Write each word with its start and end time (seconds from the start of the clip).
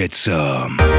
Get 0.00 0.12
some. 0.24 0.80
Um, 0.80 0.89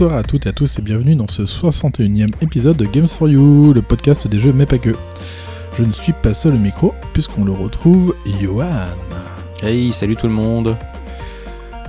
Bonsoir 0.00 0.18
à 0.18 0.22
toutes 0.22 0.46
et 0.46 0.48
à 0.48 0.52
tous 0.52 0.78
et 0.78 0.80
bienvenue 0.80 1.14
dans 1.14 1.28
ce 1.28 1.42
61e 1.42 2.32
épisode 2.40 2.78
de 2.78 2.86
Games 2.86 3.06
for 3.06 3.28
You, 3.28 3.74
le 3.74 3.82
podcast 3.82 4.26
des 4.26 4.40
jeux 4.40 4.54
mais 4.54 4.64
pas 4.64 4.78
que. 4.78 4.94
Je 5.76 5.84
ne 5.84 5.92
suis 5.92 6.14
pas 6.14 6.32
seul 6.32 6.54
au 6.54 6.58
micro 6.58 6.94
puisqu'on 7.12 7.44
le 7.44 7.52
retrouve 7.52 8.16
Johan. 8.40 8.86
Hey, 9.62 9.92
salut 9.92 10.16
tout 10.16 10.26
le 10.26 10.32
monde. 10.32 10.74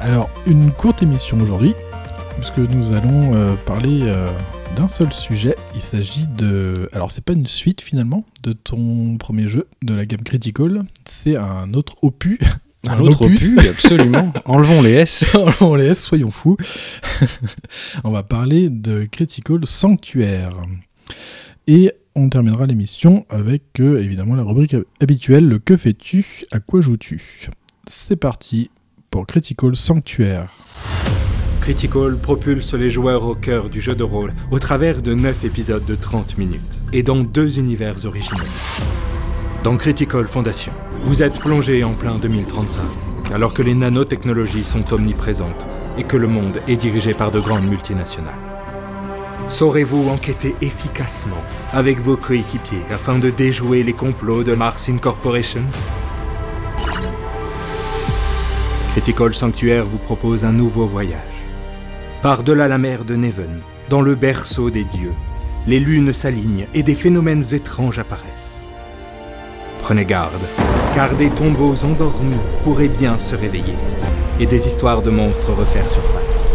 Alors, 0.02 0.30
une 0.46 0.74
courte 0.74 1.02
émission 1.02 1.40
aujourd'hui 1.40 1.74
puisque 2.36 2.58
nous 2.58 2.92
allons 2.92 3.34
euh, 3.34 3.54
parler 3.66 4.02
euh, 4.02 4.28
d'un 4.76 4.90
seul 4.90 5.14
sujet. 5.14 5.56
Il 5.74 5.82
s'agit 5.82 6.28
de... 6.28 6.90
Alors, 6.92 7.12
c'est 7.12 7.24
pas 7.24 7.32
une 7.32 7.48
suite 7.48 7.80
finalement 7.80 8.26
de 8.44 8.52
ton 8.52 9.18
premier 9.20 9.48
jeu 9.48 9.70
de 9.84 9.94
la 9.94 10.06
gamme 10.06 10.24
Critical, 10.24 10.84
c'est 11.06 11.38
un 11.38 11.74
autre 11.74 11.96
opus 12.02 12.40
un, 12.88 13.00
autre 13.00 13.26
opus, 13.26 13.58
absolument. 13.58 14.34
Enlevons 14.46 14.82
les 14.82 14.92
S. 14.92 15.26
Enlevons 15.36 15.76
les 15.76 15.86
S, 15.86 16.02
soyons 16.02 16.32
fous. 16.32 16.58
on 18.04 18.12
va 18.12 18.24
parler 18.24 18.70
de 18.70 19.06
Critical 19.06 19.66
Sanctuaire. 19.66 20.54
Et 21.68 21.92
on 22.16 22.30
terminera 22.30 22.66
l'émission 22.66 23.26
avec 23.30 23.80
euh, 23.80 24.02
évidemment 24.02 24.36
la 24.36 24.44
rubrique 24.44 24.76
habituelle 25.00 25.48
le 25.48 25.60
que 25.60 25.78
fais-tu, 25.78 26.44
à 26.52 26.60
quoi 26.60 26.82
joues-tu? 26.82 27.50
C'est 27.88 28.18
parti 28.18 28.70
pour 29.12 29.28
Critical 29.28 29.76
Sanctuaire. 29.76 30.50
Critical 31.62 32.18
propulse 32.18 32.74
les 32.74 32.90
joueurs 32.90 33.24
au 33.24 33.36
cœur 33.36 33.70
du 33.70 33.82
jeu 33.82 33.94
de 33.94 34.04
rôle 34.04 34.34
au 34.50 34.58
travers 34.58 35.04
de 35.04 35.14
9 35.14 35.46
épisodes 35.46 35.86
de 35.86 35.96
30 35.96 36.40
minutes 36.40 36.82
et 36.92 37.04
dans 37.04 37.20
deux 37.20 37.60
univers 37.60 38.06
originaux. 38.08 38.46
Dans 39.64 39.78
Critical 39.78 40.28
Foundation, 40.28 40.74
vous 40.92 41.22
êtes 41.22 41.40
plongé 41.40 41.84
en 41.84 41.94
plein 41.94 42.16
2035, 42.16 42.82
alors 43.32 43.54
que 43.54 43.62
les 43.62 43.76
nanotechnologies 43.76 44.64
sont 44.64 44.92
omniprésentes 44.92 45.68
et 46.00 46.04
que 46.04 46.18
le 46.18 46.28
monde 46.28 46.60
est 46.68 46.78
dirigé 46.78 47.14
par 47.14 47.30
de 47.30 47.40
grandes 47.40 47.70
multinationales. 47.70 48.34
Saurez-vous 49.50 50.10
enquêter 50.10 50.56
efficacement 50.62 51.44
avec 51.74 52.00
vos 52.00 52.18
coéquipiers 52.18 52.82
afin 52.90 53.20
de 53.20 53.30
déjouer 53.30 53.84
les 53.84 53.94
complots 53.94 54.44
de 54.44 54.56
Mars 54.56 54.90
Incorporation? 54.90 55.62
Critical 58.94 59.36
Sanctuaire 59.36 59.86
vous 59.86 60.00
propose 60.00 60.44
un 60.44 60.54
nouveau 60.54 60.88
voyage. 60.88 61.46
Par-delà 62.24 62.68
la 62.68 62.80
mer 62.80 63.06
de 63.06 63.16
Neven, 63.16 63.62
dans 63.90 64.02
le 64.02 64.16
berceau 64.16 64.72
des 64.72 64.86
dieux, 64.86 65.14
les 65.68 65.80
lunes 65.80 66.14
s'alignent 66.14 66.66
et 66.74 66.82
des 66.82 66.96
phénomènes 66.96 67.44
étranges 67.54 68.00
apparaissent. 68.00 68.68
Prenez 69.92 70.06
garde, 70.06 70.40
car 70.96 71.14
des 71.18 71.30
tombeaux 71.30 71.84
endormis 71.84 72.38
pourraient 72.64 72.88
bien 72.88 73.20
se 73.20 73.36
réveiller 73.36 73.76
et 74.40 74.46
des 74.46 74.66
histoires 74.66 75.02
de 75.02 75.10
monstres 75.10 75.52
refaire 75.52 75.92
surface. 75.92 76.54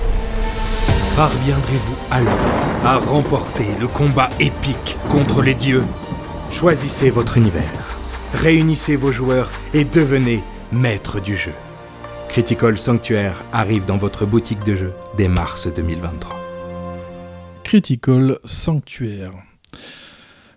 Parviendrez-vous 1.16 1.97
alors 2.10 2.32
à 2.82 2.97
remporter 2.97 3.66
le 3.78 3.88
combat 3.88 4.30
épique 4.41 4.97
contre 5.10 5.42
les 5.42 5.52
dieux? 5.52 5.84
Choisissez 6.50 7.10
votre 7.10 7.36
univers, 7.36 7.98
réunissez 8.32 8.97
vos 8.97 9.12
joueurs 9.12 9.50
et 9.74 9.84
devenez 9.84 10.42
maître 10.72 11.20
du 11.20 11.36
jeu. 11.36 11.53
Critical 12.30 12.78
Sanctuaire 12.78 13.44
arrive 13.53 13.84
dans 13.84 13.98
votre 13.98 14.24
boutique 14.24 14.64
de 14.64 14.76
jeux 14.76 14.94
dès 15.14 15.28
mars 15.28 15.68
2023. 15.68 16.41
Critical 17.64 18.38
Sanctuaire. 18.47 19.32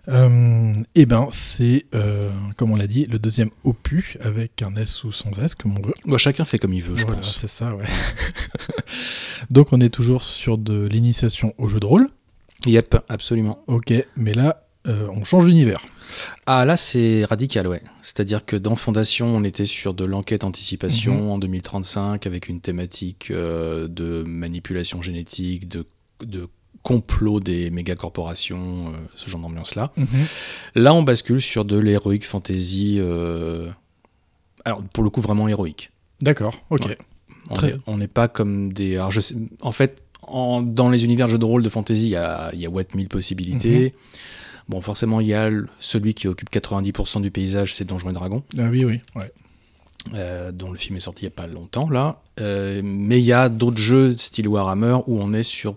Euh, 0.08 0.72
eh 0.94 1.06
ben, 1.06 1.28
c'est, 1.30 1.86
euh, 1.94 2.30
comme 2.56 2.72
on 2.72 2.76
l'a 2.76 2.86
dit, 2.86 3.04
le 3.06 3.18
deuxième 3.18 3.50
opus 3.64 4.16
avec 4.22 4.62
un 4.62 4.74
S 4.76 5.04
ou 5.04 5.12
sans 5.12 5.38
S, 5.38 5.54
comme 5.54 5.76
on 5.78 5.82
veut. 5.82 5.94
Bah, 6.06 6.18
chacun 6.18 6.44
fait 6.44 6.58
comme 6.58 6.72
il 6.72 6.82
veut, 6.82 6.96
je 6.96 7.02
Voilà, 7.04 7.18
pense. 7.20 7.36
c'est 7.36 7.48
ça, 7.50 7.74
ouais. 7.76 7.84
Donc, 9.50 9.72
on 9.72 9.80
est 9.80 9.90
toujours 9.90 10.22
sur 10.22 10.58
de 10.58 10.86
l'initiation 10.86 11.54
au 11.58 11.68
jeu 11.68 11.80
de 11.80 11.86
rôle. 11.86 12.08
Yep, 12.66 12.96
absolument. 13.08 13.62
Ok, 13.66 13.92
mais 14.16 14.34
là, 14.34 14.66
euh, 14.86 15.08
on 15.12 15.24
change 15.24 15.46
d'univers. 15.46 15.82
Ah, 16.46 16.64
là, 16.64 16.76
c'est 16.76 17.24
radical, 17.24 17.66
ouais. 17.66 17.82
C'est-à-dire 18.02 18.44
que 18.44 18.56
dans 18.56 18.76
Fondation, 18.76 19.26
on 19.34 19.44
était 19.44 19.66
sur 19.66 19.94
de 19.94 20.04
l'enquête-anticipation 20.04 21.14
Mhm. 21.24 21.30
en 21.30 21.38
2035 21.38 22.26
avec 22.26 22.48
une 22.48 22.60
thématique 22.60 23.28
euh, 23.30 23.88
de 23.88 24.24
manipulation 24.26 25.00
génétique, 25.02 25.68
de, 25.68 25.86
de 26.24 26.48
complot 26.82 27.40
des 27.40 27.70
méga-corporations, 27.70 28.88
euh, 28.88 28.96
ce 29.14 29.28
genre 29.30 29.40
d'ambiance-là. 29.40 29.92
Là, 30.74 30.94
on 30.94 31.02
bascule 31.02 31.40
sur 31.42 31.64
de 31.64 31.76
l'héroïque 31.78 32.24
fantasy. 32.24 32.96
euh, 32.98 33.68
Alors, 34.64 34.82
pour 34.84 35.04
le 35.04 35.10
coup, 35.10 35.20
vraiment 35.20 35.48
héroïque. 35.48 35.90
D'accord, 36.20 36.54
ok. 36.70 36.86
Ouais. 36.86 37.76
On 37.86 37.96
n'est 37.98 38.06
pas 38.08 38.28
comme 38.28 38.72
des. 38.72 38.96
Alors, 38.96 39.10
je 39.10 39.20
sais- 39.20 39.34
En 39.60 39.72
fait, 39.72 40.02
en- 40.22 40.62
dans 40.62 40.88
les 40.90 41.04
univers 41.04 41.28
jeux 41.28 41.38
de 41.38 41.44
rôle 41.44 41.62
de 41.62 41.68
fantasy, 41.68 42.06
il 42.06 42.10
y 42.10 42.16
a, 42.16 42.50
y 42.54 42.66
a 42.66 42.70
what 42.70 42.82
mille 42.94 43.08
possibilités. 43.08 43.92
Bon, 44.68 44.80
forcément, 44.80 45.20
il 45.20 45.26
y 45.26 45.34
a 45.34 45.50
celui 45.80 46.14
qui 46.14 46.28
occupe 46.28 46.48
90% 46.50 47.20
du 47.20 47.30
paysage, 47.32 47.74
c'est 47.74 47.84
Donjons 47.84 48.10
et 48.10 48.12
Dragons, 48.12 48.44
Ah 48.56 48.68
oui, 48.70 48.84
oui, 48.84 49.00
ouais. 49.16 49.32
Euh, 50.14 50.52
dont 50.52 50.70
le 50.70 50.76
film 50.78 50.96
est 50.96 51.00
sorti 51.00 51.22
il 51.24 51.26
n'y 51.28 51.32
a 51.32 51.36
pas 51.36 51.46
longtemps, 51.46 51.88
là. 51.90 52.20
Euh, 52.40 52.80
mais 52.84 53.18
il 53.18 53.24
y 53.24 53.32
a 53.32 53.48
d'autres 53.48 53.80
jeux, 53.80 54.16
style 54.16 54.48
Warhammer, 54.48 54.96
où 55.06 55.20
on 55.20 55.32
est 55.32 55.42
sur. 55.42 55.76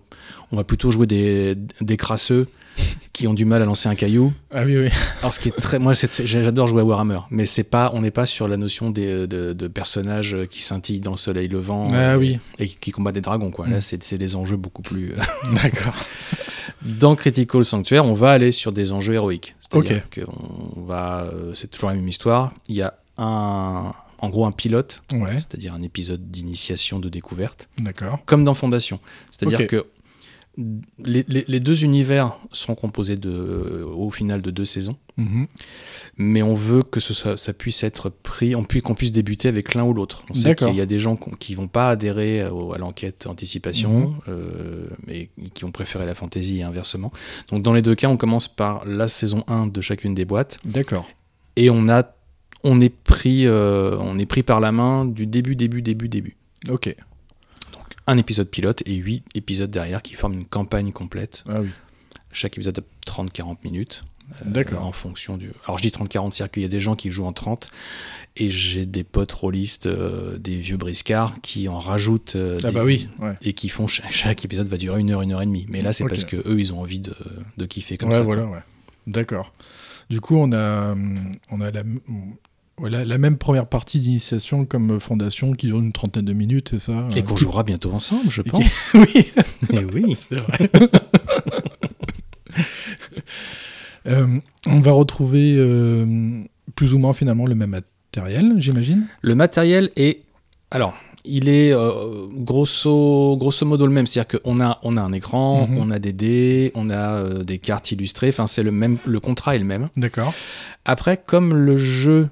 On 0.51 0.55
va 0.55 0.63
plutôt 0.63 0.91
jouer 0.91 1.07
des, 1.07 1.55
des 1.81 1.97
crasseux 1.97 2.47
qui 3.13 3.27
ont 3.27 3.33
du 3.33 3.43
mal 3.45 3.61
à 3.61 3.65
lancer 3.65 3.89
un 3.89 3.95
caillou. 3.95 4.33
Ah 4.51 4.63
oui, 4.65 4.77
oui. 4.77 4.89
Alors, 5.19 5.33
ce 5.33 5.39
qui 5.39 5.49
est 5.49 5.51
très. 5.51 5.77
Moi, 5.79 5.93
j'adore 5.93 6.67
jouer 6.67 6.81
à 6.81 6.85
Warhammer, 6.85 7.19
mais 7.31 7.45
c'est 7.45 7.63
pas, 7.63 7.91
on 7.93 8.01
n'est 8.01 8.11
pas 8.11 8.25
sur 8.25 8.47
la 8.47 8.55
notion 8.57 8.89
des, 8.91 9.27
de, 9.27 9.53
de 9.53 9.67
personnages 9.67 10.35
qui 10.49 10.61
scintillent 10.61 10.99
dans 11.01 11.11
le 11.11 11.17
soleil 11.17 11.47
levant. 11.47 11.89
Ah 11.93 12.13
euh, 12.13 12.17
oui. 12.17 12.39
et 12.59 12.67
qui 12.67 12.91
combattent 12.91 13.15
des 13.15 13.21
dragons 13.21 13.51
quoi. 13.51 13.67
Là 13.67 13.77
Mm. 13.77 13.81
c'est 13.81 14.17
des 14.17 14.35
enjeux 14.35 14.57
beaucoup 14.57 14.81
plus 14.83 15.11
euh, 15.13 15.21
D'accord. 15.63 15.93
dans 16.81 17.15
Critical 17.15 17.63
Sanctuaire, 17.65 18.05
on 18.05 18.13
va 18.13 18.31
aller 18.31 18.51
sur 18.51 18.71
des 18.71 18.91
enjeux 18.91 19.13
héroïques. 19.13 19.55
C'est-à-dire 19.59 20.01
Ok. 20.05 20.23
qu'on 20.25 20.81
va 20.81 21.29
c'est 21.53 21.69
toujours 21.69 21.89
la 21.89 21.95
même 21.95 22.07
histoire, 22.07 22.53
il 22.69 22.75
y 22.75 22.81
a 22.81 22.93
un 23.17 23.91
en 24.23 24.29
gros 24.29 24.45
un 24.45 24.51
pilote, 24.51 25.03
Ouais, 25.11 25.33
c'est-à-dire 25.33 25.73
un 25.73 25.81
épisode 25.83 26.31
d'initiation 26.31 26.99
de 26.99 27.09
découverte 27.09 27.67
d'accord. 27.77 28.19
comme 28.25 28.43
dans 28.45 28.53
Fondation. 28.53 28.99
C'est-à-dire 29.31 29.67
que 29.67 29.85
les, 31.03 31.25
les- 31.27 31.45
les 31.47 31.59
deux 31.59 31.83
univers 31.83 32.37
sont 32.51 32.75
composés 32.75 33.15
de, 33.17 33.83
au 33.95 34.11
final 34.11 34.41
de 34.43 34.51
deux 34.51 34.65
saisons, 34.65 34.97
Mhm. 35.17 35.47
mais 36.17 36.43
on 36.43 36.53
veut 36.53 36.83
que 36.83 36.99
ce 36.99 37.13
soit- 37.13 37.37
ça 37.37 37.53
puisse 37.53 37.83
être 37.83 38.09
pris, 38.09 38.55
on 38.55 38.63
qu'on 38.63 38.93
puisse 38.93 39.11
débuter 39.11 39.47
avec 39.47 39.73
l'un 39.73 39.83
ou 39.83 39.93
l'autre. 39.93 40.23
On 40.29 40.35
sait 40.35 40.53
qu'il 40.55 40.75
y 40.75 40.81
a 40.81 40.85
des 40.85 40.99
gens 40.99 41.15
qui 41.15 41.55
vont 41.55 41.67
pas 41.67 41.89
adhérer 41.89 42.45
au- 42.47 42.71
à 42.73 42.77
l'enquête 42.77 43.25
anticipation, 43.25 44.09
Mhm. 44.11 44.15
euh, 44.27 44.87
mais 45.07 45.29
qui 45.55 45.65
ont 45.65 45.71
préféré 45.71 46.05
la 46.05 46.13
fantasy 46.15 46.59
et 46.59 46.63
inversement. 46.63 47.11
Donc 47.49 47.63
dans 47.63 47.73
les 47.73 47.81
deux 47.81 47.95
cas, 47.95 48.07
on 48.09 48.17
commence 48.17 48.47
par 48.47 48.85
la 48.85 49.07
saison 49.07 49.43
1 49.47 49.65
de 49.67 49.81
chacune 49.81 50.13
des 50.13 50.25
boîtes, 50.25 50.59
D'accord. 50.65 51.09
et 51.55 51.71
on, 51.71 51.89
a, 51.89 52.03
on, 52.63 52.79
est 52.81 52.89
pris, 52.93 53.45
euh, 53.45 53.97
on 53.99 54.17
est 54.19 54.25
pris 54.25 54.43
par 54.43 54.59
la 54.59 54.71
main 54.71 55.05
du 55.05 55.25
début, 55.27 55.55
début, 55.55 55.81
début, 55.81 56.09
début. 56.09 56.35
Ok. 56.69 56.95
Un 58.07 58.17
épisode 58.17 58.49
pilote 58.49 58.83
et 58.85 58.95
huit 58.95 59.23
épisodes 59.33 59.71
derrière 59.71 60.01
qui 60.01 60.13
forment 60.15 60.33
une 60.33 60.45
campagne 60.45 60.91
complète. 60.91 61.43
Ah 61.47 61.61
oui. 61.61 61.69
Chaque 62.31 62.57
épisode 62.57 62.75
de 62.75 62.83
30-40 63.07 63.57
minutes. 63.63 64.03
euh, 64.41 64.49
D'accord. 64.49 64.85
en 64.85 64.91
fonction 64.91 65.37
du. 65.37 65.51
Alors 65.65 65.77
je 65.77 65.83
dis 65.83 65.89
30-40, 65.89 66.31
c'est-à-dire 66.31 66.51
qu'il 66.51 66.63
y 66.63 66.65
a 66.65 66.69
des 66.69 66.79
gens 66.81 66.95
qui 66.95 67.11
jouent 67.11 67.25
en 67.25 67.31
30 67.33 67.69
et 68.35 68.49
j'ai 68.49 68.85
des 68.85 69.03
potes 69.05 69.31
rôlistes, 69.31 69.85
euh, 69.85 70.37
des 70.37 70.57
vieux 70.57 70.75
briscards 70.77 71.35
qui 71.41 71.69
en 71.69 71.79
rajoutent. 71.79 72.35
euh, 72.35 72.59
Ah 72.63 72.67
des- 72.69 72.73
bah 72.73 72.83
oui, 72.83 73.07
ouais. 73.19 73.35
Et 73.41 73.53
qui 73.53 73.69
font. 73.69 73.87
Chaque, 73.87 74.11
chaque 74.11 74.43
épisode 74.43 74.67
va 74.67 74.77
durer 74.77 74.99
une 74.99 75.11
heure, 75.11 75.21
une 75.21 75.31
heure 75.31 75.41
et 75.41 75.45
demie. 75.45 75.65
Mais 75.69 75.79
là, 75.81 75.93
c'est 75.93 76.05
parce 76.05 76.25
que 76.25 76.35
eux, 76.37 76.59
ils 76.59 76.73
ont 76.73 76.79
envie 76.81 76.99
de, 76.99 77.15
de 77.57 77.65
kiffer 77.65 77.97
comme 77.97 78.09
ouais, 78.09 78.15
ça. 78.15 78.21
voilà, 78.23 78.45
ouais. 78.47 78.59
D'accord. 79.07 79.53
Du 80.09 80.19
coup, 80.19 80.35
on 80.35 80.51
a, 80.51 80.93
on 81.51 81.61
a 81.61 81.71
la, 81.71 81.83
voilà, 82.77 83.05
la 83.05 83.17
même 83.17 83.37
première 83.37 83.67
partie 83.67 83.99
d'initiation 83.99 84.65
comme 84.65 84.99
fondation 84.99 85.53
qui 85.53 85.67
dure 85.67 85.79
une 85.79 85.91
trentaine 85.93 86.25
de 86.25 86.33
minutes, 86.33 86.69
c'est 86.71 86.79
ça 86.79 87.07
Et 87.15 87.21
qu'on 87.23 87.35
jouera 87.35 87.63
bientôt 87.63 87.91
ensemble, 87.91 88.29
je 88.29 88.41
pense. 88.41 88.91
oui, 88.95 89.25
oui. 89.93 90.17
c'est 90.29 90.37
vrai. 90.39 90.69
Euh, 94.07 94.39
on 94.65 94.79
va 94.81 94.91
retrouver 94.91 95.55
euh, 95.57 96.41
plus 96.75 96.93
ou 96.93 96.99
moins 96.99 97.13
finalement 97.13 97.45
le 97.45 97.55
même 97.55 97.69
matériel, 97.69 98.55
j'imagine. 98.57 99.07
Le 99.21 99.35
matériel 99.35 99.91
est. 99.95 100.21
Alors, 100.71 100.93
il 101.25 101.47
est 101.47 101.71
euh, 101.71 102.27
grosso, 102.33 103.37
grosso 103.37 103.65
modo 103.65 103.85
le 103.87 103.93
même. 103.93 104.05
C'est-à-dire 104.05 104.41
qu'on 104.41 104.59
a, 104.59 104.79
on 104.83 104.97
a 104.97 105.01
un 105.01 105.13
écran, 105.13 105.67
Mhm. 105.67 105.77
on 105.77 105.89
a 105.91 105.99
des 105.99 106.11
dés, 106.11 106.71
on 106.75 106.89
a 106.89 107.15
euh, 107.15 107.43
des 107.43 107.59
cartes 107.59 107.91
illustrées. 107.91 108.29
Enfin, 108.29 108.45
c'est 108.47 108.63
le 108.63 108.71
même. 108.71 108.97
Le 109.05 109.19
contrat 109.21 109.55
est 109.55 109.59
le 109.59 109.65
même. 109.65 109.89
D'accord. 109.95 110.33
Après, 110.85 111.17
comme 111.17 111.53
le 111.53 111.77
jeu. 111.77 112.29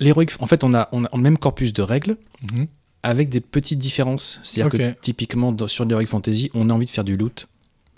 L'héroïque. 0.00 0.32
En 0.40 0.46
fait, 0.46 0.64
on 0.64 0.74
a, 0.74 0.88
on 0.92 1.04
a 1.04 1.08
le 1.12 1.20
même 1.20 1.38
corpus 1.38 1.72
de 1.72 1.82
règles 1.82 2.16
Mhm. 2.52 2.66
avec 3.02 3.28
des 3.28 3.40
petites 3.40 3.78
différences. 3.78 4.40
C'est-à-dire 4.44 4.72
que 4.94 5.00
typiquement, 5.00 5.52
dans- 5.52 5.68
sur 5.68 5.84
l'Heroic 5.84 6.06
Fantasy, 6.06 6.50
on 6.54 6.70
a 6.70 6.72
envie 6.72 6.86
de 6.86 6.90
faire 6.90 7.04
du 7.04 7.16
loot. 7.16 7.48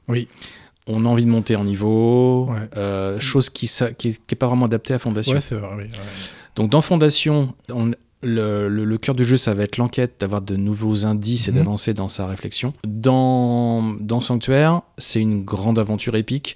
Oui. 0.09 0.29
On 0.87 1.05
a 1.05 1.09
envie 1.09 1.25
de 1.25 1.31
monter 1.31 1.57
en 1.57 1.65
niveau. 1.65 2.47
Ouais. 2.51 2.69
euh, 2.77 3.21
chose 3.21 3.51
qui, 3.51 3.67
sa- 3.67 3.93
qui, 3.93 4.09
est, 4.09 4.27
qui 4.27 4.35
est 4.35 4.37
pas 4.37 4.47
vraiment 4.49 4.67
adaptée 4.67 4.95
à 4.95 4.99
Fondation. 4.99 5.35
Ouais, 5.35 5.41
vrai. 5.59 5.69
oui, 5.77 5.83
ouais. 5.85 5.89
Donc 6.57 6.71
dans 6.71 6.81
Fondation, 6.81 7.55
on- 7.73 7.93
le, 8.23 8.69
le- 8.69 8.85
le 8.85 8.99
cœur 8.99 9.15
du 9.15 9.25
jeu, 9.25 9.39
ça 9.39 9.55
va 9.55 9.63
être 9.63 9.79
l'enquête, 9.79 10.17
d'avoir 10.21 10.43
de 10.43 10.55
nouveaux 10.57 11.07
indices 11.07 11.49
et 11.49 11.53
Mhm. 11.53 11.57
d'avancer 11.59 11.95
dans 11.95 12.09
sa 12.09 12.27
réflexion. 12.27 12.75
Dans, 12.87 13.83
dans 13.99 14.21
Sanctuaire, 14.21 14.83
c'est 14.99 15.21
une 15.23 15.43
grande 15.43 15.79
aventure 15.79 16.17
épique 16.17 16.55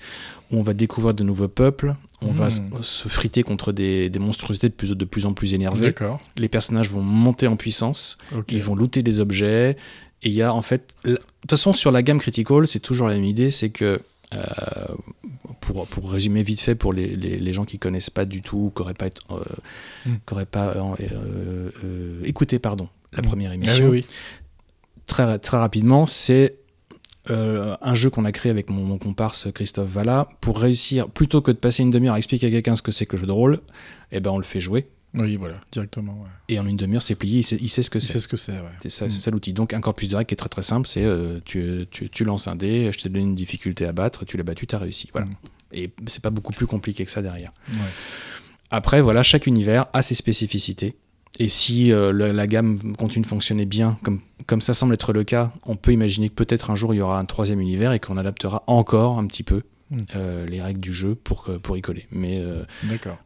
où 0.50 0.58
on 0.58 0.62
va 0.62 0.75
découvrir 0.75 1.14
de 1.14 1.25
nouveaux 1.25 1.49
peuples, 1.49 1.94
on 2.23 2.31
va 2.31 2.44
Mhm. 2.46 2.82
se 2.82 3.08
friter 3.08 3.43
contre 3.43 3.73
des, 3.73 4.08
des 4.11 4.19
monstruosités 4.19 4.69
de 4.69 4.75
plus, 4.75 4.93
de 4.93 5.05
plus 5.05 5.26
en 5.26 5.32
plus 5.35 5.52
énervées. 5.55 5.94
Les 6.37 6.49
personnages 6.49 6.88
vont 6.91 7.02
monter 7.02 7.46
en 7.46 7.56
puissance, 7.56 8.19
ils 8.49 8.62
vont 8.62 8.75
looter 8.75 9.02
des 9.02 9.20
objets. 9.20 9.76
Et 10.23 10.29
il 10.29 10.32
y 10.35 10.43
a 10.43 10.55
en 10.55 10.62
fait. 10.62 10.94
la- 11.05 11.12
De 11.12 11.17
toute 11.19 11.50
façon, 11.50 11.75
sur 11.75 11.93
la 11.93 12.02
gamme 12.02 12.19
Critical, 12.19 12.67
c'est 12.67 12.79
toujours 12.81 13.08
la 13.08 13.14
même 13.14 13.25
idée 13.25 13.50
c'est 13.50 13.69
que. 13.70 14.00
euh, 14.35 14.41
pour, 15.61 15.87
pour 15.87 16.11
résumer 16.11 16.43
vite 16.43 16.61
fait 16.61 16.75
pour 16.75 16.93
les, 16.93 17.14
les, 17.17 17.38
les 17.38 17.52
gens 17.52 17.64
qui 17.64 17.79
connaissent 17.79 18.11
pas 18.11 18.25
du 18.25 18.40
tout, 18.43 18.73
qui 18.75 18.82
n'auraient 18.82 18.94
pas, 18.94 19.06
être, 19.06 19.23
euh, 19.31 19.44
Mm. 20.06 20.12
qui 20.26 20.35
auraient 20.35 20.44
pas 20.47 20.75
euh, 20.75 22.20
écouté 22.25 22.58
pardon, 22.58 22.88
la 23.12 23.20
Mm. 23.20 23.25
première 23.25 23.50
Ah 23.50 23.55
émission, 23.55 23.87
oui, 23.88 24.05
oui. 24.06 24.14
très, 25.06 25.38
très 25.38 25.56
rapidement, 25.58 26.05
c'est 26.06 26.56
euh, 27.31 27.76
un 27.81 27.94
jeu 27.94 28.11
qu'on 28.11 28.25
a 28.25 28.32
créé 28.32 28.50
avec 28.50 28.69
mon, 28.71 28.82
mon 28.85 28.99
comparse 28.99 29.49
Christophe 29.53 29.88
Valla 29.88 30.29
pour 30.41 30.59
réussir, 30.59 31.09
plutôt 31.09 31.41
que 31.41 31.50
de 31.50 31.56
passer 31.56 31.82
une 31.82 31.91
demi-heure 31.91 32.15
à 32.15 32.19
expliquer 32.19 32.47
à 32.49 32.50
quelqu'un 32.50 32.76
ce 32.76 32.82
que 32.82 32.93
c'est 32.93 33.06
que 33.06 33.17
le 33.17 33.21
jeu 33.21 33.26
de 33.26 33.32
rôle, 33.32 33.61
eh 34.12 34.21
ben 34.21 34.31
on 34.31 34.38
le 34.38 34.44
fait 34.44 34.61
jouer. 34.61 34.88
Oui, 35.17 35.37
voilà, 35.37 35.61
directement. 35.71 36.12
ouais. 36.23 36.29
Et 36.49 36.59
en 36.59 36.67
une 36.67 36.76
demi-heure, 36.76 37.00
c'est 37.03 37.15
plié, 37.15 37.38
il 37.38 37.43
sait, 37.44 37.56
il 37.61 37.69
sait 37.69 37.82
ce 37.85 37.91
que 37.91 37.99
Il 37.99 38.03
c'est. 38.03 38.15
sait 38.15 38.21
ce 38.21 38.26
que 38.29 38.37
c'est, 38.37 38.53
ouais. 38.53 38.59
C'est 38.81 38.91
ça, 38.91 39.06
Mm. 39.06 39.09
c'est 39.11 39.19
ça 39.19 39.31
l'outil. 39.31 39.53
Donc 39.53 39.73
un 39.73 39.81
corpus 39.81 40.09
de 40.09 40.17
règles 40.17 40.26
qui 40.26 40.35
est 40.35 40.37
très 40.37 40.49
très 40.49 40.65
simple, 40.65 40.88
c'est 40.88 41.05
euh, 41.05 41.38
tu, 41.44 41.87
tu, 41.91 42.11
tu 42.11 42.25
lances 42.25 42.49
un 42.49 42.56
dé, 42.56 42.91
je 42.93 42.99
te 42.99 43.09
donne 43.09 43.23
une 43.23 43.35
difficulté 43.37 43.87
à 43.87 43.93
battre, 43.93 44.25
tu 44.25 44.37
l'as 44.37 44.43
battu, 44.43 44.67
tu 44.67 44.75
as 44.75 44.79
réussi. 44.79 45.09
Voilà. 45.12 45.29
Mm. 45.29 45.31
Et 45.73 45.91
c'est 46.06 46.23
pas 46.23 46.31
beaucoup 46.31 46.53
plus 46.53 46.67
compliqué 46.67 47.05
que 47.05 47.11
ça 47.12 47.23
derrière. 47.23 47.53
Ouais. 47.73 47.79
Après, 48.71 49.00
voilà, 49.00 49.23
chaque 49.23 49.47
univers 49.47 49.87
a 49.93 50.03
ses 50.03 50.15
spécificités. 50.17 50.97
Et 51.41 51.49
si 51.49 51.93
euh, 51.93 52.13
la, 52.13 52.33
la 52.33 52.47
gamme 52.47 52.79
continue 52.97 53.23
de 53.23 53.29
fonctionner 53.29 53.67
bien, 53.67 53.99
comme, 54.03 54.21
comme 54.47 54.61
ça 54.61 54.73
semble 54.73 54.95
être 54.95 55.13
le 55.13 55.25
cas, 55.25 55.53
on 55.67 55.77
peut 55.77 55.93
imaginer 55.93 56.29
que 56.29 56.35
peut-être 56.35 56.71
un 56.71 56.75
jour 56.77 56.95
il 56.95 56.99
y 56.99 57.01
aura 57.01 57.19
un 57.19 57.25
troisième 57.25 57.61
univers 57.61 57.93
et 57.93 57.99
qu'on 57.99 58.17
adaptera 58.17 58.63
encore 58.67 59.19
un 59.19 59.27
petit 59.27 59.43
peu 59.43 59.63
Mm. 59.91 59.97
euh, 60.17 60.47
les 60.47 60.63
règles 60.63 60.81
du 60.81 60.93
jeu 60.93 61.15
pour, 61.15 61.51
pour 61.63 61.77
y 61.77 61.83
coller. 61.83 62.07
Mais, 62.11 62.39
euh, 62.39 62.65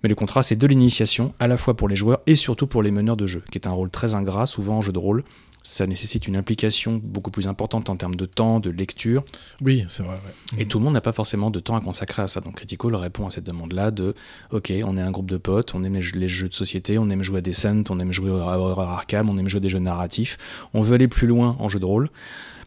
mais 0.03 0.09
le 0.09 0.15
contrat, 0.15 0.43
c'est 0.43 0.57
de 0.57 0.67
l'initiation, 0.67 1.33
à 1.39 1.47
la 1.47 1.57
fois 1.57 1.75
pour 1.75 1.89
les 1.89 1.97
joueurs 1.97 2.21
et 2.27 2.35
surtout 2.35 2.67
pour 2.67 2.83
les 2.83 2.91
meneurs 2.91 3.17
de 3.17 3.27
jeu, 3.27 3.43
qui 3.51 3.59
est 3.59 3.67
un 3.67 3.73
rôle 3.73 3.91
très 3.91 4.15
ingrat, 4.15 4.47
souvent 4.47 4.79
en 4.79 4.81
jeu 4.81 4.93
de 4.93 4.99
rôle. 4.99 5.23
Ça 5.71 5.87
nécessite 5.87 6.27
une 6.27 6.37
implication 6.37 6.99
beaucoup 7.03 7.31
plus 7.31 7.47
importante 7.47 7.91
en 7.91 7.97
termes 7.97 8.15
de 8.15 8.25
temps, 8.25 8.59
de 8.59 8.71
lecture, 8.71 9.23
Oui, 9.61 9.85
c'est 9.89 10.03
vrai. 10.03 10.15
ouais. 10.55 10.63
et 10.63 10.67
tout 10.67 10.79
le 10.79 10.85
monde 10.85 10.95
n'a 10.95 11.01
pas 11.03 11.13
forcément 11.13 11.51
de 11.51 11.61
temps 11.61 11.77
à 11.77 11.81
consacrer 11.83 12.23
à 12.23 12.29
ça. 12.29 12.41
Donc 12.41 12.55
Critical 12.57 12.95
répond 12.95 13.27
à 13.27 13.31
cette 13.31 13.45
demande-là 13.45 13.91
de 13.91 14.15
OK, 14.51 14.73
on 14.85 14.97
est 14.97 15.01
un 15.03 15.11
groupe 15.11 15.31
de 15.31 15.37
potes, 15.37 15.75
on 15.75 15.85
aime 15.85 15.95
les 15.95 16.29
jeux, 16.29 16.49
de 16.49 16.55
société, 16.55 16.99
on 16.99 17.11
aime 17.11 17.23
jouer 17.23 17.39
à 17.39 17.43
des 17.43 17.53
scènes, 17.53 17.85
on 17.91 17.99
aime 17.99 18.13
jouer 18.13 18.31
à 18.31 18.59
Horror 18.59 18.81
Arkham, 18.81 19.29
on 19.29 19.37
aime 19.37 19.49
jouer 19.49 19.59
à 19.59 19.61
des 19.61 19.69
jeux 19.69 19.79
narratifs, 19.79 20.39
on 20.73 20.81
veut 20.81 20.95
aller 20.95 21.09
plus 21.09 21.27
loin 21.27 21.57
en 21.59 21.69
jeu 21.69 21.79
de 21.79 21.85
rôle. 21.85 22.09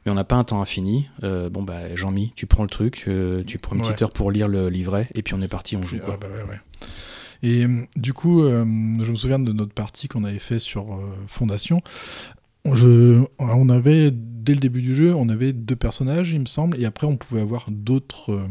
Mais 0.06 0.12
on 0.12 0.16
n'a 0.16 0.24
pas 0.24 0.36
un 0.36 0.44
temps 0.44 0.62
infini. 0.62 1.08
Euh, 1.24 1.50
bon, 1.50 1.62
bah, 1.64 1.96
Jean-Mi, 1.96 2.34
tu 2.36 2.48
prends 2.48 2.64
le 2.64 2.70
truc, 2.70 3.06
euh, 3.08 3.44
tu 3.46 3.58
prends 3.60 3.76
une 3.76 3.82
petite 3.82 3.98
Ouais. 3.98 4.04
heure 4.04 4.12
pour 4.12 4.32
lire 4.32 4.48
le 4.48 4.68
livret, 4.70 5.08
et 5.14 5.22
puis 5.22 5.34
on 5.36 5.42
est 5.42 5.48
parti, 5.48 5.76
on 5.78 5.84
joue. 5.84 5.98
Ah 6.02 6.06
quoi. 6.06 6.18
bah 6.18 6.28
ouais, 6.28 6.50
ouais. 6.50 6.60
Et 7.44 7.66
euh, 7.66 7.84
du 7.96 8.14
coup, 8.14 8.44
je 8.44 8.64
me 9.12 9.16
souviens 9.16 9.38
de 9.40 9.52
notre 9.52 9.74
partie 9.74 10.08
qu'on 10.08 10.24
avait 10.24 10.40
fait 10.40 10.58
sur 10.60 11.00
Fondation. 11.28 11.82
Je, 12.66 13.24
on 13.40 13.70
avait, 13.70 14.12
dès 14.14 14.54
le 14.54 14.60
début 14.60 14.82
du 14.82 14.96
jeu, 14.96 15.16
on 15.16 15.30
avait 15.30 15.52
deux 15.52 15.76
personnages, 15.76 16.32
il 16.32 16.40
me 16.42 16.46
semble, 16.46 16.80
et 16.80 16.86
après 16.86 17.08
on 17.08 17.18
pouvait 17.18 17.42
avoir 17.42 17.66
d'autres. 17.70 18.32
euh, 18.34 18.46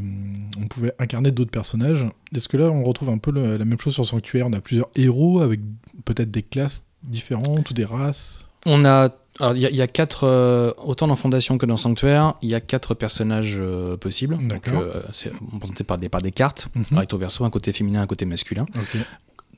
on 0.60 0.66
pouvait 0.66 0.92
incarner 0.98 1.30
d'autres 1.30 1.50
personnages. 1.52 2.06
Est-ce 2.34 2.48
que 2.48 2.56
là, 2.56 2.70
on 2.70 2.82
retrouve 2.82 3.10
un 3.10 3.18
peu 3.18 3.30
le- 3.30 3.56
la 3.56 3.64
même 3.64 3.78
chose 3.78 3.94
sur 3.94 4.04
Sanctuaire? 4.06 4.46
On 4.48 4.52
a 4.52 4.60
plusieurs 4.60 4.88
héros 4.96 5.40
avec 5.40 5.60
peut-être 6.04 6.30
des 6.30 6.42
classes 6.42 6.84
différentes 7.04 7.70
ou 7.70 7.74
des 7.74 7.84
races? 7.84 8.46
On 8.66 8.84
a. 8.84 9.10
alors, 9.38 9.54
Il 9.56 9.62
y, 9.62 9.66
a- 9.66 9.70
il 9.70 9.76
y 9.76 9.80
a 9.82 9.86
quatre. 9.86 10.24
euh, 10.24 10.72
autant 10.84 11.06
dans 11.06 11.16
Fondation 11.16 11.56
que 11.56 11.64
dans 11.64 11.76
Sanctuaire, 11.78 12.34
il 12.42 12.48
y 12.50 12.54
a 12.54 12.60
quatre 12.60 12.94
personnages 12.94 13.56
euh, 13.60 13.96
possibles. 13.96 14.36
D'accord. 14.48 14.82
c'est 15.12 15.30
représenté 15.52 15.84
par 15.84 15.98
des, 15.98 16.08
par 16.08 16.20
des 16.20 16.32
cartes, 16.32 16.68
Mhm. 16.74 16.98
recto 16.98 17.16
verso, 17.16 17.44
un 17.44 17.50
côté 17.50 17.72
féminin, 17.72 18.02
un 18.02 18.06
côté 18.06 18.26
masculin. 18.26 18.66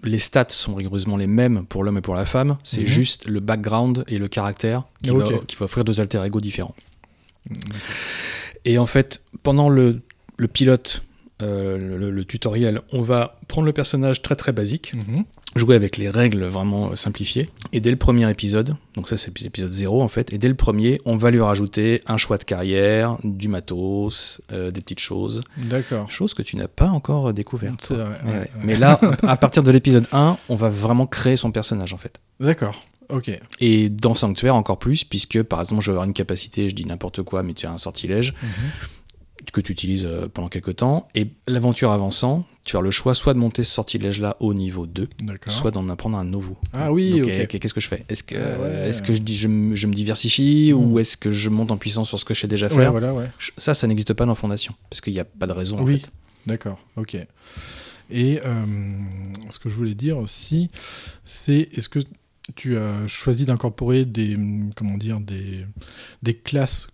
Les 0.04 0.18
stats 0.18 0.46
sont 0.48 0.74
rigoureusement 0.74 1.16
les 1.16 1.26
mêmes 1.28 1.64
pour 1.68 1.84
l'homme 1.84 1.98
et 1.98 2.00
pour 2.00 2.14
la 2.14 2.24
femme. 2.24 2.58
C'est 2.64 2.80
Mhm. 2.80 2.86
juste 2.86 3.26
le 3.28 3.40
background 3.40 4.04
et 4.08 4.18
le 4.18 4.26
caractère 4.28 4.82
qui, 5.02 5.10
va, 5.10 5.28
qui 5.46 5.56
va 5.56 5.64
offrir 5.66 5.84
deux 5.84 6.00
alter 6.00 6.22
ego 6.24 6.40
différents. 6.40 6.74
Et 8.64 8.78
en 8.78 8.86
fait, 8.86 9.22
pendant 9.42 9.68
le, 9.68 10.00
le 10.36 10.48
pilote, 10.48 11.02
euh, 11.42 11.76
le, 11.98 12.10
le 12.10 12.24
tutoriel, 12.24 12.80
on 12.92 13.02
va 13.02 13.38
prendre 13.48 13.66
le 13.66 13.72
personnage 13.72 14.22
très 14.22 14.36
très 14.36 14.52
basique, 14.52 14.94
Mhm. 14.94 15.24
jouer 15.56 15.74
avec 15.76 15.96
les 15.98 16.08
règles 16.08 16.44
vraiment 16.44 16.94
simplifiées. 16.96 17.50
Et 17.72 17.80
dès 17.80 17.90
le 17.90 17.96
premier 17.96 18.30
épisode, 18.30 18.76
donc 18.94 19.08
ça 19.08 19.16
c'est 19.16 19.36
l'épisode 19.40 19.72
0 19.72 20.00
en 20.02 20.08
fait, 20.08 20.32
et 20.32 20.38
dès 20.38 20.48
le 20.48 20.54
premier, 20.54 21.00
on 21.04 21.16
va 21.16 21.30
lui 21.30 21.40
rajouter 21.40 22.00
un 22.06 22.16
choix 22.16 22.38
de 22.38 22.44
carrière, 22.44 23.16
du 23.24 23.48
matos, 23.48 24.40
euh, 24.52 24.70
des 24.70 24.80
petites 24.80 25.00
choses. 25.00 25.42
D'accord. 25.56 26.08
Choses 26.10 26.32
que 26.34 26.42
tu 26.42 26.56
n'as 26.56 26.68
pas 26.68 26.88
encore 26.88 27.34
découvertes. 27.34 27.84
C'est 27.88 27.94
toi. 27.94 28.04
vrai, 28.04 28.18
Ouais, 28.24 28.30
ouais, 28.30 28.32
ouais. 28.34 28.40
ouais. 28.40 28.50
Mais 28.64 28.76
là, 28.76 28.98
à 29.24 29.36
partir 29.36 29.62
de 29.62 29.70
l'épisode 29.70 30.06
1, 30.12 30.36
on 30.48 30.56
va 30.56 30.68
vraiment 30.70 31.06
créer 31.06 31.36
son 31.36 31.50
personnage 31.50 31.92
en 31.92 31.98
fait. 31.98 32.20
D'accord. 32.40 32.82
Ok. 33.08 33.30
Et 33.60 33.90
dans 33.90 34.14
Sanctuaire 34.14 34.54
encore 34.54 34.78
plus, 34.78 35.04
puisque 35.04 35.42
par 35.42 35.60
exemple 35.60 35.82
je 35.82 35.88
vais 35.88 35.92
avoir 35.92 36.06
une 36.06 36.14
capacité, 36.14 36.70
je 36.70 36.74
dis 36.74 36.86
n'importe 36.86 37.22
quoi, 37.22 37.42
mais 37.42 37.52
tu 37.52 37.66
as 37.66 37.70
un 37.72 37.76
sortilège 37.76 38.32
Mhm. 38.42 38.48
Que 39.52 39.60
tu 39.60 39.72
utilises 39.72 40.06
euh, 40.06 40.28
pendant 40.32 40.48
quelques 40.48 40.76
temps, 40.76 41.08
et 41.14 41.28
l'aventure 41.46 41.90
avançant, 41.90 42.46
tu 42.64 42.76
as 42.76 42.80
le 42.80 42.90
choix 42.92 43.14
soit 43.14 43.34
de 43.34 43.38
monter 43.38 43.64
ce 43.64 43.72
sortilège-là 43.72 44.36
au 44.40 44.54
niveau 44.54 44.86
2, 44.86 45.08
D'accord. 45.22 45.52
soit 45.52 45.70
d'en 45.72 45.88
apprendre 45.88 46.16
un 46.16 46.24
nouveau. 46.24 46.56
Ah 46.72 46.92
oui, 46.92 47.10
Donc, 47.12 47.22
ok. 47.24 47.28
euh, 47.30 47.46
qu'est-ce 47.46 47.74
que 47.74 47.80
je 47.80 47.88
fais? 47.88 48.04
Est-ce 48.08 48.22
que, 48.22 48.36
Ah 48.36 48.60
ouais. 48.62 48.88
est-ce 48.90 49.02
que 49.02 49.12
je, 49.12 49.18
dis, 49.18 49.36
je, 49.36 49.48
me- 49.48 49.74
je 49.74 49.86
me 49.88 49.92
diversifie 49.94 50.72
ou 50.72 50.98
est-ce 51.00 51.16
que 51.16 51.32
je 51.32 51.48
monte 51.50 51.70
en 51.72 51.76
puissance 51.76 52.08
sur 52.08 52.18
ce 52.20 52.24
que 52.24 52.34
je 52.34 52.40
sais 52.40 52.46
déjà 52.48 52.68
Ouais, 52.68 52.74
faire? 52.74 52.92
voilà, 52.92 53.12
ouais. 53.12 53.26
Je- 53.38 53.50
Ça, 53.56 53.74
ça 53.74 53.86
n'existe 53.88 54.12
pas 54.12 54.26
dans 54.26 54.34
Fondation, 54.36 54.74
parce 54.90 55.00
qu'il 55.00 55.12
n'y 55.12 55.18
a 55.20 55.24
pas 55.24 55.46
de 55.48 55.52
raison 55.52 55.78
en 55.80 55.86
fait. 55.86 56.10
D'accord, 56.46 56.78
ok. 56.96 57.16
Et 58.10 58.40
euh, 58.44 58.64
ce 59.50 59.58
que 59.58 59.68
je 59.68 59.74
voulais 59.74 59.94
dire 59.94 60.18
aussi, 60.18 60.70
c'est 61.24 61.68
est-ce 61.72 61.88
que 61.88 61.98
tu 62.54 62.76
as 62.76 63.06
choisi 63.06 63.44
d'incorporer 63.46 64.04
des 64.04 64.36
comment 64.76 64.98
dire 64.98 65.20
des, 65.20 65.64
des 66.22 66.34
classes 66.34 66.88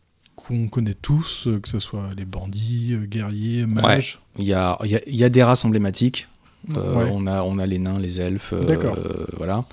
qu'on 0.47 0.69
connaît 0.69 0.95
tous, 0.95 1.47
euh, 1.49 1.59
que 1.59 1.69
ce 1.69 1.81
soit 1.81 2.11
les 2.17 2.25
bandits, 2.25 2.91
euh, 2.95 3.07
guerriers, 3.07 3.67
mages. 3.67 4.21
Il 4.39 4.45
y 4.47 4.53
a, 4.55 4.79
il 4.85 4.91
y, 4.91 4.97
a, 4.97 5.01
il 5.07 5.17
y 5.17 5.25
a 5.25 5.29
des 5.29 5.43
races 5.43 5.65
emblématiques. 5.65 6.29
Euh, 6.77 6.95
Ouais. 6.97 7.11
on, 7.13 7.27
a, 7.27 7.43
on 7.43 7.59
a 7.59 7.67
les 7.67 7.79
nains, 7.79 7.99
les 7.99 8.21
elfes, 8.21 8.53
euh, 8.53 9.27
voilà. 9.37 9.65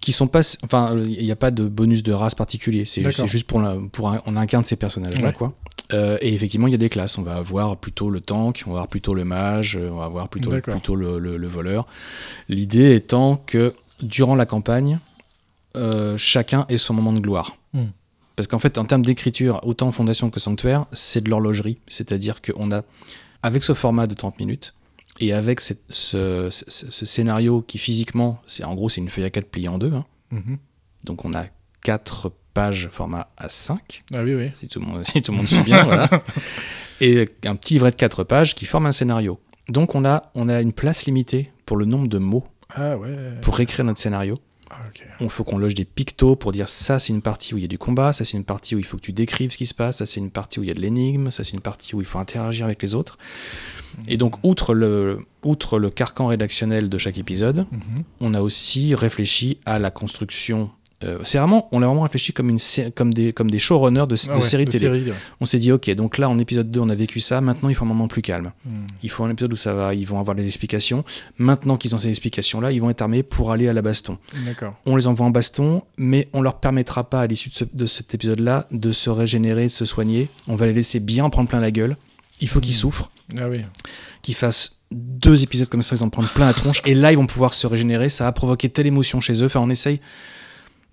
Qui 0.00 0.12
sont 0.12 0.26
pas. 0.26 0.40
Enfin, 0.62 0.96
il 1.02 1.22
n'y 1.24 1.30
a 1.32 1.36
pas 1.36 1.50
de 1.50 1.64
bonus 1.66 2.02
de 2.02 2.12
race 2.12 2.34
particulier. 2.34 2.84
C'est 2.84 3.02
juste 3.26 3.46
pour, 3.46 3.60
la, 3.60 3.76
pour 3.92 4.10
un, 4.10 4.20
on 4.26 4.36
incarne 4.36 4.64
ces 4.64 4.76
personnages-là, 4.76 5.28
Ouais. 5.28 5.32
quoi. 5.32 5.54
Euh, 5.92 6.16
et 6.20 6.32
effectivement, 6.34 6.66
il 6.66 6.72
y 6.72 6.74
a 6.74 6.78
des 6.78 6.88
classes. 6.90 7.16
On 7.18 7.22
va 7.22 7.36
avoir 7.36 7.76
plutôt 7.76 8.10
le 8.10 8.20
tank, 8.20 8.64
on 8.66 8.70
va 8.70 8.76
avoir 8.76 8.88
plutôt 8.88 9.14
le 9.14 9.24
mage, 9.24 9.76
on 9.80 9.96
va 9.96 10.04
avoir 10.06 10.28
plutôt, 10.28 10.50
le, 10.96 11.18
le- 11.18 11.36
le 11.36 11.48
voleur. 11.48 11.86
L'idée 12.48 12.94
étant 12.94 13.36
que 13.36 13.74
durant 14.02 14.34
la 14.34 14.46
campagne, 14.46 14.98
chacun 16.16 16.66
ait 16.68 16.76
son 16.78 16.94
moment 16.94 17.12
de 17.12 17.20
gloire. 17.20 17.56
Hmm. 17.72 17.86
Parce 18.36 18.46
qu'en 18.48 18.58
fait, 18.58 18.78
en 18.78 18.84
termes 18.84 19.02
d'écriture, 19.04 19.60
autant 19.64 19.90
Fondation 19.92 20.30
que 20.30 20.40
Sanctuaire, 20.40 20.86
c'est 20.92 21.22
de 21.22 21.30
l'horlogerie. 21.30 21.78
C'est-à-dire 21.86 22.42
qu'on 22.42 22.72
a, 22.72 22.82
avec 23.42 23.62
ce 23.62 23.74
format 23.74 24.06
de 24.06 24.14
30 24.14 24.38
minutes, 24.40 24.74
et 25.20 25.32
avec 25.32 25.60
cette- 25.60 25.84
ce, 25.90 26.48
ce- 26.50 26.90
ce 26.90 27.06
scénario 27.06 27.62
qui 27.62 27.78
physiquement, 27.78 28.40
c'est 28.48 28.64
en 28.64 28.74
gros, 28.74 28.88
c'est 28.88 29.00
une 29.00 29.08
feuille 29.08 29.24
à 29.24 29.30
4 29.30 29.46
pliée 29.48 29.68
en 29.68 29.78
deux. 29.78 29.92
hein. 29.92 30.04
Mhm. 30.32 30.58
Donc 31.04 31.24
on 31.24 31.32
a 31.34 31.44
4 31.84 32.32
pages 32.54 32.88
format 32.90 33.28
A5, 33.40 34.02
Ah 34.12 34.24
oui, 34.24 34.34
oui. 34.34 34.50
si 34.54 34.66
tout 34.68 34.80
le 34.80 34.86
monde, 34.86 35.06
si 35.06 35.22
tout 35.22 35.30
le 35.32 35.36
monde 35.38 35.46
suit 35.46 35.60
bien, 35.62 35.84
voilà. 35.84 36.08
Et 37.00 37.28
un 37.44 37.56
petit 37.56 37.74
livret 37.74 37.90
de 37.90 37.96
4 37.96 38.24
pages 38.24 38.54
qui 38.54 38.64
forme 38.64 38.86
un 38.86 38.92
scénario. 38.92 39.38
Donc 39.68 39.94
on 39.94 40.04
a, 40.04 40.30
on 40.34 40.48
a 40.48 40.60
une 40.60 40.72
place 40.72 41.06
limitée 41.06 41.52
pour 41.66 41.76
le 41.76 41.84
nombre 41.84 42.08
de 42.08 42.18
mots 42.18 42.44
Ah 42.74 42.96
ouais. 42.98 43.14
pour 43.42 43.60
écrire 43.60 43.84
notre 43.84 44.00
scénario. 44.00 44.34
Ah. 44.70 44.76
Il 45.20 45.28
faut 45.30 45.44
qu'on 45.44 45.58
loge 45.58 45.74
des 45.74 45.84
pictos 45.84 46.36
pour 46.36 46.52
dire 46.52 46.68
ça 46.68 46.98
c'est 46.98 47.12
une 47.12 47.22
partie 47.22 47.54
où 47.54 47.58
il 47.58 47.62
y 47.62 47.64
a 47.64 47.68
du 47.68 47.78
combat, 47.78 48.12
ça 48.12 48.24
c'est 48.24 48.36
une 48.36 48.44
partie 48.44 48.74
où 48.74 48.78
il 48.78 48.84
faut 48.84 48.96
que 48.96 49.02
tu 49.02 49.12
décrives 49.12 49.50
ce 49.52 49.58
qui 49.58 49.66
se 49.66 49.74
passe, 49.74 49.98
ça 49.98 50.06
c'est 50.06 50.20
une 50.20 50.30
partie 50.30 50.58
où 50.60 50.62
il 50.62 50.68
y 50.68 50.70
a 50.70 50.74
de 50.74 50.80
l'énigme, 50.80 51.30
ça 51.30 51.44
c'est 51.44 51.52
une 51.52 51.60
partie 51.60 51.94
où 51.94 52.00
il 52.00 52.06
faut 52.06 52.18
interagir 52.18 52.64
avec 52.64 52.82
les 52.82 52.94
autres. 52.94 53.18
Et 54.08 54.16
donc 54.16 54.36
outre 54.42 54.74
le, 54.74 55.20
outre 55.44 55.78
le 55.78 55.90
carcan 55.90 56.26
rédactionnel 56.26 56.88
de 56.88 56.98
chaque 56.98 57.18
épisode, 57.18 57.66
Mhm. 57.70 58.02
on 58.20 58.34
a 58.34 58.40
aussi 58.40 58.94
réfléchi 58.94 59.58
à 59.66 59.78
la 59.78 59.90
construction. 59.90 60.70
Euh, 61.04 61.18
c'est 61.22 61.38
vraiment, 61.38 61.68
on 61.72 61.82
a 61.82 61.86
vraiment 61.86 62.02
réfléchi 62.02 62.32
comme, 62.32 62.48
une, 62.50 62.58
comme, 62.94 63.12
des, 63.12 63.32
comme 63.32 63.50
des 63.50 63.58
showrunners 63.58 64.06
de, 64.08 64.14
de 64.16 64.20
Ah 64.30 64.36
ouais, 64.36 64.40
séries 64.42 64.64
de 64.64 64.70
télé. 64.70 64.84
séries, 64.86 65.04
ouais. 65.10 65.16
On 65.40 65.44
s'est 65.44 65.58
dit, 65.58 65.70
ok, 65.72 65.90
donc 65.94 66.18
là 66.18 66.28
en 66.28 66.38
épisode 66.38 66.70
2 66.70 66.80
on 66.80 66.88
a 66.88 66.94
vécu 66.94 67.20
ça, 67.20 67.40
maintenant 67.40 67.68
il 67.68 67.74
faut 67.74 67.84
un 67.84 67.88
moment 67.88 68.08
plus 68.08 68.22
calme. 68.22 68.52
Mhm. 68.64 68.72
Il 69.02 69.10
faut 69.10 69.24
un 69.24 69.30
épisode 69.30 69.52
où 69.52 69.56
ça 69.56 69.74
va, 69.74 69.94
ils 69.94 70.06
vont 70.06 70.18
avoir 70.18 70.34
des 70.34 70.46
explications. 70.46 71.04
Maintenant 71.38 71.76
qu'ils 71.76 71.94
ont 71.94 71.98
ces 71.98 72.08
explications-là, 72.08 72.72
ils 72.72 72.80
vont 72.80 72.90
être 72.90 73.02
armés 73.02 73.22
pour 73.22 73.52
aller 73.52 73.68
à 73.68 73.72
la 73.72 73.82
baston. 73.82 74.18
On 74.86 74.96
les 74.96 75.06
envoie 75.06 75.26
en 75.26 75.30
baston, 75.30 75.82
mais 75.98 76.28
on 76.32 76.42
leur 76.42 76.60
permettra 76.60 77.08
pas 77.10 77.20
à 77.20 77.26
l'issue 77.26 77.50
de, 77.50 77.54
ce- 77.54 77.64
de 77.72 77.86
cet 77.86 78.14
épisode-là 78.14 78.66
de 78.70 78.92
se 78.92 79.10
régénérer, 79.10 79.64
de 79.64 79.68
se 79.68 79.84
soigner. 79.84 80.28
On 80.48 80.54
va 80.54 80.66
les 80.66 80.72
laisser 80.72 81.00
bien 81.00 81.28
prendre 81.30 81.48
plein 81.48 81.60
la 81.60 81.70
gueule. 81.70 81.96
Il 82.40 82.48
faut 82.48 82.60
qu'ils 82.60 82.72
Mhm. 82.72 82.78
souffrent, 82.78 83.10
Ah 83.38 83.48
oui. 83.48 83.60
qu'ils 84.22 84.34
fassent 84.34 84.76
deux 84.90 85.42
épisodes 85.42 85.68
comme 85.68 85.82
ça, 85.82 85.96
ils 85.96 86.02
en 86.04 86.08
prennent 86.08 86.26
plein 86.34 86.46
la 86.46 86.52
tronche, 86.54 86.80
et 86.84 86.94
là 86.94 87.10
ils 87.12 87.16
vont 87.16 87.26
pouvoir 87.26 87.52
se 87.54 87.66
régénérer. 87.66 88.08
Ça 88.08 88.24
va 88.24 88.32
provoquer 88.32 88.68
telle 88.68 88.86
émotion 88.86 89.20
chez 89.20 89.42
eux. 89.42 89.46
Enfin, 89.46 89.60
on 89.60 89.70
essaye 89.70 90.00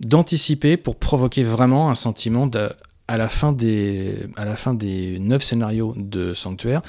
d'anticiper 0.05 0.77
pour 0.77 0.98
provoquer 0.98 1.43
vraiment 1.43 1.89
un 1.89 1.96
sentiment 1.96 2.48
de, 2.48 2.70
à 3.08 3.17
la 3.17 3.29
fin 3.29 3.51
des 3.51 4.17
à 4.36 4.46
la 4.46 4.55
fin 4.55 4.74
des 4.74 5.20
neuf 5.20 5.43
scénarios 5.43 5.93
de 5.98 6.34
Sanctuaire. 6.34 6.81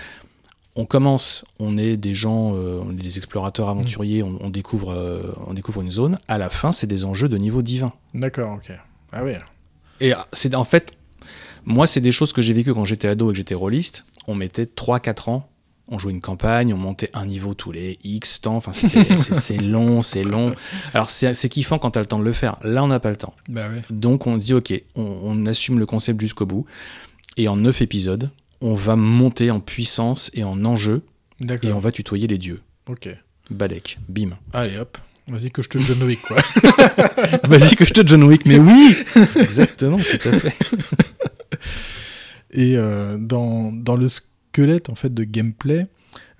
On 0.74 0.86
commence, 0.86 1.44
on 1.60 1.76
est 1.76 1.98
des 1.98 2.14
gens, 2.14 2.54
euh, 2.54 2.80
on 2.82 2.92
est 2.92 3.02
des 3.02 3.18
explorateurs 3.18 3.68
aventuriers, 3.68 4.22
on, 4.22 4.38
on 4.40 4.48
découvre, 4.48 4.90
euh, 4.90 5.34
on 5.46 5.52
découvre 5.52 5.82
une 5.82 5.90
zone. 5.90 6.18
À 6.28 6.38
la 6.38 6.48
fin, 6.48 6.72
c'est 6.72 6.86
des 6.86 7.04
enjeux 7.04 7.28
de 7.28 7.36
niveau 7.36 7.60
divin. 7.60 7.92
D'accord, 8.14 8.54
ok. 8.54 8.72
Ah 9.12 9.22
oui. 9.22 9.32
Et 10.00 10.14
c'est 10.32 10.54
en 10.54 10.64
fait, 10.64 10.94
moi, 11.64 11.86
c'est 11.86 12.00
des 12.00 12.12
choses 12.12 12.32
que 12.32 12.40
j'ai 12.40 12.54
vécues 12.54 12.72
quand 12.72 12.86
j'étais 12.86 13.08
ado 13.08 13.28
et 13.28 13.32
que 13.32 13.36
j'étais 13.36 13.54
rôliste. 13.54 14.06
On 14.26 14.34
mettait 14.34 14.64
3-4 14.64 15.30
ans, 15.30 15.48
on 15.92 15.98
jouait 15.98 16.12
une 16.12 16.20
campagne, 16.20 16.72
on 16.72 16.78
montait 16.78 17.10
un 17.12 17.26
niveau 17.26 17.54
tous 17.54 17.70
les 17.70 17.98
X 18.02 18.40
temps. 18.40 18.56
Enfin, 18.56 18.72
c'est 19.34 19.58
long, 19.58 20.02
c'est 20.02 20.24
long. 20.24 20.54
Alors, 20.94 21.10
c'est 21.10 21.48
kiffant 21.48 21.78
quand 21.78 21.92
t'as 21.92 22.00
le 22.00 22.06
temps 22.06 22.18
de 22.18 22.24
le 22.24 22.32
faire. 22.32 22.56
Là, 22.62 22.82
on 22.82 22.88
n'a 22.88 22.98
pas 22.98 23.10
le 23.10 23.16
temps. 23.16 23.34
Bah 23.48 23.68
ouais. 23.68 23.82
Donc, 23.90 24.26
on 24.26 24.36
dit, 24.38 24.54
ok, 24.54 24.72
on, 24.96 25.02
on 25.22 25.46
assume 25.46 25.78
le 25.78 25.86
concept 25.86 26.20
jusqu'au 26.20 26.46
bout. 26.46 26.64
Et 27.36 27.46
en 27.46 27.56
9 27.56 27.82
épisodes, 27.82 28.30
on 28.62 28.74
va 28.74 28.96
monter 28.96 29.50
en 29.50 29.60
puissance 29.60 30.30
et 30.34 30.44
en 30.44 30.64
enjeu 30.64 31.02
et 31.62 31.72
on 31.72 31.78
va 31.78 31.92
tutoyer 31.92 32.26
les 32.26 32.38
dieux. 32.38 32.60
Ok. 32.88 33.08
Balek, 33.50 33.98
bim. 34.08 34.30
Allez 34.52 34.78
hop. 34.78 34.96
Vas-y 35.28 35.50
que 35.50 35.62
je 35.62 35.68
te 35.68 35.78
John 35.78 36.02
Wick 36.02 36.20
quoi. 36.22 36.36
Vas-y 37.44 37.76
que 37.76 37.84
je 37.84 37.92
te 37.92 38.06
John 38.06 38.24
Wick, 38.24 38.44
mais 38.44 38.58
oui 38.58 38.96
Exactement, 39.36 39.96
tout 39.96 40.28
à 40.28 40.32
fait. 40.32 40.54
Et 42.52 42.76
euh, 42.76 43.16
dans, 43.18 43.72
dans 43.72 43.96
le 43.96 44.08
squelette 44.52 44.90
en 44.90 44.94
fait 44.94 45.12
de 45.12 45.24
gameplay, 45.24 45.86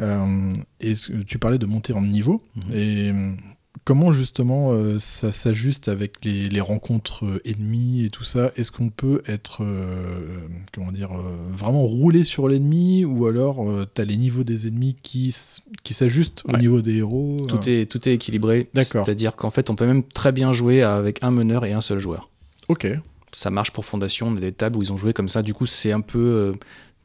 euh, 0.00 0.52
que 0.80 1.22
tu 1.22 1.38
parlais 1.38 1.58
de 1.58 1.66
monter 1.66 1.92
en 1.92 2.02
niveau. 2.02 2.42
Mhm. 2.56 2.76
Et 2.76 3.10
euh, 3.10 3.32
comment 3.84 4.12
justement 4.12 4.72
euh, 4.72 4.98
ça 4.98 5.32
s'ajuste 5.32 5.88
avec 5.88 6.24
les, 6.24 6.48
les 6.48 6.60
rencontres 6.60 7.40
ennemies 7.44 8.04
et 8.04 8.10
tout 8.10 8.22
ça? 8.24 8.52
Est-ce 8.56 8.70
qu'on 8.70 8.90
peut 8.90 9.22
être 9.26 9.64
euh, 9.64 10.46
comment 10.74 10.92
dire 10.92 11.12
euh, 11.12 11.36
vraiment 11.52 11.86
roulé 11.86 12.22
sur 12.22 12.48
l'ennemi 12.48 13.04
ou 13.04 13.26
alors 13.26 13.68
euh, 13.68 13.86
t'as 13.92 14.04
les 14.04 14.16
niveaux 14.16 14.44
des 14.44 14.66
ennemis 14.66 14.96
qui, 15.02 15.34
qui 15.82 15.94
s'ajustent 15.94 16.42
au 16.44 16.56
niveau 16.58 16.82
des 16.82 16.96
héros 16.96 17.38
Tout 17.48 17.68
est, 17.68 17.90
tout 17.90 18.06
est 18.08 18.12
équilibré. 18.12 18.68
D'accord. 18.74 19.04
C'est-à-dire 19.06 19.34
qu'en 19.36 19.50
fait, 19.50 19.70
on 19.70 19.74
peut 19.74 19.86
même 19.86 20.02
très 20.02 20.32
bien 20.32 20.52
jouer 20.52 20.82
avec 20.82 21.22
un 21.22 21.30
meneur 21.30 21.64
et 21.64 21.72
un 21.72 21.80
seul 21.80 21.98
joueur. 21.98 22.28
Ok. 22.68 22.86
Ça 23.34 23.48
marche 23.48 23.70
pour 23.70 23.86
Fondation, 23.86 24.28
on 24.28 24.36
a 24.36 24.40
des 24.40 24.52
tables 24.52 24.76
où 24.76 24.82
ils 24.82 24.92
ont 24.92 24.98
joué 24.98 25.14
comme 25.14 25.30
ça. 25.30 25.42
Du 25.42 25.54
coup, 25.54 25.64
c'est 25.64 25.92
un 25.92 26.02
peu. 26.02 26.54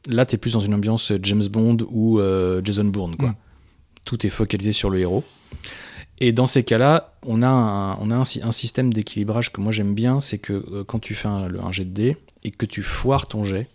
Euh, 0.08 0.12
là, 0.14 0.24
t'es 0.26 0.36
plus 0.38 0.52
dans 0.54 0.60
une 0.60 0.74
ambiance 0.74 1.12
James 1.22 1.46
Bond 1.50 1.78
ou 1.90 2.18
euh, 2.20 2.60
Jason 2.64 2.84
Bourne, 2.84 3.16
quoi. 3.16 3.30
Mm. 3.30 3.36
Tout 4.04 4.26
est 4.26 4.30
focalisé 4.30 4.72
sur 4.72 4.90
le 4.90 4.98
héros. 5.00 5.24
Et 6.20 6.32
dans 6.32 6.46
ces 6.46 6.64
cas-là, 6.64 7.14
on 7.26 7.42
a 7.42 7.48
un, 7.48 7.94
on 7.98 8.10
a 8.10 8.16
un, 8.16 8.24
sy- 8.24 8.40
un 8.42 8.50
système 8.52 8.92
d'équilibrage 8.92 9.52
que 9.52 9.60
moi 9.60 9.70
j'aime 9.70 9.94
bien, 9.94 10.18
c'est 10.20 10.38
que 10.38 10.52
euh, 10.72 10.84
quand 10.84 10.98
tu 10.98 11.14
fais 11.14 11.28
un, 11.28 11.46
le- 11.46 11.60
un 11.60 11.70
jet 11.70 11.84
de 11.84 11.90
dés 11.90 12.16
et 12.44 12.50
que 12.50 12.66
tu 12.66 12.82
foires 12.82 13.28
ton 13.28 13.44
jet, 13.44 13.68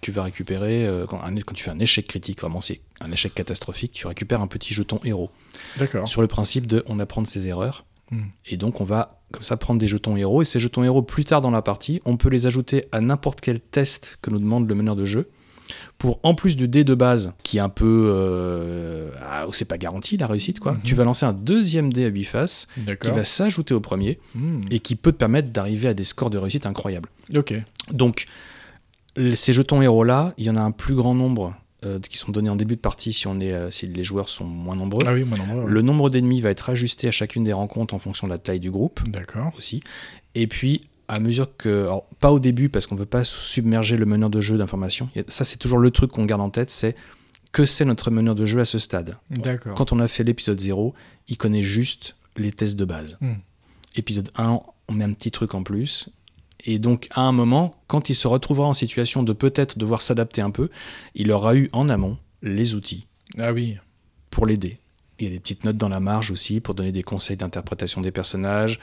tu 0.00 0.10
vas 0.12 0.22
récupérer, 0.22 0.86
euh, 0.86 1.04
quand, 1.06 1.20
un- 1.22 1.34
quand 1.36 1.52
tu 1.54 1.62
fais 1.64 1.70
un 1.70 1.78
échec 1.78 2.06
critique, 2.06 2.40
vraiment 2.40 2.62
c'est 2.62 2.80
un 3.02 3.12
échec 3.12 3.34
catastrophique, 3.34 3.92
tu 3.92 4.06
récupères 4.06 4.40
un 4.40 4.46
petit 4.46 4.72
jeton 4.72 4.98
héros 5.04 5.30
D'accord. 5.78 6.08
sur 6.08 6.22
le 6.22 6.26
principe 6.26 6.66
de 6.66 6.82
on 6.86 6.98
apprend 7.00 7.20
de 7.20 7.26
ses 7.26 7.48
erreurs. 7.48 7.84
Hmm. 8.10 8.22
Et 8.46 8.56
donc 8.56 8.80
on 8.80 8.84
va 8.84 9.20
comme 9.30 9.42
ça 9.42 9.56
prendre 9.58 9.78
des 9.78 9.86
jetons 9.88 10.16
héros. 10.16 10.40
Et 10.40 10.44
ces 10.46 10.58
jetons 10.58 10.82
héros, 10.84 11.02
plus 11.02 11.24
tard 11.24 11.42
dans 11.42 11.50
la 11.50 11.60
partie, 11.62 12.00
on 12.06 12.16
peut 12.16 12.30
les 12.30 12.46
ajouter 12.46 12.86
à 12.92 13.00
n'importe 13.02 13.40
quel 13.42 13.60
test 13.60 14.18
que 14.22 14.30
nous 14.30 14.38
demande 14.38 14.66
le 14.68 14.74
meneur 14.74 14.96
de 14.96 15.04
jeu. 15.04 15.28
Pour 15.98 16.18
en 16.22 16.34
plus 16.34 16.56
du 16.56 16.68
dé 16.68 16.84
de 16.84 16.94
base, 16.94 17.32
qui 17.42 17.58
est 17.58 17.60
un 17.60 17.68
peu. 17.68 18.10
Euh, 18.14 19.10
ah, 19.22 19.46
où 19.48 19.52
c'est 19.52 19.64
pas 19.64 19.78
garanti 19.78 20.16
la 20.16 20.26
réussite, 20.26 20.60
quoi, 20.60 20.72
Mhm. 20.72 20.80
tu 20.84 20.94
vas 20.94 21.04
lancer 21.04 21.26
un 21.26 21.32
deuxième 21.32 21.92
dé 21.92 22.04
à 22.04 22.08
8 22.08 22.24
faces 22.24 22.68
qui 23.00 23.10
va 23.10 23.24
s'ajouter 23.24 23.74
au 23.74 23.80
premier 23.80 24.18
Hmm. 24.34 24.60
et 24.70 24.78
qui 24.80 24.96
peut 24.96 25.12
te 25.12 25.16
permettre 25.18 25.48
d'arriver 25.50 25.88
à 25.88 25.94
des 25.94 26.04
scores 26.04 26.30
de 26.30 26.38
réussite 26.38 26.66
incroyables. 26.66 27.08
Ok. 27.36 27.54
Donc, 27.92 28.26
ces 29.34 29.52
jetons 29.52 29.82
héros-là, 29.82 30.34
il 30.38 30.46
y 30.46 30.50
en 30.50 30.56
a 30.56 30.60
un 30.60 30.70
plus 30.70 30.94
grand 30.94 31.14
nombre 31.14 31.54
euh, 31.84 31.98
qui 31.98 32.18
sont 32.18 32.30
donnés 32.30 32.50
en 32.50 32.56
début 32.56 32.76
de 32.76 32.80
partie 32.80 33.12
si, 33.14 33.26
on 33.26 33.40
est, 33.40 33.52
euh, 33.52 33.70
si 33.70 33.86
les 33.86 34.04
joueurs 34.04 34.28
sont 34.28 34.44
moins 34.44 34.76
nombreux. 34.76 35.02
Ah 35.06 35.14
oui, 35.14 35.24
moi 35.24 35.38
non. 35.38 35.46
moi, 35.46 35.64
Le 35.66 35.80
nombre 35.82 36.10
d'ennemis 36.10 36.42
va 36.42 36.50
être 36.50 36.68
ajusté 36.68 37.08
à 37.08 37.10
chacune 37.10 37.42
des 37.42 37.54
rencontres 37.54 37.94
en 37.94 37.98
fonction 37.98 38.26
de 38.26 38.32
la 38.32 38.38
taille 38.38 38.60
du 38.60 38.70
groupe 38.70 39.00
D'accord. 39.08 39.52
aussi. 39.56 39.82
Et 40.34 40.46
puis, 40.46 40.82
à 41.10 41.20
mesure 41.20 41.56
que. 41.56 41.82
alors, 41.84 42.06
pas 42.20 42.30
au 42.32 42.40
début, 42.40 42.68
parce 42.68 42.86
qu'on 42.86 42.94
ne 42.94 43.00
veut 43.00 43.06
pas 43.06 43.24
submerger 43.24 43.96
le 43.96 44.06
meneur 44.06 44.30
de 44.30 44.40
jeu 44.40 44.56
d'informations. 44.56 45.08
Ça, 45.28 45.44
c'est 45.44 45.56
toujours 45.58 45.78
le 45.78 45.90
truc 45.90 46.10
qu'on 46.12 46.24
garde 46.24 46.40
en 46.40 46.50
tête 46.50 46.70
c'est 46.70 46.94
que 47.52 47.66
c'est 47.66 47.84
notre 47.84 48.10
meneur 48.12 48.36
de 48.36 48.46
jeu 48.46 48.60
à 48.60 48.64
ce 48.64 48.78
stade. 48.78 49.16
D'accord. 49.30 49.74
Quand 49.74 49.92
on 49.92 49.98
a 49.98 50.06
fait 50.06 50.22
l'épisode 50.22 50.60
0, 50.60 50.94
il 51.28 51.36
connaît 51.36 51.64
juste 51.64 52.14
les 52.36 52.52
tests 52.52 52.76
de 52.76 52.84
base. 52.84 53.18
Hmm. 53.20 53.34
Épisode 53.96 54.30
1, 54.36 54.60
on 54.88 54.92
met 54.92 55.04
un 55.04 55.12
petit 55.12 55.32
truc 55.32 55.54
en 55.54 55.64
plus. 55.64 56.10
Et 56.64 56.78
donc, 56.78 57.08
à 57.10 57.22
un 57.22 57.32
moment, 57.32 57.74
quand 57.88 58.08
il 58.08 58.14
se 58.14 58.28
retrouvera 58.28 58.68
en 58.68 58.72
situation 58.72 59.24
de 59.24 59.32
peut-être 59.32 59.78
devoir 59.78 60.00
s'adapter 60.00 60.42
un 60.42 60.50
peu, 60.52 60.68
il 61.16 61.32
aura 61.32 61.56
eu 61.56 61.70
en 61.72 61.88
amont 61.88 62.18
les 62.42 62.74
outils 62.76 63.06
Ah 63.36 63.52
oui. 63.52 63.78
pour 64.30 64.46
l'aider. 64.46 64.78
Il 65.18 65.24
y 65.24 65.26
a 65.26 65.30
des 65.32 65.40
petites 65.40 65.64
notes 65.64 65.76
dans 65.76 65.88
la 65.88 66.00
marge 66.00 66.30
aussi 66.30 66.60
pour 66.60 66.74
donner 66.74 66.92
des 66.92 67.02
conseils 67.02 67.36
d'interprétation 67.36 68.00
des 68.00 68.12
personnages, 68.12 68.78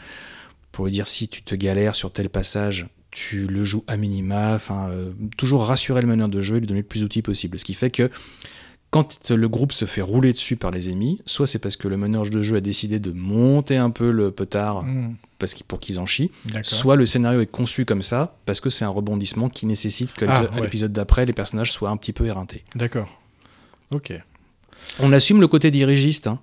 pour 0.71 0.85
lui 0.85 0.91
dire 0.91 1.07
si 1.07 1.27
tu 1.27 1.41
te 1.43 1.55
galères 1.55 1.95
sur 1.95 2.11
tel 2.11 2.29
passage, 2.29 2.87
tu 3.11 3.47
le 3.47 3.63
joues 3.63 3.83
à 3.87 3.97
minima, 3.97 4.53
enfin, 4.53 4.89
euh, 4.89 5.11
toujours 5.37 5.65
rassurer 5.65 6.01
le 6.01 6.07
meneur 6.07 6.29
de 6.29 6.41
jeu 6.41 6.57
et 6.57 6.59
lui 6.59 6.67
donner 6.67 6.81
le 6.81 6.85
plus 6.87 7.01
d'outils 7.01 7.21
possible. 7.21 7.59
Ce 7.59 7.65
qui 7.65 7.73
fait 7.73 7.89
que 7.89 8.11
quand 8.89 9.31
le 9.31 9.49
groupe 9.49 9.71
se 9.73 9.85
fait 9.85 10.01
rouler 10.01 10.31
dessus 10.33 10.55
par 10.55 10.71
les 10.71 10.89
ennemis, 10.89 11.19
soit 11.25 11.45
c'est 11.47 11.59
parce 11.59 11.75
que 11.75 11.87
le 11.87 11.97
meneur 11.97 12.29
de 12.29 12.41
jeu 12.41 12.55
a 12.57 12.61
décidé 12.61 12.99
de 12.99 13.11
monter 13.11 13.75
un 13.77 13.89
peu 13.89 14.11
le 14.11 14.31
petard 14.31 14.83
Hmm. 14.83 15.15
parce 15.39 15.53
qu'il- 15.53 15.65
pour 15.65 15.79
qu'ils 15.79 15.99
en 15.99 16.05
chient, 16.05 16.31
soit 16.63 16.95
le 16.95 17.05
scénario 17.05 17.41
est 17.41 17.51
conçu 17.51 17.83
comme 17.85 18.01
ça 18.01 18.37
parce 18.45 18.61
que 18.61 18.69
c'est 18.69 18.85
un 18.85 18.89
rebondissement 18.89 19.49
qui 19.49 19.65
nécessite 19.65 20.13
que 20.13 20.25
Ah, 20.25 20.27
l'épisode- 20.35 20.51
à 20.51 20.55
ouais. 20.55 20.61
l'épisode 20.61 20.93
d'après, 20.93 21.25
les 21.25 21.33
personnages 21.33 21.71
soient 21.71 21.89
un 21.89 21.97
petit 21.97 22.13
peu 22.13 22.25
éreintés. 22.27 22.63
D'accord. 22.75 23.09
Ok. 23.91 24.13
On 24.99 25.11
assume 25.11 25.41
le 25.41 25.47
côté 25.47 25.69
dirigiste. 25.71 26.27
hein. 26.27 26.39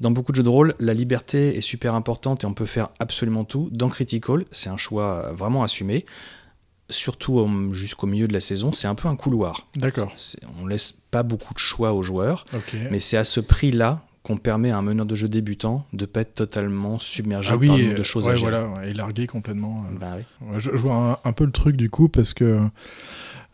Dans 0.00 0.10
beaucoup 0.10 0.32
de 0.32 0.36
jeux 0.36 0.42
de 0.42 0.48
rôle, 0.48 0.74
la 0.78 0.94
liberté 0.94 1.56
est 1.56 1.60
super 1.60 1.94
importante 1.94 2.44
et 2.44 2.46
on 2.46 2.54
peut 2.54 2.66
faire 2.66 2.88
absolument 3.00 3.44
tout. 3.44 3.68
Dans 3.72 3.88
Critical, 3.88 4.44
c'est 4.52 4.70
un 4.70 4.76
choix 4.76 5.32
vraiment 5.32 5.62
assumé. 5.62 6.06
Surtout 6.90 7.40
euh, 7.40 7.72
jusqu'au 7.74 8.06
milieu 8.06 8.26
de 8.28 8.32
la 8.32 8.40
saison, 8.40 8.72
c'est 8.72 8.88
un 8.88 8.94
peu 8.94 9.08
un 9.08 9.16
couloir. 9.16 9.66
D'accord. 9.76 10.10
On 10.62 10.66
laisse 10.66 10.94
pas 11.10 11.22
beaucoup 11.22 11.52
de 11.52 11.58
choix 11.58 11.92
aux 11.92 12.02
joueurs, 12.02 12.46
mais 12.90 12.98
c'est 13.00 13.16
à 13.18 13.24
ce 13.24 13.40
prix-là 13.40 14.04
qu'on 14.22 14.36
permet 14.38 14.70
à 14.70 14.78
un 14.78 14.82
meneur 14.82 15.04
de 15.06 15.14
jeu 15.14 15.28
débutant 15.28 15.86
de 15.92 16.04
pas 16.06 16.20
être 16.20 16.34
totalement 16.34 16.98
submergé 16.98 17.50
ah 17.52 17.56
oui, 17.56 17.66
par 17.68 17.76
le 17.76 17.82
nombre 17.82 17.94
euh, 17.94 17.98
de 17.98 18.02
choses 18.02 18.26
ouais, 18.26 18.32
à 18.32 18.36
gérer. 18.36 18.50
voilà, 18.64 18.86
et 18.86 18.92
largué 18.94 19.26
complètement. 19.26 19.84
euh. 19.90 19.98
Bah 19.98 20.14
oui. 20.16 20.58
Je, 20.58 20.70
je 20.72 20.76
vois 20.76 20.94
un, 21.24 21.28
un 21.28 21.32
peu 21.32 21.44
le 21.44 21.52
truc 21.52 21.76
du 21.76 21.88
coup 21.90 22.08
parce 22.08 22.34
que 22.34 22.60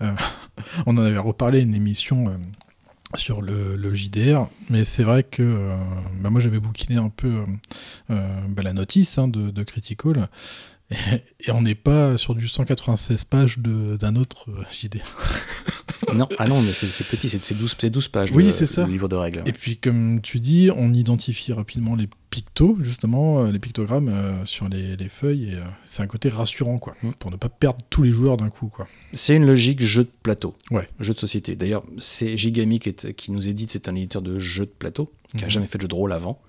euh, 0.02 0.12
on 0.86 0.96
en 0.96 1.02
avait 1.02 1.18
reparlé 1.18 1.60
une 1.60 1.74
émission 1.74 2.28
euh, 2.28 2.36
sur 3.16 3.42
le, 3.42 3.76
le 3.76 3.94
JDR, 3.94 4.48
mais 4.70 4.84
c'est 4.84 5.02
vrai 5.02 5.22
que 5.22 5.42
euh, 5.42 5.70
bah, 6.20 6.30
moi 6.30 6.40
j'avais 6.40 6.58
bouquiné 6.58 6.96
un 6.96 7.08
peu 7.08 7.28
euh, 7.28 7.44
euh, 8.10 8.40
bah, 8.48 8.62
la 8.62 8.72
notice 8.72 9.18
hein, 9.18 9.28
de, 9.28 9.50
de 9.50 9.62
Critical. 9.62 10.28
Et, 10.90 10.96
et 11.46 11.50
on 11.50 11.62
n'est 11.62 11.74
pas 11.74 12.16
sur 12.18 12.34
du 12.34 12.46
196 12.46 13.24
pages 13.24 13.58
d'un 13.58 14.16
autre 14.16 14.50
euh, 14.50 14.62
JDR. 14.70 15.00
non, 16.14 16.28
ah 16.38 16.46
non, 16.46 16.60
mais 16.60 16.72
c'est 16.72 17.06
petit, 17.06 17.28
c'est 17.28 17.42
c'est 17.42 17.56
12, 17.56 17.76
c'est 17.78 17.90
12 17.90 18.08
pages 18.08 18.32
Oui, 18.32 18.44
le, 18.44 18.52
c'est 18.52 18.66
ça. 18.66 18.84
le 18.84 18.92
livre 18.92 19.08
de 19.08 19.16
règles. 19.16 19.42
Et 19.46 19.52
puis 19.52 19.76
comme 19.76 20.20
tu 20.20 20.40
dis, 20.40 20.70
on 20.76 20.92
identifie 20.92 21.52
rapidement 21.52 21.96
les 21.96 22.08
pictos, 22.30 22.76
justement, 22.80 23.44
les 23.44 23.58
pictogrammes 23.58 24.12
sur 24.44 24.68
les, 24.68 24.96
feuilles. 25.08 25.50
et 25.50 25.58
c'est 25.86 26.02
un 26.02 26.06
côté 26.06 26.28
rassurant, 26.28 26.78
quoi, 26.78 26.94
mm. 27.02 27.12
pour 27.12 27.30
ne 27.30 27.36
pas 27.36 27.48
perdre 27.48 27.78
tous 27.90 28.02
les 28.02 28.10
joueurs 28.10 28.36
d'un 28.36 28.50
coup, 28.50 28.66
quoi. 28.66 28.88
C'est 29.12 29.36
une 29.36 29.46
logique 29.46 29.80
jeu 29.80 30.02
de 30.02 30.10
plateau, 30.22 30.54
ouais. 30.70 30.88
jeu 30.98 31.14
de 31.14 31.18
société. 31.18 31.54
D'ailleurs, 31.54 31.84
c'est 31.98 32.36
Gigami 32.36 32.80
qui, 32.80 33.30
nous 33.30 33.48
édite, 33.48 33.70
c'est 33.70 33.88
un 33.88 33.94
éditeur 33.94 34.20
de 34.20 34.38
jeux 34.38 34.66
de 34.66 34.72
plateau, 34.76 35.12
qui 35.28 35.38
n'a 35.38 35.44
mhm. 35.44 35.50
jamais 35.50 35.66
fait 35.66 35.78
de 35.78 35.82
jeu 35.82 35.88
de 35.88 35.94
rôle 35.94 36.12
avant. 36.12 36.40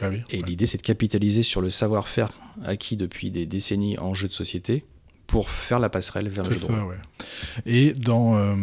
Ah 0.00 0.08
et 0.30 0.42
l'idée, 0.42 0.66
c'est 0.66 0.78
de 0.78 0.82
capitaliser 0.82 1.42
sur 1.42 1.60
le 1.60 1.70
savoir-faire 1.70 2.30
acquis 2.64 2.96
depuis 2.96 3.30
des 3.30 3.46
décennies 3.46 3.98
en 3.98 4.14
jeu 4.14 4.26
de 4.26 4.32
société 4.32 4.84
pour 5.28 5.48
faire 5.48 5.78
la 5.78 5.88
passerelle 5.88 6.28
vers 6.28 6.44
le 6.44 6.54
jeu 6.54 6.66
de 6.68 6.72
rôle. 6.72 7.00
Et 7.64 7.92
dans, 7.92 8.36
euh, 8.36 8.54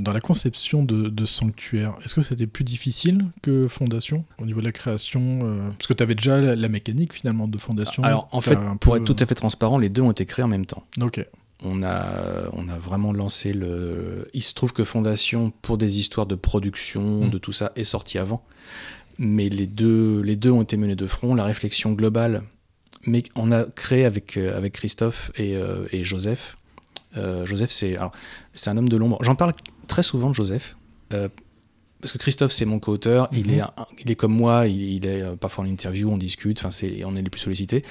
dans 0.00 0.12
la 0.12 0.20
conception 0.20 0.84
de, 0.84 1.24
Sanctuaire, 1.24 1.96
est-ce 2.04 2.14
que 2.14 2.20
c'était 2.20 2.46
plus 2.46 2.62
difficile 2.62 3.26
que 3.42 3.66
Fondation 3.66 4.24
au 4.38 4.46
niveau 4.46 4.60
de 4.60 4.66
la 4.66 4.72
création 4.72 5.40
euh, 5.42 5.70
Parce 5.70 5.88
que 5.88 5.94
tu 5.94 6.02
avais 6.02 6.14
déjà 6.14 6.40
la, 6.40 6.68
mécanique 6.68 7.12
finalement 7.12 7.48
de 7.48 7.58
Fondation. 7.58 8.04
Alors 8.04 8.28
en 8.30 8.40
fait, 8.40 8.58
pour 8.80 8.96
être 8.96 9.04
tout 9.04 9.16
à 9.18 9.26
fait 9.26 9.34
transparent, 9.34 9.78
les 9.78 9.88
deux 9.88 10.02
ont 10.02 10.12
été 10.12 10.26
créés 10.26 10.44
en 10.44 10.48
même 10.48 10.66
temps. 10.66 10.84
Ok. 11.00 11.26
On 11.62 11.82
a, 11.82 12.50
on 12.52 12.68
a 12.68 12.78
vraiment 12.78 13.12
lancé 13.12 13.52
le. 13.52 14.28
Il 14.34 14.42
se 14.42 14.54
trouve 14.54 14.72
que 14.72 14.84
Fondation, 14.84 15.52
pour 15.62 15.78
des 15.78 15.98
histoires 15.98 16.26
de 16.26 16.34
production, 16.34 17.26
mm. 17.26 17.30
de 17.30 17.38
tout 17.38 17.52
ça, 17.52 17.72
est 17.76 17.84
sorti 17.84 18.18
avant 18.18 18.44
mais 19.18 19.48
les 19.48 19.66
deux, 19.66 20.20
les 20.20 20.36
deux 20.36 20.50
ont 20.50 20.62
été 20.62 20.76
menés 20.76 20.96
de 20.96 21.06
front. 21.06 21.34
La 21.34 21.44
réflexion 21.44 21.92
globale, 21.92 22.42
mais 23.06 23.22
on 23.34 23.52
a 23.52 23.64
créé 23.64 24.04
avec, 24.04 24.36
euh, 24.36 24.56
avec 24.56 24.74
Christophe 24.74 25.30
et, 25.36 25.56
euh, 25.56 25.86
et 25.92 26.04
Joseph. 26.04 26.56
Euh, 27.16 27.46
Joseph, 27.46 27.70
c'est 27.70 27.96
c'est 28.52 28.70
un 28.70 28.76
homme 28.76 28.88
de 28.88 28.96
l'ombre. 28.96 29.18
J'en 29.22 29.34
parle 29.34 29.54
très 29.86 30.02
souvent 30.02 30.30
de 30.30 30.34
Joseph. 30.34 30.76
Parce 32.06 32.12
que 32.12 32.18
Christophe, 32.18 32.52
c'est 32.52 32.64
mon 32.64 32.78
co-auteur, 32.78 33.28
il, 33.32 33.48
mhm. 33.48 33.58
est, 33.58 33.62
il 34.04 34.10
est 34.10 34.14
comme 34.14 34.32
moi, 34.32 34.68
il, 34.68 35.04
est 35.04 35.36
parfois 35.36 35.64
en 35.64 35.66
interview, 35.66 36.10
on 36.10 36.18
discute, 36.18 36.64
enfin 36.64 36.86
on 37.04 37.16
est 37.16 37.22
les 37.22 37.30
plus 37.30 37.40
sollicités. 37.40 37.82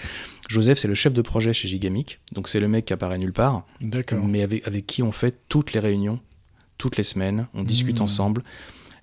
Joseph, 0.47 0.79
c'est 0.79 0.87
le 0.87 0.95
chef 0.95 1.13
de 1.13 1.21
projet 1.21 1.53
chez 1.53 1.67
Gigamic, 1.67 2.19
donc 2.31 2.47
c'est 2.47 2.59
le 2.59 2.67
mec 2.67 2.85
qui 2.85 2.93
apparaît 2.93 3.17
nulle 3.17 3.33
part, 3.33 3.65
mais 4.23 4.41
avec, 4.41 4.65
avec 4.67 4.85
qui 4.85 5.03
on 5.03 5.11
fait 5.11 5.35
toutes 5.49 5.73
les 5.73 5.79
réunions, 5.79 6.19
toutes 6.77 6.97
les 6.97 7.03
semaines, 7.03 7.47
on 7.53 7.63
discute 7.63 7.99
mhm. 7.99 8.05
ensemble 8.05 8.41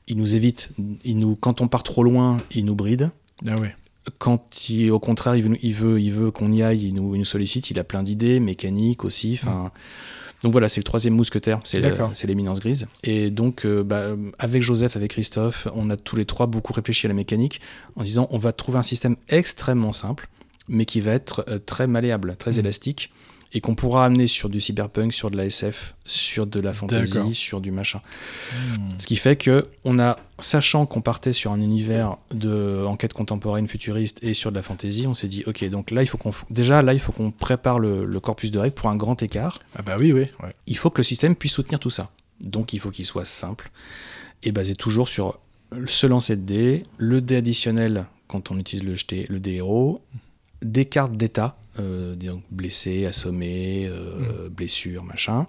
il 0.08 0.16
nous 0.16 0.34
évite. 0.34 0.70
Il 1.04 1.18
nous, 1.18 1.36
quand 1.36 1.60
on 1.60 1.68
part 1.68 1.82
trop 1.82 2.02
loin, 2.02 2.40
il 2.54 2.64
nous 2.64 2.74
bride. 2.74 3.10
Ah 3.46 3.58
ouais. 3.58 3.74
Quand 4.18 4.68
il, 4.68 4.90
au 4.90 4.98
contraire, 4.98 5.36
il 5.36 5.44
veut, 5.44 5.58
il 5.62 5.74
veut, 5.74 6.00
il 6.00 6.12
veut 6.12 6.30
qu'on 6.30 6.50
y 6.50 6.62
aille, 6.62 6.88
il 6.88 6.94
nous, 6.94 7.14
il 7.14 7.18
nous, 7.18 7.24
sollicite. 7.24 7.70
Il 7.70 7.78
a 7.78 7.84
plein 7.84 8.02
d'idées, 8.02 8.40
mécaniques 8.40 9.04
aussi. 9.04 9.38
Enfin. 9.40 9.70
Donc 10.42 10.52
voilà, 10.52 10.68
c'est 10.68 10.80
le 10.80 10.84
troisième 10.84 11.14
mousquetaire, 11.14 11.60
c'est 11.64 12.26
l'éminence 12.26 12.60
grise. 12.60 12.86
Et 13.04 13.30
donc, 13.30 13.64
euh, 13.64 13.84
bah, 13.84 14.16
avec 14.38 14.62
Joseph, 14.62 14.96
avec 14.96 15.12
Christophe, 15.12 15.68
on 15.74 15.88
a 15.90 15.96
tous 15.96 16.16
les 16.16 16.24
trois 16.24 16.46
beaucoup 16.46 16.72
réfléchi 16.72 17.06
à 17.06 17.08
la 17.08 17.14
mécanique 17.14 17.60
en 17.96 18.02
disant 18.02 18.26
on 18.30 18.38
va 18.38 18.52
trouver 18.52 18.78
un 18.78 18.82
système 18.82 19.16
extrêmement 19.28 19.92
simple, 19.92 20.28
mais 20.68 20.84
qui 20.84 21.00
va 21.00 21.12
être 21.12 21.44
euh, 21.48 21.58
très 21.58 21.86
malléable, 21.86 22.36
très 22.36 22.52
mmh. 22.52 22.58
élastique, 22.58 23.12
et 23.54 23.60
qu'on 23.60 23.74
pourra 23.74 24.04
amener 24.04 24.26
sur 24.26 24.48
du 24.48 24.60
cyberpunk, 24.60 25.12
sur 25.12 25.30
de 25.30 25.36
la 25.36 25.46
SF, 25.46 25.94
sur 26.06 26.46
de 26.46 26.58
la 26.58 26.72
fantasy, 26.72 27.34
sur 27.34 27.60
du 27.60 27.70
machin. 27.70 28.00
Hmm. 28.52 28.88
Ce 28.96 29.06
qui 29.06 29.16
fait 29.16 29.36
que 29.36 29.68
on 29.84 29.98
a, 29.98 30.16
sachant 30.42 30.86
qu'on 30.86 31.00
partait 31.00 31.32
sur 31.32 31.52
un 31.52 31.60
univers 31.60 32.16
de 32.32 32.84
enquête 32.86 33.12
contemporaine 33.12 33.68
futuriste 33.68 34.22
et 34.22 34.34
sur 34.34 34.50
de 34.50 34.56
la 34.56 34.62
fantasy, 34.62 35.06
on 35.06 35.14
s'est 35.14 35.28
dit 35.28 35.42
ok 35.46 35.68
donc 35.68 35.90
là 35.90 36.02
il 36.02 36.06
faut 36.06 36.18
qu'on 36.18 36.32
déjà 36.50 36.82
là 36.82 36.92
il 36.92 36.98
faut 36.98 37.12
qu'on 37.12 37.30
prépare 37.30 37.78
le, 37.78 38.20
corpus 38.20 38.50
de 38.50 38.58
règles 38.58 38.74
pour 38.74 38.88
un 38.88 38.96
grand 38.96 39.22
écart. 39.22 39.60
Ah 39.76 39.82
bah 39.82 39.96
oui 39.98 40.12
oui. 40.12 40.26
Il 40.66 40.76
faut 40.76 40.90
que 40.90 40.98
le 40.98 41.04
système 41.04 41.34
puisse 41.34 41.52
soutenir 41.52 41.80
tout 41.80 41.90
ça. 41.90 42.10
Donc 42.40 42.72
il 42.72 42.80
faut 42.80 42.90
qu'il 42.90 43.06
soit 43.06 43.24
simple 43.24 43.70
et 44.42 44.52
basé 44.52 44.74
toujours 44.74 45.08
sur 45.08 45.38
ce 45.86 46.06
lancer 46.06 46.36
de 46.36 46.42
dés, 46.42 46.82
le 46.98 47.20
dé 47.20 47.36
additionnel 47.36 48.06
quand 48.26 48.50
on 48.50 48.58
utilise 48.58 48.84
le 48.84 48.94
jeté, 48.94 49.26
le 49.28 49.40
dé 49.40 49.54
héros, 49.54 50.00
des 50.62 50.84
cartes 50.84 51.16
d'état 51.16 51.56
euh, 51.78 52.14
blessés, 52.50 53.06
assommés, 53.06 53.86
euh, 53.86 54.46
mm. 54.46 54.48
blessures, 54.48 55.04
machin. 55.04 55.46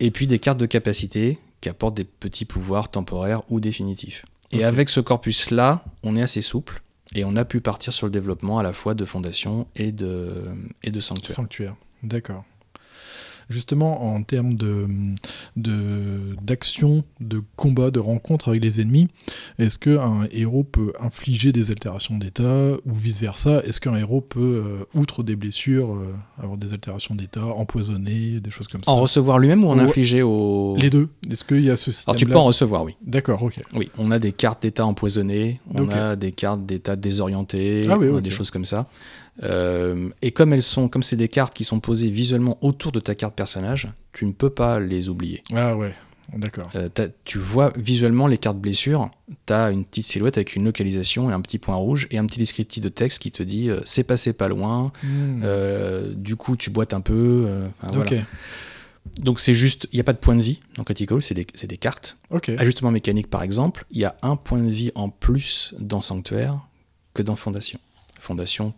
Et 0.00 0.10
puis 0.10 0.26
des 0.26 0.38
cartes 0.38 0.58
de 0.58 0.66
capacité 0.66 1.38
qui 1.62 1.70
apportent 1.70 1.96
des 1.96 2.04
petits 2.04 2.44
pouvoirs 2.44 2.90
temporaires 2.90 3.40
ou 3.48 3.60
définitifs. 3.60 4.26
Et 4.50 4.64
avec 4.64 4.90
ce 4.90 5.00
corpus-là, 5.00 5.82
on 6.02 6.14
est 6.14 6.22
assez 6.22 6.42
souple 6.42 6.82
et 7.14 7.24
on 7.24 7.36
a 7.36 7.46
pu 7.46 7.62
partir 7.62 7.94
sur 7.94 8.06
le 8.06 8.12
développement 8.12 8.58
à 8.58 8.62
la 8.62 8.74
fois 8.74 8.94
de 8.94 9.06
fondation 9.06 9.66
et 9.74 9.92
de, 9.92 10.44
et 10.82 10.90
de 10.90 11.00
sanctuaire. 11.00 11.36
Sanctuaire, 11.36 11.76
d'accord 12.02 12.44
justement 13.52 14.14
en 14.14 14.22
termes 14.22 14.54
de 14.54 14.86
d'action, 15.56 17.04
de, 17.20 17.42
combat, 17.56 17.90
de 17.90 18.00
rencontre 18.00 18.48
avec 18.48 18.62
les 18.62 18.80
ennemis, 18.80 19.08
est-ce 19.58 19.78
qu'un 19.78 20.26
héros 20.32 20.64
peut 20.64 20.92
infliger 21.00 21.52
des 21.52 21.70
altérations 21.70 22.18
d'état 22.18 22.72
ou 22.84 22.92
vice-versa? 22.92 23.62
Est-ce 23.64 23.80
qu'un 23.80 23.94
héros 23.96 24.20
peut, 24.20 24.62
euh, 24.64 24.98
outre 24.98 25.22
des 25.22 25.36
blessures, 25.36 25.94
euh, 25.94 26.14
avoir 26.38 26.56
des 26.56 26.72
altérations 26.72 27.14
d'état, 27.14 27.44
empoisonner, 27.44 28.40
des 28.40 28.50
choses 28.50 28.68
comme 28.68 28.82
ça? 28.82 28.90
En 28.90 28.96
recevoir 28.96 29.38
lui-même 29.38 29.64
ou 29.64 29.68
en 29.68 29.78
infliger 29.78 30.22
au... 30.22 30.76
Les 30.78 30.90
deux. 30.90 31.08
Est-ce 31.30 31.44
qu'il 31.44 31.62
y 31.62 31.70
a 31.70 31.76
ce 31.76 31.92
système 31.92 32.12
Alors 32.12 32.18
tu 32.18 32.26
peux 32.26 32.36
en 32.36 32.44
recevoir, 32.44 32.84
oui. 32.84 32.96
D'accord, 33.04 33.42
ok. 33.42 33.60
Oui, 33.74 33.90
on 33.98 34.10
a 34.10 34.18
des 34.18 34.32
cartes 34.32 34.62
d'état 34.62 34.86
empoisonnées, 34.86 35.60
on 35.74 35.88
a 35.90 36.16
des 36.16 36.32
cartes 36.32 36.64
d'état 36.66 36.96
désorientées, 36.96 37.86
ah 37.90 37.98
des 38.20 38.30
choses 38.30 38.50
comme 38.50 38.64
ça. 38.64 38.88
Euh, 39.42 40.10
et 40.20 40.30
comme 40.30 40.52
elles 40.52 40.62
sont, 40.62 40.88
comme 40.88 41.02
c'est 41.02 41.16
des 41.16 41.28
cartes 41.28 41.54
qui 41.54 41.64
sont 41.64 41.80
posées 41.80 42.10
visuellement 42.10 42.58
autour 42.60 42.92
de 42.92 43.00
ta 43.00 43.14
carte 43.14 43.34
personnage, 43.34 43.88
tu 44.12 44.26
ne 44.26 44.32
peux 44.32 44.50
pas 44.50 44.78
les 44.78 45.08
oublier. 45.08 45.42
Ah 45.54 45.76
ouais, 45.76 45.94
d'accord. 46.34 46.70
Euh, 46.74 46.88
tu 47.24 47.38
vois 47.38 47.72
visuellement 47.76 48.26
les 48.26 48.38
cartes 48.38 48.58
blessures, 48.58 49.10
tu 49.46 49.52
as 49.52 49.70
une 49.70 49.84
petite 49.84 50.06
silhouette 50.06 50.36
avec 50.36 50.54
une 50.54 50.64
localisation 50.64 51.30
et 51.30 51.32
un 51.32 51.40
petit 51.40 51.58
point 51.58 51.76
rouge 51.76 52.08
et 52.10 52.18
un 52.18 52.26
petit 52.26 52.38
descriptif 52.38 52.82
de 52.82 52.88
texte 52.88 53.20
qui 53.20 53.30
te 53.30 53.42
dit 53.42 53.70
euh, 53.70 53.80
c'est 53.84 54.04
passé 54.04 54.32
pas 54.32 54.48
loin, 54.48 54.92
hmm. 55.02 56.12
du 56.14 56.36
coup 56.36 56.56
tu 56.56 56.70
boites 56.70 56.92
un 56.92 57.00
peu. 57.00 57.48
Donc 59.20 59.40
c'est 59.40 59.54
juste, 59.54 59.88
il 59.90 59.96
n'y 59.96 60.00
a 60.00 60.04
pas 60.04 60.12
de 60.12 60.18
point 60.18 60.36
de 60.36 60.40
vie 60.40 60.60
dans 60.76 60.84
Critical, 60.84 61.20
c'est 61.20 61.34
des, 61.34 61.44
des, 61.44 61.76
cartes. 61.76 62.18
Ajustement 62.58 62.92
mécanique 62.92 63.28
par 63.28 63.42
exemple, 63.42 63.84
il 63.90 63.98
y 63.98 64.04
a 64.04 64.14
un 64.22 64.36
point 64.36 64.62
de 64.62 64.70
vie 64.70 64.92
en 64.94 65.08
plus 65.08 65.74
dans 65.80 66.02
Sanctuaire 66.02 66.60
que 67.12 67.22
dans 67.22 67.34
Fondation. 67.34 67.80
Fondation, 68.20 68.72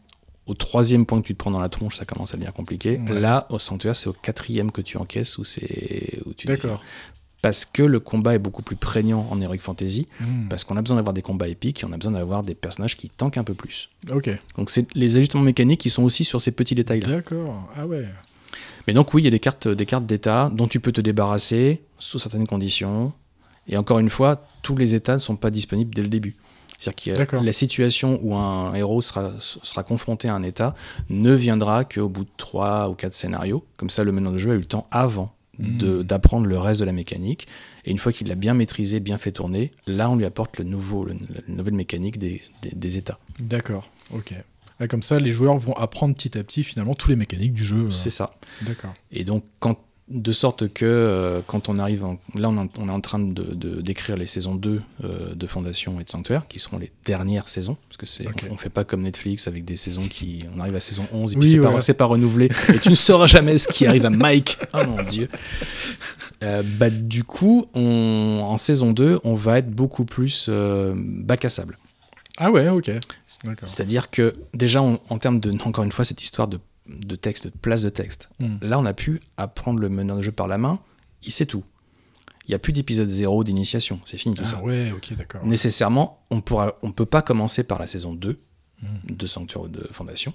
au 0.47 0.55
troisième 0.55 1.07
point 1.07 1.21
que 1.21 1.27
tu 1.27 1.35
te 1.35 1.39
prends 1.39 1.51
dans 1.51 1.61
la 1.61 1.69
tronche, 1.69 1.97
ça 1.97 2.05
commence 2.05 2.35
à 2.35 2.37
devenir 2.37 2.53
compliqué. 2.53 3.01
Là, 3.09 3.47
au 3.51 3.59
sanctuaire, 3.59 3.97
c'est 3.97 4.09
au 4.09 4.13
quatrième 4.13 4.71
que 4.71 4.83
tu 4.83 4.99
encaisses 4.99 5.39
où 5.39 5.45
c'est 5.45 6.21
où 6.27 6.35
tu. 6.35 6.47
D'accord. 6.47 6.83
Parce 7.41 7.67
que 7.67 7.83
le 7.83 8.01
combat 8.01 8.35
est 8.35 8.39
beaucoup 8.39 8.63
plus 8.63 8.77
prégnant 8.77 9.27
en 9.31 9.39
Heroic 9.39 9.59
Fantasy, 9.59 10.07
hmm. 10.19 10.49
parce 10.49 10.65
qu'on 10.65 10.79
a 10.79 10.81
besoin 10.81 10.97
d'avoir 10.97 11.13
des 11.13 11.21
combats 11.21 11.49
épiques 11.49 11.83
et 11.83 11.87
on 11.87 11.93
a 11.93 11.99
besoin 11.99 12.13
d'avoir 12.13 12.43
des 12.43 12.55
personnages 12.55 12.97
qui 12.97 13.11
tankent 13.11 13.37
un 13.37 13.45
peu 13.45 13.53
plus. 13.53 13.91
Ok. 14.11 14.31
Donc 14.57 14.71
c'est 14.71 14.87
les 14.95 15.19
ajustements 15.19 15.43
mécaniques 15.43 15.81
qui 15.81 15.91
sont 15.91 16.05
aussi 16.05 16.25
sur 16.25 16.41
ces 16.41 16.53
petits 16.53 16.75
détails-là. 16.75 17.17
D'accord. 17.17 17.69
Ah 17.77 17.87
ouais. 17.87 18.07
Mais 18.87 18.95
donc 18.95 19.13
oui, 19.13 19.23
il 19.23 19.25
y 19.27 19.29
a 19.29 19.31
des 19.31 19.41
cartes, 19.41 19.69
des 19.69 19.87
cartes 19.87 20.07
d'état 20.07 20.51
dont 20.55 20.69
tu 20.69 20.81
peux 20.81 20.93
te 20.93 21.03
débarrasser 21.03 21.83
sous 21.99 22.19
certaines 22.19 22.47
conditions. 22.47 23.13
Et 23.69 23.77
encore 23.77 23.99
une 23.99 24.11
fois, 24.11 24.43
tous 24.63 24.77
les 24.77 24.95
états 24.95 25.15
ne 25.15 25.19
sont 25.19 25.37
pas 25.37 25.51
disponibles 25.51 25.95
dès 25.95 26.03
le 26.03 26.09
début. 26.09 26.37
C'est-à-dire 26.79 27.27
que 27.27 27.37
la 27.37 27.53
situation 27.53 28.19
où 28.23 28.35
un 28.35 28.75
héros 28.75 29.01
sera, 29.01 29.33
sera 29.39 29.83
confronté 29.83 30.29
à 30.29 30.35
un 30.35 30.43
état 30.43 30.75
ne 31.09 31.33
viendra 31.33 31.85
qu'au 31.85 32.09
bout 32.09 32.25
de 32.25 32.31
3 32.37 32.89
ou 32.91 32.95
4 32.95 33.15
scénarios. 33.15 33.65
Comme 33.77 33.91
ça, 33.91 34.05
le 34.05 34.13
meneur 34.13 34.33
de 34.33 34.39
jeu 34.39 34.53
a 34.53 34.55
eu 34.55 34.59
le 34.59 34.65
temps 34.65 34.87
avant 34.91 35.35
hmm. 35.59 36.03
d'apprendre 36.03 36.47
le 36.47 36.59
reste 36.59 36.81
de 36.81 36.85
la 36.85 36.93
mécanique. 36.93 37.47
Et 37.85 37.91
une 37.91 37.99
fois 37.99 38.13
qu'il 38.13 38.29
l'a 38.29 38.35
bien 38.35 38.55
maîtrisé, 38.55 39.01
bien 39.01 39.19
fait 39.19 39.33
tourner, 39.33 39.73
là, 39.87 40.11
on 40.11 40.17
lui 40.17 40.25
apporte 40.25 40.59
le 40.59 40.65
nouveau, 40.65 41.07
la 41.07 41.15
nouvelle 41.49 41.75
mécanique 41.75 42.19
des, 42.19 42.43
des, 42.63 42.99
états. 42.99 43.19
D'accord, 43.39 43.89
ok. 44.13 44.35
comme 44.89 45.03
ça, 45.03 45.21
les 45.21 45.33
joueurs 45.33 45.59
vont 45.59 45.75
apprendre 45.75 46.15
petit 46.15 46.37
à 46.39 46.43
petit, 46.43 46.65
finalement, 46.65 46.95
tous 46.95 47.11
les 47.11 47.17
mécaniques 47.17 47.55
du 47.55 47.65
jeu. 47.65 47.91
C'est 47.91 48.11
ça. 48.11 48.35
D'accord. 48.63 48.95
Et 49.13 49.25
donc, 49.25 49.45
quand 49.61 49.79
de 50.09 50.33
sorte 50.33 50.69
que 50.69 50.85
euh, 50.85 51.41
quand 51.47 51.71
on 51.71 51.79
arrive, 51.79 52.05
là 52.35 52.51
on, 52.51 52.89
est 52.89 52.93
en 52.93 53.01
train 53.01 53.19
de, 53.19 53.81
d'écrire 53.81 54.17
les 54.17 54.27
saisons 54.27 54.55
2 54.55 54.83
euh, 55.03 55.35
de 55.35 55.47
Fondation 55.47 55.99
et 55.99 56.05
de 56.05 56.11
Sanctuaire, 56.11 56.47
qui 56.47 56.59
seront 56.59 56.77
les 56.77 56.93
dernières 57.07 57.49
saisons, 57.49 57.79
parce 57.89 57.97
que 57.97 58.05
c'est, 58.05 58.27
on, 58.51 58.57
fait 58.59 58.69
pas 58.69 58.85
comme 58.85 59.01
Netflix 59.01 59.49
avec 59.49 59.65
des 59.65 59.77
saisons 59.77 60.07
qui, 60.07 60.45
on 60.55 60.61
arrive 60.61 60.75
à 60.75 60.81
saison 60.81 61.07
11 61.11 61.33
et 61.33 61.39
puis 61.39 61.49
c'est, 61.49 61.59
pas, 61.59 61.95
pas 61.95 62.05
renouvelé, 62.05 62.51
et 62.69 62.79
tu 62.79 62.91
ne 62.91 62.95
sauras 62.95 63.27
jamais 63.27 63.57
ce 63.57 63.69
qui 63.69 63.87
arrive 63.87 64.05
à 64.05 64.11
Mike, 64.11 64.59
oh 64.75 64.85
mon 64.87 65.03
dieu. 65.05 65.29
Euh, 66.43 66.63
bah, 66.79 66.91
du 66.91 67.25
coup, 67.25 67.67
on, 67.73 68.41
en 68.45 68.59
saison 68.59 68.93
2, 68.93 69.21
on 69.25 69.35
va 69.35 69.59
être 69.59 69.71
beaucoup 69.71 70.05
plus 70.05 70.51
bac 70.51 71.47
à 71.47 71.49
sable. 71.49 71.79
Ah 72.37 72.51
ouais, 72.51 72.69
ok. 72.69 72.91
C'est-à-dire 73.27 74.11
que 74.11 74.35
déjà, 74.53 74.83
en 74.83 75.19
termes 75.19 75.41
de, 75.41 75.53
encore 75.65 75.85
une 75.85 75.93
fois, 75.93 76.05
cette 76.05 76.23
histoire 76.23 76.49
de 76.49 76.59
de 76.87 77.17
texte, 77.17 77.47
de 77.47 77.53
place 77.57 77.83
de 77.83 77.89
texte. 77.89 78.29
Hmm. 78.41 78.57
Là, 78.61 78.79
on 78.79 78.85
a 78.85 78.95
pu 78.95 79.21
apprendre 79.37 79.81
le 79.81 79.89
meneur 79.89 80.17
de 80.17 80.23
jeu 80.23 80.33
par 80.33 80.49
la 80.49 80.59
main, 80.59 80.79
il 81.23 81.33
sait 81.33 81.47
tout. 81.47 81.65
Il 82.47 82.51
n'y 82.51 82.55
a 82.55 82.59
plus 82.59 82.73
d'épisode 82.73 83.09
zéro 83.09 83.43
d'initiation, 83.43 84.01
c'est 84.05 84.19
fini 84.19 84.35
tout 84.35 84.45
ah 84.47 84.51
ça. 84.51 84.63
Ouais, 84.63 84.93
ok, 84.95 85.15
d'accord. 85.15 85.47
Nécessairement, 85.47 86.23
on 86.31 86.37
ne 86.37 86.71
on 86.83 86.93
peut 86.93 87.07
pas 87.07 87.23
commencer 87.23 87.65
par 87.65 87.79
la 87.79 87.87
saison 87.87 88.13
2 88.13 88.39
hmm. 88.83 88.87
de 89.09 89.27
Sanctuary 89.27 89.71
de 89.71 89.89
Fondation. 89.91 90.35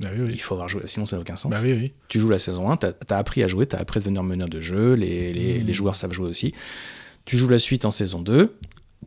Bah 0.00 0.08
oui, 0.16 0.30
Il 0.32 0.40
faut 0.40 0.54
avoir 0.54 0.70
joué, 0.70 0.82
sinon 0.86 1.04
ça 1.04 1.16
n'a 1.16 1.20
aucun 1.20 1.36
sens. 1.36 1.52
Bah 1.52 1.58
oui, 1.62 1.92
tu 2.08 2.18
joues 2.18 2.30
la 2.30 2.38
saison 2.38 2.70
1, 2.70 2.78
tu 2.78 2.86
as, 2.86 3.16
appris 3.16 3.42
à 3.42 3.48
jouer, 3.48 3.66
tu 3.66 3.76
as 3.76 3.80
appris 3.80 3.98
à 3.98 4.00
devenir 4.00 4.22
meneur 4.22 4.48
de 4.48 4.60
jeu, 4.60 4.94
les, 4.94 5.34
les, 5.34 5.62
hmm. 5.62 5.72
joueurs 5.72 5.96
savent 5.96 6.12
jouer 6.12 6.28
aussi. 6.28 6.54
Tu 7.26 7.36
joues 7.36 7.48
la 7.48 7.58
suite 7.58 7.84
en 7.84 7.90
saison 7.90 8.22
2, 8.22 8.56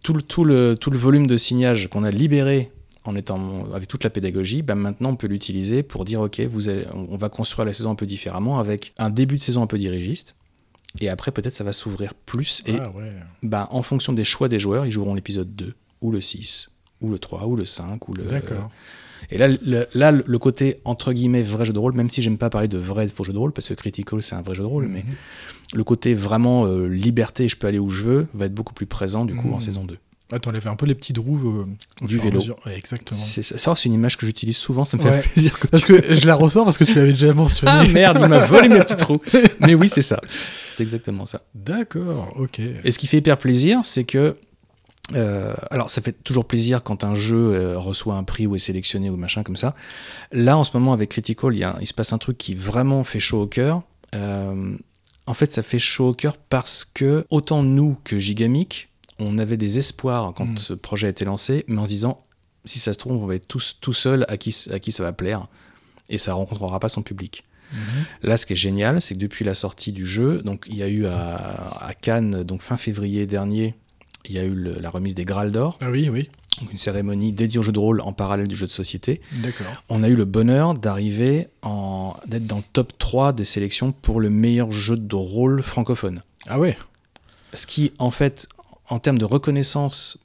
tout 0.03 0.13
le, 0.13 0.21
tout 0.21 0.43
le, 0.43 0.77
tout 0.79 0.91
le 0.91 0.97
volume 0.97 1.25
de 1.25 1.35
signage 1.35 1.89
qu'on 1.89 2.03
a 2.03 2.11
libéré 2.11 2.71
en 3.05 3.15
étant 3.15 3.65
avec 3.73 3.87
toute 3.87 4.03
la 4.03 4.09
pédagogie, 4.09 4.61
bah 4.61 4.75
maintenant 4.75 5.09
on 5.11 5.15
peut 5.15 5.27
l'utiliser 5.27 5.83
pour 5.83 6.05
dire 6.05 6.21
ok, 6.21 6.39
vous 6.41 6.69
allez, 6.69 6.85
on 6.93 7.15
va 7.17 7.29
construire 7.29 7.65
la 7.65 7.73
saison 7.73 7.91
un 7.91 7.95
peu 7.95 8.05
différemment 8.05 8.59
avec 8.59 8.93
un 8.97 9.09
début 9.09 9.37
de 9.37 9.41
saison 9.43 9.61
un 9.63 9.67
peu 9.67 9.77
dirigiste. 9.77 10.35
Et 11.01 11.09
après, 11.09 11.31
peut-être 11.31 11.55
ça 11.55 11.63
va 11.63 11.73
s'ouvrir 11.73 12.13
plus. 12.13 12.61
Et 12.67 12.75
Ah 12.79 12.91
ouais. 12.91 13.09
bah, 13.41 13.67
en 13.71 13.81
fonction 13.81 14.13
des 14.13 14.23
choix 14.23 14.47
des 14.47 14.59
joueurs, 14.59 14.85
ils 14.85 14.91
joueront 14.91 15.15
l'épisode 15.15 15.55
2, 15.55 15.73
ou 16.01 16.11
le 16.11 16.21
6, 16.21 16.69
ou 17.01 17.09
le 17.09 17.17
3, 17.17 17.47
ou 17.47 17.55
le 17.55 17.65
5, 17.65 18.07
ou 18.09 18.13
le. 18.13 18.23
D'accord. 18.25 18.69
Et 19.31 19.37
là, 19.39 19.47
le, 19.47 19.87
là, 19.95 20.11
le 20.11 20.37
côté 20.39 20.81
entre 20.85 21.11
guillemets 21.13 21.41
vrai 21.41 21.65
jeu 21.65 21.73
de 21.73 21.79
rôle, 21.79 21.93
même 21.93 22.09
si 22.09 22.21
j'aime 22.21 22.37
pas 22.37 22.49
parler 22.51 22.67
de 22.67 22.77
vrai 22.77 23.07
faux 23.07 23.23
jeu 23.23 23.33
de 23.33 23.37
rôle, 23.39 23.51
parce 23.53 23.67
que 23.69 23.73
Critical 23.73 24.21
c'est 24.21 24.35
un 24.35 24.41
vrai 24.43 24.53
jeu 24.53 24.63
de 24.63 24.67
rôle, 24.67 24.87
mais 24.87 24.99
Mhm. 25.03 25.15
le 25.73 25.83
côté 25.83 26.13
vraiment 26.13 26.65
euh, 26.67 26.87
liberté, 26.87 27.47
je 27.49 27.55
peux 27.57 27.65
aller 27.67 27.79
où 27.79 27.89
je 27.89 28.03
veux, 28.03 28.27
va 28.33 28.45
être 28.45 28.53
beaucoup 28.53 28.73
plus 28.75 28.85
présent 28.85 29.25
du 29.25 29.33
coup 29.35 29.49
en 29.51 29.55
Mhm. 29.55 29.61
saison 29.61 29.83
2. 29.85 29.97
Ah, 30.33 30.39
t'enlèves 30.39 30.67
un 30.67 30.75
peu 30.75 30.85
les 30.87 30.95
petites 30.95 31.17
roues 31.19 31.65
euh, 32.01 32.05
Du 32.05 32.17
vélo. 32.17 32.41
Ouais, 32.65 32.75
exactement. 32.77 33.19
C'est 33.19 33.43
ça, 33.43 33.75
c'est 33.75 33.85
une 33.85 33.93
image 33.93 34.17
que 34.17 34.25
j'utilise 34.25 34.57
souvent, 34.57 34.83
ça 34.83 34.97
me 34.97 35.03
fait 35.03 35.09
Ouais. 35.09 35.21
plaisir. 35.21 35.59
que- 35.59 35.67
Parce 35.67 35.85
que 35.85 36.15
je 36.15 36.25
la 36.25 36.35
ressors 36.35 36.65
parce 36.65 36.77
que 36.77 36.83
tu 36.85 36.95
l'avais 36.95 37.11
déjà 37.11 37.33
mentionné. 37.33 37.71
Ah 37.73 37.83
merde, 37.87 38.17
il 38.21 38.27
m'a 38.27 38.39
volé 38.45 38.67
mes 38.69 38.79
petits 38.79 38.95
trous. 38.97 39.21
Mais 39.59 39.75
oui, 39.75 39.87
c'est 39.89 40.01
ça. 40.01 40.19
C'est 40.75 40.81
exactement 40.81 41.25
ça. 41.25 41.41
D'accord, 41.53 42.33
ok. 42.37 42.59
Et 42.83 42.89
ce 42.91 42.97
qui 42.97 43.05
fait 43.07 43.17
hyper 43.17 43.37
plaisir, 43.37 43.81
c'est 43.83 44.03
que. 44.05 44.35
euh, 45.15 45.53
alors, 45.69 45.89
ça 45.89 46.01
fait 46.01 46.15
toujours 46.23 46.45
plaisir 46.45 46.81
quand 46.81 47.03
un 47.03 47.13
jeu 47.13 47.53
euh, 47.53 47.77
reçoit 47.77 48.15
un 48.15 48.23
prix 48.23 48.47
ou 48.47 48.55
est 48.55 48.59
sélectionné 48.59 49.09
ou 49.09 49.17
machin 49.17 49.43
comme 49.43 49.57
ça. 49.57 49.75
Là, 50.31 50.57
en 50.57 50.63
ce 50.63 50.71
moment, 50.73 50.93
avec 50.93 51.09
Critical, 51.09 51.53
il, 51.53 51.59
y 51.59 51.63
a- 51.63 51.77
il 51.81 51.87
se 51.87 51.93
passe 51.93 52.11
un 52.13 52.17
truc 52.17 52.37
qui 52.37 52.55
vraiment 52.55 53.03
fait 53.03 53.19
chaud 53.19 53.41
au 53.43 53.47
cœur. 53.47 53.83
En 55.25 55.33
fait, 55.33 55.49
ça 55.49 55.63
fait 55.63 55.79
chaud 55.79 56.09
au 56.09 56.13
cœur 56.13 56.37
parce 56.37 56.83
que, 56.85 57.25
autant 57.29 57.63
nous 57.63 57.97
que 58.03 58.19
Gigamic, 58.19 58.89
on 59.25 59.37
avait 59.37 59.57
des 59.57 59.77
espoirs 59.77 60.33
quand 60.35 60.45
Mm. 60.45 60.57
ce 60.57 60.73
projet 60.73 61.07
a 61.07 61.09
été 61.09 61.25
lancé, 61.25 61.63
mais 61.67 61.77
en 61.79 61.85
se 61.85 61.89
disant, 61.89 62.25
si 62.65 62.79
ça 62.79 62.93
se 62.93 62.97
trouve, 62.97 63.21
on 63.21 63.25
va 63.27 63.35
être 63.35 63.47
tous 63.47 63.77
tout 63.81 63.93
seul 63.93 64.25
à 64.29 64.37
qui, 64.37 64.55
à 64.71 64.79
qui 64.79 64.91
ça 64.91 65.03
va 65.03 65.11
plaire, 65.13 65.47
et 66.09 66.17
ça 66.17 66.33
rencontrera 66.33 66.79
pas 66.79 66.89
son 66.89 67.01
public. 67.01 67.43
Mhm. 67.71 67.79
Là, 68.23 68.37
ce 68.37 68.45
qui 68.45 68.53
est 68.53 68.57
génial, 68.57 69.01
c'est 69.01 69.15
que 69.15 69.19
depuis 69.19 69.43
la 69.45 69.53
sortie 69.55 69.91
du 69.91 70.05
jeu, 70.05 70.41
donc 70.43 70.65
il 70.69 70.77
y 70.77 70.83
a 70.83 70.87
eu 70.87 71.05
à, 71.07 71.85
à 71.87 71.93
Cannes, 71.93 72.43
donc 72.43 72.61
fin 72.61 72.77
février 72.77 73.25
dernier, 73.25 73.73
il 74.25 74.33
y 74.35 74.39
a 74.39 74.43
eu 74.43 74.53
le- 74.53 74.79
la 74.79 74.89
remise 74.89 75.15
des 75.15 75.25
Graal 75.25 75.51
d'or, 75.51 75.77
Ah 75.81 75.89
oui, 75.89 76.07
oui. 76.09 76.29
donc 76.61 76.71
une 76.71 76.77
cérémonie 76.77 77.31
dédiée 77.31 77.59
au 77.59 77.63
jeu 77.63 77.71
de 77.71 77.79
rôle 77.79 77.99
en 78.01 78.13
parallèle 78.13 78.47
du 78.47 78.55
jeu 78.55 78.67
de 78.67 78.71
société. 78.71 79.21
D'accord. 79.31 79.65
On 79.89 80.03
a 80.03 80.07
eu 80.07 80.15
le 80.15 80.25
bonheur 80.25 80.75
d'arriver 80.75 81.47
en 81.63 82.15
d'être 82.27 82.45
dans 82.45 82.57
le 82.57 82.63
top 82.73 82.93
3 82.99 83.33
des 83.33 83.43
sélections 83.45 83.91
pour 83.91 84.19
le 84.21 84.29
meilleur 84.29 84.71
jeu 84.71 84.95
de 84.95 85.15
rôle 85.15 85.63
francophone. 85.63 86.21
Ah 86.47 86.59
ouais. 86.59 86.77
Ce 87.53 87.65
qui, 87.67 87.91
en 87.97 88.09
fait, 88.11 88.47
en 88.93 88.99
termes 88.99 89.17
de 89.17 89.25
reconnaissance, 89.25 90.17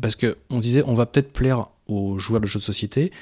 parce 0.00 0.16
que 0.16 0.36
on 0.50 0.58
disait, 0.58 0.82
on 0.86 0.94
va 0.94 1.06
peut-être 1.06 1.32
plaire 1.32 1.66
aux 1.86 2.18
joueurs 2.18 2.40
de 2.40 2.46
jeux 2.46 2.58
de 2.58 2.64
société, 2.64 3.12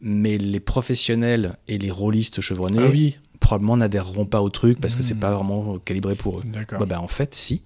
mais 0.00 0.38
les 0.38 0.60
professionnels 0.60 1.56
et 1.68 1.78
les 1.78 1.90
rôlistes 1.90 2.40
chevronnés 2.40 2.82
Ah 2.84 2.88
oui. 2.90 3.18
probablement 3.40 3.76
n'adhéreront 3.76 4.26
pas 4.26 4.40
au 4.42 4.48
truc 4.50 4.80
parce 4.80 4.96
que 4.96 5.02
c'est 5.02 5.14
Hmm. 5.14 5.20
pas 5.20 5.32
vraiment 5.34 5.78
calibré 5.78 6.14
pour 6.14 6.38
eux. 6.38 6.42
Bah, 6.78 6.86
bah, 6.86 7.00
en 7.00 7.08
fait, 7.08 7.34
si. 7.34 7.62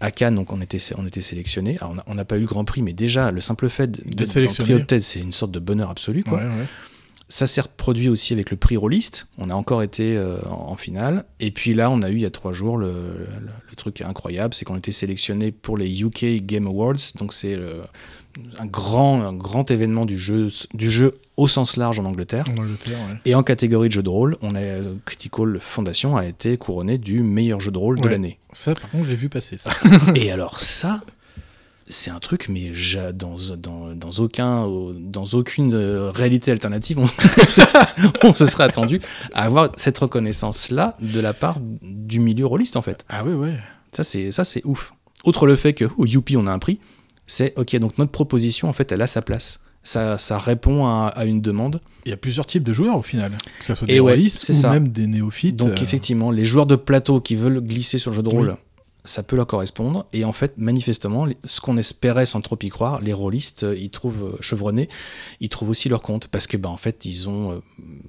À 0.00 0.10
Cannes, 0.10 0.34
donc 0.34 0.52
on 0.52 0.60
était, 0.60 0.78
on 0.98 1.06
était 1.06 1.20
sélectionnés. 1.20 1.76
Alors, 1.80 1.94
on 2.06 2.14
n'a 2.14 2.24
pas 2.24 2.36
eu 2.36 2.40
le 2.40 2.46
Grand 2.46 2.64
Prix, 2.64 2.82
mais 2.82 2.92
déjà, 2.92 3.30
le 3.30 3.40
simple 3.40 3.68
fait 3.68 3.90
d'être 3.90 4.28
sélectionné. 4.30 4.66
trio 4.66 4.78
de 4.80 4.84
tête, 4.84 5.02
c'est 5.02 5.20
une 5.20 5.32
sorte 5.32 5.52
de 5.52 5.60
bonheur 5.60 5.88
absolu. 5.90 6.22
Quoi. 6.24 6.38
Ouais, 6.38 6.44
ouais. 6.44 6.66
Ça 7.28 7.46
s'est 7.46 7.62
reproduit 7.62 8.08
aussi 8.08 8.32
avec 8.32 8.50
le 8.50 8.56
prix 8.56 8.76
Rolliste. 8.76 9.26
On 9.38 9.48
a 9.50 9.54
encore 9.54 9.82
été 9.82 10.16
euh, 10.16 10.38
en, 10.46 10.76
finale. 10.76 11.24
Et 11.40 11.50
puis 11.50 11.72
là, 11.74 11.90
on 11.90 12.02
a 12.02 12.10
eu 12.10 12.14
il 12.16 12.20
y 12.20 12.26
a 12.26 12.30
trois 12.30 12.52
jours 12.52 12.76
le, 12.76 12.86
le- 12.92 13.26
le 13.70 13.76
truc 13.76 14.02
incroyable, 14.02 14.54
c'est 14.54 14.64
qu'on 14.64 14.76
était 14.76 14.92
sélectionné 14.92 15.50
pour 15.50 15.76
les 15.78 16.02
UK 16.02 16.44
Game 16.44 16.66
Awards. 16.66 16.94
Donc 17.16 17.32
c'est 17.32 17.58
un 18.58 18.66
grand, 18.66 19.22
un 19.22 19.32
grand 19.32 19.70
événement 19.70 20.06
du 20.06 20.18
jeu, 20.18 20.48
du 20.74 20.90
jeu 20.90 21.16
au 21.36 21.48
sens 21.48 21.76
large 21.76 21.98
en 21.98 22.04
Angleterre. 22.04 22.44
En 22.48 22.58
Angleterre, 22.62 22.98
ouais. 23.08 23.16
Et 23.24 23.34
en 23.34 23.42
catégorie 23.42 23.88
de 23.88 23.94
jeu 23.94 24.02
de 24.02 24.08
rôle, 24.08 24.36
on 24.42 24.54
a 24.54 24.60
euh, 24.60 24.94
Critical 25.04 25.58
Foundation 25.60 26.16
a 26.16 26.26
été 26.26 26.56
couronné 26.56 26.98
du 26.98 27.22
meilleur 27.22 27.60
jeu 27.60 27.70
de 27.70 27.78
rôle 27.78 28.00
de 28.00 28.08
l'année. 28.08 28.38
Ça, 28.52 28.74
par 28.74 28.90
contre, 28.90 29.08
j'ai 29.08 29.14
vu 29.16 29.28
passer 29.28 29.58
ça. 29.58 29.70
Et 30.14 30.30
alors 30.30 30.60
ça, 30.60 31.00
c'est 31.86 32.10
un 32.10 32.18
truc, 32.18 32.48
mais 32.48 32.72
dans, 33.14 33.36
dans, 33.58 33.94
dans, 33.94 34.10
aucun, 34.18 34.66
dans 34.98 35.24
aucune 35.34 35.74
euh, 35.74 36.10
réalité 36.10 36.50
alternative, 36.50 36.98
on, 36.98 37.08
on 38.28 38.34
se 38.34 38.46
serait 38.46 38.64
attendu 38.64 39.00
à 39.32 39.44
avoir 39.44 39.70
cette 39.76 39.98
reconnaissance-là 39.98 40.96
de 41.00 41.20
la 41.20 41.34
part 41.34 41.58
du 41.82 42.20
milieu 42.20 42.46
rôliste, 42.46 42.76
en 42.76 42.82
fait. 42.82 43.04
Ah 43.08 43.24
ouais, 43.24 43.34
ouais. 43.34 43.58
Ça, 43.92 44.02
c'est 44.04 44.32
ça 44.32 44.44
c'est 44.44 44.62
ouf. 44.64 44.94
Outre 45.24 45.46
le 45.46 45.56
fait 45.56 45.74
que, 45.74 45.84
oh, 45.96 46.06
youpi, 46.06 46.36
on 46.36 46.46
a 46.46 46.52
un 46.52 46.58
prix, 46.58 46.80
c'est, 47.26 47.52
ok, 47.58 47.76
donc 47.76 47.98
notre 47.98 48.12
proposition, 48.12 48.68
en 48.68 48.72
fait, 48.72 48.90
elle 48.92 49.02
a 49.02 49.06
sa 49.06 49.22
place. 49.22 49.60
Ça, 49.82 50.16
ça 50.16 50.38
répond 50.38 50.86
à, 50.86 51.08
à 51.08 51.26
une 51.26 51.42
demande. 51.42 51.80
Il 52.06 52.10
y 52.10 52.12
a 52.12 52.16
plusieurs 52.16 52.46
types 52.46 52.62
de 52.62 52.72
joueurs 52.72 52.96
au 52.96 53.02
final. 53.02 53.36
Que 53.58 53.64
ça 53.64 53.74
soit 53.74 53.86
des 53.86 54.00
ouais, 54.00 54.12
réalistes 54.12 54.38
c'est 54.38 54.54
ou 54.54 54.56
ça. 54.56 54.70
même 54.72 54.88
des 54.88 55.06
néophytes. 55.06 55.56
Donc 55.56 55.68
euh, 55.78 55.82
effectivement, 55.82 56.30
les 56.30 56.44
joueurs 56.46 56.64
de 56.64 56.76
plateau 56.76 57.20
qui 57.20 57.36
veulent 57.36 57.60
glisser 57.60 57.98
sur 57.98 58.10
le 58.10 58.16
jeu 58.16 58.22
de 58.22 58.30
rôle, 58.30 58.48
Oui. 58.50 58.56
Ça 59.04 59.22
peut 59.22 59.36
leur 59.36 59.46
correspondre. 59.46 60.06
Et 60.12 60.24
en 60.24 60.32
fait, 60.32 60.56
manifestement, 60.58 61.26
ce 61.44 61.60
qu'on 61.60 61.76
espérait 61.76 62.26
sans 62.26 62.40
trop 62.40 62.58
y 62.62 62.68
croire, 62.68 63.00
les 63.00 63.12
rôlistes, 63.12 63.64
euh, 63.64 63.76
ils 63.76 63.90
trouvent 63.90 64.34
euh, 64.34 64.36
chevronnés, 64.40 64.88
ils 65.40 65.48
trouvent 65.48 65.70
aussi 65.70 65.88
leur 65.88 66.00
compte 66.02 66.28
parce 66.28 66.46
que 66.46 66.56
bah 66.56 66.68
en 66.70 66.76
fait, 66.76 67.04
ils 67.04 67.28
ont 67.28 67.52
euh, 67.52 67.58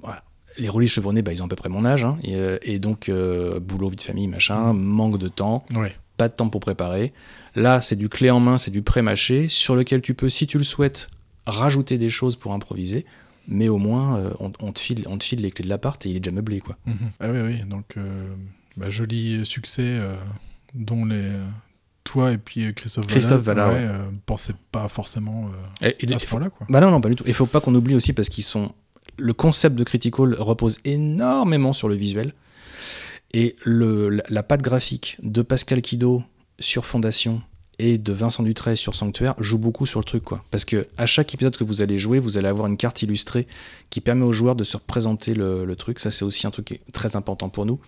voilà. 0.02 0.24
Les 0.58 0.70
rôlistes 0.70 0.94
chevronnés, 0.96 1.22
bah, 1.22 1.34
ils 1.34 1.42
ont 1.44 1.48
à 1.48 1.50
peu 1.50 1.58
près 1.58 1.68
mon 1.68 1.84
âge, 1.84 2.06
hein, 2.06 2.16
et, 2.24 2.38
et 2.62 2.80
donc 2.80 3.10
euh, 3.10 3.60
boulot, 3.60 3.90
vie 3.90 3.98
de 3.98 4.02
famille, 4.02 4.30
machin, 4.30 4.72
manque 4.72 5.18
de 5.18 5.28
temps, 5.28 5.66
Ouais. 5.76 5.94
pas 6.16 6.30
de 6.30 6.34
temps 6.34 6.48
pour 6.48 6.62
préparer. 6.62 7.12
Là, 7.56 7.82
c'est 7.82 7.98
du 7.98 8.08
clé 8.08 8.30
en 8.32 8.40
main, 8.40 8.58
c'est 8.58 8.72
du 8.72 8.82
pré-mâché, 8.82 9.50
sur 9.50 9.76
lequel 9.76 10.02
tu 10.02 10.14
peux, 10.14 10.30
si 10.30 10.48
tu 10.48 10.58
le 10.58 10.64
souhaites, 10.64 11.10
rajouter 11.46 11.98
des 11.98 12.10
choses 12.10 12.38
pour 12.38 12.54
improviser, 12.54 13.06
mais 13.50 13.68
au 13.68 13.78
moins, 13.80 14.18
euh, 14.18 14.30
on, 14.40 14.54
on 14.62 14.72
te 14.72 14.80
file, 14.80 15.04
on 15.10 15.18
te 15.18 15.26
file 15.26 15.42
les 15.42 15.52
clés 15.52 15.66
de 15.66 15.70
l'appart 15.70 16.06
et 16.06 16.10
il 16.10 16.16
est 16.16 16.20
déjà 16.22 16.34
meublé, 16.34 16.62
quoi. 16.62 16.78
Mhm. 16.86 16.96
Ah 17.20 17.32
oui, 17.32 17.40
oui. 17.46 17.60
Donc, 17.70 17.98
euh, 17.98 18.34
bah, 18.78 18.90
joli 18.90 19.46
succès 19.46 19.84
euh, 19.86 20.16
dont 20.76 21.06
les. 21.06 21.32
Toi 22.04 22.34
et 22.34 22.38
puis 22.38 22.68
euh, 22.68 22.72
Christophe, 22.72 23.08
Christophe 23.08 23.48
ouais, 23.48 23.54
ouais. 23.56 23.62
euh, 23.74 24.12
pensaient 24.28 24.54
pas 24.72 24.88
forcément 24.88 25.50
euh, 25.82 25.90
Et- 25.90 26.06
et- 26.06 26.14
à 26.14 26.20
ce 26.20 26.28
point-là. 26.28 26.50
Quoi. 26.50 26.68
Bah 26.70 26.80
non, 26.80 26.92
non, 26.92 27.02
pas 27.02 27.10
du 27.10 27.16
tout. 27.16 27.24
Il 27.26 27.34
faut 27.34 27.48
pas 27.48 27.62
qu'on 27.62 27.74
oublie 27.74 27.96
aussi 27.96 28.14
parce 28.14 28.30
qu'ils 28.30 28.44
sont. 28.44 28.72
Le 29.18 29.34
concept 29.34 29.76
de 29.76 29.84
Critical 29.84 30.36
repose 30.36 30.78
énormément 30.86 31.74
sur 31.74 31.90
le 31.90 31.96
visuel. 31.96 32.34
Et 33.34 33.56
le, 33.64 34.10
la, 34.10 34.24
la 34.30 34.44
patte 34.44 34.62
graphique 34.62 35.18
de 35.24 35.42
Pascal 35.42 35.82
Kido 35.82 36.24
sur 36.60 36.86
Fondation 36.86 37.42
et 37.80 37.98
de 37.98 38.14
Vincent 38.14 38.44
Dutray 38.44 38.78
sur 38.78 38.94
Sanctuaire 38.96 39.34
joue 39.40 39.58
beaucoup 39.58 39.86
sur 39.86 40.00
le 40.00 40.06
truc, 40.06 40.24
quoi. 40.24 40.44
Parce 40.52 40.64
que 40.64 40.88
à 40.98 41.06
chaque 41.06 41.34
épisode 41.34 41.58
que 41.58 41.64
vous 41.64 41.82
allez 41.82 41.98
jouer, 41.98 42.20
vous 42.20 42.38
allez 42.38 42.48
avoir 42.48 42.68
une 42.68 42.78
carte 42.78 43.02
illustrée 43.02 43.48
qui 43.90 44.00
permet 44.00 44.24
aux 44.24 44.32
joueurs 44.32 44.56
de 44.56 44.64
se 44.64 44.78
représenter 44.78 45.34
le, 45.34 45.66
le 45.66 45.76
truc. 45.76 46.00
Ça, 46.00 46.12
c'est 46.12 46.24
aussi 46.24 46.46
un 46.48 46.52
truc 46.52 46.66
qui 46.66 46.74
est 46.76 46.82
très 46.94 47.16
important 47.18 47.50
pour 47.50 47.66
nous. 47.66 47.80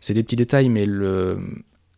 C'est 0.00 0.14
des 0.14 0.22
petits 0.24 0.36
détails, 0.36 0.68
mais 0.68 0.86
le, 0.86 1.38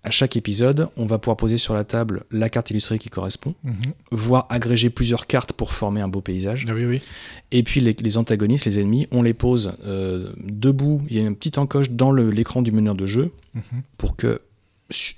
à 0.05 0.11
chaque 0.11 0.37
épisode, 0.37 0.89
on 0.97 1.07
va 1.07 1.19
pouvoir 1.19 1.37
poser 1.37 1.59
sur 1.59 1.75
la 1.75 1.85
table 1.85 2.25
la 2.31 2.49
carte 2.49 2.71
illustrée 2.71 2.99
qui 2.99 3.09
correspond, 3.09 3.55
Mhm. 3.65 3.75
voire 4.13 4.47
agréger 4.51 4.91
plusieurs 4.91 5.27
cartes 5.27 5.53
pour 5.53 5.73
former 5.73 6.01
un 6.03 6.09
beau 6.09 6.21
paysage. 6.21 6.67
Ah 6.69 6.75
oui, 6.75 6.85
oui. 6.85 7.01
Et 7.51 7.63
puis 7.63 7.81
les, 7.81 7.95
les 7.99 8.19
antagonistes, 8.19 8.67
les 8.67 8.79
ennemis, 8.79 9.07
on 9.11 9.23
les 9.23 9.35
pose 9.35 9.73
euh, 9.87 10.33
debout. 10.39 11.01
Il 11.09 11.17
y 11.17 11.19
a 11.19 11.23
une 11.23 11.35
petite 11.37 11.59
encoche 11.59 11.91
dans 11.91 12.13
l'écran 12.13 12.63
du 12.63 12.71
meneur 12.73 12.95
de 12.95 13.07
jeu 13.07 13.33
Mhm. 13.55 13.63
pour 13.99 14.17
que 14.17 14.41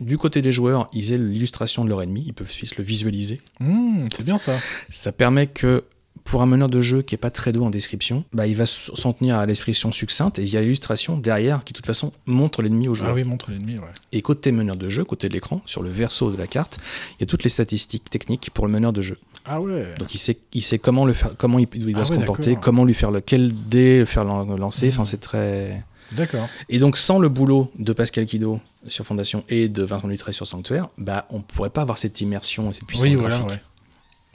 du 0.00 0.16
côté 0.16 0.42
des 0.42 0.52
joueurs, 0.52 0.88
ils 0.92 1.12
aient 1.12 1.18
l'illustration 1.18 1.84
de 1.84 1.88
leur 1.88 2.00
ennemi, 2.00 2.22
ils 2.26 2.32
peuvent 2.32 2.50
se 2.50 2.64
le 2.78 2.84
visualiser. 2.84 3.40
Mmh, 3.58 4.04
c'est 4.16 4.24
bien 4.24 4.38
ça. 4.38 4.52
Ça 4.90 5.10
permet 5.10 5.48
que 5.48 5.82
pour 6.24 6.42
un 6.42 6.46
meneur 6.46 6.68
de 6.68 6.80
jeu 6.82 7.02
qui 7.02 7.14
est 7.14 7.18
pas 7.18 7.30
très 7.30 7.52
doux 7.52 7.64
en 7.64 7.70
description, 7.70 8.24
bah, 8.32 8.46
il 8.46 8.56
va 8.56 8.66
s'en 8.66 9.12
tenir 9.12 9.36
à 9.36 9.46
l'expression 9.46 9.92
succincte 9.92 10.38
et 10.38 10.42
il 10.42 10.48
y 10.48 10.56
a 10.56 10.60
l'illustration 10.60 11.16
derrière 11.16 11.62
qui 11.64 11.72
de 11.72 11.76
toute 11.76 11.86
façon 11.86 12.12
montre 12.26 12.62
l'ennemi 12.62 12.88
au 12.88 12.94
joueur. 12.94 13.10
Ah 13.10 13.14
oui, 13.14 13.24
montre 13.24 13.50
l'ennemi, 13.50 13.74
ouais. 13.78 13.84
Et 14.12 14.22
côté 14.22 14.52
meneur 14.52 14.76
de 14.76 14.88
jeu, 14.88 15.04
côté 15.04 15.28
de 15.28 15.34
l'écran, 15.34 15.62
sur 15.66 15.82
le 15.82 15.88
verso 15.90 16.30
de 16.30 16.36
la 16.36 16.46
carte, 16.46 16.78
il 17.12 17.22
y 17.22 17.24
a 17.24 17.26
toutes 17.26 17.42
les 17.44 17.50
statistiques 17.50 18.10
techniques 18.10 18.50
pour 18.52 18.66
le 18.66 18.72
meneur 18.72 18.92
de 18.92 19.02
jeu. 19.02 19.18
Ah 19.44 19.60
ouais. 19.60 19.86
Donc 19.98 20.14
il 20.14 20.18
sait, 20.18 20.38
il 20.52 20.62
sait 20.62 20.78
comment 20.78 21.04
le 21.04 21.12
faire, 21.12 21.30
comment 21.38 21.58
il, 21.58 21.68
il 21.74 21.92
doit 21.92 22.02
Ah 22.02 22.04
se 22.04 22.12
ouais, 22.12 22.18
comporter, 22.18 22.56
comment 22.60 22.84
lui 22.84 22.94
faire 22.94 23.10
le 23.12 23.20
quel 23.20 23.52
dé 23.68 24.00
le 24.00 24.04
faire 24.04 24.24
lan- 24.24 24.44
lancer. 24.56 24.88
Enfin 24.88 25.02
Mhm. 25.02 25.04
c'est 25.06 25.20
très. 25.20 25.84
D'accord. 26.12 26.48
Et 26.68 26.78
donc 26.78 26.96
sans 26.96 27.18
le 27.18 27.28
boulot 27.28 27.70
de 27.78 27.92
Pascal 27.92 28.26
Kido 28.26 28.60
sur 28.86 29.04
Fondation 29.06 29.42
et 29.48 29.68
de 29.68 29.82
Vincent 29.82 30.06
Luttré 30.08 30.32
sur 30.32 30.46
Sanctuaire, 30.46 30.88
bah 30.98 31.26
on 31.30 31.40
pourrait 31.42 31.70
pas 31.70 31.82
avoir 31.82 31.98
cette 31.98 32.20
immersion 32.20 32.70
et 32.70 32.72
cette 32.72 32.86
puissance 32.86 33.06
Oui, 33.06 33.14
voilà, 33.16 33.38
graphique. 33.38 33.60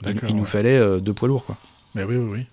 ouais. 0.04 0.12
Il, 0.24 0.28
il 0.30 0.34
nous 0.36 0.42
ouais. 0.42 0.48
fallait 0.48 0.76
euh, 0.78 0.98
deux 0.98 1.12
poids 1.14 1.28
lourds 1.28 1.44
quoi. 1.44 1.56
Mais 1.94 2.04
oui, 2.04 2.16
oui, 2.16 2.28
oui. 2.30 2.46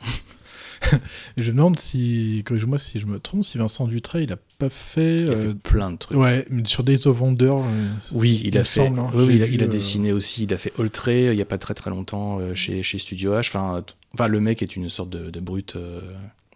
Je 1.37 1.51
me 1.51 1.57
demande 1.57 1.77
si, 1.79 2.41
corrige-moi 2.45 2.77
si 2.77 2.99
je 2.99 3.05
me 3.05 3.19
trompe, 3.19 3.43
si 3.43 3.57
Vincent 3.57 3.85
Dutray, 3.87 4.23
il 4.23 4.31
a 4.31 4.37
pas 4.57 4.69
fait. 4.69 5.19
Il 5.19 5.27
a 5.29 5.33
euh, 5.33 5.41
fait 5.49 5.53
plein 5.53 5.91
de 5.91 5.97
trucs. 5.97 6.17
Ouais, 6.17 6.45
sur 6.63 6.83
Days 6.83 7.05
of 7.05 7.19
Wonder. 7.21 7.45
euh, 7.49 7.87
Oui, 8.13 8.39
il, 8.43 8.47
il 8.47 8.57
a 8.57 8.63
fait. 8.63 8.85
semble, 8.85 8.99
hein. 8.99 9.09
oui, 9.13 9.35
il 9.35 9.43
a, 9.43 9.45
il 9.47 9.61
a 9.61 9.65
euh, 9.65 9.69
dessiné 9.69 10.13
aussi. 10.13 10.43
Il 10.43 10.53
a 10.53 10.57
fait 10.57 10.73
Oltré 10.79 11.31
il 11.31 11.37
y 11.37 11.41
a 11.41 11.45
pas 11.45 11.57
très 11.57 11.73
très 11.73 11.89
longtemps 11.89 12.39
euh, 12.39 12.55
chez, 12.55 12.81
chez 12.81 12.97
Studio 12.97 13.33
H. 13.33 13.49
Enfin, 14.13 14.27
le 14.27 14.39
mec 14.39 14.61
est 14.63 14.75
une 14.75 14.89
sorte 14.89 15.09
de, 15.09 15.29
de 15.29 15.39
brute. 15.39 15.75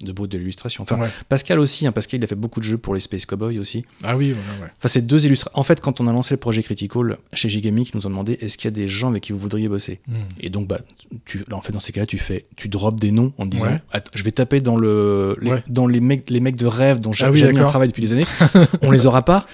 De 0.03 0.11
brut 0.11 0.31
de 0.31 0.37
l'illustration. 0.37 0.83
Enfin, 0.83 0.99
Pascal 1.29 1.59
aussi, 1.59 1.87
hein, 1.87 1.91
Pascal 1.91 2.19
il 2.19 2.23
a 2.23 2.27
fait 2.27 2.35
beaucoup 2.35 2.59
de 2.59 2.65
jeux 2.65 2.77
pour 2.77 2.93
les 2.93 2.99
Space 2.99 3.25
Cowboys 3.25 3.59
aussi. 3.59 3.85
Ah 4.03 4.15
oui, 4.15 4.31
voilà, 4.31 4.61
ouais. 4.61 4.71
Enfin, 4.77 4.87
c'est 4.87 5.05
deux 5.05 5.25
illustrateurs. 5.25 5.59
En 5.59 5.63
fait, 5.63 5.81
quand 5.81 6.01
on 6.01 6.07
a 6.07 6.13
lancé 6.13 6.33
le 6.33 6.39
projet 6.39 6.63
Critical 6.63 7.17
chez 7.33 7.49
Gigamic, 7.49 7.89
ils 7.93 7.97
nous 7.97 8.07
ont 8.07 8.09
demandé 8.09 8.37
est-ce 8.41 8.57
qu'il 8.57 8.65
y 8.65 8.67
a 8.67 8.71
des 8.71 8.87
gens 8.87 9.09
avec 9.09 9.23
qui 9.23 9.31
vous 9.31 9.39
voudriez 9.39 9.67
bosser? 9.67 9.99
Hmm. 10.07 10.13
Et 10.39 10.49
donc, 10.49 10.67
bah, 10.67 10.79
tu, 11.25 11.43
en 11.51 11.61
fait, 11.61 11.71
dans 11.71 11.79
ces 11.79 11.91
cas-là, 11.91 12.05
tu 12.05 12.17
fais, 12.17 12.45
tu 12.55 12.69
drops 12.69 12.99
des 12.99 13.11
noms 13.11 13.33
en 13.37 13.45
disant 13.45 13.79
je 14.13 14.23
vais 14.23 14.31
taper 14.31 14.61
dans, 14.61 14.77
le, 14.77 15.37
les, 15.41 15.55
dans 15.67 15.87
les, 15.87 15.99
mecs, 15.99 16.29
les 16.29 16.39
mecs 16.39 16.55
de 16.55 16.67
rêve 16.67 16.99
dont 16.99 17.13
j'ai 17.13 17.25
ah 17.25 17.29
un 17.29 17.67
travail 17.67 17.87
depuis 17.87 18.01
des 18.01 18.13
années. 18.13 18.25
on 18.81 18.91
les 18.91 19.05
aura 19.07 19.23
pas. 19.23 19.45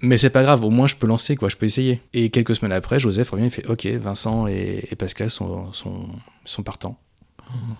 Mais 0.00 0.18
c'est 0.18 0.30
pas 0.30 0.42
grave, 0.42 0.64
au 0.64 0.70
moins 0.70 0.86
je 0.86 0.96
peux 0.96 1.06
lancer, 1.06 1.36
quoi, 1.36 1.48
je 1.48 1.56
peux 1.56 1.66
essayer. 1.66 2.02
Et 2.12 2.28
quelques 2.28 2.54
semaines 2.54 2.72
après, 2.72 2.98
Joseph 2.98 3.30
revient, 3.30 3.44
il 3.44 3.50
fait 3.50 3.66
Ok, 3.68 3.86
Vincent 3.86 4.46
et, 4.46 4.86
Pascal 4.98 5.30
sont, 5.30 5.72
sont, 5.72 6.08
sont 6.44 6.62
partants. 6.62 6.98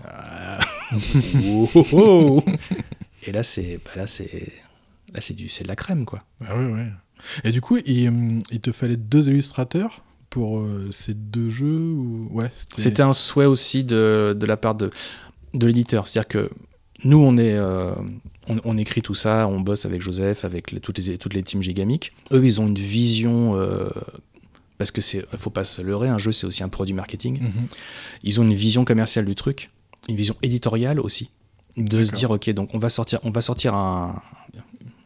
Ah. 0.05 0.61
et 3.27 3.33
là, 3.33 3.43
c'est 3.43 3.81
bah 3.85 3.91
là, 3.97 4.07
c'est 4.07 4.53
là, 5.13 5.21
c'est 5.21 5.35
du, 5.35 5.49
c'est 5.49 5.65
de 5.65 5.69
la 5.69 5.77
crème, 5.77 6.05
quoi. 6.05 6.25
Ah 6.45 6.57
ouais, 6.57 6.71
ouais. 6.73 6.89
Et 7.45 7.53
du 7.53 7.61
coup, 7.61 7.79
il, 7.79 8.43
il 8.51 8.61
te 8.61 8.73
fallait 8.73 8.97
deux 8.97 9.29
illustrateurs 9.29 10.05
pour 10.31 10.59
euh, 10.59 10.91
ces 10.91 11.15
deux 11.15 11.49
jeux 11.49 11.93
ou... 11.93 12.29
ouais, 12.33 12.51
C'était 12.77 13.03
un 13.03 13.13
souhait 13.13 13.47
aussi 13.47 13.85
de, 13.85 14.37
de 14.39 14.47
la 14.47 14.57
part 14.57 14.75
de, 14.75 14.91
de 15.55 15.67
l'éditeur. 15.67 16.07
C'est-à-dire 16.07 16.29
que 16.29 16.51
nous, 17.05 17.19
on 17.19 17.37
est, 17.37 17.55
euh, 17.55 17.93
on, 18.47 18.77
écrit 18.77 19.01
tout 19.01 19.15
ça, 19.15 19.47
on 19.49 19.61
bosse 19.61 19.87
avec 19.87 20.03
Joseph, 20.03 20.45
avec 20.45 20.81
toutes, 20.81 20.99
les, 20.99 21.19
toutes 21.19 21.35
les 21.35 21.43
teams 21.43 21.63
gigamiques. 21.63 22.13
Eux, 22.33 22.45
ils 22.45 22.61
ont 22.61 22.67
une 22.67 22.75
vision. 22.75 23.57
Euh, 23.57 23.89
parce 24.79 24.91
que 24.91 25.01
c'est, 25.01 25.25
faut 25.37 25.51
pas 25.51 25.65
se 25.65 25.83
leurrer, 25.83 26.09
un 26.09 26.19
jeu 26.19 26.33
c'est 26.33 26.47
aussi 26.47 26.63
un 26.63 26.69
produit 26.69 26.95
marketing. 26.95 27.41
Mhm. 27.41 27.67
Ils 28.23 28.41
ont 28.41 28.45
une 28.45 28.55
vision 28.55 28.85
commerciale 28.85 29.25
du 29.25 29.35
truc, 29.35 29.71
une 30.09 30.17
vision 30.17 30.37
éditoriale 30.43 31.01
aussi, 31.01 31.31
de 31.77 32.05
se 32.05 32.13
dire 32.13 32.31
ok 32.31 32.51
donc 32.51 32.71
on 32.75 32.79
va 32.79 32.89
sortir, 32.89 33.21
on 33.23 33.31
va 33.31 33.41
sortir 33.41 33.75
un, 33.75 34.21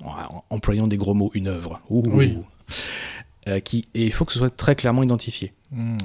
en 0.05 0.45
employant 0.51 0.87
des 0.87 0.97
gros 0.97 1.15
mots, 1.15 1.31
une 1.35 1.49
œuvre. 1.49 1.81
oui. 1.91 2.39
Euh, 3.47 3.61
qui, 3.61 3.89
et 3.95 4.05
il 4.05 4.13
faut 4.13 4.27
que 4.27 4.33
ce 4.33 4.39
soit 4.39 4.55
très 4.55 4.77
clairement 4.77 5.03
identifié. 5.03 5.55
Hmm, 5.71 5.97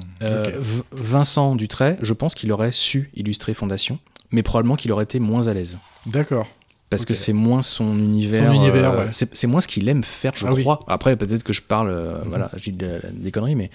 Vincent 0.92 1.56
Dutray, 1.56 1.98
je 2.00 2.14
pense 2.14 2.34
qu'il 2.34 2.50
aurait 2.52 2.72
su 2.72 3.10
illustrer 3.14 3.52
Fondation, 3.52 3.98
mais 4.30 4.42
probablement 4.42 4.76
qu'il 4.76 4.90
aurait 4.92 5.04
été 5.04 5.20
moins 5.20 5.46
à 5.48 5.52
l'aise. 5.52 5.78
D'accord 6.06 6.46
parce 6.90 7.04
que 7.04 7.14
c'est 7.14 7.32
moins 7.32 7.62
son 7.62 7.98
univers. 7.98 8.50
Euh, 8.50 9.06
c'est 9.10 9.46
moins 9.46 9.60
ce 9.60 9.68
qu'il 9.68 9.88
aime 9.88 10.04
faire, 10.04 10.32
je 10.36 10.46
ah 10.46 10.52
crois. 10.54 10.84
Après, 10.86 11.16
peut-être 11.16 11.42
que 11.42 11.52
je 11.52 11.62
parle, 11.62 11.88
euh, 11.90 12.18
mhm. 12.18 12.28
voilà, 12.28 12.50
je 12.56 12.70
dis 12.70 12.72
des 12.72 13.30
conneries, 13.30 13.56
mais. 13.56 13.70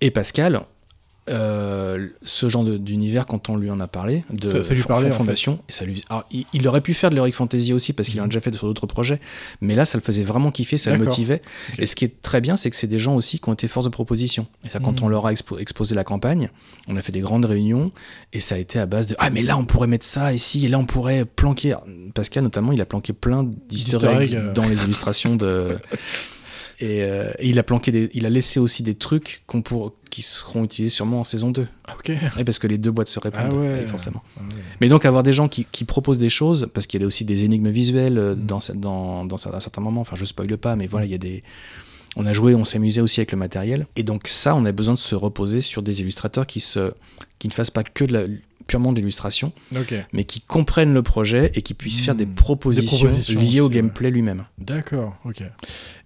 Et 0.00 0.10
Pascal, 0.10 0.62
euh, 1.30 2.08
ce 2.22 2.48
genre 2.48 2.64
d'univers 2.64 3.26
quand 3.26 3.48
on 3.48 3.56
lui 3.56 3.70
en 3.70 3.80
a 3.80 3.86
parlé 3.86 4.24
de 4.30 4.62
ça, 4.62 4.74
lui 4.74 4.82
parlait, 4.82 5.10
fondation 5.10 5.60
et 5.68 5.72
ça 5.72 5.84
lui 5.84 6.04
il, 6.52 6.68
aurait 6.68 6.80
pu 6.80 6.94
faire 6.94 7.10
de 7.10 7.14
l'heroic 7.14 7.32
fantasy 7.32 7.72
aussi 7.72 7.92
parce 7.92 8.08
qu'il 8.08 8.20
en 8.20 8.24
a 8.24 8.26
mhm. 8.26 8.30
déjà 8.30 8.40
fait 8.40 8.54
sur 8.54 8.66
d'autres 8.66 8.86
projets 8.86 9.20
mais 9.60 9.74
là 9.74 9.84
ça 9.84 9.96
le 9.96 10.02
faisait 10.02 10.22
vraiment 10.22 10.50
kiffer 10.50 10.76
ça 10.76 10.92
le 10.92 11.04
motivait. 11.04 11.42
Et 11.78 11.86
ce 11.86 11.94
qui 11.94 12.04
est 12.04 12.20
très 12.22 12.40
bien 12.40 12.56
c'est 12.56 12.70
que 12.70 12.76
c'est 12.76 12.86
des 12.86 12.98
gens 12.98 13.14
aussi 13.14 13.38
qui 13.38 13.48
ont 13.48 13.52
été 13.52 13.68
force 13.68 13.86
de 13.86 13.90
proposition. 13.90 14.46
Et 14.64 14.68
ça 14.68 14.78
quand 14.80 15.00
mhm. 15.00 15.06
on 15.06 15.08
leur 15.08 15.26
a 15.26 15.32
exposé 15.32 15.94
la 15.94 16.04
campagne 16.04 16.50
on 16.88 16.96
a 16.96 17.02
fait 17.02 17.12
des 17.12 17.20
grandes 17.20 17.44
réunions 17.44 17.92
et 18.32 18.40
ça 18.40 18.56
a 18.56 18.58
été 18.58 18.78
à 18.78 18.86
base 18.86 19.06
de 19.06 19.16
ah 19.18 19.30
mais 19.30 19.42
là 19.42 19.56
on 19.56 19.64
pourrait 19.64 19.86
mettre 19.86 20.06
ça 20.06 20.32
ici 20.32 20.66
et 20.66 20.68
là 20.68 20.78
on 20.78 20.86
pourrait 20.86 21.24
planquer. 21.24 21.74
Pascal 22.14 22.42
notamment 22.42 22.72
il 22.72 22.80
a 22.80 22.86
planqué 22.86 23.12
plein 23.12 23.48
d'histoires 23.68 24.20
dans 24.54 24.68
les 24.68 24.84
illustrations 24.84 25.36
de 25.36 25.76
Euh, 26.82 27.32
et, 27.38 27.48
il 27.48 27.58
a 27.58 27.62
planqué 27.62 27.92
des, 27.92 28.10
il 28.14 28.26
a 28.26 28.30
laissé 28.30 28.58
aussi 28.60 28.82
des 28.82 28.94
trucs 28.94 29.42
qu'on 29.46 29.62
pour, 29.62 29.94
qui 30.10 30.22
seront 30.22 30.64
utilisés 30.64 30.94
sûrement 30.94 31.20
en 31.20 31.24
saison 31.24 31.50
2. 31.50 31.66
Ah, 31.86 31.94
ok. 31.98 32.12
parce 32.44 32.58
que 32.58 32.66
les 32.66 32.78
deux 32.78 32.90
boîtes 32.90 33.08
se 33.08 33.20
répondent, 33.20 33.64
ah 33.64 33.86
forcément. 33.86 34.22
Ah 34.36 34.42
Mais 34.80 34.88
donc 34.88 35.04
avoir 35.04 35.22
des 35.22 35.32
gens 35.32 35.48
qui, 35.48 35.66
qui, 35.70 35.84
proposent 35.84 36.18
des 36.18 36.28
choses, 36.28 36.70
parce 36.72 36.86
qu'il 36.86 37.00
y 37.00 37.04
a 37.04 37.06
aussi 37.06 37.24
des 37.24 37.44
énigmes 37.44 37.70
visuelles 37.70 38.18
euh, 38.18 38.34
mm. 38.34 38.46
dans, 38.46 38.58
dans, 38.74 39.24
dans, 39.24 39.48
un 39.48 39.60
certain 39.60 39.80
moment, 39.80 40.00
enfin 40.00 40.16
je 40.16 40.24
spoile 40.24 40.56
pas, 40.56 40.76
mais 40.76 40.86
voilà, 40.86 41.06
il 41.06 41.12
y 41.12 41.14
a 41.14 41.18
des... 41.18 41.42
On 42.16 42.26
a 42.26 42.32
joué, 42.32 42.56
on 42.56 42.64
s'amusait 42.64 43.00
aussi 43.00 43.20
avec 43.20 43.30
le 43.30 43.38
matériel. 43.38 43.86
Et 43.94 44.02
donc 44.02 44.26
ça, 44.26 44.56
on 44.56 44.64
a 44.64 44.72
besoin 44.72 44.94
de 44.94 44.98
se 44.98 45.14
reposer 45.14 45.60
sur 45.60 45.80
des 45.80 46.00
illustrateurs 46.00 46.44
qui, 46.44 46.58
se, 46.58 46.92
qui 47.38 47.46
ne 47.46 47.52
fassent 47.52 47.70
pas 47.70 47.84
que 47.84 48.04
de 48.04 48.12
la, 48.12 48.22
purement 48.70 48.92
d'illustration, 48.92 49.52
mais 50.12 50.22
qui 50.22 50.40
comprennent 50.40 50.94
le 50.94 51.02
projet 51.02 51.50
et 51.54 51.62
qui 51.62 51.74
puissent 51.74 52.02
faire 52.02 52.14
des 52.14 52.24
hmm. 52.24 52.34
propositions, 52.34 53.10
liées 53.28 53.58
au 53.58 53.68
gameplay 53.68 54.12
lui-même. 54.12 54.44
D'accord, 54.58 55.16
ok. 55.24 55.42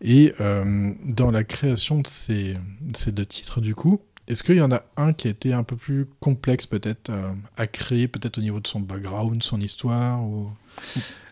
Et 0.01 0.33
euh, 0.41 0.93
dans 1.05 1.31
la 1.31 1.45
création 1.45 2.01
de 2.01 2.07
ces, 2.07 2.55
ces 2.95 3.13
deux 3.13 3.27
titres, 3.27 3.61
du 3.61 3.75
coup, 3.75 4.01
est-ce 4.29 4.43
qu'il 4.43 4.57
y 4.57 4.63
en 4.63 4.73
a 4.73 4.83
un 4.97 5.13
qui 5.13 5.29
a 5.29 5.31
été 5.31 5.53
un 5.53 5.63
peu 5.63 5.77
plus 5.77 6.07
complexe 6.21 6.65
peut-être 6.65 7.11
euh, 7.11 7.33
à 7.59 7.67
créer, 7.67 8.09
peut-être 8.09 8.39
au 8.39 8.41
niveau 8.41 8.61
de 8.61 8.67
son 8.67 8.81
background, 8.81 9.43
son 9.43 9.61
histoire 9.61 10.25
ou... 10.25 10.49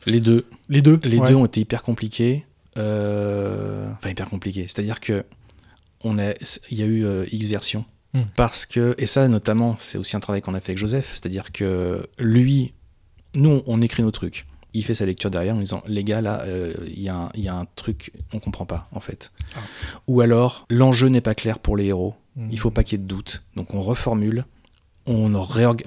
Les 0.05 0.21
deux. 0.21 0.45
Les 0.69 0.83
deux 0.83 1.01
Les 1.03 1.19
deux 1.19 1.35
ont 1.35 1.47
été 1.47 1.61
hyper 1.61 1.83
compliqués. 1.83 2.45
Euh, 2.77 3.91
enfin, 3.97 4.11
hyper 4.11 4.29
compliqués. 4.29 4.67
C'est-à-dire 4.69 5.01
que 5.01 5.25
on 6.05 6.19
a, 6.19 6.33
il 6.71 6.79
y 6.79 6.83
a 6.83 6.87
eu 6.87 7.07
X 7.31 7.47
versions 7.47 7.87
Hmm. 8.15 8.23
Parce 8.37 8.67
que, 8.67 8.95
et 8.99 9.07
ça 9.07 9.27
notamment, 9.29 9.77
c'est 9.79 9.97
aussi 9.99 10.17
un 10.17 10.21
travail 10.21 10.43
qu'on 10.43 10.55
a 10.55 10.61
fait 10.61 10.73
avec 10.73 10.79
Joseph, 10.79 11.11
c'est-à-dire 11.13 11.51
que 11.51 12.07
lui, 12.19 12.75
nous, 13.35 13.63
on 13.67 13.81
écrit 13.81 14.03
nos 14.03 14.11
trucs. 14.11 14.47
Il 14.75 14.85
fait 14.85 14.95
sa 14.95 15.07
lecture 15.07 15.31
derrière 15.31 15.55
en 15.55 15.59
disant 15.59 15.83
les 15.87 16.03
gars 16.03 16.23
là 16.23 16.43
euh, 16.43 16.73
il 16.87 17.03
y, 17.03 17.09
a 17.11 17.55
un 17.55 17.67
truc 17.77 18.11
on 18.33 18.39
comprend 18.39 18.65
pas 18.65 18.89
en 18.93 19.01
fait 19.01 19.31
ah. 19.55 19.59
ou 20.07 20.23
alors 20.23 20.65
l'enjeu 20.71 21.09
n'est 21.09 21.21
pas 21.21 21.35
clair 21.35 21.59
pour 21.59 21.77
les 21.77 21.85
héros 21.85 22.15
il 22.39 22.53
il 22.53 22.59
faut 22.59 22.71
hmm. 22.71 22.73
pas 22.73 22.83
qu'il 22.83 22.99
y 22.99 23.03
ait 23.03 23.05
de 23.05 23.07
doute 23.07 23.45
donc 23.55 23.75
on 23.75 23.83
reformule 23.83 24.47
on 25.05 25.31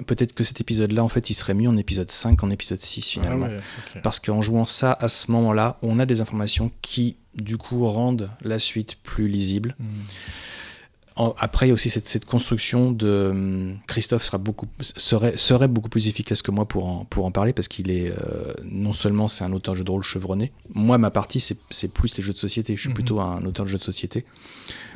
peut-être 0.06 0.34
que 0.34 0.44
cet 0.44 0.60
épisode 0.60 0.92
là 0.92 1.02
en 1.02 1.08
fait 1.08 1.30
il 1.30 1.34
serait 1.34 1.54
mieux 1.54 1.68
en 1.68 1.76
épisode 1.76 2.12
5 2.12 2.44
en 2.44 2.50
épisode 2.50 2.80
6 2.80 3.10
finalement 3.10 3.48
ah 3.50 3.98
parce 4.04 4.20
qu'en 4.20 4.40
jouant 4.40 4.66
ça 4.66 4.96
à 5.00 5.08
ce 5.08 5.32
moment 5.32 5.52
là 5.52 5.78
on 5.82 5.98
a 5.98 6.06
des 6.06 6.20
informations 6.20 6.70
qui 6.80 7.16
du 7.34 7.56
coup 7.56 7.84
rendent 7.86 8.30
la 8.42 8.60
suite 8.60 8.98
plus 9.02 9.26
lisible 9.26 9.74
Après, 11.38 11.66
il 11.66 11.68
y 11.68 11.72
a 11.72 11.74
aussi 11.74 11.88
cette, 11.88 12.26
construction 12.26 12.90
de 12.90 13.28
hum, 13.30 13.78
Christophe 13.86 14.24
sera 14.24 14.36
beaucoup, 14.36 14.66
serait, 14.80 15.36
serait 15.38 15.68
beaucoup 15.68 15.88
plus 15.88 16.08
efficace 16.08 16.42
que 16.42 16.50
moi 16.50 16.66
pour 16.66 16.86
en, 16.86 17.04
pour 17.06 17.24
en 17.24 17.30
parler 17.30 17.54
parce 17.54 17.68
qu'il 17.68 17.90
est 17.90 18.10
euh, 18.10 18.52
non 18.64 18.92
seulement 18.92 19.26
c'est 19.26 19.42
un 19.42 19.52
auteur 19.52 19.74
de 19.74 19.78
jeu 19.78 19.84
de 19.84 19.90
rôle 19.90 20.02
chevronné. 20.02 20.52
Moi, 20.74 20.98
ma 20.98 21.10
partie 21.10 21.40
c'est 21.40 21.88
plus 21.92 22.16
les 22.18 22.22
jeux 22.22 22.34
de 22.34 22.38
société. 22.38 22.76
Je 22.76 22.80
suis 22.80 22.88
mhm. 22.90 22.94
plutôt 22.94 23.20
un 23.20 23.44
auteur 23.46 23.64
de 23.64 23.70
jeux 23.70 23.78
de 23.78 23.82
société, 23.82 24.26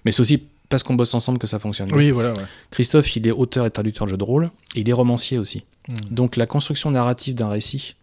mais 0.04 0.12
c'est 0.12 0.20
aussi 0.20 0.42
parce 0.68 0.83
qu'on 0.83 0.94
bosse 0.94 1.14
ensemble 1.14 1.38
que 1.38 1.46
ça 1.46 1.59
fonctionne. 1.59 1.92
Oui, 1.94 2.11
voilà. 2.11 2.33
Christophe, 2.70 3.16
il 3.16 3.26
est 3.26 3.33
auteur 3.33 3.64
et 3.64 3.70
traducteur 3.70 4.06
de 4.06 4.11
jeux 4.11 4.18
de 4.18 4.24
rôle 4.24 4.50
et 4.76 4.80
il 4.80 4.88
est 4.88 4.92
romancier 4.92 5.38
aussi. 5.38 5.64
Mhm. 5.88 5.96
Donc 6.11 6.37
la 6.37 6.46
construction 6.46 6.90
narrative 6.90 7.35
d'un 7.35 7.48
récit, 7.48 7.96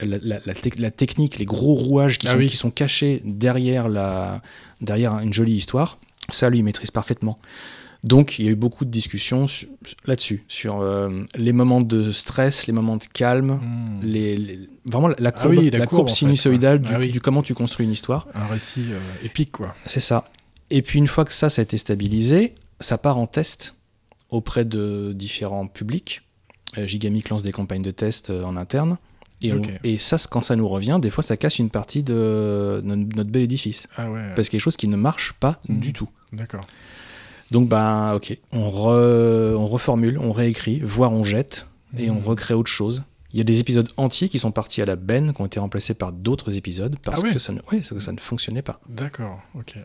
la, 0.00 0.40
la, 0.46 0.90
technique, 0.90 1.38
les 1.38 1.44
gros 1.44 1.74
rouages 1.74 2.18
qui, 2.18 2.28
ah 2.28 2.32
sont, 2.32 2.38
qui 2.38 2.56
sont 2.56 2.70
cachés 2.70 3.20
derrière, 3.24 3.90
la, 3.90 4.40
derrière 4.80 5.18
une 5.18 5.34
jolie 5.34 5.54
histoire 5.54 5.98
ça, 6.30 6.50
lui, 6.50 6.58
il 6.58 6.64
maîtrise 6.64 6.90
parfaitement. 6.90 7.38
Donc, 8.04 8.38
il 8.38 8.44
y 8.44 8.48
a 8.48 8.52
eu 8.52 8.56
beaucoup 8.56 8.84
de 8.84 8.90
discussions 8.90 9.46
là-dessus, 10.04 10.44
sur 10.46 10.80
euh, 10.80 11.24
les 11.34 11.52
moments 11.52 11.80
de 11.80 12.12
stress, 12.12 12.66
les 12.66 12.72
moments 12.72 12.96
de 12.96 13.04
calme, 13.04 13.60
hmm. 13.60 14.00
les, 14.02 14.68
vraiment 14.84 15.08
la 15.08 15.16
ah 15.24 15.32
courbe, 15.32 15.54
la, 15.72 15.86
courbe, 15.86 16.08
sinusoïdale 16.08 16.80
ah 16.88 16.98
du, 16.98 17.20
comment 17.20 17.42
tu 17.42 17.54
construis 17.54 17.86
une 17.86 17.92
histoire. 17.92 18.28
Un 18.34 18.46
récit 18.46 18.84
euh, 18.90 19.24
épique, 19.24 19.50
quoi. 19.50 19.74
C'est 19.84 20.00
ça. 20.00 20.30
Et 20.70 20.82
puis, 20.82 20.98
une 20.98 21.08
fois 21.08 21.24
que 21.24 21.32
ça, 21.32 21.48
ça 21.48 21.60
a 21.60 21.64
été 21.64 21.76
stabilisé, 21.76 22.54
ça 22.78 22.98
part 22.98 23.18
en 23.18 23.26
test 23.26 23.74
auprès 24.30 24.64
de 24.64 25.12
différents 25.12 25.66
publics. 25.66 26.22
Euh, 26.76 26.86
Gigamic 26.86 27.30
lance 27.30 27.42
des 27.42 27.52
campagnes 27.52 27.82
de 27.82 27.90
test 27.90 28.30
en 28.30 28.56
interne. 28.56 28.98
Et, 29.40 29.52
et, 29.84 29.98
ça, 29.98 30.16
quand 30.30 30.42
ça 30.42 30.56
nous 30.56 30.68
revient, 30.68 30.98
des 31.00 31.10
fois, 31.10 31.22
ça 31.22 31.36
casse 31.36 31.58
une 31.58 31.70
partie 31.70 32.02
de 32.02 32.80
notre, 32.84 33.30
bel 33.30 33.42
édifice. 33.42 33.88
Ah 33.96 34.10
ouais. 34.10 34.20
Parce 34.34 34.48
qu'il 34.48 34.56
y 34.56 34.58
a 34.58 34.60
des 34.60 34.64
choses 34.64 34.76
qui 34.76 34.88
ne 34.88 34.96
marchent 34.96 35.32
pas 35.34 35.60
hmm. 35.68 35.80
du 35.80 35.92
tout. 35.92 36.08
D'accord. 36.32 36.64
Donc, 37.50 37.68
bah, 37.68 38.12
ok, 38.14 38.36
on, 38.52 38.66
on 38.68 39.66
reformule, 39.66 40.18
on 40.18 40.32
réécrit, 40.32 40.80
voire 40.80 41.12
on 41.12 41.24
jette, 41.24 41.66
et 41.96 42.10
on 42.10 42.16
hmm. 42.16 42.24
recrée 42.24 42.54
autre 42.54 42.70
chose. 42.70 43.04
Il 43.32 43.38
y 43.38 43.40
a 43.40 43.44
des 43.44 43.60
épisodes 43.60 43.88
entiers 43.96 44.28
qui 44.28 44.38
sont 44.38 44.52
partis 44.52 44.80
à 44.80 44.86
la 44.86 44.96
benne, 44.96 45.32
qui 45.34 45.40
ont 45.42 45.46
été 45.46 45.60
remplacés 45.60 45.94
par 45.94 46.12
d'autres 46.12 46.56
épisodes, 46.56 46.96
parce 47.02 47.22
ah 47.24 47.32
que, 47.32 47.38
ça 47.38 47.52
ne, 47.52 47.60
que 47.60 47.98
ça 47.98 48.12
ne 48.12 48.18
fonctionnait 48.18 48.62
pas. 48.62 48.80
D'accord, 48.88 49.42
ok. 49.54 49.76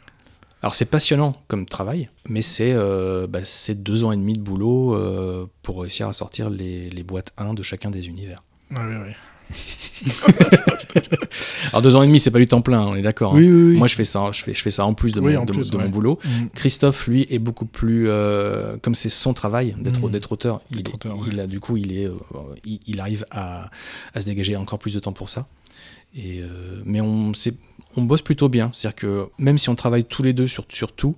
Alors 0.62 0.76
c'est 0.76 0.86
passionnant 0.86 1.36
comme 1.50 1.66
travail, 1.66 2.08
mais 2.30 2.42
c'est 2.42 2.72
euh, 2.72 3.28
bah, 3.28 3.40
deux 3.76 4.06
ans 4.06 4.14
et 4.14 4.16
demi 4.16 4.32
de 4.34 4.40
boulot 4.40 4.96
euh, 4.96 5.46
pour 5.62 5.82
réussir 5.82 6.08
à 6.08 6.14
sortir 6.14 6.50
les, 6.50 6.90
les 6.90 7.04
boîtes 7.04 7.34
1 7.38 7.54
de 7.54 7.64
chacun 7.64 7.92
des 7.92 8.08
univers. 8.08 8.44
Ah 8.74 8.86
oui, 8.88 8.96
oui. 9.08 9.12
Alors 11.72 11.82
deux 11.82 11.96
ans 11.96 12.04
et 12.04 12.08
demi, 12.08 12.20
c'est 12.20 12.32
pas 12.32 12.40
du 12.40 12.48
temps 12.48 12.62
plein, 12.62 12.82
on 12.82 12.96
est 12.96 13.02
d'accord. 13.02 13.36
Hein. 13.36 13.42
Moi, 13.42 13.88
je 13.88 13.96
fais 13.96 14.04
ça, 14.04 14.30
je 14.34 14.44
fais, 14.44 14.54
je 14.54 14.62
fais 14.62 14.72
ça 14.72 14.86
en 14.86 14.94
plus 14.94 15.14
de, 15.14 15.22
mon, 15.22 15.46
de, 15.46 15.78
mon, 15.78 15.90
boulot. 15.90 16.20
Mm. 16.24 16.46
Christophe, 16.54 17.08
lui, 17.08 17.26
est 17.30 17.40
beaucoup 17.40 17.66
plus, 17.66 18.06
euh, 18.08 18.78
comme 18.82 18.96
c'est 18.96 19.10
son 19.10 19.34
travail 19.34 19.76
d'être 19.80 20.02
mm. 20.02 20.20
auteur. 20.30 20.62
Il, 20.72 20.84
il 21.32 21.40
a 21.40 21.48
du 21.48 21.60
coup, 21.60 21.78
il 21.78 21.98
est, 21.98 22.08
euh, 22.08 22.14
il, 22.66 23.00
arrive 23.00 23.26
à, 23.32 23.70
à, 24.14 24.22
se 24.22 24.26
dégager 24.26 24.56
encore 24.56 24.80
plus 24.80 24.94
de 24.94 25.00
temps 25.00 25.14
pour 25.14 25.30
ça. 25.30 25.48
Et 26.16 26.42
euh, 26.42 26.82
mais 26.86 27.02
on, 27.02 27.32
on 27.98 28.02
bosse 28.04 28.22
plutôt 28.22 28.50
bien, 28.50 28.70
c'est-à-dire 28.74 28.96
que 28.96 29.28
même 29.40 29.58
si 29.58 29.70
on 29.70 29.76
travaille 29.76 30.04
tous 30.04 30.22
les 30.22 30.34
deux 30.34 30.48
sur, 30.48 30.66
sur 30.70 30.92
tout, 30.92 31.16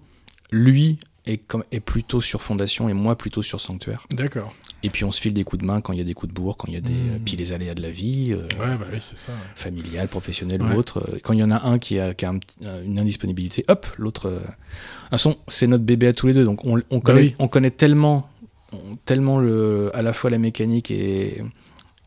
lui 0.52 1.00
est, 1.26 1.38
comme, 1.38 1.64
est 1.72 1.80
plutôt 1.80 2.22
sur 2.22 2.42
Fondation 2.42 2.88
et 2.88 2.94
moi 2.94 3.18
plutôt 3.18 3.42
sur 3.42 3.60
Sanctuaire. 3.60 4.06
D'accord. 4.12 4.54
Et 4.86 4.90
puis 4.90 5.04
on 5.04 5.12
se 5.12 5.20
file 5.20 5.34
des 5.34 5.44
coups 5.44 5.62
de 5.62 5.66
main 5.68 5.82
quand 5.82 5.94
il 5.94 6.00
y 6.00 6.02
a 6.02 6.06
des 6.06 6.14
coups 6.14 6.32
de 6.32 6.40
bourre, 6.40 6.58
quand 6.58 6.68
il 6.68 6.76
y 6.76 6.78
a 6.78 6.82
des. 6.82 6.92
Mm. 6.94 7.20
Puis 7.26 7.36
les 7.36 7.54
aléas 7.54 7.74
de 7.74 7.82
la 7.82 7.90
vie, 7.90 8.34
euh, 8.34 8.44
Ouais, 8.60 8.78
bah 8.78 8.86
oui, 8.94 9.00
ça. 9.02 9.32
familiale, 9.56 10.08
professionnelle 10.08 10.62
Ouais. 10.62 10.76
ou 10.76 10.78
autre. 10.78 11.00
euh, 11.10 11.18
Quand 11.24 11.34
il 11.34 11.40
y 11.40 11.44
en 11.44 11.50
a 11.52 11.62
un 11.68 11.80
qui 11.80 11.98
a, 12.00 12.14
qui 12.14 12.26
a 12.26 12.30
un 12.30 12.38
petit- 12.38 12.56
euh, 12.66 12.84
une 12.86 13.00
indisponibilité, 13.00 13.66
hop, 13.68 13.88
l'autre. 13.98 14.28
euh, 14.28 14.40
De 14.40 14.46
toute 14.46 15.10
façon, 15.12 15.38
c'est 15.48 15.68
notre 15.68 15.84
bébé 15.84 16.08
à 16.08 16.14
tous 16.14 16.28
les 16.28 16.34
deux. 16.34 16.46
Donc 16.46 16.64
on, 16.66 16.80
on 16.92 17.00
connaît, 17.00 17.22
Bah 17.22 17.28
oui. 17.30 17.36
on 17.40 17.48
connaît 17.48 17.72
tellement, 17.72 18.30
on- 18.74 18.96
tellement 19.06 19.40
le, 19.40 19.90
à 19.96 20.02
la 20.02 20.14
fois 20.14 20.30
la 20.30 20.38
mécanique 20.38 20.92
et, 20.92 21.42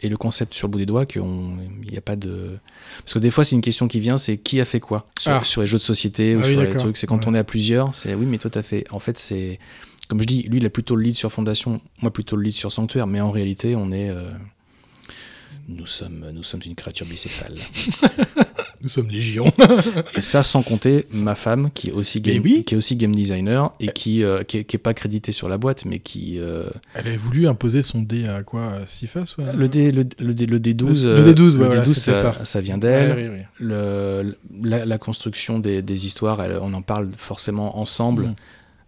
et 0.00 0.08
le 0.08 0.16
concept 0.16 0.54
sur 0.54 0.68
le 0.68 0.72
bout 0.72 0.78
des 0.78 0.86
doigts 0.86 1.04
qu'il 1.06 1.22
n'y 1.22 1.96
a 1.98 2.00
pas 2.00 2.14
de. 2.14 2.58
Parce 2.98 3.14
que 3.14 3.18
des 3.18 3.32
fois, 3.32 3.42
c'est 3.44 3.56
une 3.56 3.60
question 3.62 3.88
qui 3.88 3.98
vient 3.98 4.18
c'est 4.18 4.36
qui 4.36 4.60
a 4.60 4.64
fait 4.64 4.78
quoi 4.78 5.08
sur, 5.18 5.32
Ah. 5.32 5.42
sur 5.42 5.60
les 5.62 5.66
jeux 5.66 5.78
de 5.78 5.82
société 5.82 6.36
ou 6.36 6.40
Ah 6.42 6.46
oui, 6.46 6.52
sur 6.52 6.62
les 6.62 6.70
trucs. 6.70 6.96
C'est 6.96 7.08
quand 7.08 7.16
Ouais. 7.26 7.32
on 7.32 7.34
est 7.34 7.38
à 7.38 7.44
plusieurs, 7.44 7.92
c'est 7.94 8.14
oui, 8.14 8.24
mais 8.26 8.38
toi, 8.38 8.50
t'as 8.50 8.62
fait. 8.62 8.84
En 8.92 9.00
fait, 9.00 9.18
c'est. 9.18 9.58
Comme 10.08 10.20
je 10.22 10.26
dis, 10.26 10.42
lui, 10.42 10.58
il 10.58 10.66
a 10.66 10.70
plutôt 10.70 10.96
le 10.96 11.02
lead 11.02 11.14
sur 11.16 11.30
Fondation, 11.30 11.80
moi 12.02 12.10
plutôt 12.12 12.34
le 12.36 12.42
lead 12.42 12.54
sur 12.54 12.72
Sanctuaire, 12.72 13.06
mais 13.06 13.20
en 13.20 13.30
réalité, 13.30 13.76
on 13.76 13.92
est. 13.92 14.08
euh, 14.10 14.30
Nous 15.68 15.86
sommes, 15.86 16.24
nous 16.32 16.42
sommes 16.42 16.60
une 16.64 16.74
créature 16.74 17.06
bicéphale. 17.06 17.54
Nous 18.80 18.88
sommes 18.88 19.08
légion. 19.10 19.44
Et 20.16 20.20
ça, 20.20 20.44
sans 20.44 20.62
compter 20.62 21.04
ma 21.10 21.34
femme, 21.34 21.70
qui 21.74 21.88
est 21.88 21.92
aussi 21.92 22.20
game, 22.20 22.40
oui. 22.44 22.62
qui 22.64 22.74
est 22.74 22.78
aussi 22.78 22.94
game 22.94 23.12
designer 23.12 23.72
et 23.80 23.88
qui, 23.88 24.22
euh, 24.22 24.44
qui, 24.44 24.58
est, 24.58 24.64
qui 24.64 24.76
est 24.76 24.78
pas 24.78 24.94
créditée 24.94 25.32
sur 25.32 25.48
la 25.48 25.58
boîte, 25.58 25.84
mais 25.84 25.98
qui. 25.98 26.38
euh, 26.38 26.70
Elle 26.94 27.08
avait 27.08 27.16
voulu 27.16 27.48
imposer 27.48 27.82
son 27.82 28.02
dé 28.02 28.26
à 28.28 28.44
quoi 28.44 28.66
À 28.66 28.86
6 28.86 29.08
faces 29.08 29.34
le, 29.36 29.68
D, 29.68 29.90
le, 29.90 30.04
le, 30.20 30.32
D, 30.32 30.46
le 30.46 30.60
D12, 30.60 31.02
Le- 31.02 31.08
euh, 31.10 31.24
le 31.24 31.34
D12, 31.34 31.40
ouais, 31.40 31.58
le 31.58 31.66
voilà, 31.66 31.82
D12, 31.82 31.86
c'était 31.94 32.14
ça, 32.16 32.34
ça. 32.34 32.44
ça 32.44 32.60
vient 32.60 32.78
d'elle. 32.78 33.46
Ouais, 33.60 34.24
la, 34.62 34.86
la 34.86 34.98
construction 34.98 35.58
des, 35.58 35.82
des 35.82 36.06
histoires, 36.06 36.40
elle- 36.40 36.58
on 36.62 36.72
en 36.72 36.82
parle 36.82 37.10
forcément 37.16 37.80
ensemble 37.80 38.26
Mm. 38.28 38.34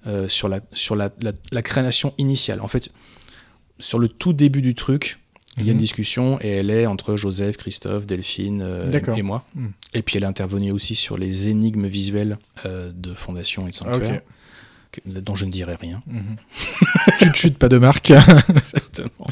Euh, 0.07 0.29
sur, 0.29 0.49
la, 0.49 0.61
sur 0.73 0.97
la, 0.97 1.11
la, 1.21 1.33
la 1.53 1.63
création 1.63 2.15
initiale. 2.19 2.61
En 2.61 2.69
fait, 2.69 2.91
sur 3.79 3.99
le 3.99 4.09
tout 4.09 4.33
début 4.33 4.63
du 4.63 4.75
truc, 4.75 5.19
il 5.57 5.65
y 5.65 5.69
a 5.69 5.73
une 5.73 5.77
Mhm. 5.79 5.81
discussion 5.83 6.39
et 6.41 6.49
elle 6.49 6.71
est 6.71 6.87
entre 6.87 7.17
Joseph, 7.17 7.57
Christophe, 7.57 8.07
Delphine 8.07 8.63
euh, 8.63 9.01
et 9.17 9.23
moi. 9.23 9.45
Mm. 9.55 9.67
Et 9.95 10.03
puis 10.03 10.17
elle 10.17 10.23
est 10.23 10.27
intervenue 10.27 10.71
aussi 10.71 10.95
sur 10.95 11.19
les 11.19 11.49
énigmes 11.49 11.87
visuelles 11.87 12.39
euh, 12.67 12.93
de 12.95 13.13
Fondation 13.15 13.67
et 13.67 13.71
de 13.71 13.77
Ah, 13.81 13.85
Sanctuaire, 13.93 14.21
que- 14.93 15.01
dont 15.21 15.35
je 15.35 15.45
ne 15.47 15.51
dirai 15.51 15.75
rien. 15.75 16.01
Mhm. 16.07 16.37
chut, 17.19 17.35
chut, 17.37 17.59
pas 17.59 17.69
de 17.69 17.79
marque. 17.79 18.11
Exactement. 18.49 19.27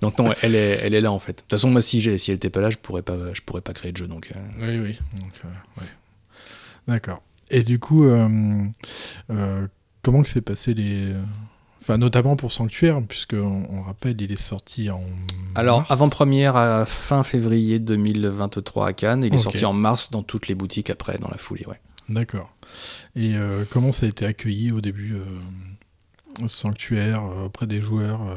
donc 0.00 0.18
non, 0.18 0.34
elle 0.42 0.56
est, 0.56 0.80
elle 0.82 0.94
est 0.94 1.00
là 1.00 1.12
en 1.12 1.18
fait. 1.20 1.32
De 1.32 1.40
toute 1.42 1.50
façon, 1.50 1.70
moi, 1.70 1.80
si, 1.80 2.00
si 2.18 2.30
elle 2.30 2.34
n'était 2.34 2.50
pas 2.50 2.60
là, 2.60 2.70
je 2.70 2.76
pourrais 2.76 3.02
pas, 3.02 3.16
je 3.32 3.40
pourrais 3.40 3.62
pas 3.62 3.72
créer 3.72 3.92
de 3.92 3.96
jeu. 3.96 4.08
Donc, 4.08 4.32
euh, 4.34 4.40
oui, 4.60 4.78
oui. 4.80 4.98
D'accord. 6.88 7.22
Et 7.50 7.62
du 7.62 7.78
coup, 7.78 8.04
euh, 8.04 8.28
euh, 9.30 9.66
comment 10.02 10.22
que 10.22 10.28
s'est 10.28 10.40
passé 10.40 10.74
les. 10.74 11.12
Enfin, 11.82 11.96
notamment 11.96 12.36
pour 12.36 12.52
Sanctuaire, 12.52 13.00
puisque 13.06 13.34
on, 13.34 13.64
on 13.70 13.82
rappelle, 13.82 14.20
il 14.20 14.30
est 14.30 14.40
sorti 14.40 14.90
en. 14.90 15.02
Alors, 15.54 15.84
avant-première 15.90 16.56
à 16.56 16.84
fin 16.86 17.22
février 17.22 17.78
2023 17.78 18.86
à 18.86 18.92
Cannes. 18.92 19.24
Il 19.24 19.34
est 19.34 19.38
sorti 19.38 19.64
en 19.64 19.72
mars 19.72 20.10
dans 20.10 20.22
toutes 20.22 20.48
les 20.48 20.54
boutiques 20.54 20.90
après, 20.90 21.18
dans 21.18 21.30
la 21.30 21.38
foulée. 21.38 21.66
Ouais. 21.66 21.80
D'accord. 22.10 22.50
Et 23.14 23.36
euh, 23.36 23.64
comment 23.70 23.92
ça 23.92 24.06
a 24.06 24.08
été 24.08 24.26
accueilli 24.26 24.72
au 24.72 24.80
début 24.80 25.14
euh, 25.14 25.24
Sanctuaire, 26.48 27.22
euh, 27.22 27.46
auprès 27.46 27.66
des 27.66 27.80
joueurs 27.82 28.20
euh, 28.22 28.34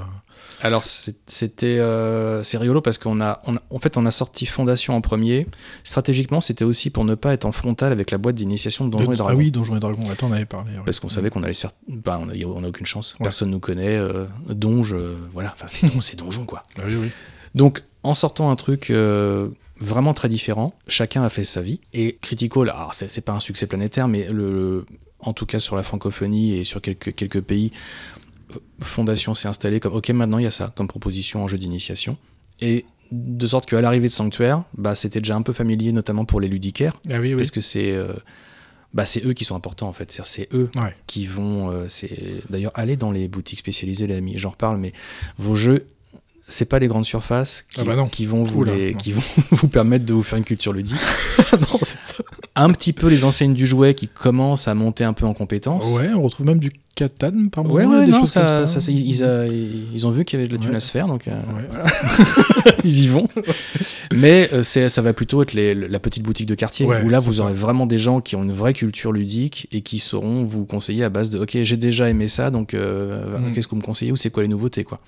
Alors, 0.62 0.84
c'était 1.28 1.80
euh, 1.80 2.44
c'est 2.44 2.58
rigolo 2.58 2.82
parce 2.82 2.98
qu'on 2.98 3.22
a, 3.22 3.42
on 3.46 3.56
a- 3.58 3.62
en 3.70 3.80
fait, 3.80 3.98
on 3.98 4.06
a 4.06 4.12
sorti 4.12 4.46
Fondation 4.46 4.96
en 4.96 5.02
premier. 5.02 5.48
Stratégiquement, 5.84 6.42
c'était 6.42 6.64
aussi 6.66 6.90
pour 6.90 7.06
ne 7.06 7.16
pas 7.16 7.34
être 7.34 7.46
en 7.46 7.52
frontal 7.52 7.92
avec 7.92 8.12
la 8.12 8.18
boîte 8.18 8.36
d'initiation 8.36 8.86
de 8.86 8.92
Donjons 8.92 9.08
de- 9.10 9.14
et 9.14 9.18
Dragons. 9.18 9.34
Ah 9.34 9.38
oui, 9.38 9.52
Donjons 9.52 9.76
et 9.76 9.80
Dragons, 9.80 10.10
attends, 10.12 10.28
on 10.30 10.34
avait 10.34 10.46
parlé. 10.46 10.72
Parce 10.86 11.00
qu'on 11.00 11.10
savait 11.10 11.30
qu'on 11.30 11.44
allait 11.44 11.54
se 11.54 11.62
faire. 11.62 11.72
Bah, 11.88 12.20
on 12.22 12.30
a, 12.30 12.34
on 12.46 12.64
a 12.64 12.68
aucune 12.68 12.86
chance. 12.86 13.14
Ouais. 13.20 13.24
Personne 13.24 13.50
nous 13.50 13.60
connaît. 13.60 13.98
Euh, 13.98 14.26
donge, 14.50 14.94
euh, 14.94 15.16
voilà. 15.32 15.54
Enfin, 15.56 15.68
c'est 15.68 15.88
don- 16.18 16.26
donjon, 16.26 16.46
quoi. 16.46 16.64
Ah 16.78 16.82
oui, 16.88 16.96
oui. 17.02 17.10
Donc, 17.56 17.84
en 18.04 18.14
sortant 18.14 18.50
un 18.52 18.56
truc 18.56 18.92
vraiment 19.80 20.14
très 20.14 20.30
différent, 20.30 20.74
chacun 20.88 21.24
a 21.24 21.30
fait 21.30 21.44
sa 21.44 21.62
vie. 21.62 21.80
Et 21.94 22.18
Critical, 22.22 22.70
alors 22.70 22.94
c'est 22.94 23.10
c'est 23.10 23.22
pas 23.22 23.34
un 23.34 23.40
succès 23.40 23.68
planétaire, 23.68 24.08
mais 24.08 24.28
le, 24.30 24.86
en 25.24 25.34
tout 25.34 25.46
cas 25.46 25.60
sur 25.60 25.76
la 25.76 25.84
francophonie 25.84 26.54
et 26.58 26.64
sur 26.64 26.82
quelques, 26.82 27.14
quelques 27.16 27.42
pays, 27.42 27.72
euh, 28.52 28.60
Fondation 28.82 29.34
s'est 29.34 29.48
installée 29.48 29.80
comme 29.80 29.94
ok, 29.94 30.10
maintenant 30.10 30.38
il 30.38 30.44
y 30.44 30.48
a 30.48 30.52
ça 30.52 30.72
comme 30.76 30.88
proposition 30.88 31.44
en 31.44 31.48
jeu 31.48 31.58
d'initiation. 31.58 32.18
Et 32.62 32.86
de 33.12 33.46
sorte 33.48 33.68
qu'à 33.70 33.82
l'arrivée 33.82 34.08
de 34.08 34.14
Sanctuaire, 34.14 34.64
bah, 34.78 34.96
c'était 34.96 35.20
déjà 35.22 35.36
un 35.36 35.42
peu 35.42 35.54
familier, 35.54 35.92
notamment 35.92 36.26
pour 36.26 36.40
les 36.42 36.48
ludicaires, 36.48 36.94
Ah 37.10 37.20
oui, 37.20 37.30
oui. 37.34 37.36
parce 37.36 37.52
que 37.52 37.62
c'est. 37.62 37.92
euh, 37.92 38.14
bah, 38.94 39.06
c'est 39.08 39.26
eux 39.26 39.34
qui 39.34 39.44
sont 39.44 39.56
importants 39.56 39.88
en 39.88 39.94
fait, 39.94 40.20
c'est 40.24 40.48
eux 40.54 40.70
Ouais. 40.76 40.96
qui 41.08 41.26
vont. 41.26 41.70
euh, 41.72 41.86
c'est 41.90 42.12
d'ailleurs 42.50 42.72
aller 42.76 42.96
dans 42.96 43.12
les 43.12 43.28
boutiques 43.28 43.60
spécialisées, 43.60 44.08
les 44.08 44.16
amis. 44.16 44.34
J'en 44.38 44.52
reparle, 44.52 44.78
mais 44.78 44.94
vos 45.38 45.56
jeux, 45.56 45.88
c'est 46.48 46.66
pas 46.66 46.78
les 46.80 46.88
grandes 46.88 47.06
surfaces 47.06 47.66
qui, 47.74 47.82
Ah 47.82 47.84
bah 47.86 48.08
qui 48.12 48.26
vont 48.26 48.44
vous 48.44 48.64
les, 48.64 48.94
qui 48.96 49.12
vont 49.14 49.24
vous 49.52 49.68
permettre 49.68 50.06
de 50.06 50.14
vous 50.14 50.24
faire 50.24 50.38
une 50.38 50.44
culture 50.44 50.74
ludique. 50.74 50.98
non, 51.54 51.80
c'est 51.82 52.02
ça. 52.02 52.24
Un 52.56 52.70
petit 52.70 52.94
peu 52.94 53.08
les 53.08 53.26
enseignes 53.26 53.56
du 53.56 53.66
jouet 53.66 53.96
qui 53.96 54.08
commencent 54.08 54.68
à 54.68 54.76
monter 54.76 55.04
un 55.04 55.14
peu 55.14 55.26
en 55.26 55.34
compétences. 55.34 55.96
Ouais, 55.98 56.10
on 56.16 56.22
retrouve 56.22 56.46
même 56.46 56.60
du 56.60 56.72
Catan 56.96 57.48
par 57.52 57.64
moment. 57.64 57.74
Ouais, 57.76 57.86
ouais, 57.88 58.06
des 58.06 58.12
non, 58.12 58.20
choses 58.20 58.30
ça, 58.30 58.42
comme 58.42 58.50
ça. 58.50 58.68
ça, 58.68 58.80
c'est- 58.80 58.94
ils, 58.94 59.24
a- 59.24 59.48
ils 59.48 60.06
ont 60.06 60.12
vu 60.12 60.24
qu'il 60.24 60.38
y 60.38 60.42
avait 60.44 60.48
de 60.48 60.54
la 60.56 60.60
thune 60.62 60.70
Ouais. 60.70 60.78
à 60.78 60.80
se 60.80 60.92
faire, 60.92 61.08
donc 61.08 61.28
euh, 61.28 61.32
voilà. 61.50 61.86
ils 62.84 63.06
y 63.06 63.08
vont. 63.08 63.28
Mais 64.14 64.48
euh, 64.54 64.62
ça 64.62 65.02
va 65.02 65.14
plutôt 65.14 65.42
être 65.42 65.54
les- 65.54 65.74
la 65.74 66.00
petite 66.00 66.22
boutique 66.22 66.46
de 66.48 66.54
quartier, 66.54 66.86
où 66.86 67.10
là 67.10 67.18
vous 67.20 67.42
aurez 67.42 67.54
vraiment 67.54 67.88
des 67.88 67.98
gens 67.98 68.22
qui 68.22 68.36
ont 68.36 68.44
une 68.44 68.52
vraie 68.54 68.74
culture 68.74 69.12
ludique 69.12 69.68
et 69.72 69.82
qui 69.82 69.98
sauront 69.98 70.44
vous 70.44 70.66
conseiller 70.66 71.04
à 71.04 71.10
base 71.10 71.32
de 71.32 71.40
ok 71.40 71.58
j'ai 71.64 71.78
déjà 71.78 72.08
aimé 72.10 72.28
ça, 72.28 72.52
donc 72.52 72.76
euh, 72.76 73.40
Mm. 73.40 73.54
qu'est-ce 73.54 73.66
que 73.68 73.72
vous 73.72 73.78
me 73.82 73.86
conseillez 73.86 74.12
ou 74.12 74.16
c'est 74.16 74.30
quoi 74.30 74.44
les 74.44 74.50
nouveautés 74.50 74.84
quoi. 74.84 75.00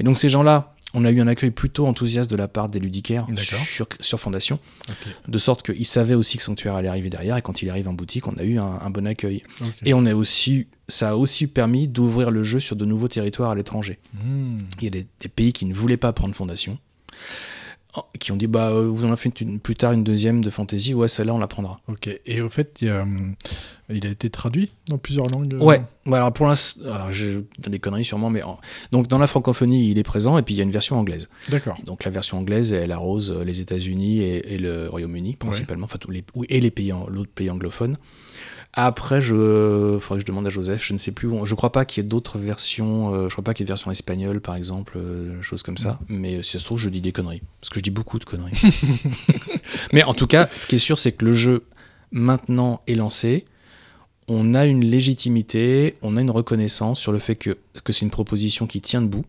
Et 0.00 0.04
donc 0.04 0.16
ces 0.16 0.30
gens-là, 0.30 0.74
on 0.94 1.04
a 1.04 1.10
eu 1.10 1.20
un 1.20 1.26
accueil 1.26 1.50
plutôt 1.50 1.86
enthousiaste 1.86 2.30
de 2.30 2.36
la 2.36 2.48
part 2.48 2.68
des 2.68 2.78
ludicaires 2.78 3.26
sur, 3.36 3.86
sur 4.00 4.18
Fondation, 4.20 4.58
de 5.26 5.38
sorte 5.38 5.62
qu'ils 5.62 5.86
savaient 5.86 6.14
aussi 6.14 6.38
que 6.38 6.42
Sanctuaire 6.42 6.74
allait 6.74 6.88
arriver 6.88 7.10
derrière, 7.10 7.36
et 7.36 7.42
quand 7.42 7.62
il 7.62 7.68
arrive 7.70 7.88
en 7.88 7.92
boutique, 7.92 8.26
on 8.26 8.36
a 8.38 8.42
eu 8.42 8.58
un, 8.58 8.78
un 8.80 8.90
bon 8.90 9.06
accueil. 9.06 9.42
Et 9.84 9.92
on 9.94 10.06
a 10.06 10.14
aussi, 10.14 10.66
ça 10.88 11.10
a 11.10 11.14
aussi 11.14 11.46
permis 11.46 11.88
d'ouvrir 11.88 12.30
le 12.30 12.42
jeu 12.42 12.60
sur 12.60 12.76
de 12.76 12.84
nouveaux 12.84 13.08
territoires 13.08 13.50
à 13.50 13.54
l'étranger. 13.54 13.98
Hmm. 14.14 14.60
Il 14.78 14.84
y 14.84 14.86
a 14.86 14.90
des, 14.90 15.06
des 15.20 15.28
pays 15.28 15.52
qui 15.52 15.66
ne 15.66 15.74
voulaient 15.74 15.96
pas 15.96 16.12
prendre 16.12 16.34
Fondation, 16.34 16.78
qui 18.20 18.32
ont 18.32 18.36
dit 18.36 18.46
bah 18.46 18.68
euh, 18.70 18.86
vous 18.86 19.04
en 19.04 19.08
avez 19.08 19.16
fait 19.16 19.40
une- 19.40 19.58
plus 19.60 19.74
tard 19.74 19.92
une 19.92 20.04
deuxième 20.04 20.42
de 20.44 20.50
fantasy, 20.50 20.94
ouais 20.94 21.08
celle-là 21.08 21.34
on 21.34 21.38
la 21.38 21.48
prendra. 21.48 21.76
Ok. 21.88 22.08
Et 22.26 22.40
au 22.42 22.50
fait, 22.50 22.78
il, 22.82 22.88
y 22.88 22.90
a, 22.90 23.02
hum, 23.02 23.34
il 23.88 24.06
a 24.06 24.10
été 24.10 24.28
traduit 24.30 24.70
dans 24.88 24.98
plusieurs 24.98 25.26
langues. 25.26 25.54
euh, 25.54 25.58
Ouais. 25.58 25.80
Alors 26.12 26.32
pour 26.32 26.46
l'instant, 26.46 26.80
je 27.10 27.40
des 27.66 27.78
conneries 27.78 28.04
sûrement, 28.04 28.30
mais 28.30 28.42
donc 28.92 29.08
dans 29.08 29.18
la 29.18 29.26
francophonie 29.26 29.90
il 29.90 29.98
est 29.98 30.02
présent 30.04 30.38
et 30.38 30.42
puis 30.42 30.54
il 30.54 30.58
y 30.58 30.60
a 30.60 30.64
une 30.64 30.70
version 30.70 30.98
anglaise. 30.98 31.28
D'accord. 31.48 31.76
Donc 31.84 32.04
la 32.04 32.10
version 32.10 32.38
anglaise 32.38 32.72
elle 32.72 32.92
arrose 32.92 33.30
euh, 33.30 33.42
les 33.42 33.60
États-Unis 33.60 34.20
et, 34.20 34.54
et 34.54 34.58
le 34.58 34.88
Royaume-Uni 34.88 35.36
principalement, 35.36 35.84
enfin 35.84 35.98
tous 35.98 36.10
les 36.10 36.22
et 36.50 36.60
les 36.60 36.70
pays 36.70 36.92
l'autre 37.08 37.30
pays 37.34 37.50
anglophone. 37.50 37.96
Après, 38.74 39.20
je 39.20 39.98
faudrait 40.00 40.18
que 40.18 40.20
je 40.20 40.26
demande 40.26 40.46
à 40.46 40.50
Joseph, 40.50 40.84
je 40.84 40.92
ne 40.92 40.98
sais 40.98 41.12
plus. 41.12 41.28
Je 41.44 41.54
crois 41.54 41.72
pas 41.72 41.84
qu'il 41.84 42.02
y 42.02 42.06
ait 42.06 42.08
d'autres 42.08 42.38
versions. 42.38 43.14
euh, 43.14 43.28
je 43.28 43.34
crois 43.34 43.42
pas 43.42 43.54
qu'il 43.54 43.64
y 43.64 43.64
ait 43.64 43.66
de 43.66 43.70
version 43.70 43.90
espagnole, 43.90 44.40
par 44.40 44.54
exemple, 44.54 44.94
euh, 44.96 45.40
choses 45.42 45.62
comme 45.62 45.78
ça. 45.78 45.98
Mais 46.08 46.36
euh, 46.36 46.42
si 46.42 46.52
ça 46.52 46.58
se 46.58 46.64
trouve, 46.64 46.78
je 46.78 46.88
dis 46.88 47.00
des 47.00 47.12
conneries, 47.12 47.42
parce 47.60 47.70
que 47.70 47.76
je 47.76 47.82
dis 47.82 47.90
beaucoup 47.90 48.18
de 48.18 48.24
conneries. 48.24 48.52
mais 49.92 50.04
en 50.04 50.14
tout 50.14 50.26
cas, 50.26 50.48
ce 50.54 50.66
qui 50.66 50.76
est 50.76 50.78
sûr, 50.78 50.98
c'est 50.98 51.12
que 51.12 51.24
le 51.24 51.32
jeu 51.32 51.64
maintenant 52.12 52.82
est 52.86 52.94
lancé. 52.94 53.46
On 54.28 54.54
a 54.54 54.66
une 54.66 54.84
légitimité, 54.84 55.96
on 56.02 56.16
a 56.18 56.20
une 56.20 56.30
reconnaissance 56.30 57.00
sur 57.00 57.12
le 57.12 57.18
fait 57.18 57.36
que, 57.36 57.56
que 57.82 57.92
c'est 57.94 58.04
une 58.04 58.10
proposition 58.10 58.66
qui 58.66 58.82
tient 58.82 59.00
debout. 59.00 59.24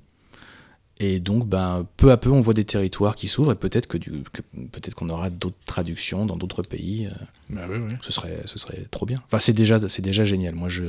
Et 1.01 1.21
donc, 1.21 1.47
ben, 1.47 1.87
peu 1.95 2.11
à 2.11 2.17
peu, 2.17 2.29
on 2.29 2.41
voit 2.41 2.53
des 2.53 2.65
territoires 2.65 3.15
qui 3.15 3.29
s'ouvrent 3.29 3.53
et 3.53 3.55
peut-être 3.55 3.87
que, 3.87 3.97
peut-être 3.97 4.95
qu'on 4.95 5.09
aura 5.09 5.29
d'autres 5.29 5.55
traductions 5.65 6.25
dans 6.25 6.35
d'autres 6.35 6.61
pays. 6.61 7.05
euh, 7.07 7.25
Bah 7.49 7.61
oui, 7.69 7.77
oui. 7.81 7.93
ce 8.01 8.11
serait, 8.11 8.41
ce 8.43 8.59
serait 8.59 8.85
trop 8.91 9.05
bien. 9.05 9.21
Enfin, 9.23 9.39
c'est 9.39 9.53
déjà, 9.53 9.79
c'est 9.87 10.01
déjà 10.01 10.25
génial. 10.25 10.55
Moi, 10.55 10.67
je, 10.67 10.83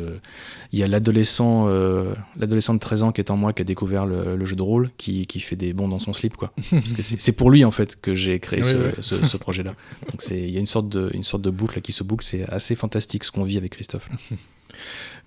il 0.73 0.81
y 0.81 0.83
a 0.83 0.89
l'adolescent, 0.89 1.67
euh, 1.69 2.13
l'adolescent 2.37 2.75
de 2.75 2.81
13 2.81 3.05
ans 3.05 3.13
qui 3.13 3.21
est 3.21 3.31
en 3.31 3.37
moi 3.37 3.53
qui 3.53 3.63
a 3.63 3.65
découvert 3.65 4.05
le, 4.05 4.35
le 4.35 4.45
jeu 4.47 4.57
de 4.57 4.63
rôle, 4.63 4.91
qui, 4.97 5.27
qui 5.29 5.39
fait 5.39 5.55
des 5.55 5.73
bonds 5.75 5.87
dans 5.87 6.01
son 6.01 6.13
slip, 6.13 6.35
quoi. 6.35 6.53
Parce 6.73 6.93
que 6.93 7.03
c'est 7.05 7.21
c'est 7.21 7.33
pour 7.33 7.53
lui 7.53 7.65
en 7.65 7.71
fait 7.71 8.01
que 8.01 8.17
j'ai 8.17 8.41
créé 8.41 8.63
Oui, 8.65 8.69
ce, 9.01 9.03
ce- 9.17 9.25
ce 9.25 9.37
projet-là. 9.37 9.77
Donc 10.11 10.23
c'est, 10.23 10.41
il 10.41 10.51
y 10.51 10.57
a 10.57 10.61
une 10.61 10.67
sorte 10.67 10.89
de, 10.89 11.09
une 11.15 11.23
sorte 11.25 11.43
de 11.45 11.51
boucle 11.51 11.81
qui 11.83 11.93
se 11.93 12.03
boucle. 12.03 12.25
C'est 12.25 12.49
assez 12.51 12.75
fantastique 12.75 13.23
ce 13.23 13.31
qu'on 13.31 13.45
vit 13.45 13.59
avec 13.59 13.71
Christophe. 13.73 14.09
là. 14.11 14.17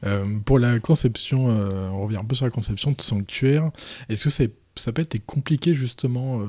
Euh, 0.06 0.40
pour 0.44 0.58
la 0.60 0.80
conception, 0.80 1.50
euh, 1.50 1.88
on 1.90 2.04
revient 2.04 2.18
un 2.18 2.24
peu 2.26 2.36
sur 2.36 2.46
la 2.46 2.52
conception 2.52 2.92
de 2.92 3.02
Sanctuaire. 3.02 3.72
Est-ce 4.10 4.26
que 4.26 4.30
c'est 4.30 4.52
ça 4.76 4.92
peut 4.92 5.02
être 5.02 5.26
compliqué 5.26 5.74
justement 5.74 6.42
euh, 6.42 6.46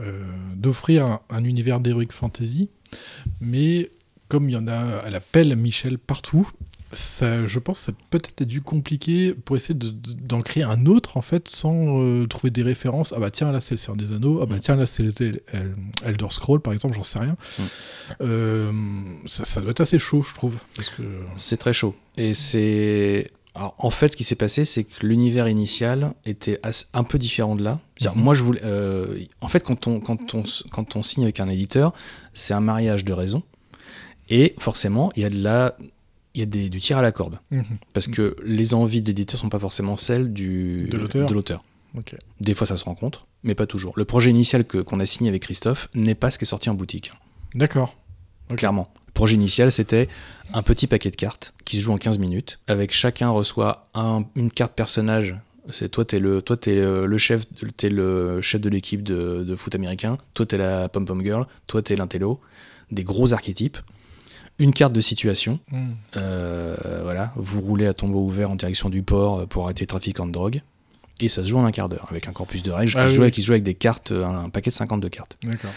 euh, 0.00 0.24
d'offrir 0.54 1.06
un, 1.06 1.20
un 1.30 1.44
univers 1.44 1.80
d'heroic 1.80 2.08
fantasy, 2.12 2.68
mais 3.40 3.90
comme 4.28 4.48
il 4.48 4.52
y 4.52 4.56
en 4.56 4.66
a 4.68 4.76
à 4.76 5.10
la 5.10 5.20
pelle 5.20 5.54
Michel 5.56 5.98
partout, 5.98 6.50
ça, 6.92 7.44
je 7.46 7.58
pense 7.58 7.80
que 7.80 7.84
ça 7.86 7.92
peut 8.10 8.18
être 8.18 8.44
dû 8.44 8.60
compliqué 8.60 9.34
pour 9.34 9.56
essayer 9.56 9.74
de- 9.74 9.90
de- 9.90 10.12
d'en 10.12 10.40
créer 10.40 10.62
un 10.62 10.86
autre 10.86 11.16
en 11.16 11.22
fait 11.22 11.48
sans 11.48 12.00
euh, 12.00 12.26
trouver 12.26 12.50
des 12.50 12.62
références. 12.62 13.12
Ah 13.14 13.18
bah 13.20 13.30
tiens 13.30 13.50
là 13.52 13.60
c'est 13.60 13.72
le 13.74 13.78
Seigneur 13.78 13.96
des 13.96 14.12
Anneaux, 14.12 14.40
ah 14.42 14.46
bah 14.46 14.56
Mm. 14.56 14.60
tiens 14.60 14.76
là 14.76 14.86
c'est 14.86 15.02
Elder 16.04 16.26
Scroll 16.30 16.60
par 16.60 16.72
exemple, 16.72 16.94
j'en 16.94 17.02
sais 17.04 17.18
rien. 17.18 17.36
Mm. 17.58 17.62
Euh, 18.22 18.72
ça, 19.26 19.44
ça 19.44 19.60
doit 19.60 19.70
être 19.72 19.80
assez 19.80 19.98
chaud 19.98 20.22
je 20.22 20.34
trouve. 20.34 20.56
Que... 20.96 21.02
C'est 21.36 21.56
très 21.56 21.72
chaud. 21.72 21.94
Et 22.16 22.34
c'est 22.34 23.30
Alors, 23.56 23.74
en 23.78 23.90
fait, 23.90 24.08
ce 24.12 24.16
qui 24.16 24.24
s'est 24.24 24.34
passé, 24.36 24.64
c'est 24.64 24.84
que 24.84 25.06
l'univers 25.06 25.48
initial 25.48 26.12
était 26.24 26.60
un 26.92 27.04
peu 27.04 27.18
différent 27.18 27.56
de 27.56 27.62
là. 27.64 27.80
Mhm. 28.14 28.22
Moi, 28.22 28.34
je 28.34 28.42
voulais. 28.42 28.60
euh, 28.64 29.18
en 29.40 29.48
fait, 29.48 29.64
quand 29.64 29.86
on, 29.86 29.98
quand, 30.00 30.34
on, 30.34 30.42
quand 30.70 30.94
on 30.96 31.02
signe 31.02 31.24
avec 31.24 31.40
un 31.40 31.48
éditeur, 31.48 31.92
c'est 32.34 32.54
un 32.54 32.60
mariage 32.60 33.04
de 33.04 33.12
raison. 33.12 33.42
Et 34.28 34.54
forcément, 34.58 35.10
il 35.16 35.22
y 35.22 35.24
a 35.24 35.30
de 35.30 35.42
la. 35.42 35.76
Il 36.34 36.40
y 36.40 36.42
a 36.42 36.46
des- 36.46 36.68
du 36.68 36.80
tir 36.80 36.98
à 36.98 37.02
la 37.02 37.12
corde. 37.12 37.38
Mhm. 37.50 37.64
Parce 37.94 38.08
que 38.08 38.36
les 38.44 38.74
envies 38.74 39.00
de 39.00 39.06
l'éditeur 39.06 39.40
sont 39.40 39.48
pas 39.48 39.58
forcément 39.58 39.96
celles 39.96 40.32
du, 40.34 40.86
De 41.26 41.32
l'auteur. 41.34 41.64
Des 42.42 42.52
fois, 42.52 42.66
ça 42.66 42.76
se 42.76 42.84
rencontre, 42.84 43.26
mais 43.42 43.54
pas 43.54 43.66
toujours. 43.66 43.94
Le 43.96 44.04
projet 44.04 44.28
initial 44.30 44.66
que, 44.66 44.76
qu'on 44.78 45.00
a 45.00 45.06
signé 45.06 45.30
avec 45.30 45.42
Christophe 45.42 45.88
n'est 45.94 46.14
pas 46.14 46.30
ce 46.30 46.38
qui 46.38 46.44
est 46.44 46.46
sorti 46.46 46.68
en 46.68 46.74
boutique. 46.74 47.10
D'accord. 47.54 47.96
Clairement. 48.54 48.86
Projet 49.16 49.34
initial, 49.34 49.72
c'était 49.72 50.08
un 50.52 50.62
petit 50.62 50.86
paquet 50.86 51.10
de 51.10 51.16
cartes 51.16 51.54
qui 51.64 51.76
se 51.76 51.80
joue 51.82 51.92
en 51.92 51.96
15 51.96 52.18
minutes, 52.18 52.58
avec 52.68 52.92
chacun 52.92 53.30
reçoit 53.30 53.88
un- 53.94 54.24
une 54.36 54.50
carte 54.50 54.74
personnage. 54.74 55.34
C'est 55.70 55.88
toi, 55.88 56.04
t'es 56.04 56.18
le, 56.20 56.42
toi, 56.42 56.56
t'es 56.58 56.74
le 56.76 57.18
chef, 57.18 57.44
t'es 57.78 57.88
le 57.88 58.40
chef 58.42 58.60
de 58.60 58.68
l'équipe 58.68 59.02
de, 59.02 59.42
de 59.42 59.56
foot 59.56 59.74
américain. 59.74 60.18
Toi, 60.34 60.44
t'es 60.44 60.58
la 60.58 60.90
pom 60.90 61.06
pom 61.06 61.24
girl. 61.24 61.46
Toi, 61.66 61.80
t'es 61.82 61.96
l'intello. 61.96 62.40
Des 62.92 63.04
gros 63.04 63.32
archétypes. 63.32 63.78
Une 64.58 64.72
carte 64.74 64.92
de 64.92 65.00
situation. 65.00 65.60
Hmm. 65.72 65.92
Euh, 66.18 66.76
voilà, 67.02 67.32
vous 67.36 67.60
roulez 67.62 67.86
à 67.86 67.94
tombeau 67.94 68.20
ouvert 68.22 68.50
en 68.50 68.54
direction 68.54 68.90
du 68.90 69.02
port 69.02 69.46
pour 69.48 69.64
arrêter 69.64 69.84
le 69.84 69.88
trafiquant 69.88 70.26
de 70.26 70.32
drogue. 70.32 70.60
Et 71.20 71.28
ça 71.28 71.42
se 71.42 71.48
joue 71.48 71.56
en 71.58 71.64
un 71.64 71.70
quart 71.72 71.88
d'heure, 71.88 72.06
avec 72.10 72.28
un 72.28 72.32
corpus 72.32 72.62
de 72.62 72.70
règles 72.70 72.92
Ah 72.94 73.00
qui, 73.00 73.04
oui, 73.06 73.10
se 73.10 73.16
joue 73.16 73.22
avec, 73.22 73.34
qui 73.34 73.40
se 73.40 73.46
joue 73.46 73.52
avec 73.54 73.64
des 73.64 73.74
cartes, 73.74 74.12
un, 74.12 74.44
un 74.44 74.48
paquet 74.50 74.68
de 74.70 74.74
52 74.76 75.08
cartes. 75.08 75.38
D'accord. 75.42 75.70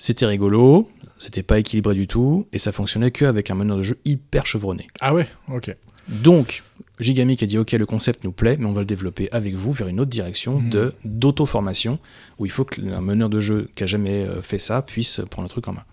C'était 0.00 0.26
rigolo, 0.26 0.88
c'était 1.18 1.42
pas 1.42 1.58
équilibré 1.58 1.94
du 1.94 2.06
tout, 2.06 2.46
et 2.52 2.58
ça 2.58 2.72
fonctionnait 2.72 3.10
qu'avec 3.10 3.50
un 3.50 3.54
meneur 3.54 3.76
de 3.76 3.82
jeu 3.82 3.98
hyper 4.04 4.46
chevronné. 4.46 4.86
Ah 5.00 5.14
ouais. 5.14 5.26
Ok. 5.52 5.74
Donc, 6.08 6.62
Gigamic 7.00 7.42
a 7.42 7.46
dit 7.46 7.58
ok, 7.58 7.72
le 7.72 7.86
concept 7.86 8.24
nous 8.24 8.32
plaît, 8.32 8.56
mais 8.58 8.66
on 8.66 8.72
va 8.72 8.80
le 8.80 8.86
développer 8.86 9.28
avec 9.30 9.54
vous 9.54 9.72
vers 9.72 9.88
une 9.88 10.00
autre 10.00 10.10
direction 10.10 10.60
Mhm. 10.60 10.70
de 10.70 10.94
d'auto-formation, 11.04 11.98
où 12.38 12.46
il 12.46 12.50
faut 12.52 12.64
qu'un 12.64 13.00
meneur 13.00 13.28
de 13.28 13.40
jeu 13.40 13.68
qui 13.74 13.84
a 13.84 13.86
jamais 13.86 14.24
euh, 14.26 14.40
fait 14.42 14.58
ça 14.58 14.82
puisse 14.82 15.20
prendre 15.30 15.46
le 15.46 15.50
truc 15.50 15.68
en 15.68 15.72
main. 15.74 15.84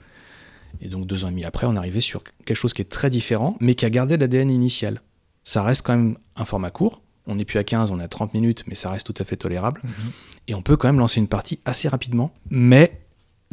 Et 0.81 0.87
donc 0.87 1.05
deux 1.07 1.23
ans 1.25 1.27
et 1.27 1.31
demi 1.31 1.43
après, 1.45 1.67
on 1.67 1.75
est 1.75 1.77
arrivé 1.77 2.01
sur 2.01 2.23
quelque 2.45 2.55
chose 2.57 2.73
qui 2.73 2.81
est 2.81 2.89
très 2.89 3.09
différent, 3.09 3.57
mais 3.61 3.75
qui 3.75 3.85
a 3.85 3.89
gardé 3.89 4.17
l'ADN 4.17 4.49
initial. 4.51 5.01
Ça 5.43 5.63
reste 5.63 5.81
quand 5.83 5.95
même 5.95 6.17
un 6.35 6.45
format 6.45 6.69
court. 6.71 7.01
On 7.27 7.35
n'est 7.35 7.45
plus 7.45 7.59
à 7.59 7.63
15, 7.63 7.91
on 7.91 7.99
est 7.99 8.03
à 8.03 8.07
30 8.07 8.33
minutes, 8.33 8.63
mais 8.67 8.75
ça 8.75 8.89
reste 8.91 9.05
tout 9.07 9.13
à 9.21 9.25
fait 9.25 9.35
tolérable. 9.35 9.81
Mhm. 9.83 9.91
Et 10.47 10.53
on 10.55 10.61
peut 10.61 10.75
quand 10.77 10.87
même 10.87 10.99
lancer 10.99 11.19
une 11.19 11.27
partie 11.27 11.59
assez 11.65 11.87
rapidement. 11.87 12.31
Mais 12.49 12.99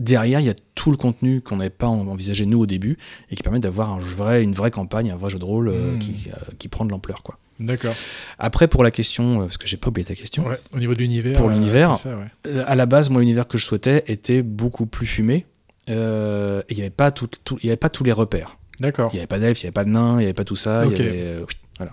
derrière, 0.02 0.40
il 0.40 0.46
y 0.46 0.50
a 0.50 0.54
tout 0.74 0.90
le 0.90 0.96
contenu 0.96 1.40
qu'on 1.40 1.56
n'avait 1.56 1.70
pas 1.70 1.86
envisagé 1.86 2.44
nous 2.46 2.58
au 2.60 2.66
début 2.66 2.96
et 3.30 3.36
qui 3.36 3.42
permet 3.42 3.60
d'avoir 3.60 3.90
un 3.92 3.98
vrai, 3.98 4.42
une 4.42 4.52
vraie 4.52 4.70
campagne, 4.70 5.10
un 5.10 5.16
vrai 5.16 5.30
jeu 5.30 5.38
de 5.38 5.44
rôle 5.44 5.68
euh, 5.68 5.96
qui, 5.98 6.28
euh, 6.28 6.52
qui 6.58 6.68
prend 6.68 6.84
de 6.84 6.90
l'ampleur. 6.90 7.22
quoi. 7.22 7.38
D'accord. 7.60 7.94
Après, 8.38 8.66
pour 8.68 8.82
la 8.82 8.90
question, 8.90 9.42
euh, 9.42 9.44
parce 9.44 9.56
que 9.58 9.66
j'ai 9.66 9.76
pas 9.76 9.88
oublié 9.88 10.04
ta 10.04 10.14
question, 10.14 10.46
Ouais. 10.46 10.58
Au 10.72 10.78
niveau 10.78 10.94
de 10.94 10.98
l'univers. 10.98 11.36
Pour 11.38 11.48
l'univers, 11.50 11.98
ouais. 12.04 12.60
à 12.66 12.74
la 12.74 12.86
base, 12.86 13.10
moi, 13.10 13.20
l'univers 13.20 13.46
que 13.46 13.56
je 13.58 13.64
souhaitais 13.64 14.04
était 14.08 14.42
beaucoup 14.42 14.86
plus 14.86 15.06
fumé. 15.06 15.46
et 15.88 15.92
il 15.92 16.76
n'y 16.76 16.80
avait, 16.80 16.90
pas 16.90 17.10
tout- 17.10 17.28
tout- 17.44 17.58
il 17.62 17.66
y 17.66 17.68
avait 17.70 17.76
pas 17.76 17.88
tous 17.88 18.04
les 18.04 18.12
repères. 18.12 18.58
D'accord. 18.80 19.10
Il 19.12 19.16
n'y 19.16 19.20
avait 19.20 19.26
pas 19.26 19.38
d'elfes, 19.38 19.60
il 19.62 19.64
n'y 19.64 19.68
avait 19.68 19.72
pas 19.72 19.84
de 19.84 19.90
nains, 19.90 20.14
il 20.14 20.18
n'y 20.18 20.24
avait 20.24 20.32
pas 20.32 20.44
tout 20.44 20.56
ça. 20.56 20.84
il 20.84 20.90
y 20.90 20.94
Ok. 20.94 21.00
avait, 21.00 21.34
oui, 21.40 21.54
voilà. 21.78 21.92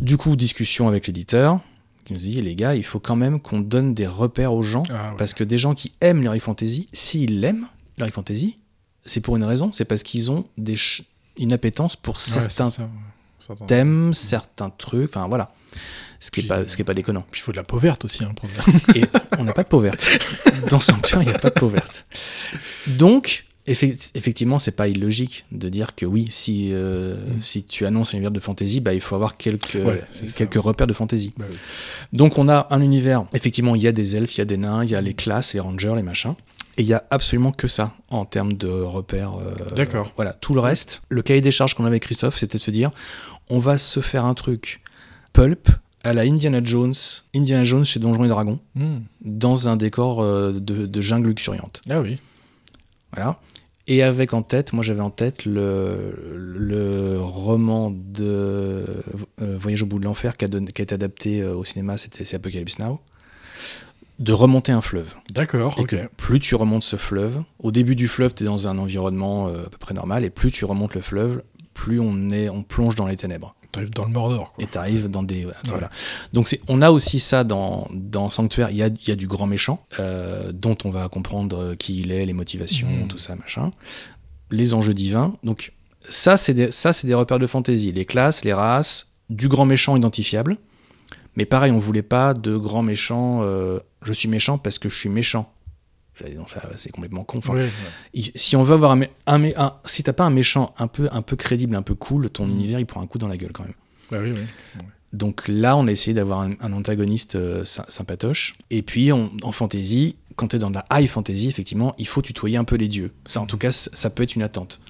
Du 0.00 0.16
coup, 0.18 0.36
discussion 0.36 0.88
avec 0.88 1.06
l'éditeur 1.06 1.60
qui 2.08 2.14
nous 2.14 2.18
dit 2.18 2.40
les 2.40 2.54
gars, 2.54 2.74
il 2.74 2.82
faut 2.82 2.98
quand 2.98 3.16
même 3.16 3.40
qu'on 3.40 3.60
donne 3.60 3.94
des 3.94 4.06
repères 4.06 4.52
aux 4.52 4.62
gens. 4.62 4.82
Ah 4.90 5.10
ouais. 5.10 5.16
Parce 5.18 5.34
que 5.34 5.44
des 5.44 5.58
gens 5.58 5.74
qui 5.74 5.92
aiment 6.00 6.22
l'Heroic 6.22 6.40
Fantasy, 6.40 6.88
s'ils 6.92 7.40
l'aiment, 7.40 7.66
l'Heroic 7.98 8.12
Fantasy, 8.12 8.58
c'est 9.04 9.20
pour 9.20 9.36
une 9.36 9.44
raison, 9.44 9.70
c'est 9.72 9.84
parce 9.84 10.02
qu'ils 10.02 10.30
ont 10.30 10.46
des 10.56 10.76
une 11.38 11.52
appétence 11.52 11.94
pour 11.94 12.20
certains 12.20 12.70
ça, 12.70 12.88
thèmes, 13.68 14.12
certains 14.12 14.70
trucs, 14.70 15.10
enfin 15.10 15.28
voilà. 15.28 15.52
Ce 16.18 16.32
qui 16.32 16.42
n'est 16.42 16.48
pas, 16.48 16.58
euh, 16.58 16.64
ce 16.66 16.74
qui 16.74 16.82
est 16.82 16.84
pas 16.84 16.94
déconnant. 16.94 17.24
Puis 17.30 17.40
il 17.40 17.44
faut 17.44 17.52
de 17.52 17.56
la 17.56 17.62
peau 17.62 17.78
verte 17.78 18.04
aussi. 18.04 18.24
Hein, 18.24 18.32
pour... 18.34 18.48
Et 18.96 19.04
on 19.38 19.44
n'a 19.44 19.52
pas 19.52 19.62
de 19.62 19.68
peau 19.68 19.78
verte. 19.78 20.04
Dans 20.68 20.80
Sanctuaire, 20.80 21.22
il 21.22 21.28
n'y 21.28 21.34
a 21.34 21.38
pas 21.38 21.50
de 21.50 21.60
peau 21.60 21.68
verte. 21.68 22.06
Donc, 22.88 23.44
effectivement, 23.68 24.58
c'est 24.58 24.72
pas 24.76 24.88
illogique 24.88 25.44
de 25.52 25.68
dire 25.68 25.94
que 25.94 26.06
oui, 26.06 26.28
si, 26.30 26.70
euh, 26.72 27.16
Mm. 27.16 27.40
si 27.40 27.62
tu 27.64 27.86
annonces 27.86 28.14
un 28.14 28.18
univers 28.18 28.30
de 28.30 28.40
fantasy, 28.40 28.80
bah, 28.80 28.94
il 28.94 29.00
faut 29.00 29.14
avoir 29.14 29.36
quelques, 29.36 29.74
Ouais, 29.84 30.02
c'est 30.10 30.28
ça. 30.28 30.36
quelques 30.38 30.62
repères 30.62 30.86
de 30.86 30.92
fantasy. 30.92 31.32
Bah 31.36 31.44
oui. 31.50 31.56
Donc, 32.12 32.38
on 32.38 32.48
a 32.48 32.66
un 32.70 32.80
univers, 32.80 33.24
effectivement, 33.34 33.74
il 33.74 33.82
y 33.82 33.86
a 33.88 33.92
des 33.92 34.16
elfes, 34.16 34.34
il 34.36 34.38
y 34.38 34.42
a 34.42 34.46
des 34.46 34.56
nains, 34.56 34.84
il 34.84 34.90
y 34.90 34.94
a 34.94 35.00
les 35.00 35.14
classes, 35.14 35.54
les 35.54 35.60
rangers, 35.60 35.92
les 35.96 36.02
machins. 36.02 36.34
Et 36.76 36.82
il 36.82 36.86
y 36.88 36.94
a 36.94 37.04
absolument 37.10 37.50
que 37.52 37.66
ça 37.66 37.94
en 38.08 38.24
termes 38.24 38.52
de 38.52 38.68
repères. 38.68 39.34
euh, 39.34 39.74
D'accord. 39.74 40.12
Voilà, 40.16 40.32
tout 40.32 40.54
le 40.54 40.60
reste, 40.60 41.02
le 41.08 41.22
cahier 41.22 41.40
des 41.40 41.50
charges 41.50 41.74
qu'on 41.74 41.82
avait 41.84 41.94
avec 41.94 42.04
Christophe, 42.04 42.38
c'était 42.38 42.58
de 42.58 42.62
se 42.62 42.70
dire 42.70 42.90
on 43.50 43.58
va 43.58 43.78
se 43.78 43.98
faire 44.00 44.24
un 44.24 44.34
truc 44.34 44.80
pulp 45.32 45.68
à 46.04 46.12
la 46.12 46.22
Indiana 46.22 46.60
Jones, 46.62 46.94
Indiana 47.34 47.64
Jones 47.64 47.84
chez 47.84 47.98
Donjons 47.98 48.24
et 48.24 48.28
Dragons 48.28 48.60
Hmm. 48.76 48.98
dans 49.22 49.68
un 49.68 49.74
décor 49.76 50.22
euh, 50.22 50.52
de, 50.52 50.86
de 50.86 51.00
jungle 51.00 51.28
luxuriante. 51.30 51.80
Ah 51.90 52.00
oui. 52.00 52.18
Voilà. 53.12 53.40
Et 53.90 54.02
avec 54.02 54.34
en 54.34 54.42
tête, 54.42 54.74
moi 54.74 54.82
j'avais 54.84 55.00
en 55.00 55.10
tête 55.10 55.46
le, 55.46 56.14
le 56.36 57.18
roman 57.18 57.90
de 57.90 58.22
euh, 58.26 59.56
Voyage 59.56 59.82
au 59.82 59.86
bout 59.86 59.98
de 59.98 60.04
l'enfer 60.04 60.36
qui 60.36 60.44
a, 60.44 60.48
donné- 60.48 60.70
qui 60.70 60.82
a 60.82 60.84
été 60.84 60.94
adapté 60.94 61.40
euh, 61.40 61.54
au 61.54 61.64
cinéma, 61.64 61.96
c'était 61.96 62.26
c'est 62.26 62.36
Apocalypse 62.36 62.78
Now, 62.78 63.00
de 64.18 64.32
remonter 64.32 64.72
un 64.72 64.82
fleuve. 64.82 65.14
D'accord. 65.32 65.78
Ok. 65.78 65.96
plus 66.18 66.38
tu 66.38 66.54
remontes 66.54 66.82
ce 66.82 66.96
fleuve, 66.96 67.42
au 67.60 67.72
début 67.72 67.96
du 67.96 68.08
fleuve, 68.08 68.34
tu 68.34 68.42
es 68.42 68.46
dans 68.46 68.68
un 68.68 68.76
environnement 68.78 69.48
euh, 69.48 69.64
à 69.66 69.70
peu 69.70 69.78
près 69.78 69.94
normal, 69.94 70.22
et 70.24 70.30
plus 70.30 70.50
tu 70.50 70.66
remontes 70.66 70.94
le 70.94 71.00
fleuve, 71.00 71.42
plus 71.72 71.98
on, 71.98 72.28
est, 72.30 72.50
on 72.50 72.62
plonge 72.62 72.94
dans 72.94 73.06
les 73.06 73.16
ténèbres. 73.16 73.54
T'arrives 73.72 73.90
dans 73.90 74.04
le 74.06 74.10
Mordor. 74.10 74.52
Quoi. 74.54 74.64
Et 74.64 74.66
tu 74.66 74.78
arrives 74.78 75.08
dans 75.08 75.22
des. 75.22 75.46
Voilà. 75.68 75.90
Donc 76.32 76.48
c'est, 76.48 76.60
on 76.68 76.80
a 76.82 76.90
aussi 76.90 77.18
ça 77.18 77.44
dans, 77.44 77.86
dans 77.92 78.30
Sanctuaire. 78.30 78.70
Il 78.70 78.76
y 78.76 78.82
a, 78.82 78.86
il 78.88 79.08
y 79.08 79.10
a 79.12 79.16
du 79.16 79.26
grand 79.26 79.46
méchant, 79.46 79.84
euh, 80.00 80.50
dont 80.52 80.76
on 80.84 80.90
va 80.90 81.08
comprendre 81.08 81.58
euh, 81.58 81.74
qui 81.76 82.00
il 82.00 82.10
est, 82.12 82.24
les 82.24 82.32
motivations, 82.32 82.88
Mhm. 82.88 83.08
tout 83.08 83.18
ça, 83.18 83.36
machin. 83.36 83.72
Les 84.50 84.72
enjeux 84.74 84.94
divins. 84.94 85.34
Donc 85.44 85.72
ça, 86.08 86.36
c'est 86.38 86.54
des, 86.54 86.72
ça, 86.72 86.92
c'est 86.94 87.06
des 87.06 87.14
repères 87.14 87.38
de 87.38 87.46
fantasy. 87.46 87.92
Les 87.92 88.06
classes, 88.06 88.44
les 88.44 88.54
races, 88.54 89.08
du 89.28 89.48
grand 89.48 89.66
méchant 89.66 89.94
identifiable. 89.96 90.56
Mais 91.36 91.44
pareil, 91.44 91.70
on 91.70 91.78
voulait 91.78 92.02
pas 92.02 92.32
de 92.34 92.56
grand 92.56 92.82
méchant. 92.82 93.40
euh, 93.42 93.78
je 94.02 94.12
suis 94.14 94.28
méchant 94.28 94.56
parce 94.58 94.78
que 94.78 94.88
je 94.88 94.96
suis 94.96 95.08
méchant. 95.10 95.52
C'est- 96.76 96.90
complètement 96.90 97.24
con. 97.24 97.38
Enfin, 97.38 97.54
si 98.36 98.56
on 98.56 98.62
veut 98.62 98.74
avoir 98.74 98.96
un, 99.26 99.72
si 99.84 100.02
t'as 100.02 100.12
pas 100.12 100.24
un 100.24 100.30
méchant 100.30 100.74
un 100.78 100.86
peu, 100.88 101.08
un 101.12 101.22
peu 101.22 101.36
crédible, 101.36 101.74
un 101.76 101.82
peu 101.82 101.94
cool, 101.94 102.28
ton 102.30 102.46
Mhm. 102.46 102.52
univers 102.52 102.80
il 102.80 102.86
prend 102.86 103.00
un 103.02 103.06
coup 103.06 103.18
dans 103.18 103.28
la 103.28 103.36
gueule 103.36 103.52
quand 103.52 103.64
même. 103.64 103.74
Bah 104.10 104.18
oui. 104.22 104.32
Donc 105.12 105.48
là, 105.48 105.76
on 105.76 105.86
a 105.86 105.90
essayé 105.90 106.12
d'avoir 106.14 106.40
un, 106.40 106.52
un 106.60 106.72
antagoniste 106.72 107.36
euh, 107.36 107.64
sy- 107.64 107.80
sympatoche. 107.88 108.54
Et 108.70 108.82
puis, 108.82 109.10
on- 109.12 109.30
en 109.42 109.52
fantasy, 109.52 110.16
quand 110.36 110.48
tu 110.48 110.56
es 110.56 110.58
dans 110.58 110.68
de 110.70 110.74
la 110.74 110.84
high 111.00 111.08
fantasy, 111.08 111.48
effectivement, 111.48 111.94
il 111.98 112.06
faut 112.06 112.20
tutoyer 112.22 112.56
un 112.58 112.64
peu 112.64 112.76
les 112.76 112.88
dieux. 112.88 113.12
Ça, 113.24 113.40
en 113.40 113.46
tout 113.46 113.56
cas, 113.58 113.72
ça 113.72 114.10
peut 114.10 114.22
être 114.22 114.34
une 114.36 114.42
attente. 114.42 114.80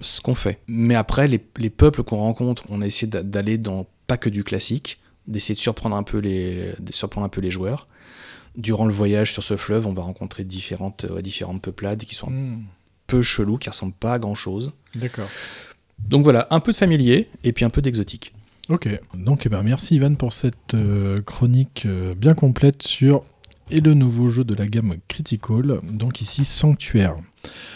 Ce 0.00 0.20
qu'on 0.20 0.34
fait. 0.34 0.60
Mais 0.68 0.94
après, 0.94 1.28
les, 1.28 1.44
les 1.58 1.70
peuples 1.70 2.02
qu'on 2.02 2.16
rencontre, 2.18 2.64
on 2.68 2.80
a 2.82 2.86
essayé 2.86 3.08
d'a- 3.10 3.22
d'aller 3.22 3.58
dans 3.58 3.86
pas 4.06 4.16
que 4.16 4.28
du 4.30 4.42
classique, 4.44 5.00
d'essayer 5.26 5.54
de 5.54 5.60
surprendre 5.60 5.96
un 5.96 6.02
peu 6.02 6.18
les, 6.18 6.72
de 6.78 6.92
surprendre 6.92 7.24
un 7.26 7.28
peu 7.28 7.40
les 7.40 7.50
joueurs. 7.50 7.88
Durant 8.56 8.86
le 8.86 8.92
voyage 8.92 9.32
sur 9.32 9.42
ce 9.42 9.56
fleuve, 9.56 9.86
on 9.86 9.92
va 9.92 10.02
rencontrer 10.02 10.44
différentes, 10.44 11.06
euh, 11.10 11.22
différentes 11.22 11.62
peuplades 11.62 12.04
qui 12.04 12.14
sont 12.14 12.28
un 12.28 12.32
Hmm. 12.32 12.62
peu 13.06 13.22
chelous, 13.22 13.56
qui 13.58 13.68
ressemblent 13.68 13.92
pas 13.94 14.14
à 14.14 14.18
grand 14.18 14.34
chose. 14.34 14.72
D'accord. 14.94 15.28
Donc 15.98 16.24
voilà, 16.24 16.46
un 16.50 16.60
peu 16.60 16.72
de 16.72 16.76
familier 16.76 17.28
et 17.44 17.52
puis 17.52 17.64
un 17.64 17.70
peu 17.70 17.80
d'exotique. 17.82 18.32
Ok. 18.68 18.88
Donc, 19.14 19.44
eh 19.46 19.48
ben, 19.48 19.62
merci 19.62 19.96
Ivan 19.96 20.14
pour 20.14 20.32
cette 20.32 20.74
euh, 20.74 21.20
chronique 21.22 21.82
euh, 21.86 22.14
bien 22.14 22.34
complète 22.34 22.82
sur 22.82 23.22
et 23.70 23.80
le 23.80 23.94
nouveau 23.94 24.28
jeu 24.28 24.44
de 24.44 24.54
la 24.54 24.66
gamme 24.66 24.96
Critical, 25.08 25.80
donc 25.84 26.20
ici 26.20 26.44
Sanctuaire. 26.44 27.16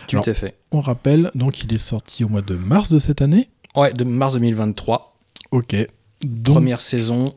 Tout 0.08 0.20
à 0.24 0.34
fait. 0.34 0.54
On 0.72 0.80
rappelle, 0.80 1.30
donc 1.34 1.62
il 1.64 1.74
est 1.74 1.78
sorti 1.78 2.22
au 2.24 2.28
mois 2.28 2.42
de 2.42 2.54
mars 2.56 2.90
de 2.90 2.98
cette 2.98 3.22
année. 3.22 3.48
Ouais, 3.74 3.92
de 3.92 4.04
mars 4.04 4.34
2023. 4.34 5.16
Ok. 5.52 5.74
Donc, 6.22 6.54
Première 6.54 6.80
saison. 6.80 7.34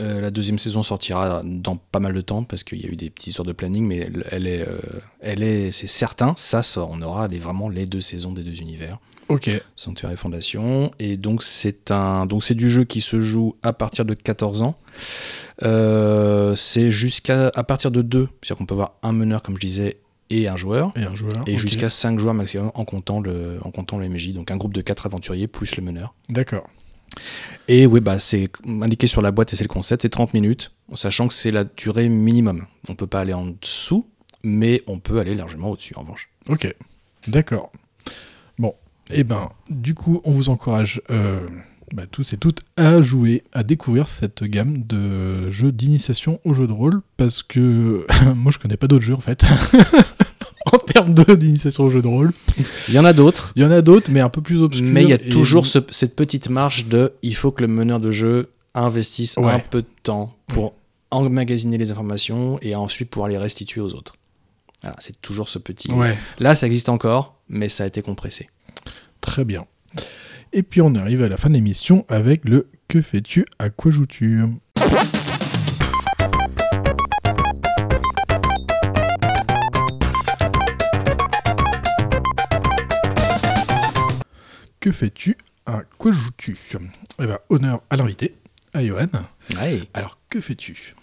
Euh, 0.00 0.20
la 0.20 0.30
deuxième 0.30 0.58
saison 0.58 0.82
sortira 0.82 1.42
dans 1.44 1.76
pas 1.76 1.98
mal 1.98 2.12
de 2.12 2.20
temps 2.20 2.44
parce 2.44 2.62
qu'il 2.62 2.80
y 2.80 2.86
a 2.86 2.88
eu 2.88 2.96
des 2.96 3.10
petites 3.10 3.28
histoires 3.28 3.46
de 3.46 3.52
planning, 3.52 3.86
mais 3.86 3.98
elle, 3.98 4.24
elle 4.30 4.46
est, 4.46 4.66
euh, 4.66 4.78
elle 5.20 5.42
est, 5.42 5.72
c'est 5.72 5.88
certain, 5.88 6.34
ça, 6.36 6.62
ça, 6.62 6.86
on 6.88 7.02
aura 7.02 7.26
les, 7.28 7.38
vraiment 7.38 7.68
les 7.68 7.86
deux 7.86 8.00
saisons 8.00 8.32
des 8.32 8.42
deux 8.42 8.60
univers, 8.60 8.98
Ok. 9.28 9.50
Sanctuaire 9.76 10.12
et 10.12 10.16
Fondation, 10.16 10.90
et 10.98 11.16
donc 11.16 11.42
c'est 11.42 11.90
un, 11.90 12.24
donc 12.26 12.42
c'est 12.42 12.54
du 12.54 12.70
jeu 12.70 12.84
qui 12.84 13.00
se 13.00 13.20
joue 13.20 13.56
à 13.62 13.72
partir 13.72 14.04
de 14.04 14.14
14 14.14 14.62
ans. 14.62 14.76
Euh, 15.64 16.54
c'est 16.54 16.90
jusqu'à 16.90 17.50
à 17.54 17.64
partir 17.64 17.90
de 17.90 18.00
2, 18.00 18.20
c'est-à-dire 18.20 18.56
qu'on 18.56 18.66
peut 18.66 18.74
avoir 18.74 18.94
un 19.02 19.12
meneur 19.12 19.42
comme 19.42 19.56
je 19.56 19.66
disais 19.66 19.98
et 20.30 20.48
un 20.48 20.56
joueur. 20.56 20.92
Et 20.96 21.02
un 21.02 21.14
joueur. 21.14 21.44
Et 21.46 21.58
jusqu'à 21.58 21.88
5 21.88 22.18
joueurs 22.18 22.34
maximum 22.34 22.70
en 22.74 22.84
comptant 22.84 23.20
le, 23.20 23.58
en 23.62 23.70
comptant 23.70 23.98
le 23.98 24.08
MJ, 24.08 24.32
donc 24.32 24.50
un 24.50 24.56
groupe 24.56 24.74
de 24.74 24.80
4 24.80 25.06
aventuriers 25.06 25.48
plus 25.48 25.76
le 25.76 25.82
meneur. 25.82 26.14
D'accord. 26.28 26.66
Et 27.68 27.86
oui, 27.86 28.00
bah, 28.00 28.18
c'est 28.18 28.50
indiqué 28.66 29.06
sur 29.06 29.22
la 29.22 29.30
boîte 29.30 29.52
et 29.52 29.56
c'est 29.56 29.64
le 29.64 29.68
concept, 29.68 30.02
c'est 30.02 30.08
30 30.08 30.34
minutes, 30.34 30.72
sachant 30.94 31.28
que 31.28 31.34
c'est 31.34 31.50
la 31.50 31.64
durée 31.64 32.08
minimum. 32.08 32.66
On 32.88 32.94
peut 32.94 33.06
pas 33.06 33.20
aller 33.20 33.34
en 33.34 33.46
dessous, 33.46 34.06
mais 34.42 34.82
on 34.86 34.98
peut 34.98 35.18
aller 35.18 35.34
largement 35.34 35.70
au-dessus 35.70 35.94
en 35.96 36.00
revanche. 36.00 36.30
Ok. 36.48 36.74
D'accord. 37.26 37.70
Bon. 38.58 38.74
Eh 39.10 39.24
ben, 39.24 39.50
du 39.68 39.94
coup, 39.94 40.20
on 40.24 40.32
vous 40.32 40.48
encourage 40.50 41.02
euh, 41.10 41.46
bah, 41.94 42.04
tous 42.10 42.32
et 42.32 42.36
toutes 42.36 42.60
à 42.76 43.00
jouer, 43.00 43.44
à 43.52 43.62
découvrir 43.62 44.08
cette 44.08 44.44
gamme 44.44 44.82
de 44.86 45.50
jeux 45.50 45.72
d'initiation 45.72 46.40
au 46.44 46.52
jeu 46.52 46.66
de 46.66 46.72
rôle, 46.72 47.00
parce 47.16 47.42
que 47.42 48.06
moi 48.36 48.52
je 48.52 48.58
connais 48.58 48.76
pas 48.76 48.86
d'autres 48.86 49.04
jeux 49.04 49.14
en 49.14 49.20
fait. 49.20 49.44
en 50.72 50.78
termes 50.78 51.14
d'initiation 51.14 51.84
au 51.84 51.90
jeu 51.90 52.02
de 52.02 52.08
rôle. 52.08 52.32
Il 52.88 52.94
y 52.94 52.98
en 52.98 53.04
a 53.04 53.12
d'autres. 53.12 53.52
Il 53.56 53.62
y 53.62 53.64
en 53.64 53.70
a 53.70 53.80
d'autres, 53.82 54.10
mais 54.10 54.20
un 54.20 54.28
peu 54.28 54.40
plus 54.42 54.60
obscurs. 54.62 54.86
Mais 54.86 55.02
il 55.02 55.08
y 55.08 55.12
a 55.12 55.16
et- 55.16 55.28
toujours 55.28 55.66
ce- 55.66 55.78
cette 55.90 56.16
petite 56.16 56.48
marge 56.50 56.86
de 56.86 57.12
il 57.22 57.34
faut 57.34 57.50
que 57.52 57.62
le 57.62 57.68
meneur 57.68 58.00
de 58.00 58.10
jeu 58.10 58.50
investisse 58.74 59.36
un 59.38 59.58
peu 59.60 59.82
de 59.82 59.88
temps 60.02 60.34
pour 60.46 60.74
emmagasiner 61.10 61.78
les 61.78 61.90
informations 61.90 62.58
et 62.62 62.74
ensuite 62.74 63.10
pouvoir 63.10 63.28
les 63.28 63.38
restituer 63.38 63.80
aux 63.80 63.94
autres. 63.94 64.16
Voilà, 64.82 64.96
c'est 65.00 65.20
toujours 65.22 65.48
ce 65.48 65.58
petit. 65.58 65.90
Ouais, 65.90 66.16
Là, 66.38 66.54
ça 66.54 66.66
existe 66.66 66.88
encore, 66.88 67.36
mais 67.48 67.68
ça 67.68 67.84
a 67.84 67.86
été 67.86 68.02
compressé. 68.02 68.48
très 69.20 69.44
bien. 69.44 69.66
Et 70.52 70.62
puis 70.62 70.80
on 70.80 70.94
arrive 70.94 71.22
à 71.22 71.28
la 71.28 71.36
fin 71.36 71.48
de 71.48 71.54
l'émission 71.54 72.04
avec 72.08 72.44
le 72.44 72.68
Que 72.88 73.00
fais-tu? 73.02 73.44
À 73.58 73.68
quoi 73.70 73.90
joues-tu? 73.90 74.44
Que 84.88 84.94
fais-tu 84.94 85.36
À 85.66 85.82
quoi 85.98 86.12
joues-tu? 86.12 86.56
Eh 87.20 87.26
ben, 87.26 87.38
honneur 87.50 87.82
à 87.90 87.96
l'invité, 87.98 88.36
à 88.72 88.82
Johan. 88.82 89.06
Ouais. 89.60 89.82
Alors, 89.92 90.18
que 90.30 90.40
fais-tu? 90.40 90.94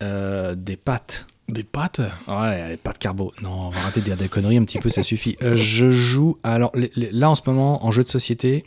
Euh, 0.00 0.54
des 0.54 0.76
pâtes. 0.76 1.26
Des 1.48 1.64
pâtes? 1.64 2.00
Ouais, 2.28 2.76
pas 2.76 2.92
de 2.92 2.98
carbo. 2.98 3.32
Non, 3.42 3.50
on 3.66 3.70
va 3.70 3.80
arrêter 3.80 3.98
de 3.98 4.04
dire 4.04 4.16
des 4.16 4.28
conneries 4.28 4.58
un 4.58 4.64
petit 4.64 4.78
peu, 4.78 4.90
ça 4.90 5.02
suffit. 5.02 5.36
Euh, 5.42 5.56
je 5.56 5.90
joue. 5.90 6.38
Alors 6.44 6.70
les- 6.76 6.92
les- 6.94 7.10
là 7.10 7.28
en 7.30 7.34
ce 7.34 7.42
moment, 7.46 7.84
en 7.84 7.90
jeu 7.90 8.04
de 8.04 8.08
société, 8.08 8.64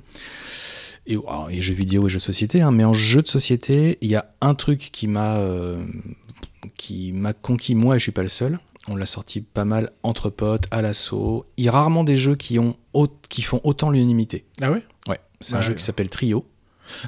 et, 1.07 1.13
alors, 1.15 1.47
et 1.49 1.61
jeux 1.61 1.73
vidéo 1.73 2.07
et 2.07 2.09
jeux 2.09 2.17
de 2.19 2.23
société, 2.23 2.59
hein, 2.61 2.71
mais 2.71 2.83
en 2.83 2.91
jeu 2.93 3.21
de 3.21 3.27
société, 3.29 3.97
il 4.01 4.09
y 4.09 4.17
a 4.17 4.29
un 4.41 4.55
truc 4.55 4.89
qui 4.91 5.07
m'a 5.07 5.37
euh, 5.37 5.81
qui 6.75 7.13
m'a 7.13 7.31
conquis 7.31 7.75
moi 7.75 7.95
et 7.95 7.99
je 7.99 8.03
suis 8.03 8.11
pas 8.11 8.23
le 8.23 8.27
seul. 8.29 8.59
On 8.89 8.95
l'a 8.95 9.05
sorti 9.05 9.39
pas 9.41 9.63
mal 9.65 9.91
entre 10.03 10.29
potes, 10.29 10.65
à 10.71 10.81
l'assaut. 10.81 11.45
Il 11.57 11.63
y 11.63 11.69
a 11.69 11.71
rarement 11.71 12.03
des 12.03 12.17
jeux 12.17 12.35
qui, 12.35 12.59
ont 12.59 12.75
au- 12.93 13.07
qui 13.29 13.41
font 13.41 13.61
autant 13.63 13.89
l'unanimité. 13.89 14.43
Ah 14.61 14.71
ouais? 14.71 14.83
Ouais, 15.07 15.19
c'est 15.39 15.55
un 15.55 15.59
Ouais. 15.59 15.63
jeu 15.63 15.73
qui 15.73 15.83
s'appelle 15.83 16.09
Trio. 16.09 16.45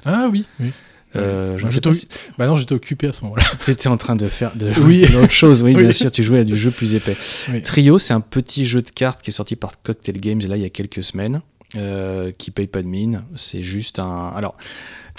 Ah 0.05 0.29
oui, 0.31 0.45
oui. 0.61 0.71
Euh, 1.17 1.57
je 1.57 1.93
si- 1.93 2.07
Bah 2.37 2.45
non, 2.47 2.55
j'étais 2.57 2.73
occupé 2.75 3.07
à 3.07 3.13
ce 3.13 3.23
moment-là. 3.23 3.43
Tu 3.63 3.71
étais 3.71 3.87
en 3.87 3.95
train 3.97 4.15
de 4.17 4.27
faire 4.27 4.53
de 4.55 4.71
Oui. 4.81 5.05
autre 5.15 5.31
chose, 5.31 5.63
oui, 5.63 5.75
bien 5.75 5.91
sûr, 5.91 6.11
tu 6.11 6.23
jouais 6.23 6.39
à 6.39 6.43
du 6.43 6.57
jeu 6.57 6.71
plus 6.71 6.93
épais. 6.95 7.15
Oui. 7.49 7.61
Trio, 7.61 7.97
c'est 7.99 8.13
un 8.13 8.19
petit 8.21 8.65
jeu 8.65 8.81
de 8.81 8.89
cartes 8.89 9.21
qui 9.21 9.29
est 9.29 9.33
sorti 9.33 9.55
par 9.55 9.81
Cocktail 9.81 10.19
Games 10.19 10.41
là 10.47 10.55
il 10.57 10.61
y 10.63 10.65
a 10.65 10.69
quelques 10.69 11.03
semaines, 11.03 11.41
euh, 11.75 12.31
qui 12.37 12.51
paye 12.51 12.67
pas 12.67 12.81
de 12.81 12.87
mine. 12.87 13.23
C'est 13.37 13.63
juste 13.63 13.99
un. 13.99 14.27
Alors, 14.35 14.55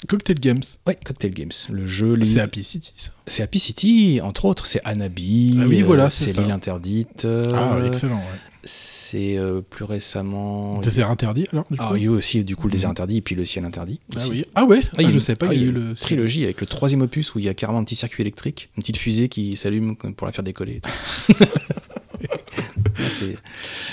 Cocktail 0.07 0.39
Games. 0.39 0.61
ouais, 0.85 0.97
Cocktail 1.03 1.31
Games. 1.33 1.51
Le 1.71 1.87
jeu, 1.87 2.17
C'est 2.23 2.39
Happy 2.39 2.63
City, 2.63 2.93
ça. 2.97 3.09
c'est 3.25 3.41
Happy 3.43 3.57
City, 3.59 4.19
entre 4.21 4.45
autres. 4.45 4.65
C'est 4.67 4.81
Anabi, 4.85 5.57
Ah 5.61 5.65
oui, 5.67 5.81
euh, 5.81 5.85
voilà, 5.85 6.09
c'est 6.09 6.31
c'est 6.33 6.39
l'île 6.41 6.51
interdite. 6.51 7.25
euh, 7.25 7.49
Ah, 7.55 7.79
excellent, 7.85 8.17
ouais. 8.17 8.39
c'est 8.63 9.37
euh, 9.37 9.61
plus 9.61 9.85
récemment. 9.85 10.79
Désert 10.81 11.09
interdit, 11.09 11.45
alors 11.51 11.65
du 11.71 11.77
Ah, 11.79 11.87
coup 11.89 11.95
il 11.95 12.01
y 12.01 12.03
a 12.03 12.05
eu 12.05 12.09
aussi 12.09 12.43
du 12.43 12.55
coup 12.55 12.67
le 12.67 12.73
désert 12.73 12.89
Mhm. 12.89 12.91
interdit 12.91 13.17
et 13.17 13.21
puis 13.21 13.33
le 13.35 13.45
ciel 13.45 13.65
interdit. 13.65 13.99
Ah 14.13 14.17
aussi. 14.19 14.29
oui. 14.29 14.45
Ah 14.55 14.65
ouais 14.65 14.81
Ah, 14.85 14.89
Ah, 15.03 15.09
Je 15.09 15.17
sais 15.19 15.35
pas 15.35 15.47
ah, 15.47 15.49
qu'il 15.53 15.61
y 15.61 15.65
a 15.65 15.67
il 15.67 15.71
eu 15.71 15.73
y 15.73 15.77
a 15.77 15.81
une 15.83 15.89
le... 15.89 15.95
trilogie 15.95 16.43
avec 16.43 16.61
le 16.61 16.67
troisième 16.67 17.01
opus 17.01 17.33
où 17.33 17.39
il 17.39 17.45
y 17.45 17.49
a 17.49 17.53
carrément 17.55 17.79
un 17.79 17.83
petit 17.83 17.95
circuit 17.95 18.21
électrique, 18.21 18.69
une 18.77 18.83
petite 18.83 18.97
fusée 18.97 19.29
qui 19.29 19.55
s'allume 19.57 19.95
pour 19.95 20.27
la 20.27 20.31
faire 20.33 20.43
décoller. 20.43 20.75
et 20.75 20.81
tout. 20.81 21.33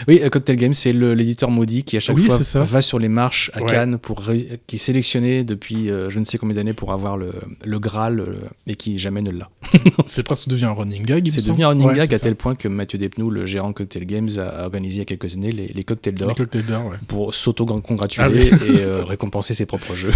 Oui, 0.09 0.21
euh, 0.23 0.29
Cocktail 0.29 0.57
Game, 0.57 0.75
c'est 0.75 0.93
l'éditeur 0.93 1.51
maudit 1.51 1.85
qui 1.85 1.97
à 1.97 2.01
chaque 2.01 2.17
Oui, 2.17 2.27
fois 2.27 2.39
va 2.65 2.81
sur 2.83 2.99
les 2.99 3.09
marches 3.09 3.51
à 3.55 3.61
Ouais. 3.63 3.67
Cannes 3.71 3.99
pour 3.99 4.21
ré- 4.21 4.61
qui 4.67 4.77
est 4.77 4.79
sélectionné 4.79 5.45
depuis 5.45 5.91
euh, 5.91 6.11
je 6.11 6.19
ne 6.19 6.25
sais 6.25 6.37
combien 6.39 6.55
d'années 6.57 6.73
pour 6.75 6.93
avoir 6.93 7.17
le, 7.17 7.33
le 7.65 7.79
Graal 7.79 8.21
euh, 8.21 8.37
et 8.67 8.77
qui 8.77 8.99
jamais 8.99 9.23
ne 9.23 9.31
l'a. 9.31 9.49
C'est 10.07 10.23
presque 10.23 10.49
devenu 10.49 10.67
un 10.67 10.73
running 10.73 11.05
gag. 11.05 11.27
C'est 11.29 11.45
devenu 11.47 11.65
un 11.65 11.69
running 11.69 11.87
Ouais, 11.87 11.95
gag 11.97 12.13
à 12.13 12.19
ça. 12.19 12.25
tel 12.25 12.37
point 12.37 12.55
que 12.55 12.69
Mathieu 12.69 12.99
Despnous, 12.99 13.31
le 13.31 13.47
gérant 13.47 13.69
de 13.69 13.75
Cocktail 13.75 14.05
Games, 14.07 14.29
a 14.39 14.65
organisé 14.65 14.97
il 14.97 14.99
y 14.99 15.03
a 15.03 15.05
quelques 15.05 15.35
années 15.37 15.53
les, 15.53 15.69
les 15.69 15.85
cocktails 15.85 16.15
d'or 16.15 16.35
ouais. 16.39 16.97
pour 17.09 17.35
s'auto-congratuler 17.35 18.51
Ah 18.53 18.57
oui. 18.61 18.69
et 18.75 18.81
euh, 18.83 19.05
récompenser 19.07 19.55
ses 19.55 19.67
propres 19.67 19.95
jeux. 19.95 20.13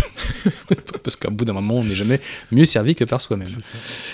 Parce 1.03 1.17
qu'à 1.17 1.31
bout 1.31 1.45
d'un 1.45 1.53
moment, 1.55 1.77
on 1.77 1.85
n'est 1.85 1.95
jamais 1.95 2.21
mieux 2.53 2.65
servi 2.65 2.95
que 2.95 3.05
par 3.05 3.21
soi-même. 3.21 3.49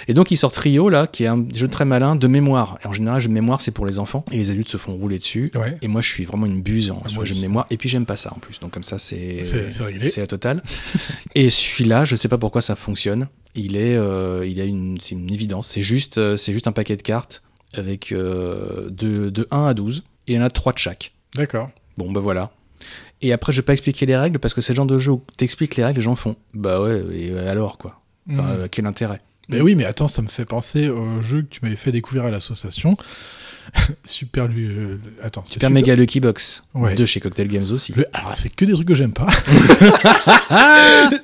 Et 0.08 0.14
donc 0.14 0.30
il 0.30 0.36
sort 0.36 0.52
Trio, 0.52 0.88
là, 0.88 1.06
qui 1.06 1.24
est 1.24 1.28
un 1.28 1.44
jeu 1.54 1.68
très 1.68 1.84
malin 1.84 2.16
de 2.16 2.26
mémoire. 2.28 2.78
Et 2.84 2.86
en 2.88 2.92
général, 2.92 3.20
jeu 3.20 3.28
de 3.28 3.34
mémoire, 3.34 3.60
c'est 3.60 3.70
pour 3.72 3.86
les 3.86 3.98
enfants. 3.98 4.24
Et 4.32 4.36
les 4.36 4.50
adultes 4.50 4.68
se 4.74 4.82
font 4.82 4.94
rouler 4.94 5.18
dessus. 5.18 5.50
Ouais. 5.54 5.76
Et 5.82 5.88
moi, 5.88 6.00
je 6.00 6.08
suis 6.08 6.24
vraiment 6.24 6.46
une 6.46 6.62
buse 6.62 6.90
en 6.90 7.00
Ah, 7.04 7.08
jeux 7.24 7.34
de 7.34 7.40
mémoire. 7.40 7.66
Et 7.70 7.76
puis, 7.76 7.88
j'aime 7.88 8.06
pas 8.06 8.16
ça 8.16 8.32
en 8.34 8.38
plus. 8.38 8.60
Donc, 8.60 8.72
comme 8.72 8.84
ça, 8.84 8.98
c'est 8.98 9.42
C'est- 9.44 10.16
la 10.20 10.26
totale. 10.26 10.62
et 11.34 11.50
celui-là, 11.50 12.04
je 12.04 12.16
sais 12.16 12.28
pas 12.28 12.38
pourquoi 12.38 12.60
ça 12.60 12.74
fonctionne. 12.74 13.28
Il 13.54 13.76
est, 13.76 13.96
euh, 13.96 14.46
il 14.46 14.60
a 14.60 14.64
une, 14.64 15.00
c'est 15.00 15.14
une 15.14 15.32
évidence. 15.32 15.68
C'est 15.68 15.82
juste, 15.82 16.18
euh, 16.18 16.36
c'est 16.36 16.52
juste 16.52 16.66
un 16.66 16.72
paquet 16.72 16.96
de 16.96 17.02
cartes 17.02 17.42
avec 17.74 18.12
euh, 18.12 18.88
de, 18.90 19.30
de 19.30 19.46
1 19.50 19.66
à 19.66 19.74
12. 19.74 20.02
Et 20.26 20.32
il 20.32 20.36
y 20.36 20.38
en 20.38 20.42
a 20.44 20.50
3 20.50 20.72
de 20.72 20.78
chaque. 20.78 21.12
D'accord. 21.34 21.70
Bon, 21.96 22.10
bah 22.10 22.20
voilà. 22.20 22.50
Et 23.22 23.32
après, 23.32 23.52
je 23.52 23.58
vais 23.58 23.64
pas 23.64 23.72
expliquer 23.72 24.06
les 24.06 24.16
règles 24.16 24.38
parce 24.38 24.52
que 24.54 24.60
c'est 24.60 24.72
le 24.72 24.76
genre 24.76 24.86
de 24.86 24.98
jeu 24.98 25.12
où 25.12 25.22
t'expliques 25.36 25.76
les 25.76 25.84
règles, 25.84 25.98
les 25.98 26.04
gens 26.04 26.16
font 26.16 26.36
bah 26.52 26.80
ouais, 26.82 27.00
et 27.14 27.38
alors 27.38 27.78
quoi 27.78 28.00
Enfin, 28.30 28.44
euh, 28.50 28.68
Quel 28.70 28.86
intérêt? 28.86 29.20
Mais 29.48 29.60
oui, 29.60 29.74
mais 29.74 29.84
attends, 29.84 30.08
ça 30.08 30.20
me 30.22 30.28
fait 30.28 30.44
penser 30.46 30.88
au 30.88 31.20
jeu 31.22 31.42
que 31.42 31.48
tu 31.48 31.60
m'avais 31.62 31.76
fait 31.76 31.92
découvrir 31.92 32.24
à 32.24 32.30
l'association. 32.30 32.96
Super 34.04 34.48
lui. 34.48 34.66
euh, 34.66 34.98
attends. 35.22 35.44
Super 35.46 35.70
Mega 35.70 35.94
Lucky 35.96 36.20
Box 36.20 36.64
Ouais. 36.74 36.94
de 36.94 37.06
chez 37.06 37.20
Cocktail 37.20 37.48
Games 37.48 37.64
aussi. 37.70 37.92
Le- 37.96 38.04
Alors, 38.12 38.36
c'est 38.36 38.54
que 38.54 38.64
des 38.64 38.72
trucs 38.72 38.88
que 38.88 38.94
j'aime 38.94 39.12
pas. 39.12 39.26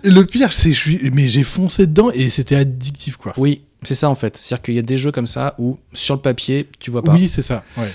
le 0.04 0.22
pire, 0.22 0.52
c'est 0.52 0.70
que 0.70 0.76
je. 0.76 1.10
Mais 1.12 1.26
j'ai 1.28 1.42
foncé 1.42 1.86
dedans 1.86 2.10
et 2.12 2.28
c'était 2.30 2.56
addictif, 2.56 3.16
quoi. 3.16 3.32
Oui, 3.36 3.62
c'est 3.82 3.94
ça 3.94 4.08
en 4.10 4.14
fait. 4.14 4.36
C'est-à-dire 4.36 4.62
qu'il 4.62 4.74
y 4.74 4.78
a 4.78 4.82
des 4.82 4.98
jeux 4.98 5.12
comme 5.12 5.26
ça 5.26 5.54
où 5.58 5.78
sur 5.94 6.14
le 6.14 6.20
papier 6.20 6.68
tu 6.78 6.90
vois 6.90 7.02
pas. 7.02 7.12
Oui, 7.14 7.28
c'est 7.28 7.42
ça. 7.42 7.64
Ouais. 7.76 7.88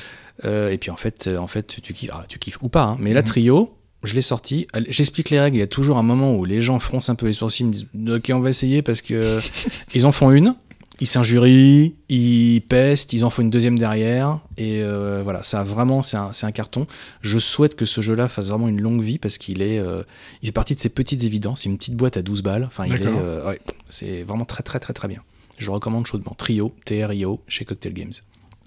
Euh, 0.46 0.72
et 0.72 0.78
puis 0.78 0.92
en 0.92 0.96
fait, 0.98 1.28
euh, 1.28 1.38
en 1.38 1.48
fait 1.48 1.80
tu 1.82 1.94
kiffes, 1.94 2.10
ah, 2.14 2.24
tu 2.28 2.40
kiffes 2.40 2.58
ou 2.62 2.70
pas. 2.70 2.84
hein. 2.84 2.98
Mais 3.00 3.14
la 3.14 3.22
Mhm. 3.22 3.26
trio, 3.28 3.78
je 4.04 4.14
l'ai 4.14 4.22
sorti. 4.22 4.68
J'explique 4.90 5.30
les 5.30 5.40
règles. 5.40 5.58
Il 5.58 5.60
y 5.60 5.64
a 5.64 5.68
toujours 5.68 5.98
un 5.98 6.04
moment 6.04 6.36
où 6.36 6.46
les 6.46 6.62
gens 6.62 6.80
froncent 6.80 7.10
un 7.10 7.16
peu 7.16 7.26
les 7.28 7.34
sourcils, 7.34 7.64
me 7.64 7.72
disent 7.74 7.86
ok 8.10 8.32
on 8.34 8.40
va 8.40 8.50
essayer 8.50 8.82
parce 8.82 9.02
que 9.02 9.40
ils 9.96 10.06
en 10.06 10.12
font 10.12 10.32
une. 10.32 10.56
Ils 11.02 11.08
s'injurient, 11.08 11.96
ils 12.08 12.62
pestent, 12.62 13.12
ils 13.12 13.26
en 13.26 13.30
font 13.30 13.42
une 13.42 13.50
deuxième 13.50 13.78
derrière, 13.78 14.40
et 14.58 14.82
euh, 14.82 15.22
voilà, 15.24 15.44
ça 15.44 15.62
vraiment, 15.62 16.02
c'est 16.02 16.16
un, 16.16 16.32
un 16.42 16.52
carton. 16.52 16.88
Je 17.22 17.38
souhaite 17.38 17.76
que 17.76 17.84
ce 17.84 18.00
jeu-là 18.00 18.30
fasse 18.30 18.50
vraiment 18.50 18.70
une 18.70 18.80
longue 18.80 19.02
vie 19.02 19.18
parce 19.18 19.38
qu'il 19.38 19.62
est, 19.62 19.78
euh, 19.78 20.04
il 20.42 20.46
fait 20.48 20.52
partie 20.54 20.74
de 20.74 20.80
ces 20.80 20.90
petites 20.90 21.24
évidences. 21.24 21.62
C'est 21.62 21.70
une 21.70 21.78
petite 21.78 21.98
boîte 21.98 22.16
à 22.16 22.22
12 22.22 22.44
balles. 22.44 22.64
Enfin, 22.64 22.86
il 22.86 22.94
est, 22.94 23.06
euh, 23.06 23.46
ouais, 23.46 23.60
c'est 23.90 24.24
vraiment 24.24 24.46
très 24.46 24.64
très 24.64 24.80
très 24.80 24.94
très 24.94 25.10
bien. 25.10 25.22
Je 25.58 25.66
le 25.66 25.74
recommande 25.74 26.08
chaudement. 26.08 26.34
Trio, 26.38 26.74
T-R-I-O, 26.86 27.42
chez 27.48 27.66
Cocktail 27.66 27.94
Games. 27.94 28.14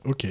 Ok. 0.04 0.26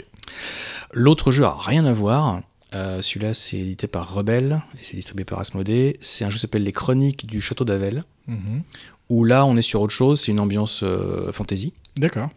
L'autre 0.93 1.31
jeu 1.31 1.45
a 1.45 1.55
rien 1.55 1.85
à 1.85 1.93
voir. 1.93 2.41
Celui-là, 2.73 3.33
c'est 3.33 3.57
édité 3.57 3.87
par 3.87 4.13
Rebelle 4.13 4.61
et 4.79 4.83
c'est 4.83 4.95
distribué 4.95 5.25
par 5.25 5.39
Asmodée. 5.39 5.97
C'est 6.01 6.25
un 6.25 6.29
jeu 6.29 6.35
qui 6.35 6.41
s'appelle 6.41 6.63
Les 6.63 6.71
Chroniques 6.71 7.25
du 7.25 7.41
Château 7.41 7.65
d'Avel. 7.65 8.03
Mhm. 8.27 8.61
Où 9.09 9.23
là, 9.23 9.45
on 9.45 9.55
est 9.55 9.61
sur 9.61 9.81
autre 9.81 9.93
chose. 9.93 10.21
C'est 10.21 10.31
une 10.31 10.39
ambiance 10.39 10.83
fantasy. 11.31 11.73
D'accord. 11.97 12.29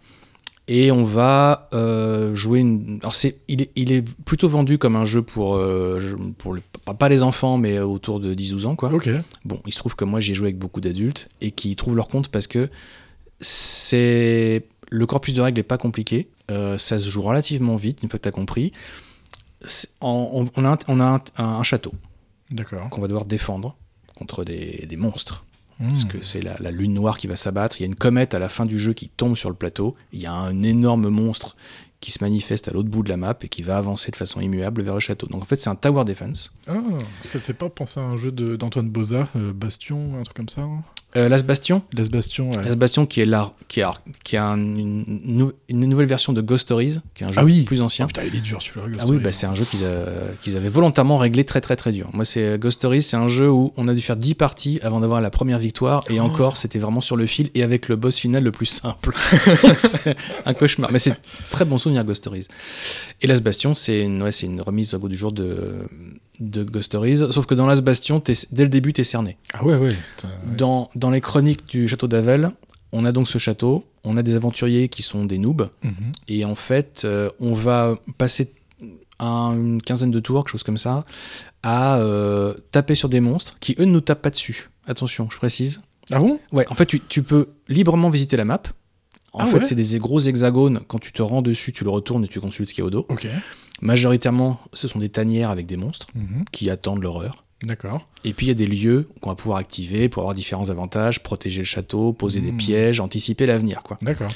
Et 0.69 0.93
on 0.93 1.03
va 1.03 1.69
euh, 1.75 2.33
jouer 2.37 2.61
une. 2.61 2.99
Alors, 3.03 3.15
c'est, 3.17 3.41
il, 3.49 3.63
est, 3.63 3.71
il 3.75 3.91
est 3.91 4.05
plutôt 4.25 4.49
vendu 4.49 4.79
comme 4.79 4.95
un 4.95 5.05
jeu 5.05 5.21
pour, 5.23 5.57
euh, 5.57 5.99
pour 6.39 6.53
le- 6.55 6.63
pas- 6.97 7.09
les 7.09 7.23
enfants, 7.25 7.57
mais 7.57 7.81
autour 7.81 8.21
de 8.21 8.35
10-12 8.35 8.67
ans, 8.67 8.77
quoi. 8.77 8.93
Ok. 8.93 9.09
Bon, 9.45 9.61
il 9.67 9.73
se 9.73 9.79
trouve 9.79 9.97
que 9.97 10.05
moi, 10.05 10.21
j'ai 10.21 10.33
joué 10.35 10.47
avec 10.49 10.59
beaucoup 10.59 10.81
d'adultes 10.81 11.29
et 11.41 11.51
qui 11.51 11.75
trouvent 11.75 11.97
leur 11.97 12.07
compte 12.09 12.29
parce 12.29 12.47
que 12.47 12.69
c'est. 13.41 14.65
Le 14.93 15.07
corpus 15.07 15.35
de 15.35 15.41
règles 15.41 15.59
n'est 15.59 15.63
pas 15.65 15.79
compliqué. 15.79 16.29
Euh, 16.51 16.77
ça 16.79 16.99
se 16.99 17.09
joue 17.09 17.23
relativement 17.23 17.77
vite, 17.77 18.03
une 18.03 18.09
fois 18.09 18.19
que 18.19 18.25
tu 18.25 18.29
as 18.29 18.33
compris. 18.33 18.73
On, 20.01 20.47
a, 20.65 20.69
un, 20.73 20.79
on 20.89 21.01
a 21.01 21.05
un- 21.39 21.45
un 21.45 21.63
château 21.63 21.93
D'accord. 22.51 22.89
qu'on 22.91 23.01
va 23.01 23.07
devoir 23.09 23.25
défendre 23.27 23.77
contre 24.17 24.45
des, 24.45 24.87
des 24.89 24.97
monstres. 24.97 25.45
Parce 25.81 26.05
que 26.05 26.23
c'est 26.23 26.43
la, 26.43 26.57
la 26.61 26.71
lune 26.71 26.93
noire 26.93 27.17
qui 27.17 27.27
va 27.27 27.37
s'abattre. 27.37 27.81
Il 27.81 27.81
y 27.81 27.85
a 27.85 27.87
une 27.87 27.95
comète 27.95 28.35
à 28.35 28.39
la 28.39 28.51
fin 28.51 28.67
du 28.67 28.79
jeu 28.79 28.93
qui 28.93 29.09
tombe 29.09 29.35
sur 29.35 29.49
le 29.49 29.57
plateau. 29.57 29.97
Il 30.13 30.21
y 30.21 30.27
a 30.27 30.33
un 30.33 30.61
énorme 30.61 31.09
monstre 31.09 31.57
qui 32.01 32.11
se 32.11 32.23
manifeste 32.23 32.69
à 32.69 32.73
l'autre 32.73 32.89
bout 32.89 33.03
de 33.03 33.09
la 33.09 33.17
map 33.17 33.37
et 33.43 33.49
qui 33.49 33.63
va 33.63 33.77
avancer 33.77 34.11
de 34.11 34.17
façon 34.17 34.41
immuable 34.41 34.83
vers 34.83 34.95
le 34.95 35.01
château. 35.01 35.27
Donc 35.27 35.43
en 35.43 35.45
fait, 35.45 35.61
c'est 35.61 35.71
un 35.71 35.75
tower 35.75 36.05
defense. 36.05 36.53
Ah, 36.67 36.75
ça 37.23 37.39
te 37.39 37.45
fait 37.45 37.55
pas 37.55 37.69
penser 37.69 38.01
à 38.01 38.03
un 38.03 38.17
jeu 38.17 38.31
d'Antoine 38.31 38.89
Boza, 38.89 39.29
euh, 39.37 39.53
Bastion, 39.53 40.19
un 40.19 40.23
truc 40.23 40.37
comme 40.37 40.49
ça 40.49 40.63
hein? 40.63 40.83
Euh, 41.17 41.29
Las 41.29 41.43
Bastion, 41.43 41.83
Las 41.93 42.09
Bastion, 42.09 42.51
ouais. 42.51 42.63
Las 42.63 42.77
Bastion 42.77 43.05
qui 43.05 43.21
est 43.21 43.25
là, 43.27 43.53
qui 43.67 43.83
a, 43.83 43.93
qui 44.23 44.37
a 44.37 44.45
un- 44.47 44.57
une, 44.57 45.05
nou- 45.25 45.51
une 45.69 45.81
nouvelle 45.81 46.07
version 46.07 46.33
de 46.33 46.41
Ghost 46.41 46.63
Stories, 46.63 46.99
qui 47.15 47.25
est 47.25 47.27
un 47.27 47.33
jeu 47.33 47.39
Ah 47.41 47.45
oui. 47.45 47.63
plus 47.65 47.81
Oh, 47.81 47.85
ancien. 47.85 48.07
putain, 48.07 48.23
il 48.25 48.37
est 48.37 48.41
dur 48.41 48.63
celui-là. 48.63 48.99
Ah 49.01 49.07
oui, 49.09 49.19
bah, 49.19 49.33
c'est 49.33 49.47
un 49.47 49.55
jeu 49.57 49.65
qu'ils 49.65 49.85
a- 49.85 50.05
qu'ils 50.41 50.57
avaient 50.57 50.69
volontairement 50.69 51.17
réglé 51.19 51.43
très 51.43 51.61
très 51.61 51.75
très 51.75 51.91
dur. 51.91 52.09
Moi, 52.13 52.25
c'est 52.25 52.59
Ghost 52.61 52.79
Stories, 52.79 53.03
c'est 53.03 53.17
un 53.17 53.27
jeu 53.27 53.51
où 53.51 53.73
on 53.77 53.89
a 53.89 53.95
dû 53.95 54.01
faire 54.01 54.15
10 54.15 54.35
parties 54.37 54.79
avant 54.83 55.01
d'avoir 55.01 55.21
la 55.21 55.31
première 55.31 55.59
victoire, 55.59 56.05
et 56.11 56.21
Oh. 56.21 56.25
encore, 56.25 56.57
c'était 56.57 56.79
vraiment 56.79 57.01
sur 57.01 57.17
le 57.17 57.27
fil 57.27 57.51
et 57.57 57.65
avec 57.65 57.89
le 57.89 57.97
boss 57.97 58.17
final 58.17 58.45
le 58.45 58.53
plus 58.53 58.67
simple. 58.67 59.13
c'est 59.79 60.15
un 60.47 60.55
cauchemar. 60.55 60.93
Mais 60.93 61.01
c'est 61.01 61.17
très 61.51 61.65
bon 61.65 61.77
souvenir 61.79 62.05
Ghost 62.05 62.19
Stories. 62.23 62.47
Et 63.21 63.27
Las 63.27 63.41
Bastion, 63.43 63.75
c'est 63.75 64.03
une, 64.03 64.23
ouais, 64.23 64.31
c'est 64.33 64.47
une 64.47 64.61
remise 64.61 64.95
au 64.95 64.99
goût 65.01 65.09
du 65.09 65.17
jour 65.17 65.33
de, 65.33 65.75
de 66.41 66.65
Ghost 66.65 66.87
Stories, 66.87 67.19
sauf 67.19 67.47
que 67.47 67.55
dans 67.55 67.67
Las 67.67 67.83
Bastion, 67.83 68.23
dès 68.25 68.63
le 68.63 68.69
début, 68.69 68.93
t'es 68.93 69.05
cerné. 69.05 69.37
Ah 69.53 69.65
ouais, 69.65 69.77
ouais. 69.77 69.95
Dans, 70.57 70.91
dans 70.95 71.11
les 71.11 71.21
chroniques 71.21 71.67
du 71.69 71.87
château 71.89 72.09
d'Avel, 72.09 72.51
on 72.93 73.05
a 73.05 73.13
donc 73.13 73.29
ce 73.29 73.39
château, 73.39 73.85
on 74.05 74.17
a 74.17 74.23
des 74.23 74.35
aventuriers 74.35 74.89
qui 74.89 75.03
sont 75.03 75.25
des 75.25 75.39
noobs, 75.39 75.69
Mhm. 75.85 75.93
et 76.29 76.45
en 76.45 76.55
fait, 76.55 77.03
euh, 77.05 77.29
on 77.41 77.53
va 77.53 77.97
passer 78.19 78.53
un- 79.19 79.53
une 79.55 79.83
quinzaine 79.83 80.11
de 80.11 80.19
tours, 80.21 80.45
quelque 80.45 80.53
chose 80.53 80.63
comme 80.63 80.79
ça, 80.79 81.05
à 81.63 81.99
euh, 81.99 82.55
taper 82.71 82.95
sur 82.95 83.09
des 83.11 83.21
monstres 83.21 83.57
qui, 83.61 83.77
eux, 83.79 83.85
ne 83.85 83.93
nous 83.93 84.01
tapent 84.01 84.23
pas 84.23 84.31
dessus. 84.31 84.71
Attention, 84.87 85.29
je 85.31 85.37
précise. 85.37 85.83
Ah 86.11 86.19
bon? 86.19 86.41
Ouais, 86.53 86.67
en 86.71 86.75
fait, 86.75 86.87
tu, 86.87 87.01
tu 87.01 87.23
peux 87.23 87.51
librement 87.69 88.09
visiter 88.11 88.37
la 88.37 88.45
map. 88.47 88.63
En 89.33 89.41
Ah 89.41 89.47
fait, 89.47 89.59
ouais 89.59 89.63
c'est 89.63 89.75
des 89.77 89.99
gros 89.99 90.19
hexagones. 90.21 90.81
Quand 90.89 90.99
tu 90.99 91.13
te 91.13 91.23
rends 91.23 91.43
dessus, 91.43 91.73
tu 91.73 91.85
le 91.85 91.91
retournes 91.91 92.25
et 92.25 92.29
tu 92.29 92.41
consultes 92.41 92.69
ce 92.69 92.75
qu'il 92.75 92.83
y 92.83 92.85
a 92.85 92.87
au 92.87 92.91
dos. 92.91 93.07
Majoritairement, 93.83 94.61
ce 94.73 94.89
sont 94.89 94.99
des 94.99 95.09
tanières 95.09 95.51
avec 95.51 95.67
des 95.67 95.77
monstres 95.77 96.09
Mhm. 96.15 96.45
qui 96.53 96.69
attendent 96.71 97.03
leur 97.03 97.19
heure. 97.23 97.45
D'accord. 97.63 98.07
Et 98.25 98.33
puis 98.35 98.47
il 98.47 98.49
y 98.49 98.53
a 98.53 98.55
des 98.55 98.67
lieux 98.67 99.09
qu'on 99.21 99.31
va 99.31 99.37
pouvoir 99.37 99.59
activer 99.59 100.09
pour 100.09 100.23
avoir 100.23 100.35
différents 100.35 100.71
avantages, 100.71 101.23
protéger 101.23 101.61
le 101.61 101.67
château, 101.67 102.13
poser 102.13 102.41
des 102.41 102.53
Mhm. 102.53 102.59
pièges, 102.59 103.01
anticiper 103.01 103.47
l'avenir. 103.47 103.83
quoi. 103.83 103.99
D'accord. 104.03 104.31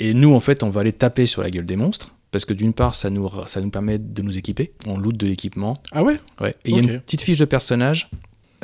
Et 0.00 0.14
nous, 0.14 0.32
en 0.34 0.40
fait, 0.40 0.62
on 0.62 0.68
va 0.68 0.80
aller 0.80 0.92
taper 0.92 1.26
sur 1.26 1.42
la 1.42 1.50
gueule 1.50 1.66
des 1.66 1.76
monstres. 1.76 2.14
Parce 2.32 2.44
que 2.46 2.54
d'une 2.54 2.72
part, 2.72 2.94
ça 2.94 3.10
nous, 3.10 3.28
ça 3.46 3.60
nous 3.60 3.68
permet 3.68 3.98
de 3.98 4.22
nous 4.22 4.38
équiper. 4.38 4.72
On 4.86 4.96
loot 4.96 5.14
de 5.16 5.26
l'équipement. 5.26 5.74
Ah 5.92 6.02
ouais 6.02 6.16
Ouais. 6.40 6.56
Et 6.64 6.70
il 6.70 6.76
y 6.76 6.78
a 6.78 6.82
une 6.94 6.98
petite 7.00 7.20
fiche 7.20 7.36
de 7.36 7.44
personnage 7.44 8.08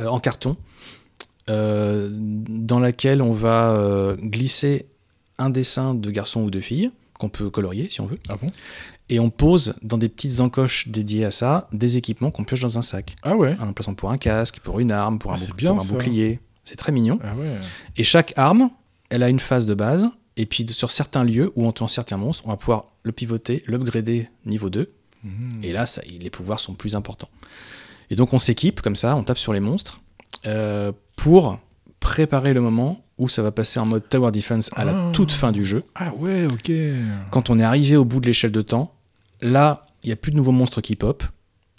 euh, 0.00 0.06
en 0.06 0.20
carton 0.20 0.56
euh, 1.50 2.08
dans 2.12 2.80
laquelle 2.80 3.20
on 3.20 3.32
va 3.32 3.72
euh, 3.76 4.16
glisser 4.16 4.86
un 5.38 5.50
dessin 5.50 5.94
de 5.94 6.10
garçon 6.10 6.42
ou 6.42 6.50
de 6.50 6.60
fille 6.60 6.90
qu'on 7.18 7.28
peut 7.28 7.50
colorier 7.50 7.88
si 7.90 8.00
on 8.00 8.06
veut. 8.06 8.18
Ah 8.28 8.36
bon? 8.40 8.48
Et 9.08 9.18
on 9.20 9.30
pose 9.30 9.74
dans 9.82 9.98
des 9.98 10.08
petites 10.08 10.40
encoches 10.40 10.88
dédiées 10.88 11.24
à 11.24 11.30
ça 11.30 11.68
des 11.72 11.96
équipements 11.96 12.30
qu'on 12.30 12.44
pioche 12.44 12.60
dans 12.60 12.78
un 12.78 12.82
sac. 12.82 13.16
Ah 13.22 13.36
ouais? 13.36 13.56
Un 13.58 13.68
emplacement 13.68 13.94
pour 13.94 14.10
un 14.10 14.18
casque, 14.18 14.60
pour 14.60 14.78
une 14.80 14.92
arme, 14.92 15.18
pour 15.18 15.32
Ah, 15.32 15.34
un, 15.34 15.38
bouc- 15.38 15.56
bien, 15.56 15.72
pour 15.72 15.82
un 15.82 15.84
ça. 15.86 15.92
bouclier. 15.94 16.40
C'est 16.64 16.76
très 16.76 16.92
mignon. 16.92 17.18
Ah 17.24 17.34
ouais. 17.34 17.56
Et 17.96 18.04
chaque 18.04 18.34
arme, 18.36 18.70
elle 19.10 19.22
a 19.22 19.28
une 19.30 19.40
phase 19.40 19.64
de 19.66 19.74
base. 19.74 20.06
Et 20.36 20.46
puis 20.46 20.64
sur 20.68 20.90
certains 20.92 21.24
lieux 21.24 21.50
où 21.56 21.66
on 21.66 21.72
tue 21.72 21.88
certains 21.88 22.16
monstres, 22.18 22.44
on 22.46 22.50
va 22.50 22.56
pouvoir 22.56 22.84
le 23.02 23.10
pivoter, 23.10 23.64
l'upgrader 23.66 24.28
niveau 24.46 24.70
2. 24.70 24.92
Mhm. 25.24 25.32
Et 25.64 25.72
là, 25.72 25.84
ça, 25.86 26.02
les 26.06 26.30
pouvoirs 26.30 26.60
sont 26.60 26.74
plus 26.74 26.94
importants. 26.94 27.30
Et 28.10 28.14
donc 28.16 28.32
on 28.34 28.38
s'équipe 28.38 28.80
comme 28.80 28.94
ça, 28.96 29.16
on 29.16 29.24
tape 29.24 29.38
sur 29.38 29.52
les 29.52 29.58
monstres 29.60 30.00
euh, 30.46 30.92
pour 31.16 31.58
préparer 31.98 32.54
le 32.54 32.60
moment 32.60 33.02
où 33.18 33.28
ça 33.28 33.42
va 33.42 33.50
passer 33.50 33.80
en 33.80 33.86
mode 33.86 34.08
Tower 34.08 34.30
Defense 34.30 34.70
à 34.76 34.84
la 34.84 34.92
Ah. 34.92 35.10
toute 35.12 35.32
fin 35.32 35.52
du 35.52 35.64
jeu. 35.64 35.82
Ah 35.94 36.12
ouais, 36.14 36.46
ok. 36.46 36.70
Quand 37.30 37.50
on 37.50 37.58
est 37.58 37.64
arrivé 37.64 37.96
au 37.96 38.04
bout 38.04 38.20
de 38.20 38.26
l'échelle 38.26 38.52
de 38.52 38.62
temps, 38.62 38.94
là, 39.40 39.86
il 40.02 40.06
n'y 40.06 40.12
a 40.12 40.16
plus 40.16 40.30
de 40.32 40.36
nouveaux 40.36 40.52
monstres 40.52 40.80
qui 40.80 40.94
pop, 40.96 41.24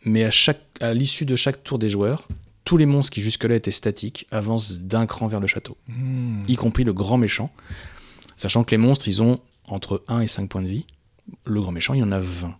mais 0.06 0.24
à, 0.26 0.32
chaque, 0.32 0.62
à 0.82 0.94
l'issue 0.94 1.26
de 1.26 1.36
chaque 1.36 1.64
tour 1.64 1.80
des 1.80 1.90
joueurs, 1.90 2.28
tous 2.66 2.78
les 2.78 2.86
monstres 2.86 3.12
qui 3.12 3.22
jusque-là 3.22 3.56
étaient 3.56 3.72
statiques 3.72 4.28
avancent 4.32 4.80
d'un 4.80 5.06
cran 5.06 5.28
vers 5.28 5.40
le 5.40 5.48
château, 5.48 5.78
Mhm. 5.88 6.44
y 6.48 6.56
compris 6.56 6.84
le 6.84 6.94
grand 6.94 7.18
méchant, 7.18 7.52
sachant 8.36 8.64
que 8.64 8.72
les 8.72 8.78
monstres, 8.78 9.08
ils 9.08 9.22
ont 9.24 9.40
entre 9.68 10.04
1 10.08 10.20
et 10.22 10.28
5 10.28 10.50
points 10.50 10.62
de 10.62 10.68
vie. 10.68 10.86
Le 11.46 11.62
grand 11.62 11.72
méchant, 11.72 11.94
il 11.94 12.00
y 12.00 12.04
en 12.04 12.12
a 12.12 12.20
20. 12.20 12.56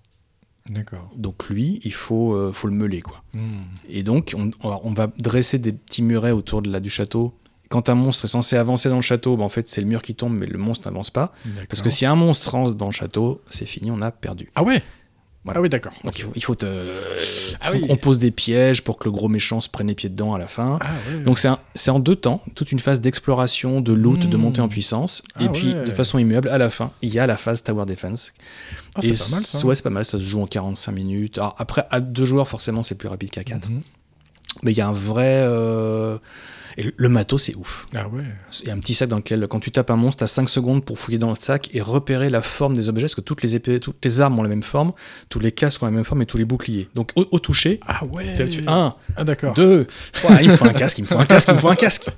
D'accord. 0.70 1.10
Donc 1.16 1.50
lui, 1.50 1.80
il 1.84 1.94
faut, 1.94 2.34
euh, 2.34 2.52
faut 2.54 2.68
le 2.68 2.74
meuler, 2.74 3.02
quoi. 3.02 3.24
Mhm. 3.34 3.64
Et 3.90 4.04
donc, 4.04 4.36
on, 4.38 4.70
va- 4.70 4.80
on 4.84 4.94
va 4.94 5.08
dresser 5.18 5.58
des 5.58 5.74
petits 5.74 6.04
murets 6.04 6.32
autour 6.32 6.62
de 6.62 6.72
la, 6.72 6.80
du 6.80 6.90
château. 6.90 7.34
Quand 7.70 7.88
un 7.90 7.96
monstre 7.96 8.26
est 8.26 8.30
censé 8.30 8.56
avancer 8.58 8.90
dans 8.90 8.96
le 8.96 9.02
château, 9.04 9.38
bah, 9.38 9.44
en 9.44 9.50
fait, 9.50 9.68
c'est 9.68 9.82
le 9.82 9.88
mur 9.88 10.02
qui 10.02 10.16
tombe, 10.16 10.34
mais 10.34 10.48
le 10.48 10.58
monstre 10.58 10.88
n'avance 10.90 11.12
pas. 11.12 11.34
Parce 11.70 11.82
que 11.82 11.90
si 11.90 12.06
un 12.06 12.16
monstre 12.16 12.50
rentre 12.50 12.74
dans 12.74 12.88
le 12.88 12.92
château, 12.92 13.42
c'est 13.50 13.66
fini, 13.68 13.92
on 13.92 14.02
a 14.02 14.12
perdu. 14.12 14.50
Ah 14.56 14.64
ouais 14.64 14.82
Voilà. 15.44 15.60
Ah 15.60 15.62
oui, 15.62 15.70
d'accord. 15.70 15.94
Donc 16.04 16.18
il 16.18 16.24
faut, 16.24 16.32
il 16.36 16.44
faut 16.44 16.56
te- 16.56 16.88
Ah 17.62 17.70
on- 17.72 17.76
oui. 17.76 17.86
on 17.90 17.96
pose 17.96 18.18
des 18.20 18.32
pièges 18.32 18.82
pour 18.84 18.98
que 18.98 19.06
le 19.06 19.12
gros 19.12 19.30
méchant 19.30 19.62
se 19.62 19.70
prenne 19.70 19.86
les 19.88 19.94
pieds 19.96 20.10
dedans 20.10 20.34
à 20.34 20.40
la 20.40 20.48
fin. 20.48 20.80
Ah. 20.82 20.88
Donc 21.24 21.40
c'est 21.76 21.92
en 21.92 22.00
deux 22.00 22.16
temps, 22.16 22.42
toute 22.56 22.72
une 22.72 22.80
phase 22.80 23.02
d'exploration, 23.02 23.82
de 23.82 23.94
loot, 23.94 24.20
de 24.28 24.36
montée 24.38 24.62
en 24.62 24.68
puissance. 24.68 25.22
Ah 25.36 25.44
et 25.44 25.50
puis 25.50 25.74
ouais. 25.74 25.84
de 25.86 25.92
façon 25.92 26.18
immuable, 26.18 26.50
à 26.50 26.58
la 26.58 26.70
fin, 26.72 26.92
il 27.04 27.14
y 27.14 27.20
a 27.20 27.28
la 27.28 27.38
phase 27.38 27.62
Tower 27.64 27.86
Defense. 27.86 28.34
Ah, 28.96 29.00
c'est 29.04 29.10
pas 29.10 29.30
mal 29.36 29.42
ça. 29.44 29.66
ouais, 29.68 29.76
c'est 29.76 29.84
pas 29.84 29.90
mal, 29.92 30.06
ça 30.06 30.18
se 30.18 30.24
joue 30.24 30.42
en 30.42 30.48
45 30.48 30.92
minutes. 30.92 31.38
Alors 31.38 31.54
après, 31.60 31.86
à 31.92 32.00
deux 32.02 32.26
joueurs, 32.26 32.48
forcément, 32.48 32.82
c'est 32.84 32.96
plus 32.96 33.08
rapide 33.10 33.30
qu'à 33.30 33.44
quatre. 33.44 33.70
Mhm. 33.70 33.82
Mais 34.64 34.72
il 34.72 34.78
y 34.78 34.82
a 34.82 34.88
un 34.88 34.92
vrai... 34.92 35.44
euh, 35.46 36.18
Et 36.80 36.94
le- 36.96 37.10
matos, 37.10 37.44
c'est 37.44 37.56
ouf. 37.56 37.86
Ah 37.94 38.08
ouais. 38.08 38.24
Il 38.62 38.68
y 38.68 38.72
a 38.72 38.74
un 38.74 38.80
petit 38.80 38.94
sac 38.94 39.10
dans 39.10 39.18
lequel, 39.18 39.46
quand 39.50 39.60
tu 39.60 39.70
tapes 39.70 39.92
un 39.92 39.98
monstre, 39.98 40.20
tu 40.20 40.24
as 40.24 40.28
5 40.28 40.48
secondes 40.48 40.84
pour 40.86 40.98
fouiller 40.98 41.18
dans 41.18 41.30
le 41.30 41.36
sac 41.36 41.70
et 41.74 41.82
repérer 41.82 42.30
la 42.30 42.42
forme 42.42 42.74
des 42.74 42.88
objets, 42.90 43.04
parce 43.04 43.16
que 43.16 43.22
toutes 43.22 43.42
les 43.44 43.56
épées, 43.56 43.80
toutes 43.82 44.04
les 44.06 44.22
armes 44.22 44.40
ont 44.40 44.44
la 44.44 44.50
même 44.50 44.64
forme, 44.64 44.94
tous 45.30 45.40
les 45.40 45.52
casques 45.52 45.84
ont 45.84 45.88
la 45.88 45.92
même 45.92 46.06
forme 46.06 46.22
et 46.22 46.26
tous 46.26 46.38
les 46.38 46.46
boucliers. 46.46 46.88
Donc 46.96 47.12
au, 47.16 47.28
au 47.32 47.40
toucher, 47.40 47.80
Ah 47.86 48.06
ouais. 48.06 48.34
t'as- 48.34 48.48
tu- 48.48 48.64
un, 48.68 48.96
Ah 49.18 49.24
d'accord. 49.26 49.54
deux, 49.54 49.88
trois, 50.14 50.42
il 50.42 50.50
me 50.50 50.56
faut 50.56 50.66
un 50.66 50.74
casque, 50.74 50.98
il 51.00 51.02
me 51.02 51.08
faut 51.08 51.20
un 51.20 51.26
casque, 51.26 51.50
il 51.50 51.56
me 51.56 51.60
faut 51.60 51.68
un 51.70 51.76
casque. 51.76 52.10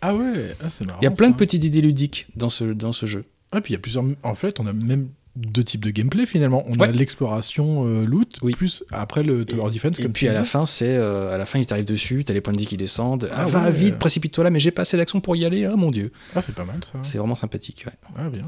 Ah 0.00 0.14
ouais. 0.14 0.56
Ah, 0.62 0.68
c'est 0.68 0.84
marrant. 0.84 0.98
Il 1.00 1.04
y 1.04 1.08
a 1.08 1.12
plein 1.12 1.30
de 1.30 1.36
petites 1.36 1.62
idées 1.62 1.80
ludiques 1.80 2.26
dans 2.34 2.48
ce, 2.48 2.64
dans 2.64 2.92
ce 2.92 3.06
jeu. 3.06 3.24
Ah, 3.52 3.60
puis 3.60 3.72
il 3.72 3.76
y 3.76 3.76
a 3.76 3.80
plusieurs. 3.80 4.04
En 4.24 4.34
fait, 4.34 4.58
on 4.58 4.66
a 4.66 4.72
même 4.72 5.08
deux 5.36 5.64
types 5.64 5.82
de 5.84 5.90
gameplay 5.90 6.26
finalement. 6.26 6.62
On 6.68 6.78
a 6.80 6.88
l'exploration 6.88 7.86
euh, 7.86 8.04
loot, 8.04 8.36
Oui. 8.42 8.52
plus 8.52 8.84
après 8.90 9.22
le 9.22 9.44
Tower 9.46 9.70
Defense. 9.70 9.98
Et 10.00 10.08
puis 10.08 10.28
à 10.28 10.32
la 10.34 10.44
fin, 10.44 10.66
c'est 10.66 10.94
euh, 10.96 11.34
à 11.34 11.38
la 11.38 11.46
fin, 11.46 11.58
ils 11.58 11.66
t'arrivent 11.66 11.84
dessus, 11.86 12.22
t'as 12.24 12.34
les 12.34 12.40
points 12.42 12.52
de 12.52 12.58
vie 12.58 12.66
qui 12.66 12.76
descendent. 12.76 13.28
Ah 13.32 13.36
Ah, 13.38 13.44
va 13.44 13.64
ouais. 13.64 13.70
vite, 13.70 13.98
précipite-toi 13.98 14.44
là, 14.44 14.50
mais 14.50 14.60
j'ai 14.60 14.70
pas 14.70 14.82
assez 14.82 14.96
d'action 14.96 15.20
pour 15.20 15.34
y 15.36 15.44
aller. 15.46 15.64
Ah 15.64 15.76
mon 15.76 15.90
dieu, 15.90 16.12
Ah, 16.36 16.42
c'est 16.42 16.54
pas 16.54 16.64
mal 16.64 16.80
ça. 16.84 16.98
c'est 17.02 17.18
vraiment 17.18 17.36
sympathique. 17.36 17.84
ouais. 17.86 17.92
Ah 18.18 18.28
bien. 18.28 18.44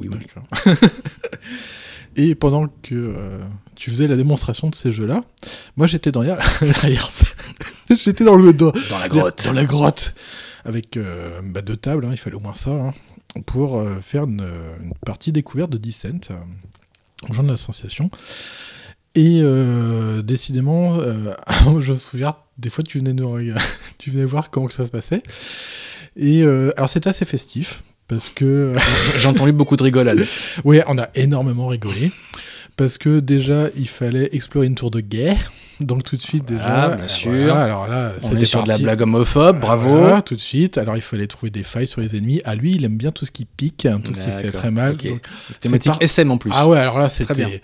Oui, 0.00 0.08
oui. 0.10 0.18
Et 2.16 2.34
pendant 2.34 2.66
que 2.68 2.94
euh, 2.94 3.38
tu 3.76 3.90
faisais 3.90 4.08
la 4.08 4.16
démonstration 4.16 4.70
de 4.70 4.74
ces 4.74 4.90
jeux-là, 4.90 5.22
moi 5.76 5.86
j'étais 5.86 6.10
dans 6.10 6.22
j'étais 7.90 8.24
dans 8.24 8.34
le 8.34 8.52
dans, 8.52 8.72
Dans 8.90 8.98
la 8.98 9.08
grotte. 9.08 9.44
dans 9.46 9.52
la 9.52 9.64
grotte 9.66 10.14
avec 10.64 10.96
euh, 10.96 11.40
bah, 11.44 11.62
deux 11.62 11.76
tables, 11.76 12.04
hein, 12.06 12.10
il 12.10 12.16
fallait 12.16 12.34
au 12.36 12.40
moins 12.40 12.54
ça, 12.54 12.70
hein, 12.70 12.90
pour 13.46 13.78
euh, 13.78 13.96
faire 14.00 14.24
une, 14.24 14.46
une 14.82 14.92
partie 15.04 15.32
découverte 15.32 15.70
de 15.70 15.78
Descent, 15.78 16.20
euh, 16.30 16.34
aux 17.28 17.32
gens 17.32 17.42
de 17.42 17.48
l'association. 17.48 18.10
Et 19.14 19.40
euh, 19.42 20.22
décidément, 20.22 20.98
euh, 21.00 21.34
je 21.80 21.92
me 21.92 21.96
souviens, 21.96 22.36
des 22.58 22.70
fois 22.70 22.84
tu 22.84 22.98
venais, 22.98 23.12
nous 23.12 23.30
regarder- 23.30 23.62
tu 23.98 24.10
venais 24.10 24.24
voir 24.24 24.50
comment 24.50 24.66
que 24.66 24.72
ça 24.72 24.86
se 24.86 24.90
passait. 24.90 25.22
Et 26.16 26.42
euh, 26.42 26.72
alors 26.76 26.88
c'était 26.88 27.10
assez 27.10 27.24
festif, 27.24 27.82
parce 28.06 28.28
que... 28.28 28.74
J'ai 29.16 29.28
entendu 29.28 29.52
beaucoup 29.52 29.76
de 29.76 29.82
rigolades. 29.82 30.24
Oui, 30.64 30.80
on 30.86 30.98
a 30.98 31.08
énormément 31.14 31.66
rigolé. 31.68 32.10
Parce 32.76 32.96
que 32.96 33.18
déjà, 33.18 33.68
il 33.76 33.88
fallait 33.88 34.28
explorer 34.32 34.66
une 34.68 34.76
tour 34.76 34.92
de 34.92 35.00
guerre. 35.00 35.50
Donc 35.80 36.02
tout 36.02 36.16
de 36.16 36.20
suite, 36.20 36.44
déjà. 36.44 36.88
bien 36.96 37.08
sûr. 37.08 37.30
voilà, 37.30 37.62
alors 37.62 37.88
là, 37.88 38.12
On 38.22 38.36
est 38.36 38.44
sur 38.44 38.62
de 38.64 38.68
la 38.68 38.78
blague 38.78 39.02
homophobe, 39.02 39.60
bravo. 39.60 39.96
Voilà, 39.96 40.22
tout 40.22 40.34
de 40.34 40.40
suite. 40.40 40.76
Alors 40.78 40.96
il 40.96 41.02
fallait 41.02 41.26
trouver 41.26 41.50
des 41.50 41.62
failles 41.62 41.86
sur 41.86 42.00
les 42.00 42.16
ennemis. 42.16 42.40
À 42.44 42.54
lui, 42.54 42.74
il 42.74 42.84
aime 42.84 42.96
bien 42.96 43.12
tout 43.12 43.24
ce 43.24 43.30
qui 43.30 43.44
pique, 43.44 43.86
hein, 43.86 44.00
tout 44.04 44.12
ce 44.12 44.20
qui 44.20 44.30
fait 44.30 44.50
très 44.50 44.70
mal. 44.70 44.96
Donc- 44.96 45.20
Thématique 45.60 45.92
par- 45.92 46.02
SM 46.02 46.30
en 46.30 46.36
plus. 46.38 46.50
Ah 46.54 46.66
ouais, 46.68 46.78
alors 46.78 46.98
là, 46.98 47.08
Très 47.08 47.34
bien. 47.34 47.46
c'était. 47.46 47.62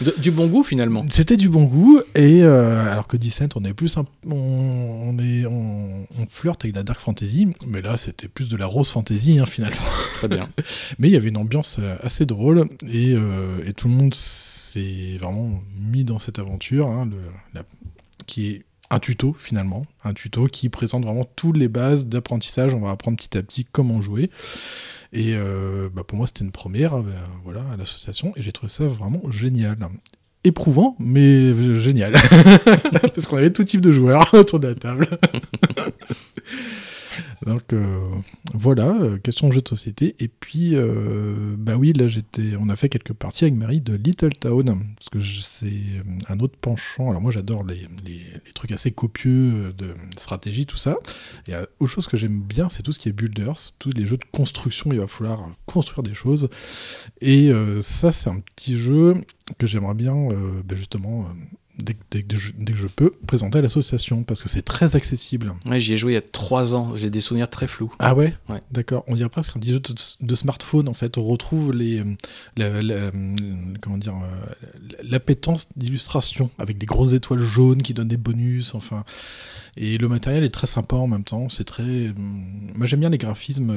De- 0.00 0.14
du 0.18 0.30
bon 0.30 0.46
goût 0.46 0.62
finalement. 0.62 1.04
C'était 1.10 1.36
du 1.36 1.48
bon 1.50 1.64
goût, 1.64 2.00
et 2.14 2.42
euh, 2.42 2.90
alors 2.90 3.06
que 3.06 3.16
Descent, 3.18 3.48
on 3.56 3.64
est 3.64 3.74
plus 3.74 3.98
un- 3.98 4.06
on, 4.26 4.34
on 4.34 5.18
est, 5.18 5.44
on, 5.46 6.06
on 6.18 6.26
flirte 6.28 6.64
avec 6.64 6.74
la 6.74 6.82
dark 6.82 7.00
fantasy, 7.00 7.48
mais 7.66 7.82
là 7.82 7.96
c'était 7.98 8.28
plus 8.28 8.48
de 8.48 8.56
la 8.56 8.64
rose 8.66 8.88
fantasy 8.88 9.38
hein, 9.38 9.46
finalement. 9.46 9.76
Très 10.14 10.28
bien. 10.28 10.48
Mais 10.98 11.08
il 11.08 11.12
y 11.12 11.16
avait 11.16 11.28
une 11.28 11.36
ambiance 11.36 11.76
euh, 11.80 11.96
assez 12.02 12.24
drôle 12.24 12.68
et, 12.90 13.14
euh, 13.14 13.62
et 13.66 13.72
tout 13.74 13.88
le 13.88 13.94
monde 13.94 14.14
s'est 14.14 15.16
vraiment 15.20 15.50
mis 15.78 16.04
dans 16.04 16.18
cette 16.18 16.38
aventure, 16.38 16.86
hein, 16.88 17.06
le- 17.10 17.18
la- 17.54 17.64
qui 18.26 18.48
est 18.50 18.64
un 18.92 18.98
tuto 19.00 19.36
finalement, 19.38 19.84
un 20.04 20.14
tuto 20.14 20.46
qui 20.46 20.68
présente 20.68 21.04
vraiment 21.04 21.24
toutes 21.36 21.56
les 21.58 21.68
bases 21.68 22.06
d'apprentissage. 22.06 22.74
On 22.74 22.80
va 22.80 22.90
apprendre 22.90 23.16
petit 23.18 23.36
à 23.38 23.42
petit 23.42 23.64
comment 23.70 24.00
jouer. 24.00 24.30
Et 25.12 25.34
euh, 25.34 25.88
bah, 25.92 26.04
pour 26.04 26.18
moi, 26.18 26.26
c'était 26.26 26.44
une 26.44 26.52
première 26.52 26.94
euh, 26.94 27.02
voilà, 27.44 27.62
à 27.72 27.76
l'association 27.76 28.32
et 28.36 28.42
j'ai 28.42 28.52
trouvé 28.52 28.70
ça 28.70 28.84
vraiment 28.84 29.22
génial. 29.30 29.76
Éprouvant, 30.44 30.96
mais 30.98 31.76
génial. 31.76 32.12
Parce 33.14 33.26
qu'on 33.26 33.36
avait 33.36 33.52
tout 33.52 33.64
type 33.64 33.80
de 33.80 33.92
joueurs 33.92 34.30
autour 34.34 34.60
de 34.60 34.68
la 34.68 34.74
table. 34.74 35.08
Donc 37.46 37.72
euh, 37.72 37.98
voilà, 38.54 38.88
euh, 39.00 39.18
question 39.18 39.50
jeu 39.50 39.60
de 39.60 39.68
société. 39.68 40.16
Et 40.18 40.28
puis, 40.28 40.74
euh, 40.74 41.54
bah 41.56 41.76
oui, 41.76 41.92
là 41.92 42.06
j'étais, 42.06 42.54
on 42.60 42.68
a 42.68 42.76
fait 42.76 42.88
quelques 42.88 43.12
parties 43.12 43.44
avec 43.44 43.54
Marie 43.54 43.80
de 43.80 43.94
Little 43.94 44.34
Town, 44.34 44.64
parce 44.96 45.08
que 45.10 45.20
c'est 45.20 45.72
un 46.28 46.38
autre 46.40 46.56
penchant. 46.60 47.10
Alors 47.10 47.22
moi 47.22 47.30
j'adore 47.30 47.64
les, 47.64 47.86
les- 48.04 48.26
trucs 48.54 48.72
assez 48.72 48.90
copieux 48.90 49.72
de 49.78 49.94
stratégie, 50.18 50.66
tout 50.66 50.76
ça. 50.76 50.98
Et 51.48 51.52
autre 51.78 51.90
chose 51.90 52.06
que 52.06 52.16
j'aime 52.16 52.40
bien, 52.40 52.68
c'est 52.68 52.82
tout 52.82 52.92
ce 52.92 52.98
qui 52.98 53.08
est 53.08 53.12
builders, 53.12 53.54
tous 53.78 53.90
les 53.94 54.06
jeux 54.06 54.18
de 54.18 54.24
construction, 54.32 54.92
il 54.92 54.98
va 55.00 55.06
falloir 55.06 55.48
construire 55.64 56.02
des 56.02 56.12
choses. 56.12 56.50
Et 57.22 57.50
ça, 57.80 58.12
c'est 58.12 58.28
un 58.28 58.40
petit 58.40 58.78
jeu 58.78 59.14
que 59.58 59.66
j'aimerais 59.66 59.94
bien 59.94 60.14
bah, 60.64 60.74
justement 60.74 61.26
dès, 61.82 61.94
que- 61.94 62.18
dès 62.18 62.36
je, 62.36 62.52
dès 62.58 62.72
que 62.72 62.78
je 62.78 62.86
peux, 62.86 63.10
présenter 63.26 63.58
à 63.58 63.62
l'association, 63.62 64.22
parce 64.24 64.42
que 64.42 64.48
c'est 64.48 64.62
très 64.62 64.96
accessible. 64.96 65.54
Ouais, 65.66 65.80
j'y 65.80 65.94
ai 65.94 65.96
joué 65.96 66.12
il 66.12 66.14
y 66.14 66.18
a 66.18 66.22
3 66.22 66.74
ans, 66.74 66.94
j'ai 66.96 67.10
des 67.10 67.20
souvenirs 67.20 67.48
très 67.48 67.66
flous. 67.66 67.92
Ah 67.98 68.14
ouais, 68.14 68.34
Ouais. 68.48 68.60
D'accord. 68.70 69.04
On 69.08 69.14
dirait 69.14 69.28
presque 69.28 69.56
un 69.56 69.60
petit 69.60 69.72
jeu 69.72 69.80
de, 69.80 69.94
de 70.20 70.34
smartphone, 70.34 70.88
en 70.88 70.94
fait. 70.94 71.18
On 71.18 71.24
retrouve 71.24 71.72
les, 71.72 72.00
euh, 72.00 72.04
la- 72.56 72.82
la- 72.82 72.94
euh, 72.94 73.10
comment 73.80 73.98
dire, 73.98 74.14
euh, 74.16 74.54
l'appétence 75.02 75.68
d'illustration, 75.76 76.50
avec 76.58 76.78
des 76.78 76.86
grosses 76.86 77.12
étoiles 77.12 77.40
jaunes 77.40 77.82
qui 77.82 77.94
donnent 77.94 78.08
des 78.08 78.16
bonus, 78.16 78.74
enfin... 78.74 79.04
Et 79.76 79.98
le 79.98 80.08
matériel 80.08 80.42
est 80.44 80.50
très 80.50 80.66
sympa 80.66 80.96
en 80.96 81.06
même 81.06 81.24
temps, 81.24 81.48
c'est 81.48 81.64
très... 81.64 82.12
Moi 82.16 82.86
j'aime 82.86 83.00
bien 83.00 83.08
les 83.10 83.18
graphismes... 83.18 83.72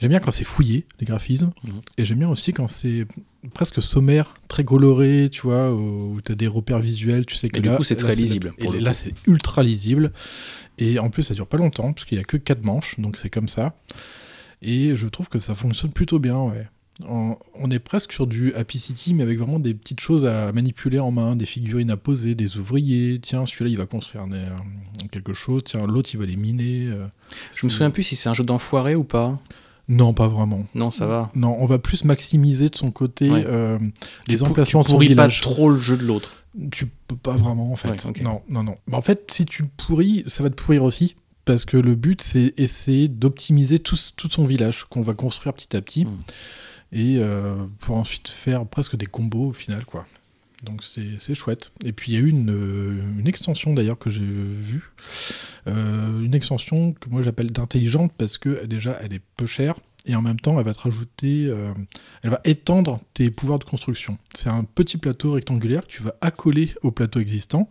J'aime 0.00 0.10
bien 0.10 0.18
quand 0.18 0.32
c'est 0.32 0.44
fouillé, 0.44 0.86
les 1.00 1.06
graphismes, 1.06 1.52
Mhm. 1.62 1.80
et 1.98 2.04
j'aime 2.04 2.18
bien 2.18 2.28
aussi 2.28 2.52
quand 2.52 2.68
c'est 2.68 3.06
presque 3.52 3.82
sommaire, 3.82 4.34
très 4.48 4.64
coloré, 4.64 5.28
tu 5.30 5.42
vois, 5.42 5.72
où 5.72 6.20
tu 6.24 6.32
as 6.32 6.34
des 6.34 6.46
repères 6.46 6.80
visuels, 6.80 7.26
tu 7.26 7.34
sais 7.34 7.48
que 7.48 7.56
Mais 7.56 7.62
du 7.62 7.68
là... 7.68 7.76
coup, 7.76 7.84
c'est 7.84 8.00
là, 8.00 8.08
très 8.08 8.14
lisible, 8.16 8.54
et 8.58 8.80
là, 8.80 8.94
c'est 8.94 9.12
ultra 9.26 9.62
lisible. 9.62 10.12
Et 10.78 10.98
en 10.98 11.10
plus, 11.10 11.22
ça 11.24 11.34
dure 11.34 11.46
pas 11.46 11.56
longtemps, 11.58 11.92
parce 11.92 12.04
qu'il 12.04 12.18
y 12.18 12.20
a 12.20 12.24
que 12.24 12.36
4 12.36 12.64
manches, 12.64 12.98
donc 12.98 13.16
c'est 13.16 13.30
comme 13.30 13.48
ça. 13.48 13.76
Et 14.62 14.96
je 14.96 15.06
trouve 15.06 15.28
que 15.28 15.38
ça 15.38 15.54
fonctionne 15.54 15.92
plutôt 15.92 16.18
bien, 16.18 16.38
ouais. 16.38 16.66
On, 17.08 17.36
on 17.54 17.72
est 17.72 17.80
presque 17.80 18.12
sur 18.12 18.28
du 18.28 18.54
Happy 18.54 18.78
City, 18.78 19.14
mais 19.14 19.24
avec 19.24 19.36
vraiment 19.38 19.58
des 19.58 19.74
petites 19.74 19.98
choses 19.98 20.26
à 20.26 20.52
manipuler 20.52 21.00
en 21.00 21.10
main, 21.10 21.34
des 21.34 21.44
figurines 21.44 21.90
à 21.90 21.96
poser, 21.96 22.36
des 22.36 22.56
ouvriers. 22.56 23.18
Tiens, 23.20 23.46
celui-là, 23.46 23.70
il 23.70 23.76
va 23.76 23.84
construire 23.86 24.28
des, 24.28 24.36
euh, 24.36 25.06
quelque 25.10 25.32
chose. 25.32 25.62
Tiens, 25.64 25.80
l'autre, 25.86 26.10
il 26.14 26.18
va 26.18 26.26
les 26.26 26.36
miner. 26.36 26.86
euh. 26.90 27.06
Je 27.52 27.66
me 27.66 27.70
souviens 27.70 27.90
plus 27.90 28.04
si 28.04 28.14
c'est 28.14 28.28
un 28.28 28.34
jeu 28.34 28.44
d'enfoiré 28.44 28.94
ou 28.94 29.02
pas. 29.02 29.40
Non, 29.88 30.14
pas 30.14 30.28
vraiment. 30.28 30.64
Non, 30.74 30.90
ça 30.90 31.06
va. 31.06 31.30
Non, 31.34 31.56
on 31.58 31.66
va 31.66 31.78
plus 31.78 32.04
maximiser 32.04 32.68
de 32.70 32.76
son 32.76 32.90
côté 32.90 33.30
Ouais. 33.30 33.44
euh, 33.46 33.78
les 34.28 34.36
Tu 34.36 34.42
emplacements 34.42 34.82
de 34.82 34.86
tu 34.86 34.92
pourris 34.92 35.14
pas 35.14 35.28
trop 35.28 35.70
le 35.70 35.78
jeu 35.78 35.96
de 35.96 36.04
l'autre. 36.04 36.44
Tu 36.70 36.86
peux 36.86 37.16
pas 37.16 37.32
vraiment, 37.32 37.72
en 37.72 37.76
fait. 37.76 37.90
Ouais. 38.04 38.22
Non, 38.22 38.42
non, 38.48 38.62
non. 38.62 38.76
Mais 38.86 38.96
en 38.96 39.02
fait, 39.02 39.30
si 39.30 39.44
tu 39.44 39.62
le 39.62 39.68
pourris, 39.76 40.24
ça 40.26 40.42
va 40.42 40.50
te 40.50 40.54
pourrir 40.54 40.84
aussi. 40.84 41.16
Parce 41.44 41.66
que 41.66 41.76
le 41.76 41.94
but, 41.94 42.22
c'est 42.22 42.54
essayer 42.56 43.08
d'optimiser 43.08 43.78
tout, 43.78 43.98
tout 44.16 44.30
son 44.30 44.46
village 44.46 44.84
qu'on 44.84 45.02
va 45.02 45.12
construire 45.12 45.52
petit 45.52 45.76
à 45.76 45.82
petit. 45.82 46.06
Mm. 46.06 46.18
Et 46.92 47.16
euh, 47.18 47.56
pour 47.80 47.96
ensuite 47.96 48.28
faire 48.28 48.64
presque 48.66 48.96
des 48.96 49.06
combos 49.06 49.48
au 49.48 49.52
final, 49.52 49.84
quoi. 49.84 50.06
Donc 50.62 50.82
c'est 50.82 51.34
chouette. 51.34 51.72
Et 51.84 51.92
puis 51.92 52.12
il 52.12 52.14
y 52.14 52.18
a 52.18 52.20
eu 52.20 52.28
une, 52.30 52.50
euh, 52.50 53.18
une 53.18 53.26
extension 53.28 53.74
d'ailleurs 53.74 53.98
que 53.98 54.08
j'ai 54.10 54.22
vue. 54.24 54.90
Euh, 55.66 56.20
une 56.22 56.34
extension 56.34 56.92
que 56.92 57.08
moi 57.08 57.22
j'appelle 57.22 57.50
d'intelligente 57.50 58.12
parce 58.16 58.38
que 58.38 58.64
déjà 58.66 58.98
elle 59.02 59.12
est 59.12 59.22
peu 59.36 59.46
chère 59.46 59.74
et 60.06 60.14
en 60.14 60.22
même 60.22 60.38
temps 60.38 60.58
elle 60.58 60.64
va 60.64 60.74
te 60.74 60.80
rajouter, 60.80 61.46
euh, 61.48 61.72
elle 62.22 62.30
va 62.30 62.40
étendre 62.44 63.00
tes 63.14 63.30
pouvoirs 63.30 63.58
de 63.58 63.64
construction. 63.64 64.18
C'est 64.34 64.48
un 64.50 64.64
petit 64.64 64.96
plateau 64.98 65.32
rectangulaire 65.32 65.82
que 65.82 65.88
tu 65.88 66.02
vas 66.02 66.14
accoler 66.20 66.70
au 66.82 66.90
plateau 66.92 67.20
existant 67.20 67.68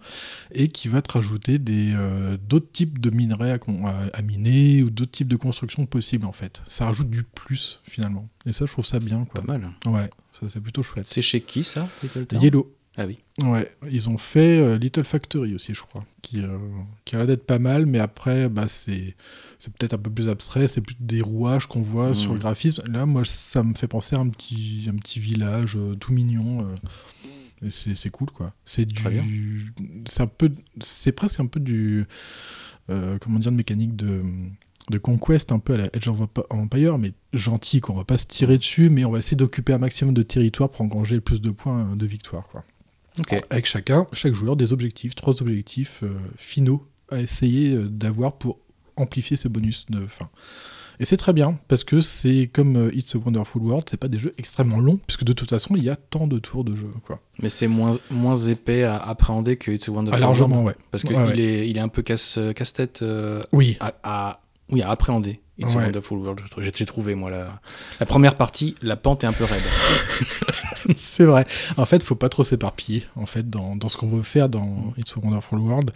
et 0.53 0.67
qui 0.67 0.87
va 0.87 1.01
te 1.01 1.11
rajouter 1.11 1.59
des 1.59 1.93
euh, 1.95 2.37
d'autres 2.47 2.71
types 2.71 2.99
de 2.99 3.09
minerais 3.09 3.51
à, 3.51 3.59
à- 3.87 4.05
à 4.17 4.21
miner 4.21 4.83
ou 4.83 4.89
d'autres 4.89 5.11
types 5.11 5.27
de 5.27 5.35
constructions 5.37 5.85
possibles 5.85 6.25
en 6.25 6.31
fait. 6.31 6.61
Ça 6.65 6.85
rajoute 6.85 7.09
du 7.09 7.23
plus 7.23 7.79
finalement. 7.85 8.27
Et 8.45 8.53
ça 8.53 8.65
je 8.65 8.71
trouve 8.71 8.85
ça 8.85 8.99
bien 8.99 9.25
quoi. 9.25 9.41
Pas 9.43 9.53
mal. 9.53 9.69
Ouais, 9.85 10.09
c'est 10.51 10.59
plutôt 10.61 10.83
chouette. 10.83 11.05
C'est 11.07 11.21
chez 11.21 11.41
qui 11.41 11.63
ça 11.63 11.87
Little 12.03 12.25
Town 12.25 12.41
Yellow. 12.41 12.73
Ah 12.95 13.05
oui. 13.07 13.17
Ouais, 13.39 13.71
ils 13.89 14.07
ont 14.07 14.19
fait 14.19 14.59
euh, 14.59 14.77
Little 14.77 15.03
Factory 15.03 15.55
aussi, 15.55 15.73
je 15.73 15.81
crois, 15.81 16.05
qui, 16.21 16.41
euh, 16.43 16.57
qui 17.05 17.15
a 17.15 17.17
l'air 17.17 17.27
d'être 17.27 17.45
pas 17.47 17.57
mal, 17.57 17.87
mais 17.87 17.97
après, 17.97 18.49
bah, 18.49 18.67
c'est 18.67 19.15
c'est 19.57 19.73
peut-être 19.73 19.93
un 19.93 19.97
peu 19.97 20.11
plus 20.11 20.29
abstrait, 20.29 20.67
c'est 20.67 20.81
plus 20.81 20.95
des 20.99 21.21
rouages 21.21 21.65
qu'on 21.65 21.81
voit 21.81 22.09
Mhm. 22.09 22.13
sur 22.13 22.33
le 22.33 22.39
graphisme. 22.39 22.83
Là, 22.91 23.05
moi, 23.07 23.23
ça 23.25 23.63
me 23.63 23.73
fait 23.73 23.87
penser 23.87 24.15
à 24.15 24.19
un 24.19 24.27
petit, 24.29 24.87
un 24.93 24.95
petit 24.97 25.19
village 25.19 25.75
euh, 25.75 25.95
tout 25.95 26.13
mignon. 26.13 26.67
et 27.65 27.71
c'est 27.71 27.95
c'est 27.95 28.09
cool, 28.11 28.29
quoi. 28.29 28.53
C'est 28.65 28.85
Très 28.93 29.09
bien. 29.09 29.23
du. 29.23 29.73
C'est 30.05 30.21
un 30.21 30.27
peu. 30.27 30.51
C'est 30.81 31.13
presque 31.13 31.39
un 31.39 31.47
peu 31.47 31.59
du. 31.61 32.05
comment 32.87 33.39
dire, 33.39 33.51
de 33.51 33.57
mécanique 33.57 33.95
de. 33.95 34.21
De 34.89 34.97
conquest 34.97 35.51
un 35.53 35.59
peu 35.59 35.75
à 35.75 35.77
la 35.77 35.85
Edge 35.93 36.09
of 36.09 36.19
Empire, 36.49 36.97
mais 36.97 37.13
gentil, 37.31 37.79
qu'on 37.79 37.93
va 37.93 38.03
pas 38.03 38.17
se 38.17 38.25
tirer 38.25 38.57
dessus, 38.57 38.89
mais 38.89 39.05
on 39.05 39.11
va 39.11 39.19
essayer 39.19 39.37
d'occuper 39.37 39.71
un 39.73 39.77
maximum 39.77 40.13
de 40.13 40.23
territoire 40.23 40.69
pour 40.69 40.81
engranger 40.81 41.15
le 41.15 41.21
plus 41.21 41.39
de 41.41 41.51
points 41.51 41.87
euh, 41.91 41.95
de 41.95 42.05
victoire. 42.05 42.43
Quoi 42.49 42.63
Ok. 43.19 43.41
avec 43.49 43.65
chacun, 43.65 44.07
chaque 44.11 44.33
joueur 44.33 44.55
des 44.57 44.73
objectifs, 44.73 45.15
trois 45.15 45.41
objectifs 45.41 46.01
euh, 46.03 46.09
finaux 46.35 46.85
à 47.11 47.21
essayer 47.21 47.73
euh, 47.75 47.87
d'avoir 47.87 48.33
pour 48.33 48.59
amplifier 48.97 49.37
ses 49.37 49.47
bonus 49.49 49.85
de 49.89 50.05
fin. 50.05 50.29
Et 50.99 51.05
c'est 51.05 51.17
très 51.17 51.33
bien, 51.33 51.57
parce 51.69 51.83
que 51.83 52.01
c'est 52.01 52.49
comme 52.53 52.91
It's 52.93 53.15
a 53.15 53.19
Wonderful 53.19 53.61
World, 53.63 53.87
c'est 53.89 53.97
pas 53.97 54.07
des 54.09 54.19
jeux 54.19 54.33
extrêmement 54.37 54.79
longs, 54.79 54.99
puisque 55.07 55.23
de 55.23 55.33
toute 55.33 55.49
façon, 55.49 55.75
il 55.75 55.83
y 55.83 55.89
a 55.89 55.95
tant 55.95 56.27
de 56.27 56.37
tours 56.39 56.63
de 56.63 56.75
jeu. 56.75 56.91
Quoi. 57.05 57.19
Mais 57.41 57.49
c'est 57.49 57.67
moins, 57.67 57.91
moins 58.11 58.35
épais 58.35 58.83
à 58.83 58.97
appréhender 58.97 59.55
que 59.57 59.71
It's 59.71 59.87
a 59.89 59.91
Wonderful 59.91 60.17
Ah, 60.21 60.25
largement, 60.25 60.57
World. 60.61 60.67
ouais. 60.77 60.83
Parce 60.91 61.03
qu'il 61.03 61.15
Ouais, 61.15 61.23
ouais. 61.25 61.39
est, 61.39 61.69
il 61.69 61.77
est 61.77 61.81
un 61.81 61.87
peu 61.87 62.01
casse, 62.03 62.37
casse-tête 62.55 63.01
euh, 63.01 63.41
Oui, 63.53 63.75
à, 63.79 63.93
à- 64.03 64.39
oui, 64.69 64.81
à 64.81 64.89
appréhender. 64.89 65.39
It's 65.59 65.75
Ouais. 65.75 65.81
a 65.81 65.85
Wonderful 65.85 66.17
World. 66.17 66.41
J'ai 66.57 66.85
trouvé, 66.85 67.13
moi, 67.13 67.29
la, 67.29 67.61
la 67.99 68.05
première 68.07 68.35
partie, 68.37 68.73
la 68.81 68.95
pente 68.95 69.23
est 69.23 69.27
un 69.27 69.33
peu 69.33 69.43
raide. 69.43 69.61
c'est 70.97 71.25
vrai. 71.25 71.45
En 71.77 71.85
fait, 71.85 72.01
faut 72.03 72.15
pas 72.15 72.29
trop 72.29 72.43
s'éparpiller 72.43 73.03
en 73.15 73.25
fait 73.27 73.49
dans, 73.49 73.75
dans 73.75 73.87
ce 73.87 73.97
qu'on 73.97 74.07
veut 74.07 74.23
faire 74.23 74.49
dans 74.49 74.93
It's 74.97 75.13
a 75.15 75.19
Wonderful 75.23 75.59
World. 75.59 75.91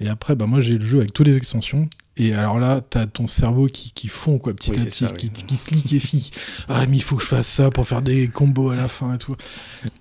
Et 0.00 0.08
après, 0.08 0.34
bah 0.34 0.46
moi 0.46 0.60
j'ai 0.60 0.74
le 0.74 0.84
jeu 0.84 0.98
avec 0.98 1.12
toutes 1.12 1.26
les 1.28 1.36
extensions. 1.36 1.88
Et 2.16 2.34
alors 2.34 2.58
là, 2.58 2.80
t'as 2.80 3.06
ton 3.06 3.28
cerveau 3.28 3.66
qui, 3.66 3.92
qui 3.92 4.08
fond 4.08 4.38
quoi, 4.38 4.52
petit 4.52 4.72
Oui, 4.72 4.80
à 4.80 4.84
petit, 4.86 5.04
ça, 5.04 5.10
qui, 5.12 5.26
oui. 5.32 5.44
qui 5.46 5.56
se 5.56 5.72
liquéfie. 5.72 6.30
ah 6.68 6.84
mais 6.86 6.96
il 6.96 7.02
faut 7.02 7.14
que 7.16 7.22
je 7.22 7.28
fasse 7.28 7.46
ça 7.46 7.70
pour 7.70 7.86
faire 7.86 8.02
des 8.02 8.26
combos 8.26 8.70
à 8.70 8.76
la 8.76 8.88
fin 8.88 9.14
et 9.14 9.18
tout. 9.18 9.36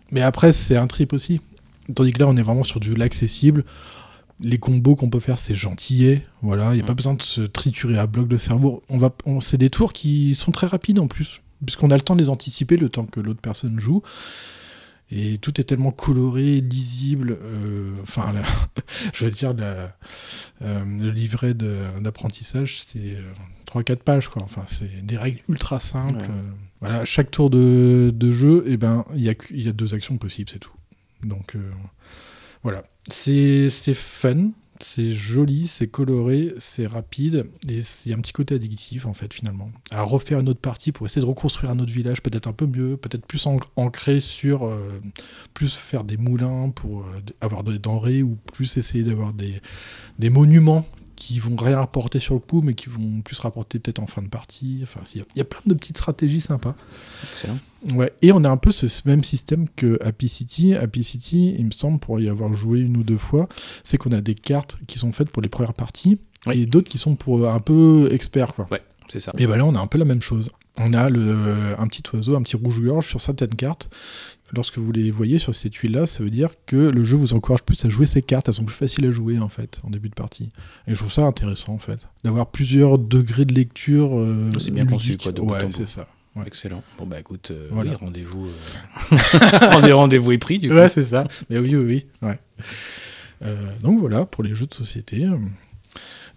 Mais 0.09 0.21
après, 0.21 0.51
c'est 0.51 0.75
un 0.75 0.87
trip 0.87 1.13
aussi. 1.13 1.39
Tandis 1.93 2.11
que 2.13 2.19
là, 2.19 2.27
on 2.27 2.35
est 2.35 2.41
vraiment 2.41 2.63
sur 2.63 2.79
du 2.79 2.95
l'accessible. 2.95 3.63
Les 4.41 4.57
combos 4.59 4.95
qu'on 4.95 5.09
peut 5.09 5.19
faire, 5.19 5.39
c'est 5.39 5.55
gentillet. 5.55 6.21
Voilà, 6.43 6.73
il 6.73 6.77
n'y 6.77 6.83
a 6.83 6.85
pas 6.85 6.93
Mm. 6.93 6.97
besoin 6.97 7.13
de 7.15 7.21
se 7.23 7.41
triturer 7.41 7.97
à 7.97 8.05
bloc 8.05 8.27
de 8.27 8.37
cerveau. 8.37 8.83
On 8.89 8.97
va, 8.97 9.13
on, 9.25 9.41
c'est 9.41 9.57
des 9.57 9.69
tours 9.71 9.93
qui 9.93 10.35
sont 10.35 10.51
très 10.51 10.67
rapides 10.67 10.99
en 10.99 11.07
plus, 11.07 11.41
puisqu'on 11.65 11.89
a 11.89 11.95
le 11.95 12.01
temps 12.01 12.15
de 12.15 12.21
les 12.21 12.29
anticiper 12.29 12.77
le 12.77 12.89
temps 12.89 13.05
que 13.05 13.19
l'autre 13.19 13.41
personne 13.41 13.79
joue. 13.79 14.03
Et 15.09 15.37
tout 15.37 15.59
est 15.59 15.63
tellement 15.63 15.91
coloré, 15.91 16.59
lisible. 16.61 17.37
euh, 17.41 17.95
Enfin, 18.03 18.33
la- 18.33 18.43
je 19.13 19.25
veux 19.25 19.31
dire, 19.31 19.53
la- 19.53 19.95
euh, 20.61 20.83
le 20.85 21.09
livret 21.11 21.53
d'apprentissage, 21.53 22.81
c'est 22.83 23.17
3-4 23.65 24.03
pages, 24.03 24.27
quoi. 24.27 24.43
Enfin, 24.43 24.63
c'est 24.67 25.05
des 25.05 25.17
règles 25.17 25.39
ultra 25.49 25.79
simples. 25.79 26.17
Ouais. 26.21 26.27
euh, 26.29 26.51
voilà, 26.81 27.05
chaque 27.05 27.31
tour 27.31 27.49
de, 27.49 28.11
de 28.13 28.31
jeu, 28.31 28.63
eh 28.67 28.77
ben, 28.77 29.03
il 29.15 29.21
y, 29.21 29.29
a, 29.29 29.33
il 29.49 29.61
y 29.65 29.69
a 29.69 29.71
deux 29.73 29.93
actions 29.95 30.17
possibles, 30.17 30.49
c'est 30.51 30.59
tout. 30.59 30.73
Donc, 31.23 31.55
euh, 31.55 31.71
voilà. 32.61 32.83
C'est 33.09 33.69
fun, 33.93 34.49
c'est 34.79 35.11
joli, 35.11 35.65
c'est 35.65 35.87
coloré, 35.87 36.53
c'est 36.59 36.85
rapide, 36.85 37.49
et 37.67 37.79
il 37.79 38.11
y 38.11 38.13
a 38.13 38.17
un 38.17 38.21
petit 38.21 38.33
côté 38.33 38.55
addictif, 38.55 39.05
en 39.05 39.13
fait, 39.13 39.33
finalement. 39.33 39.71
À 39.91 40.03
refaire 40.03 40.39
une 40.39 40.49
autre 40.49 40.59
partie 40.59 40.91
pour 40.91 41.05
essayer 41.05 41.21
de 41.21 41.25
reconstruire 41.25 41.71
un 41.71 41.79
autre 41.79 41.91
village, 41.91 42.21
peut-être 42.21 42.47
un 42.47 42.53
peu 42.53 42.65
mieux, 42.67 42.97
peut-être 42.97 43.25
plus 43.25 43.47
ancré 43.75 44.19
sur... 44.19 44.65
euh, 44.65 45.01
plus 45.53 45.73
faire 45.73 46.03
des 46.03 46.17
moulins 46.17 46.69
pour 46.69 47.01
euh, 47.01 47.21
avoir 47.41 47.63
des 47.63 47.79
denrées, 47.79 48.21
ou 48.21 48.37
plus 48.53 48.77
essayer 48.77 49.03
d'avoir 49.03 49.33
des, 49.33 49.61
des 50.19 50.29
monuments 50.29 50.85
qui 51.15 51.39
vont 51.39 51.55
rien 51.55 51.77
rapporter 51.77 52.19
sur 52.19 52.35
le 52.35 52.39
coup, 52.39 52.61
mais 52.61 52.75
qui 52.75 52.89
vont 52.89 53.21
plus 53.21 53.39
rapporter 53.39 53.79
peut-être 53.79 53.97
en 53.97 54.05
fin 54.05 54.21
de 54.21 54.27
partie. 54.27 54.81
Enfin, 54.83 54.99
il 55.15 55.21
y, 55.21 55.39
y 55.39 55.41
a 55.41 55.45
plein 55.45 55.61
de 55.65 55.73
petites 55.73 55.97
stratégies 55.97 56.41
sympas. 56.41 56.75
Excellent. 57.23 57.57
Ouais, 57.93 58.11
et 58.21 58.31
on 58.31 58.43
a 58.43 58.49
un 58.49 58.57
peu 58.57 58.71
ce, 58.71 58.85
même 59.07 59.23
système 59.23 59.67
que 59.75 59.97
Happy 60.03 60.27
City. 60.27 60.73
Happy 60.75 61.03
City, 61.03 61.55
il 61.57 61.65
me 61.65 61.71
semble, 61.71 61.99
pour 61.99 62.19
y 62.19 62.27
avoir 62.27 62.53
joué 62.53 62.79
une 62.79 62.97
ou 62.97 63.03
deux 63.03 63.17
fois, 63.17 63.47
c'est 63.83 63.97
qu'on 63.97 64.11
a 64.11 64.21
des 64.21 64.35
cartes 64.35 64.77
qui 64.87 64.99
sont 64.99 65.11
faites 65.11 65.29
pour 65.29 65.41
les 65.41 65.49
premières 65.49 65.73
parties 65.73 66.19
Oui. 66.47 66.61
et 66.61 66.65
d'autres 66.65 66.89
qui 66.89 66.97
sont 66.97 67.15
pour 67.15 67.47
un 67.47 67.59
peu 67.59 68.09
experts. 68.11 68.53
Quoi. 68.53 68.67
Ouais, 68.71 68.81
c'est 69.07 69.19
ça. 69.21 69.31
Et 69.37 69.47
bah 69.47 69.55
là, 69.57 69.65
on 69.65 69.75
a 69.75 69.79
un 69.79 69.87
peu 69.87 69.97
la 69.97 70.05
même 70.05 70.21
chose. 70.21 70.49
On 70.79 70.93
a 70.93 71.09
le, 71.09 71.35
un 71.79 71.87
petit 71.87 72.03
oiseau, 72.13 72.35
un 72.35 72.41
petit 72.43 72.55
rouge-gorge 72.55 73.07
sur 73.07 73.21
certaines 73.21 73.55
cartes. 73.55 73.89
Lorsque 74.53 74.77
vous 74.77 74.91
les 74.91 75.09
voyez 75.11 75.39
sur 75.39 75.53
ces 75.55 75.69
tuiles-là, 75.69 76.05
ça 76.05 76.23
veut 76.23 76.29
dire 76.29 76.49
que 76.67 76.75
le 76.77 77.03
jeu 77.03 77.17
vous 77.17 77.33
encourage 77.33 77.63
plus 77.63 77.83
à 77.83 77.89
jouer 77.89 78.05
ces 78.05 78.21
cartes. 78.21 78.47
Elles 78.47 78.53
sont 78.53 78.63
plus 78.63 78.75
faciles 78.75 79.05
à 79.05 79.11
jouer, 79.11 79.39
en 79.39 79.49
fait, 79.49 79.79
en 79.83 79.89
début 79.89 80.07
de 80.09 80.13
partie. 80.13 80.51
Et 80.87 80.93
je 80.93 80.99
trouve 80.99 81.11
ça 81.11 81.23
intéressant, 81.25 81.73
en 81.73 81.79
fait. 81.79 82.07
D'avoir 82.23 82.47
plusieurs 82.51 82.97
degrés 82.97 83.45
de 83.45 83.53
lecture. 83.53 84.17
euh, 84.17 84.49
C'est 84.59 84.71
bien 84.71 84.85
conçu, 84.85 85.11
ludiques. 85.11 85.23
quoi, 85.23 85.31
de 85.31 85.41
Ouais, 85.41 85.67
c'est 85.71 85.87
ça. 85.87 86.07
Ouais. 86.37 86.43
Excellent. 86.47 86.83
Bon, 86.97 87.05
bah 87.05 87.19
écoute, 87.19 87.51
euh, 87.51 87.67
Voilà. 87.71 87.91
oui, 87.91 87.97
rendez-vous. 87.99 88.47
euh, 88.47 89.17
rendez- 89.71 89.91
Rendez-vous 89.91 90.31
est 90.31 90.37
pris, 90.37 90.59
du 90.59 90.69
coup. 90.69 90.75
Ouais, 90.75 90.89
c'est 90.89 91.03
ça. 91.03 91.27
Mais 91.49 91.57
oui, 91.59 91.75
oui, 91.75 91.83
oui. 92.21 92.27
Ouais. 92.27 92.39
Euh, 93.43 93.55
donc 93.81 93.99
voilà, 93.99 94.25
pour 94.25 94.43
les 94.43 94.53
jeux 94.55 94.65
de 94.67 94.73
société. 94.73 95.25
euh, 95.25 95.37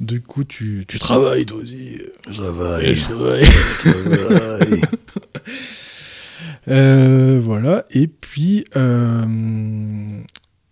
Du 0.01 0.23
coup, 0.23 0.45
tu, 0.45 0.85
tu 0.89 0.99
travailles, 0.99 1.45
toi 1.47 1.59
aussi. 1.59 1.99
Je 2.31 2.41
travaille. 2.41 2.95
Je 2.95 3.03
travaille. 3.05 3.45
Je 3.45 3.79
travaille. 3.79 4.81
Euh, 6.69 7.41
voilà, 7.43 7.87
et 7.91 8.07
puis, 8.07 8.65
euh, 8.77 10.21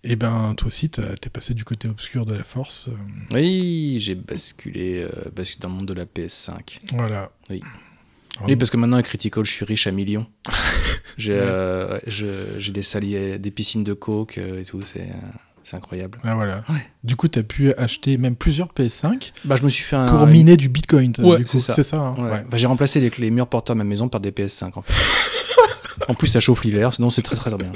eh 0.05 0.17
ben, 0.17 0.55
toi 0.57 0.69
aussi, 0.69 0.89
t'as- 0.91 1.15
t'es 1.17 1.31
passé 1.31 1.55
du 1.55 1.65
côté 1.65 1.89
obscur 1.89 2.27
de 2.27 2.35
la 2.35 2.45
force. 2.45 2.89
Oui, 3.33 3.99
j'ai 4.01 4.15
basculé, 4.15 5.03
euh, 5.03 5.31
basculé 5.35 5.61
dans 5.63 5.69
le 5.69 5.75
monde 5.75 5.87
de 5.89 5.95
la 5.95 6.05
PS5. 6.07 6.79
voilà. 6.93 7.31
Oui. 7.51 7.61
Oui, 8.47 8.57
parce 8.57 8.71
que 8.71 8.77
maintenant, 8.77 8.97
à 8.97 9.03
Critical, 9.03 9.45
je 9.45 9.51
suis 9.51 9.65
riche 9.65 9.87
à 9.87 9.91
millions. 9.91 10.27
J'ai 11.17 11.35
euh, 11.37 11.99
j'ai 12.07 12.71
des 12.71 12.83
saliers, 12.83 13.39
des 13.41 13.51
piscines 13.51 13.83
de 13.83 13.93
coke 13.93 14.39
euh, 14.39 14.61
et 14.61 14.65
tout. 14.65 14.83
C'est 14.83 15.01
euh, 15.01 15.13
c'est 15.65 15.77
incroyable. 15.77 16.19
Ah, 16.23 16.37
voilà. 16.37 16.63
Ouais. 16.69 16.77
Du 17.03 17.17
coup, 17.17 17.27
tu 17.27 17.41
as 17.41 17.43
pu 17.43 17.73
acheter 17.75 18.17
même 18.19 18.37
plusieurs 18.37 18.69
PS5 18.69 19.33
Bah, 19.45 19.57
je 19.57 19.65
me 19.65 19.69
suis 19.69 19.83
fait 19.83 19.97
un. 19.97 20.07
pour 20.09 20.27
miner 20.29 20.57
du 20.57 20.69
Bitcoin. 20.69 21.13
Ouais, 21.19 21.39
c'est 21.45 21.59
ça. 21.59 21.75
Hein. 21.99 22.15
Ouais. 22.19 22.45
Bah, 22.49 22.57
j'ai 22.57 22.69
remplacé 22.69 23.01
les, 23.01 23.11
les 23.19 23.31
murs 23.33 23.49
porteurs 23.49 23.75
de 23.75 23.79
ma 23.79 23.85
maison 23.85 24.09
par 24.09 24.21
des 24.21 24.31
PS5 24.31 24.71
en 24.77 24.83
fait. 24.83 24.95
en 26.09 26.15
plus, 26.15 26.29
ça 26.29 26.39
chauffe 26.39 26.63
l'hiver, 26.63 26.95
sinon 26.95 27.11
c'est 27.11 27.23
très 27.23 27.35
très 27.37 27.51
bien. 27.51 27.73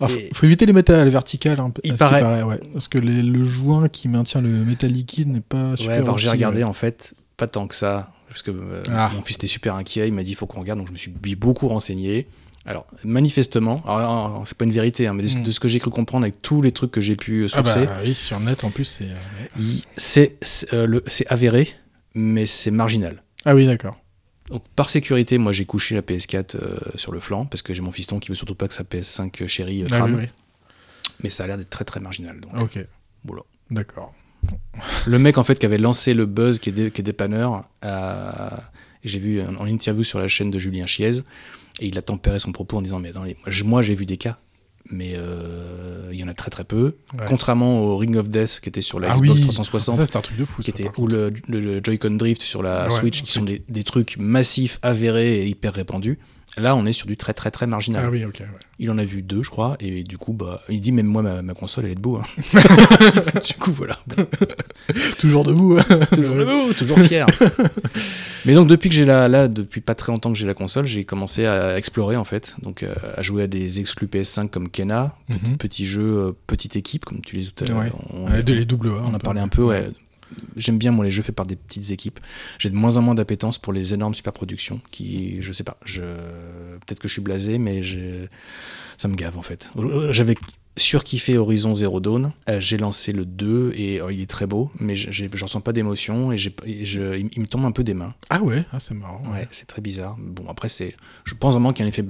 Alors, 0.00 0.16
Et- 0.16 0.30
faut- 0.32 0.46
éviter 0.46 0.64
les 0.66 0.72
mettre 0.72 0.92
à 0.92 1.04
la 1.04 1.10
verticale. 1.10 1.58
hein, 1.58 1.72
Il 1.82 1.94
paraît. 1.94 2.42
ouais. 2.44 2.60
Parce 2.72 2.86
que 2.86 2.98
les- 2.98 3.22
le 3.22 3.42
joint 3.42 3.88
qui 3.88 4.06
maintient 4.08 4.40
le 4.40 4.48
métal 4.48 4.92
liquide 4.92 5.28
n'est 5.28 5.40
pas 5.40 5.76
super. 5.76 6.06
Ouais, 6.06 6.18
j'ai 6.18 6.30
regardé 6.30 6.62
en 6.62 6.72
fait, 6.72 7.14
pas 7.36 7.48
tant 7.48 7.66
que 7.66 7.74
ça, 7.74 8.12
parce 8.28 8.42
que 8.42 8.50
euh, 8.50 8.82
Ah. 8.90 9.10
mon 9.14 9.22
fils 9.22 9.36
était 9.36 9.46
super 9.46 9.74
inquiet, 9.74 10.06
il 10.08 10.12
m'a 10.14 10.22
dit 10.22 10.30
il 10.32 10.34
faut 10.36 10.46
qu'on 10.46 10.60
regarde, 10.60 10.78
donc 10.78 10.88
je 10.88 10.92
me 10.92 10.98
suis 10.98 11.10
beaucoup 11.36 11.68
renseigné. 11.68 12.26
Alors, 12.66 12.86
manifestement, 13.02 13.82
c'est 14.44 14.56
pas 14.58 14.64
une 14.66 14.70
vérité, 14.72 15.06
hein, 15.06 15.14
mais 15.14 15.22
de, 15.22 15.38
Mm. 15.38 15.42
de 15.42 15.50
ce 15.50 15.58
que 15.60 15.68
j'ai 15.68 15.78
cru 15.80 15.90
comprendre 15.90 16.24
avec 16.24 16.42
tous 16.42 16.60
les 16.60 16.70
trucs 16.72 16.90
que 16.90 17.00
j'ai 17.00 17.16
pu 17.16 17.44
euh, 17.44 17.48
Ah 17.54 17.62
bah 17.62 17.70
sourcer, 17.72 17.88
oui, 18.04 18.14
sur 18.14 18.38
net 18.40 18.62
en 18.64 18.70
plus, 18.70 18.84
c'est. 18.84 19.04
euh, 19.04 20.26
c'est 20.42 20.72
le- 20.72 21.02
avéré, 21.28 21.68
mais 22.14 22.44
c'est 22.46 22.70
marginal. 22.70 23.22
Ah 23.46 23.54
oui, 23.54 23.64
d'accord. 23.66 23.96
Donc, 24.50 24.62
par 24.76 24.90
sécurité, 24.90 25.38
moi 25.38 25.52
j'ai 25.52 25.64
couché 25.64 25.94
la 25.94 26.02
PS4 26.02 26.56
euh, 26.56 26.78
sur 26.96 27.12
le 27.12 27.20
flanc, 27.20 27.46
parce 27.46 27.62
que 27.62 27.72
j'ai 27.72 27.80
mon 27.80 27.92
fiston 27.92 28.18
qui 28.18 28.28
veut 28.28 28.34
surtout 28.34 28.54
pas 28.54 28.68
que 28.68 28.74
sa 28.74 28.82
PS5 28.82 29.46
chérie 29.46 29.82
euh, 29.84 29.88
Ah 29.90 29.96
crame, 29.98 30.16
oui, 30.16 30.28
mais 31.22 31.30
ça 31.30 31.44
a 31.44 31.46
l'air 31.46 31.56
d'être 31.56 31.70
très 31.70 31.84
très 31.84 32.00
marginal. 32.00 32.38
Donc, 32.40 32.52
oui. 32.54 32.60
Ok, 32.62 32.78
voilà. 33.24 33.42
d'accord. 33.70 34.14
Le 35.06 35.18
mec 35.18 35.38
en 35.38 35.44
fait 35.44 35.58
qui 35.58 35.66
avait 35.66 35.78
lancé 35.78 36.14
le 36.14 36.26
buzz, 36.26 36.58
qui 36.58 36.70
est, 36.70 36.72
dé- 36.72 36.90
qui 36.90 37.00
est 37.00 37.04
dépanneur, 37.04 37.64
euh, 37.84 38.30
j'ai 39.04 39.18
vu 39.18 39.40
en, 39.42 39.66
interview 39.66 40.02
sur 40.04 40.18
la 40.18 40.28
chaîne 40.28 40.50
de 40.50 40.58
Julien 40.58 40.86
Chiez, 40.86 41.10
et 41.80 41.86
il 41.86 41.98
a 41.98 42.02
tempéré 42.02 42.38
son 42.38 42.52
propos 42.52 42.76
en 42.78 42.82
disant 42.82 42.98
mais 43.00 43.10
attendez, 43.10 43.36
moi, 43.64 43.82
j'ai 43.82 43.94
vu 43.94 44.06
des 44.06 44.16
cas, 44.16 44.38
mais 44.90 45.14
euh, 45.16 46.08
il 46.12 46.18
y 46.18 46.24
en 46.24 46.28
a 46.28 46.34
très 46.34 46.50
très 46.50 46.64
peu. 46.64 46.96
Ouais. 47.18 47.24
Contrairement 47.26 47.80
au 47.80 47.96
Ring 47.96 48.16
of 48.16 48.28
Death 48.30 48.60
qui 48.62 48.68
était 48.68 48.80
sur 48.80 49.00
la 49.00 49.10
Ah 49.12 49.14
Xbox 49.14 49.38
oui, 49.38 49.42
360, 49.42 49.96
Ça, 49.96 50.06
c'est 50.06 50.16
un 50.16 50.20
truc 50.20 50.38
de 50.38 50.44
fou. 50.44 50.62
qui 50.62 50.70
ça, 50.70 50.74
était, 50.76 50.84
par 50.84 50.98
ou 50.98 51.06
le, 51.06 51.32
le- 51.48 51.60
le 51.60 51.80
Joy-Con 51.82 52.12
Drift 52.12 52.42
sur 52.42 52.62
la 52.62 52.84
Ouais, 52.84 52.90
Switch, 52.90 53.22
qui 53.22 53.32
sont 53.32 53.42
des, 53.44 53.62
des 53.68 53.84
trucs 53.84 54.16
massifs, 54.18 54.78
avérés 54.82 55.40
et 55.42 55.46
hyper 55.46 55.74
répandus. 55.74 56.18
Là, 56.58 56.74
on 56.76 56.84
est 56.86 56.92
sur 56.92 57.06
du 57.06 57.16
très 57.16 57.32
très 57.34 57.50
très 57.50 57.66
marginal. 57.66 58.04
Ah 58.06 58.10
oui, 58.10 58.24
ok. 58.24 58.36
ouais. 58.40 58.46
Il 58.80 58.90
en 58.90 58.98
a 58.98 59.04
vu 59.04 59.22
deux, 59.22 59.42
je 59.42 59.50
crois, 59.50 59.76
et 59.80 60.04
du 60.04 60.18
coup, 60.18 60.32
bah, 60.32 60.60
il 60.68 60.78
dit 60.80 60.92
même 60.92 61.06
moi, 61.06 61.22
ma, 61.22 61.42
ma 61.42 61.54
console, 61.54 61.86
elle 61.86 61.92
est 61.92 61.94
debout. 61.96 62.16
hein. 62.18 62.24
du 63.46 63.54
coup, 63.54 63.72
voilà. 63.72 63.98
Toujours 65.18 65.44
debout. 65.44 65.76
toujours 66.14 66.34
debout, 66.36 66.72
toujours 66.74 66.98
fier. 67.00 67.26
Mais 68.46 68.54
donc 68.54 68.68
depuis 68.68 68.88
que 68.88 68.94
j'ai 68.94 69.04
la, 69.04 69.28
là, 69.28 69.48
depuis 69.48 69.80
pas 69.80 69.94
très 69.94 70.12
longtemps 70.12 70.32
que 70.32 70.38
j'ai 70.38 70.46
la 70.46 70.54
console, 70.54 70.86
j'ai 70.86 71.04
commencé 71.04 71.44
à 71.46 71.76
explorer 71.76 72.16
en 72.16 72.24
fait, 72.24 72.56
donc 72.62 72.82
euh, 72.82 72.94
à 73.16 73.22
jouer 73.22 73.42
à 73.42 73.46
des 73.46 73.80
exclus 73.80 74.06
PS5 74.06 74.48
comme 74.48 74.68
Kena, 74.68 75.14
Mhm. 75.28 75.56
petit 75.58 75.84
jeu, 75.84 76.02
euh, 76.28 76.32
petite 76.46 76.76
équipe 76.76 77.04
comme 77.04 77.20
tu 77.20 77.36
les 77.36 77.44
tout 77.46 77.64
à 77.64 77.68
l'heure. 77.68 77.78
Ouais. 77.78 77.92
On, 78.14 78.30
Ouais, 78.30 78.42
de- 78.42 78.54
les 78.54 78.64
double 78.64 78.88
A. 78.88 79.02
on 79.10 79.14
a 79.14 79.18
parlé 79.18 79.40
un 79.40 79.48
peu, 79.48 79.62
ouais. 79.62 79.88
J'aime 80.56 80.78
bien 80.78 80.90
moi 80.92 81.04
les 81.04 81.10
jeux 81.10 81.22
faits 81.22 81.34
par 81.34 81.46
des 81.46 81.56
petites 81.56 81.90
équipes. 81.90 82.20
J'ai 82.58 82.70
de 82.70 82.74
moins 82.74 82.96
en 82.96 83.02
moins 83.02 83.14
d'appétence 83.14 83.58
pour 83.58 83.72
les 83.72 83.94
énormes 83.94 84.14
superproductions 84.14 84.80
qui, 84.90 85.40
je 85.40 85.52
sais 85.52 85.64
pas, 85.64 85.76
je 85.84 86.02
peut-être 86.02 86.98
que 87.00 87.08
je 87.08 87.12
suis 87.12 87.22
blasé, 87.22 87.58
mais 87.58 87.82
j'ai- 87.82 88.28
ça 88.96 89.08
me 89.08 89.14
gave 89.14 89.38
en 89.38 89.42
fait. 89.42 89.70
J'avais 90.10 90.34
surkiffé 90.78 91.36
Horizon 91.36 91.74
Zero 91.74 92.00
Dawn. 92.00 92.32
Euh, 92.48 92.60
j'ai 92.60 92.76
lancé 92.78 93.12
le 93.12 93.24
2 93.24 93.72
et 93.74 94.00
oh, 94.00 94.08
il 94.10 94.20
est 94.20 94.30
très 94.30 94.46
beau, 94.46 94.70
mais 94.80 94.94
j'en 94.94 95.46
sens 95.46 95.62
pas 95.62 95.72
d'émotion 95.72 96.32
et, 96.32 96.38
j'ai- 96.38 96.54
et 96.64 96.84
je- 96.84 97.18
il, 97.18 97.40
me 97.40 97.46
tombe 97.46 97.64
un 97.64 97.72
peu 97.72 97.84
des 97.84 97.94
mains. 97.94 98.14
Ah 98.30 98.42
ouais, 98.42 98.64
ah, 98.72 98.80
c'est 98.80 98.94
marrant. 98.94 99.22
Ouais, 99.32 99.46
c'est 99.50 99.66
très 99.66 99.82
bizarre. 99.82 100.16
Bon, 100.18 100.44
après, 100.48 100.68
c'est, 100.68 100.94
je 101.24 101.34
pense 101.34 101.52
vraiment 101.54 101.72
qu'il 101.72 101.84
y 101.84 101.84
a 101.84 101.86
un 101.86 101.90
effet 101.90 102.02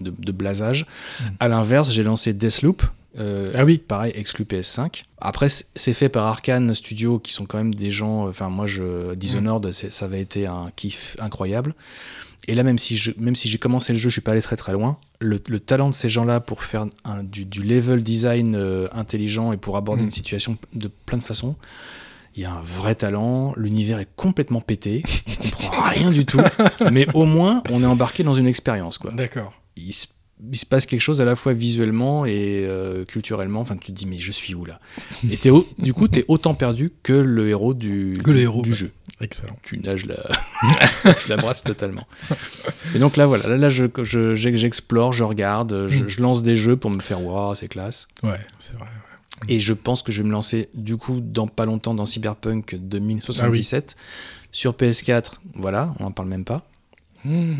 de, 0.00 0.10
de 0.16 0.32
blasage. 0.32 0.86
Mm. 1.20 1.24
À 1.40 1.48
l'inverse, 1.48 1.90
j'ai 1.92 2.02
lancé 2.02 2.32
Deathloop. 2.34 2.82
euh, 3.18 3.46
Ah 3.54 3.64
oui. 3.64 3.78
Pareil, 3.78 4.12
exclu 4.14 4.44
PS5. 4.44 5.04
Après, 5.20 5.48
c'est 5.48 5.92
fait 5.94 6.08
par 6.08 6.26
Arkane 6.26 6.74
Studio, 6.74 7.18
qui 7.18 7.32
sont 7.32 7.46
quand 7.46 7.58
même 7.58 7.74
des 7.74 7.90
gens. 7.90 8.28
Enfin, 8.28 8.48
moi, 8.50 8.66
je, 8.66 9.14
Dishonored, 9.14 9.72
c'est- 9.72 9.90
ça 9.92 10.04
avait 10.04 10.20
été 10.20 10.46
un 10.46 10.70
kiff 10.76 11.16
incroyable. 11.20 11.74
Et 12.48 12.54
là, 12.54 12.62
même 12.62 12.78
si, 12.78 12.96
je, 12.96 13.10
même 13.18 13.34
si 13.34 13.48
j'ai 13.48 13.58
commencé 13.58 13.92
le 13.92 13.98
jeu, 13.98 14.08
je 14.08 14.12
suis 14.14 14.20
pas 14.20 14.32
allé 14.32 14.40
très 14.42 14.56
très 14.56 14.72
loin. 14.72 14.98
Le, 15.20 15.40
le 15.48 15.60
talent 15.60 15.88
de 15.88 15.94
ces 15.94 16.08
gens-là 16.08 16.40
pour 16.40 16.62
faire 16.62 16.86
un- 17.04 17.24
du, 17.24 17.44
du 17.44 17.62
level 17.62 18.02
design 18.02 18.54
euh, 18.54 18.86
intelligent 18.92 19.52
et 19.52 19.56
pour 19.56 19.76
aborder 19.76 20.02
Mm. 20.02 20.06
une 20.06 20.10
situation 20.12 20.56
de 20.74 20.88
plein 21.06 21.18
de 21.18 21.24
façons, 21.24 21.56
il 22.36 22.42
y 22.42 22.44
a 22.44 22.52
un 22.52 22.60
vrai 22.60 22.94
talent. 22.94 23.52
L'univers 23.56 23.98
est 23.98 24.08
complètement 24.14 24.60
pété. 24.60 25.02
On 25.42 25.50
comprend 25.50 25.82
rien 25.90 26.10
du 26.10 26.24
tout. 26.24 26.40
Mais 26.92 27.06
au 27.14 27.24
moins, 27.24 27.62
on 27.70 27.82
est 27.82 27.86
embarqué 27.86 28.22
dans 28.22 28.34
une 28.34 28.46
expérience, 28.46 28.98
quoi 28.98 29.10
D'accord. 29.12 29.52
il 29.76 29.92
se, 29.92 30.06
il 30.52 30.56
se 30.58 30.66
passe 30.66 30.84
quelque 30.84 31.00
chose 31.00 31.22
à 31.22 31.24
la 31.24 31.34
fois 31.34 31.54
visuellement 31.54 32.26
et 32.26 32.64
euh, 32.66 33.04
culturellement. 33.06 33.60
Enfin, 33.60 33.76
tu 33.76 33.86
te 33.86 33.92
dis, 33.92 34.06
mais 34.06 34.18
je 34.18 34.30
suis 34.32 34.54
où 34.54 34.66
là? 34.66 34.78
Et 35.30 35.36
t'es 35.38 35.48
au- 35.50 35.66
du 35.78 35.94
coup, 35.94 36.08
tu 36.08 36.18
es 36.20 36.24
autant 36.28 36.52
perdu 36.54 36.92
que 37.02 37.14
le 37.14 37.48
héros 37.48 37.72
du, 37.72 38.18
Que 38.22 38.30
le 38.30 38.36
du- 38.36 38.42
héros, 38.42 38.60
du 38.62 38.74
jeu. 38.74 38.92
Excellent. 39.20 39.56
Tu 39.62 39.78
nages 39.78 40.04
la, 40.06 40.16
tu 41.22 41.28
la 41.30 41.36
brasses 41.38 41.64
totalement. 41.64 42.06
Et 42.94 42.98
donc 42.98 43.16
là, 43.16 43.24
voilà, 43.26 43.48
là, 43.48 43.56
là 43.56 43.68
je, 43.70 43.86
je- 44.02 44.34
j'explore, 44.34 45.12
je 45.12 45.24
regarde, 45.24 45.86
je, 45.88 46.02
Mm. 46.04 46.08
je 46.08 46.20
lance 46.22 46.42
des 46.42 46.54
jeux 46.56 46.76
pour 46.76 46.90
me 46.90 47.00
faire, 47.00 47.22
waouh, 47.24 47.54
c'est 47.54 47.68
classe. 47.68 48.08
Ouais, 48.22 48.38
c'est 48.58 48.74
vrai. 48.74 48.86
Et 49.48 49.58
je 49.60 49.72
pense 49.72 50.02
que 50.02 50.12
je 50.12 50.22
vais 50.22 50.28
me 50.28 50.32
lancer, 50.32 50.68
du 50.74 50.96
coup, 50.98 51.20
dans 51.20 51.46
pas 51.46 51.64
longtemps, 51.66 51.94
dans 51.94 52.06
Cyberpunk 52.06 52.74
2077. 52.78 53.96
Sur 54.52 54.72
PS4, 54.74 55.32
voilà, 55.54 55.94
on 56.00 56.04
en 56.06 56.10
parle 56.10 56.28
même 56.28 56.44
pas. 56.44 56.66
Hmm. 57.24 57.54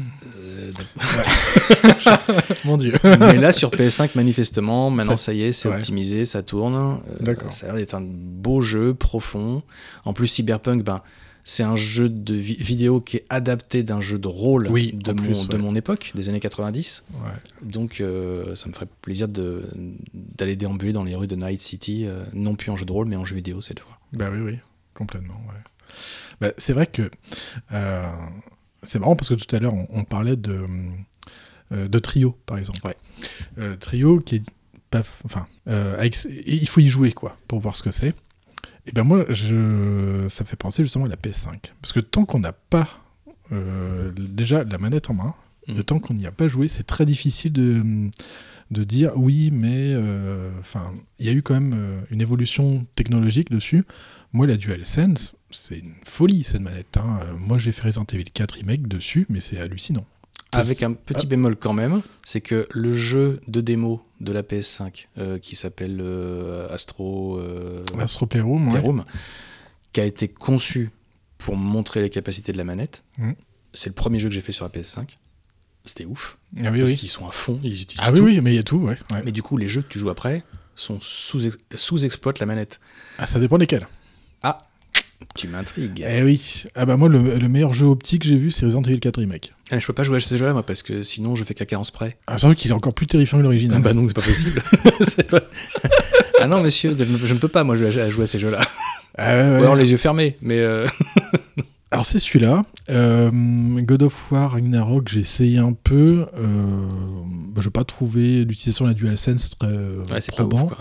Euh, 0.47 0.73
Mon 2.65 2.77
dieu. 2.77 2.93
Mais 3.05 3.37
là, 3.39 3.53
sur 3.53 3.71
PS5, 3.71 4.11
manifestement, 4.15 4.91
maintenant, 4.91 5.17
Ça- 5.17 5.27
ça, 5.27 5.33
y 5.35 5.43
est, 5.43 5.53
c'est 5.53 5.69
ouais. 5.69 5.75
optimisé, 5.77 6.25
ça 6.25 6.43
tourne. 6.43 6.75
Euh, 6.77 6.97
D'accord. 7.21 7.53
Ça 7.53 7.67
a 7.67 7.69
l'air 7.71 7.77
d'être 7.79 7.95
un 7.95 8.03
beau 8.05 8.61
jeu, 8.61 8.95
profond. 8.95 9.63
En 10.05 10.13
plus, 10.13 10.27
Cyberpunk, 10.29 10.83
ben, 10.85 11.03
c'est 11.49 11.63
un 11.63 11.77
jeu 11.77 12.09
de 12.09 12.35
vi- 12.35 12.61
vidéo 12.61 13.01
qui 13.01 13.19
est 13.19 13.25
adapté 13.31 13.83
d'un 13.85 14.01
jeu 14.01 14.19
de 14.19 14.27
rôle 14.29 14.67
Oui, 14.69 14.93
de, 14.93 15.13
mon, 15.13 15.23
plus, 15.23 15.49
de 15.49 15.57
ouais. 15.57 15.63
mon 15.63 15.75
époque, 15.77 16.11
des 16.17 16.29
années 16.29 16.41
90. 16.41 17.05
Ouais. 17.13 17.19
Donc, 17.63 18.01
euh, 18.01 18.55
ça 18.57 18.69
me 18.69 18.75
ferait 18.75 18.89
plaisir 19.01 19.29
d'aller 19.29 20.57
déambuler 20.57 20.93
dans 20.93 21.05
les 21.05 21.15
rues 21.15 21.29
de 21.29 21.37
Night 21.37 21.61
City, 21.61 22.05
euh, 22.07 22.25
non 22.35 22.57
plus 22.57 22.71
en 22.73 22.77
jeu 22.77 22.85
de 22.85 22.93
rôle, 22.93 23.07
mais 23.07 23.17
en 23.17 23.25
jeu 23.25 23.37
vidéo 23.37 23.63
cette 23.63 23.79
fois. 23.81 23.99
Bah 24.13 24.29
oui, 24.33 24.41
oui, 24.41 24.59
complètement. 24.93 25.41
Ouais. 25.49 25.95
Bah, 26.41 26.49
c'est 26.59 26.73
vrai 26.73 26.87
que 26.89 27.11
euh, 27.73 28.11
c'est 28.83 28.99
marrant 28.99 29.15
parce 29.17 29.29
que 29.29 29.35
tout 29.35 29.55
à 29.55 29.59
l'heure 29.61 29.73
on, 29.75 29.87
on 29.91 30.05
parlait 30.05 30.37
de, 30.37 30.67
de 31.71 31.99
Trio, 32.01 32.37
par 32.45 32.59
exemple. 32.59 32.81
Ouais. 32.85 33.77
Trio 33.79 34.19
qui 34.21 34.37
est 34.37 34.43
enfin, 35.25 35.47
euh, 35.69 35.95
avec- 35.99 36.17
il 36.47 36.67
faut 36.69 36.81
y 36.81 36.89
jouer 36.89 37.13
quoi 37.13 37.37
pour 37.49 37.61
voir 37.61 37.77
ce 37.77 37.83
que 37.83 37.91
c'est. 37.91 38.15
Et 38.87 38.93
ben 38.93 39.05
moi, 39.05 39.25
je, 39.29 40.27
ça 40.29 40.45
me 40.45 40.47
fait 40.47 40.57
penser 40.57 40.83
justement 40.83 41.07
à 41.07 41.09
la 41.09 41.17
PS5 41.17 41.73
parce 41.83 41.93
que 41.93 42.01
tant 42.01 42.25
qu'on 42.25 42.39
n'a 42.41 42.53
pas 42.53 42.89
euh, 43.53 44.13
déjà 44.17 44.65
la 44.65 44.79
manette 44.79 45.11
en 45.11 45.15
main, 45.15 45.35
Mm. 45.69 45.77
le 45.79 45.83
temps 45.83 45.99
qu'on 45.99 46.15
n'y 46.15 46.27
a 46.27 46.31
pas 46.31 46.47
joué, 46.47 46.69
c'est 46.69 46.85
très 46.85 47.05
difficile 47.05 47.53
de 47.53 47.83
de 48.71 48.85
dire 48.85 49.11
oui, 49.17 49.51
mais 49.53 49.93
euh, 49.95 50.51
enfin, 50.61 50.93
il 51.19 51.27
y 51.27 51.29
a 51.29 51.33
eu 51.33 51.43
quand 51.43 51.55
même 51.55 51.75
euh, 51.77 52.01
une 52.13 52.21
évolution 52.21 52.87
technologique 52.95 53.51
dessus. 53.51 53.85
Moi, 54.33 54.47
la 54.47 54.57
DualSense, 54.57 55.35
c'est 55.51 55.79
une 55.81 55.95
folie 56.05 56.45
cette 56.45 56.61
manette. 56.61 56.97
hein. 56.97 57.19
Moi, 57.39 57.59
j'ai 57.59 57.73
fait 57.73 57.83
Resident 57.83 58.07
Evil 58.13 58.25
4 58.25 58.53
remake 58.59 58.87
dessus, 58.87 59.27
mais 59.29 59.41
c'est 59.41 59.59
hallucinant. 59.59 60.05
Avec 60.53 60.85
un 60.85 60.93
petit 60.93 61.27
bémol 61.27 61.57
quand 61.57 61.73
même, 61.73 62.01
c'est 62.25 62.41
que 62.41 62.69
le 62.71 62.93
jeu 62.93 63.41
de 63.49 63.61
démo 63.61 64.06
de 64.21 64.33
la 64.33 64.43
PS5, 64.43 65.07
euh, 65.19 65.39
qui 65.39 65.57
s'appelle 65.57 65.99
euh, 66.03 66.69
Astro 66.73 67.39
euh, 67.39 67.85
Astro 67.99 68.27
Playroom, 68.27 68.67
ouais. 68.69 68.73
Playroom, 68.79 69.05
qui 69.93 70.01
a 70.01 70.05
été 70.05 70.29
conçu 70.29 70.91
pour 71.39 71.57
montrer 71.57 72.01
les 72.03 72.09
capacités 72.11 72.53
de 72.53 72.59
la 72.59 72.65
manette, 72.65 73.05
Mm. 73.19 73.33
c'est 73.75 73.91
le 73.91 73.95
premier 73.95 74.19
jeu 74.19 74.29
que 74.29 74.35
j'ai 74.35 74.41
fait 74.41 74.53
sur 74.53 74.65
la 74.65 74.71
PS5. 74.71 75.17
C'était 75.85 76.05
ouf. 76.07 76.39
Ah 76.59 76.63
parce 76.65 76.77
oui. 76.91 76.95
qu'ils 76.95 77.09
sont 77.09 77.29
à 77.29 77.31
fond, 77.31 77.61
ils 77.63 77.83
utilisent 77.83 77.97
Ah 77.99 78.11
oui, 78.13 78.19
tout. 78.19 78.25
oui, 78.25 78.41
mais 78.41 78.53
il 78.53 78.57
y 78.57 78.59
a 78.59 78.63
tout, 78.65 78.79
ouais. 78.79 78.97
ouais. 79.13 79.23
Mais 79.25 79.33
du 79.33 79.43
coup, 79.43 79.57
les 79.57 79.69
jeux 79.69 79.83
que 79.83 79.89
tu 79.89 79.99
joues 80.01 80.11
après 80.11 80.43
sont 80.75 80.99
sous 81.01 81.51
sous-exploitent 81.75 82.39
la 82.41 82.47
manette. 82.47 82.81
Ah, 83.19 83.27
ça 83.27 83.39
dépend 83.39 83.57
desquels. 83.59 83.87
Tu 85.35 85.49
m'intrigues. 85.49 86.05
Eh 86.09 86.23
oui. 86.23 86.65
Ah 86.75 86.87
bah 86.87 86.97
moi, 86.97 87.09
le, 87.09 87.19
le 87.39 87.49
meilleur 87.49 87.73
jeu 87.73 87.87
optique 87.87 88.23
que 88.23 88.29
j'ai 88.29 88.37
vu, 88.37 88.51
c'est 88.51 88.65
Resident 88.65 88.83
Evil 88.83 89.01
4 89.01 89.19
remake. 89.19 89.53
Eh, 89.73 89.81
je 89.81 89.87
peux 89.87 89.93
pas 89.93 90.03
jouer 90.05 90.17
à 90.17 90.21
ces 90.21 90.37
jeux-là, 90.39 90.53
moi, 90.53 90.65
parce 90.65 90.83
que 90.83 91.03
sinon 91.03 91.35
je 91.37 91.45
fais 91.45 91.55
caca 91.55 91.79
en 91.79 91.85
spray. 91.85 92.17
Ah, 92.27 92.39
c'est 92.39 92.47
vrai 92.47 92.55
qu'il 92.55 92.71
est 92.71 92.75
encore 92.75 92.95
plus 92.95 93.07
terrifiant 93.07 93.39
que 93.39 93.43
l'original. 93.43 93.79
Ah 93.79 93.81
bah 93.81 93.93
non, 93.93 94.07
c'est 94.09 94.15
pas 94.15 94.23
possible. 94.23 94.61
C'est 95.01 95.29
pas- 95.29 95.41
ah 96.41 96.47
non, 96.47 96.63
monsieur, 96.63 96.95
je 96.99 97.05
ne- 97.05 97.19
je 97.19 97.35
ne 97.35 97.39
peux 97.39 97.49
pas, 97.49 97.65
moi, 97.65 97.77
jouer 97.77 97.99
à, 98.01 98.05
à 98.05 98.09
jouer 98.11 98.25
à 98.25 98.27
ces 98.27 98.39
jeux-là. 98.39 98.61
Ah, 99.19 99.35
ouais, 99.35 99.43
ouais. 99.43 99.51
Ou 99.59 99.63
alors 99.63 99.77
les 99.77 99.91
yeux 99.91 99.97
fermés, 99.97 100.37
mais... 100.43 100.59
euh, 100.61 100.87
Alors 101.93 102.05
c'est 102.05 102.19
celui-là. 102.19 102.65
Euh, 102.91 103.31
God 103.33 104.03
of 104.03 104.33
War 104.33 104.53
Ragnarok, 104.53 105.09
j'ai 105.09 105.21
essayé 105.21 105.59
un 105.59 105.73
peu. 105.73 106.27
Euh, 106.37 106.87
bah, 107.55 107.61
je 107.63 107.69
n'ai 107.69 107.73
pas 107.73 107.85
trouvé 107.85 108.45
l'utilisation 108.45 108.85
de 108.87 108.91
la 108.91 108.95
DualSense 108.95 109.51
très 109.59 109.69
euh, 109.69 110.03
Ouais, 110.11 110.21
c'est 110.21 110.33
pas 110.35 110.45
probant. 110.45 110.65
ouf, 110.65 110.69
quoi. 110.75 110.79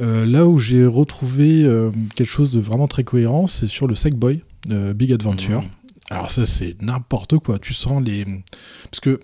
Euh, 0.00 0.24
là 0.26 0.46
où 0.46 0.58
j'ai 0.58 0.84
retrouvé 0.86 1.64
euh, 1.64 1.90
quelque 2.14 2.26
chose 2.26 2.52
de 2.52 2.60
vraiment 2.60 2.88
très 2.88 3.04
cohérent, 3.04 3.46
c'est 3.46 3.66
sur 3.66 3.86
le 3.86 3.94
Sackboy, 3.94 4.42
euh, 4.70 4.92
Big 4.94 5.12
Adventure. 5.12 5.62
Mhm. 5.62 5.68
Alors 6.10 6.30
ça 6.30 6.46
c'est 6.46 6.80
n'importe 6.80 7.38
quoi. 7.38 7.58
Tu 7.58 7.74
sens 7.74 8.02
les 8.02 8.24
parce 8.90 9.00
que 9.00 9.20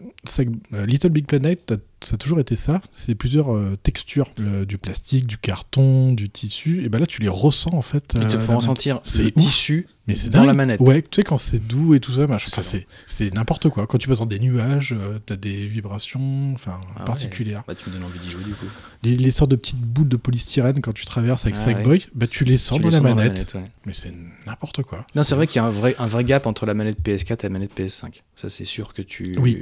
euh, 0.74 0.84
Little 0.86 1.08
Big 1.10 1.26
Planet 1.26 1.60
t'as- 1.64 1.76
ça 2.04 2.14
a 2.14 2.18
toujours 2.18 2.40
été 2.40 2.56
ça. 2.56 2.80
C'est 2.94 3.14
plusieurs 3.14 3.54
euh, 3.54 3.76
textures 3.82 4.30
le- 4.38 4.66
du 4.66 4.78
plastique, 4.78 5.26
du 5.26 5.38
carton, 5.38 6.12
du 6.12 6.28
tissu. 6.28 6.84
Et 6.84 6.88
ben 6.88 6.98
là 6.98 7.06
tu 7.06 7.20
les 7.20 7.28
ressens 7.28 7.70
en 7.72 7.82
fait. 7.82 8.12
Il 8.16 8.22
euh, 8.22 8.28
te 8.28 8.32
faut 8.32 8.38
manette. 8.38 8.56
ressentir 8.56 9.00
C'est 9.04 9.22
le 9.24 9.28
ouf. 9.28 9.42
tissu 9.42 9.86
Mais 10.06 10.16
c'est 10.16 10.28
dans 10.30 10.40
dingue. 10.40 10.46
la 10.48 10.54
manette. 10.54 10.80
Ouais, 10.80 11.00
tu 11.02 11.08
sais 11.16 11.22
quand 11.22 11.38
c'est 11.38 11.58
doux 11.66 11.94
et 11.94 12.00
tout 12.00 12.12
ça, 12.12 12.26
machin. 12.26 12.50
C'est 12.62 12.86
c'est 13.06 13.32
n'importe 13.34 13.68
quoi. 13.70 13.86
Quand 13.86 13.98
tu 13.98 14.08
passes 14.08 14.18
dans 14.18 14.26
des 14.26 14.38
nuages, 14.38 14.92
euh, 14.98 15.18
t'as 15.24 15.36
des 15.36 15.66
vibrations, 15.66 16.52
enfin 16.54 16.80
Ah 16.96 17.00
ouais. 17.00 17.06
particulières. 17.06 17.62
Bah, 17.66 17.74
tu 17.74 17.88
me 17.88 17.94
donnes 17.94 18.04
envie 18.04 18.18
d'y 18.18 18.30
jouer 18.30 18.44
du 18.44 18.52
coup. 18.52 18.66
Les, 19.02 19.16
les 19.16 19.30
sortes 19.30 19.50
de 19.50 19.56
petites 19.56 19.78
boules 19.80 20.08
de 20.08 20.16
polystyrène 20.16 20.80
quand 20.80 20.92
tu 20.92 21.04
traverses 21.04 21.44
avec 21.44 21.56
Ah 21.58 21.64
Sackboy, 21.64 22.06
bah 22.14 22.26
tu 22.26 22.44
les 22.44 22.56
sens 22.56 22.78
Tu 22.78 22.82
dans 22.82 22.88
les 22.88 22.94
la 22.94 22.98
sens 23.00 23.08
dans 23.08 23.14
manette. 23.14 23.52
ouais. 23.54 23.70
Mais 23.86 23.92
c'est 23.94 24.12
n'importe 24.46 24.82
quoi. 24.82 25.06
Non, 25.14 25.22
c'est 25.22 25.34
vrai 25.34 25.46
qu'il 25.46 25.56
y 25.56 25.64
a 25.64 25.66
un 25.66 25.70
vrai, 25.70 25.94
un 25.98 26.06
vrai 26.06 26.24
gap 26.24 26.46
entre 26.46 26.64
la 26.66 26.74
manette 26.74 26.98
PS4 27.02 27.32
et 27.32 27.42
la 27.44 27.48
manette 27.50 27.78
PS5. 27.78 28.22
Ça, 28.34 28.48
c'est 28.48 28.64
sûr 28.64 28.92
que 28.94 29.02
tu. 29.02 29.36
Oui. 29.38 29.58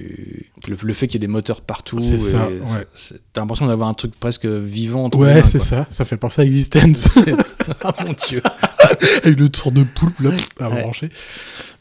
Le, 0.69 0.77
le 0.81 0.93
fait 0.95 1.07
qu'il 1.07 1.21
y 1.21 1.25
ait 1.25 1.27
des 1.27 1.33
moteurs 1.33 1.61
partout. 1.61 1.99
Ça, 2.33 2.49
ouais. 2.49 2.87
T'as 3.33 3.41
l'impression 3.41 3.67
d'avoir 3.67 3.89
un 3.89 3.95
truc 3.95 4.19
presque 4.19 4.47
vivant 4.47 5.05
entre 5.05 5.19
Ouais, 5.19 5.43
c'est 5.45 5.59
ça. 5.59 5.87
Ça 5.91 6.05
fait 6.05 6.17
penser 6.17 6.43
à 6.43 6.45
Existence. 6.45 7.19
Ah 7.85 7.95
mon 8.05 8.13
dieu. 8.13 8.43
avec 9.25 9.39
le 9.39 9.49
sorte 9.53 9.75
de 9.75 9.85
poulpe 9.85 10.21
là, 10.21 10.31
à 10.61 10.71
Ouais. 10.71 10.83
brancher. 10.83 11.09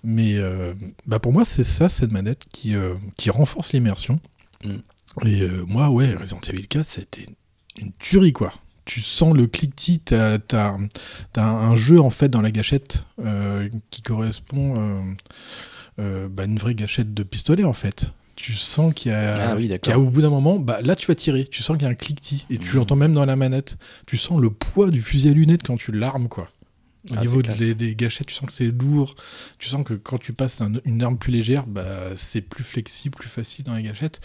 Mais 0.04 0.36
euh, 0.36 0.74
bah 1.06 1.20
pour 1.20 1.32
moi, 1.32 1.46
c'est 1.46 1.64
ça, 1.64 1.90
cette 1.90 2.12
manette 2.12 2.46
qui, 2.52 2.76
euh, 2.76 2.96
qui 3.18 3.30
renforce 3.30 3.74
l'immersion. 3.74 4.20
Mm. 4.64 5.28
Et 5.28 5.42
euh, 5.42 5.64
moi, 5.68 5.90
ouais, 5.90 6.14
Resident 6.14 6.40
Evil 6.48 6.68
4, 6.68 6.86
c'était 6.86 7.26
une 7.78 7.92
tuerie, 8.00 8.34
quoi. 8.34 8.52
Tu 8.86 9.02
sens 9.02 9.36
le 9.36 9.46
cliquetis, 9.48 10.00
t'as 10.00 10.38
as, 10.56 11.42
un 11.42 11.76
jeu 11.76 12.00
en 12.02 12.10
fait 12.10 12.30
dans 12.30 12.42
la 12.42 12.52
gâchette 12.52 13.06
qui 13.92 14.02
correspond 14.02 14.74
euh, 16.00 16.28
bah, 16.30 16.44
à 16.44 16.46
une 16.46 16.58
vraie 16.58 16.74
gâchette 16.76 17.14
de 17.14 17.24
pistolet 17.24 17.64
en 17.64 17.74
fait. 17.74 18.12
Tu 18.42 18.54
sens 18.54 18.92
qu'il 18.96 19.12
y 19.12 19.16
a, 19.16 19.52
Ah 19.52 19.56
oui, 19.56 19.68
d'accord. 19.68 19.82
qu'il 19.84 19.92
y 19.92 19.94
a 19.94 20.00
au 20.00 20.10
bout 20.10 20.22
d'un 20.24 20.32
moment, 20.32 20.58
bah, 20.58 20.80
là 20.82 20.96
tu 20.96 21.06
vas 21.06 21.14
tirer, 21.14 21.46
tu 21.46 21.62
sens 21.62 21.78
qu'il 21.78 21.86
y 21.86 21.88
a 21.88 21.92
un 21.92 21.96
cliquetis 21.96 22.46
et 22.50 22.58
tu 22.58 22.70
Mhm. 22.72 22.76
l'entends 22.78 22.96
même 22.96 23.14
dans 23.14 23.24
la 23.26 23.36
manette. 23.36 23.78
Tu 24.08 24.18
sens 24.18 24.42
le 24.42 24.50
poids 24.50 24.90
du 24.90 25.00
fusil 25.00 25.30
à 25.30 25.32
lunettes 25.32 25.62
quand 25.64 25.78
tu 25.78 25.92
l'armes 25.92 26.28
quoi. 26.28 26.50
Au 27.10 27.14
Ah, 27.18 27.22
niveau 27.22 27.42
des, 27.42 27.74
des 27.74 27.96
gâchettes, 27.96 28.28
tu 28.28 28.36
sens 28.36 28.46
que 28.48 28.54
c'est 28.54 28.68
lourd. 28.72 29.16
Tu 29.58 29.70
sens 29.70 29.84
que 29.84 29.96
quand 29.96 30.20
tu 30.20 30.34
passes 30.34 30.62
un- 30.62 30.74
une 30.86 31.02
arme 31.02 31.18
plus 31.18 31.32
légère, 31.32 31.66
bah, 31.66 31.84
c'est 32.16 32.42
plus 32.42 32.64
flexible, 32.64 33.16
plus 33.18 33.30
facile 33.30 33.66
dans 33.66 33.74
les 33.74 33.82
gâchettes. 33.84 34.22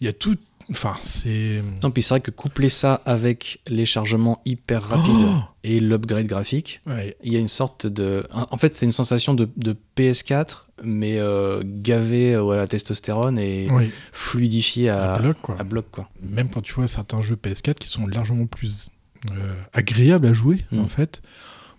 Il 0.00 0.06
y 0.06 0.08
a 0.08 0.12
tout. 0.12 0.36
Enfin, 0.68 0.96
c'est. 1.04 1.62
Non, 1.84 1.92
puis 1.92 2.02
c'est 2.02 2.14
vrai 2.14 2.20
que 2.20 2.32
coupler 2.32 2.68
ça 2.68 2.94
avec 3.04 3.60
les 3.68 3.86
chargements 3.86 4.42
hyper 4.44 4.82
rapides 4.82 5.14
Oh 5.14 5.40
et 5.62 5.78
l'upgrade 5.78 6.26
graphique, 6.26 6.80
Ouais. 6.86 7.16
il 7.22 7.32
y 7.32 7.36
a 7.36 7.38
une 7.38 7.46
sorte 7.46 7.86
de. 7.86 8.24
En 8.32 8.56
fait, 8.56 8.74
c'est 8.74 8.84
une 8.86 8.90
sensation 8.92 9.32
de, 9.34 9.48
de 9.56 9.76
PS4, 9.96 10.66
mais 10.82 11.18
euh, 11.20 11.62
gavé 11.64 12.34
euh, 12.34 12.48
à 12.50 12.56
la 12.56 12.66
testostérone 12.66 13.38
et 13.38 13.68
Oui, 13.70 13.88
fluidifié 14.10 14.88
à, 14.88 15.14
à 15.14 15.18
bloc, 15.20 15.36
quoi. 15.40 15.56
à 15.60 15.62
bloc, 15.62 15.86
quoi. 15.92 16.10
Même 16.20 16.50
quand 16.50 16.62
tu 16.62 16.72
vois 16.74 16.88
certains 16.88 17.20
jeux 17.22 17.36
PS4 17.36 17.74
qui 17.74 17.86
sont 17.86 18.08
largement 18.08 18.46
plus 18.46 18.88
euh, 19.30 19.54
agréables 19.72 20.26
à 20.26 20.32
jouer, 20.32 20.64
Mm. 20.72 20.80
en 20.80 20.88
fait. 20.88 21.22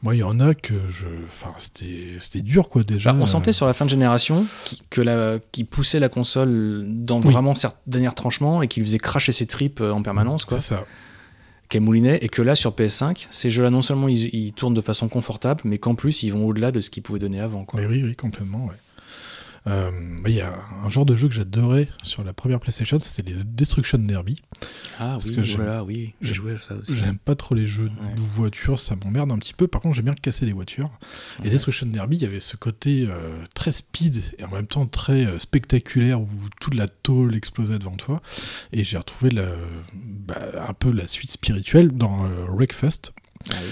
Moi, 0.03 0.15
il 0.15 0.19
y 0.19 0.23
en 0.23 0.39
a 0.39 0.53
que 0.53 0.75
je. 0.89 1.07
Enfin, 1.27 1.53
c'était 1.57 2.41
dur, 2.41 2.69
quoi, 2.69 2.83
déjà. 2.83 3.13
Bah, 3.13 3.19
on 3.21 3.25
sentait 3.25 3.51
sur 3.53 3.65
la 3.65 3.73
fin 3.73 3.83
de 3.85 3.89
génération 3.89 4.45
qui, 4.65 4.83
que 4.89 5.01
la, 5.01 5.39
qui 5.51 5.63
poussait 5.63 5.99
la 5.99 6.07
console 6.09 6.85
dans 6.87 7.19
Oui. 7.19 7.31
vraiment 7.31 7.55
certains 7.55 7.79
derniers 7.87 8.13
tranchements 8.13 8.61
et 8.61 8.67
qui 8.67 8.79
lui 8.79 8.87
faisait 8.87 8.99
cracher 8.99 9.31
ses 9.31 9.47
tripes 9.47 9.81
euh, 9.81 9.91
en 9.91 10.03
permanence, 10.03 10.45
quoi. 10.45 10.59
C'est 10.59 10.75
ça. 10.75 10.85
Qu'elle 11.69 11.81
moulinait, 11.81 12.19
et 12.21 12.29
que 12.29 12.41
là, 12.41 12.55
sur 12.55 12.71
PS5, 12.71 13.27
ces 13.29 13.51
jeux-là, 13.51 13.69
non 13.71 13.81
seulement 13.81 14.07
ils, 14.07 14.33
ils 14.33 14.53
tournent 14.53 14.73
de 14.75 14.79
façon 14.81 15.09
confortable, 15.09 15.61
mais 15.65 15.79
qu'en 15.79 15.95
plus, 15.95 16.23
ils 16.23 16.29
vont 16.31 16.45
au-delà 16.47 16.71
de 16.71 16.79
ce 16.79 16.89
qu'ils 16.89 17.03
pouvaient 17.03 17.19
donner 17.19 17.41
avant, 17.41 17.65
quoi. 17.65 17.81
Mais 17.81 17.87
oui, 17.87 18.03
oui, 18.05 18.15
complètement, 18.15 18.65
ouais. 18.67 18.75
Euh, 19.67 19.91
Il 20.25 20.33
y 20.33 20.41
a 20.41 20.53
un 20.83 20.89
genre 20.89 21.05
de 21.05 21.15
jeu 21.15 21.27
que 21.27 21.33
j'adorais 21.33 21.87
sur 22.03 22.23
la 22.23 22.33
première 22.33 22.59
PlayStation, 22.59 22.99
c'était 22.99 23.29
les 23.31 23.43
Destruction 23.43 23.97
Derby. 23.99 24.41
Ah 24.99 25.11
Parce 25.13 25.31
que 25.31 25.43
j'aime- 25.43 25.57
voilà, 25.57 25.83
oui, 25.83 26.13
j'ai 26.21 26.33
joué 26.33 26.53
à 26.53 26.57
ça 26.57 26.75
aussi. 26.75 26.95
J'aime 26.95 27.17
pas 27.17 27.35
trop 27.35 27.53
les 27.55 27.65
jeux 27.67 27.85
Ouais. 28.01 28.13
de 28.15 28.19
voitures, 28.19 28.79
ça 28.79 28.95
m'emmerde 28.95 29.31
un 29.31 29.37
petit 29.37 29.53
peu. 29.53 29.67
Par 29.67 29.79
contre, 29.81 29.95
j'aime 29.95 30.05
bien 30.05 30.13
casser 30.13 30.45
des 30.45 30.53
voitures. 30.53 30.89
Et. 31.43 31.49
Destruction 31.49 31.85
Derby, 31.87 32.17
il 32.17 32.23
y 32.23 32.25
avait 32.25 32.39
ce 32.39 32.57
côté 32.57 33.07
euh, 33.09 33.37
très 33.53 33.71
speed 33.71 34.21
et 34.37 34.43
en 34.45 34.51
même 34.51 34.67
temps 34.67 34.85
très 34.85 35.25
euh, 35.25 35.39
spectaculaire 35.39 36.19
où 36.21 36.29
toute 36.59 36.75
la 36.75 36.87
tôle 36.87 37.35
explosait 37.35 37.79
devant 37.79 37.95
toi. 37.95 38.21
Et 38.73 38.83
j'ai 38.83 38.97
retrouvé 38.97 39.31
la- 39.31 39.51
bah, 39.93 40.35
un 40.67 40.73
peu 40.73 40.91
la 40.91 41.07
suite 41.07 41.31
spirituelle 41.31 41.89
dans 41.91 42.27
Wreckfest. 42.49 43.13
Ah 43.51 43.55
oui. 43.61 43.69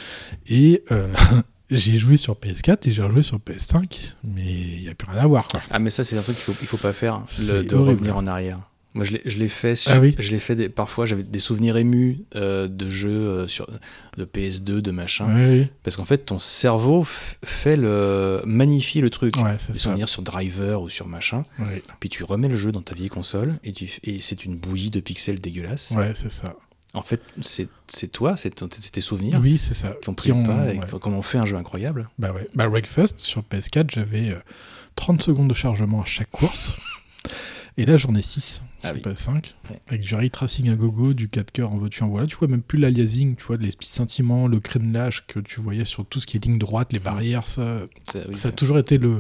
Et 0.55 0.83
euh, 0.91 1.13
j'ai 1.70 1.97
joué 1.97 2.18
sur 2.18 2.36
PS4 2.36 2.88
et 2.88 2.91
j'ai 2.91 3.01
rejoué 3.01 3.22
sur 3.24 3.38
PS5, 3.38 4.13
mais 4.24 4.43
il 4.45 4.82
n'y 4.82 4.89
a 4.89 4.95
plus 4.95 5.09
rien 5.11 5.22
à 5.22 5.28
voir. 5.28 5.47
Quoi. 5.47 5.61
Ah, 5.72 5.80
mais 5.80 5.89
ça, 5.89 6.03
c'est 6.03 6.18
un 6.18 6.22
truc 6.22 6.36
qu'il 6.36 6.45
faut, 6.45 6.55
il 6.61 6.68
faut 6.68 6.78
pas 6.78 6.93
faire, 6.93 7.20
le- 7.39 7.45
C'est 7.45 7.63
de 7.63 7.76
horrible. 7.76 7.89
revenir 7.91 8.18
en 8.18 8.28
arrière. 8.28 8.59
Moi, 8.93 9.03
je 9.03 9.11
l'ai- 9.38 9.47
fait. 9.49 9.76
sur- 9.76 9.91
Ah 9.91 9.99
oui 9.99 10.16
Je 10.20 10.32
l'ai 10.32 10.39
fait. 10.39 10.55
Des, 10.55 10.70
parfois, 10.70 11.05
j'avais 11.05 11.24
des 11.24 11.39
souvenirs 11.39 11.76
émus 11.76 12.20
euh, 12.38 12.70
de 12.70 12.89
jeux 12.89 13.09
euh, 13.09 13.47
sur 13.49 13.68
de 14.16 14.24
PS2, 14.24 14.80
de 14.82 14.91
machin. 14.91 15.28
Parce 15.84 15.97
qu'en 15.97 16.05
fait, 16.05 16.20
ton 16.20 16.39
cerveau 16.39 17.03
fait 17.05 17.76
le 17.76 18.41
magnifie 18.45 19.01
le 19.01 19.09
truc. 19.09 19.36
ouais, 19.36 19.57
Des 19.70 19.78
souvenirs 19.80 20.07
sur 20.07 20.22
Driver 20.22 20.82
ou 20.82 20.88
sur 20.89 21.07
machin. 21.09 21.43
Puis 21.99 22.07
tu 22.07 22.24
remets 22.24 22.47
le 22.47 22.55
jeu 22.55 22.72
dans 22.72 22.82
ta 22.82 22.95
vieille 22.95 23.09
console 23.09 23.55
et, 23.66 23.74
tu, 23.74 23.89
et 24.05 24.22
c'est 24.22 24.45
une 24.45 24.55
bouillie 24.55 24.91
de 24.91 25.01
pixels 25.01 25.41
dégueulasse. 25.41 25.91
ouais, 25.97 26.13
c'est 26.16 26.32
ça. 26.32 26.55
En 26.95 27.01
fait, 27.03 27.21
c'est 27.41 27.67
c'est 27.87 28.11
toi, 28.11 28.35
c'est 28.37 28.51
tes 28.91 29.01
souvenirs 29.01 29.39
Oui, 29.41 29.57
c'est 29.57 29.73
ça. 29.73 29.89
qui 30.01 30.09
ont 30.09 30.13
pris 30.15 30.29
le 30.31 30.43
pas 30.45 30.73
et 30.73 30.79
ouais. 30.79 30.85
on 31.05 31.21
fait 31.21 31.37
un 31.37 31.45
jeu 31.45 31.57
incroyable. 31.57 32.09
Bah 32.17 32.31
ouais. 32.31 32.47
Bah 32.55 32.67
Wreckfest, 32.67 33.15
sur 33.17 33.41
PS4, 33.43 33.91
j'avais 33.93 34.29
euh, 34.31 34.39
30 34.95 35.21
secondes 35.21 35.49
de 35.49 35.53
chargement 35.53 36.01
à 36.01 36.05
chaque 36.05 36.31
course. 36.31 36.73
Et 37.77 37.85
là, 37.85 37.97
j'en 37.97 38.15
ai 38.15 38.21
6 38.21 38.61
Ah 38.83 38.87
sur 38.87 38.95
oui. 38.95 39.01
PS5. 39.01 39.33
Ouais. 39.69 39.81
Avec 39.89 40.01
du 40.01 40.15
ray 40.15 40.29
tracing 40.31 40.69
à 40.69 40.75
gogo, 40.75 41.13
du 41.13 41.27
4 41.27 41.51
coeurs 41.51 41.73
en 41.73 41.77
veux-tu 41.77 42.03
en 42.03 42.07
voilà. 42.07 42.25
Tu 42.27 42.37
vois 42.37 42.47
même 42.47 42.61
plus 42.61 42.79
l'aliasing, 42.79 43.35
tu 43.35 43.43
vois, 43.43 43.57
les 43.57 43.67
petits 43.69 43.89
sentiments, 43.89 44.47
le 44.47 44.61
crénelage 44.61 45.27
que 45.27 45.39
tu 45.41 45.59
voyais 45.59 45.83
sur 45.83 46.05
tout 46.05 46.21
ce 46.21 46.25
qui 46.25 46.37
est 46.37 46.45
ligne 46.45 46.57
droite, 46.57 46.93
les 46.93 46.99
barrières, 46.99 47.45
ça, 47.45 47.81
Ça, 48.09 48.19
oui, 48.29 48.37
ça 48.37 48.47
a 48.47 48.51
toujours 48.53 48.77
été 48.77 48.97
le. 48.97 49.19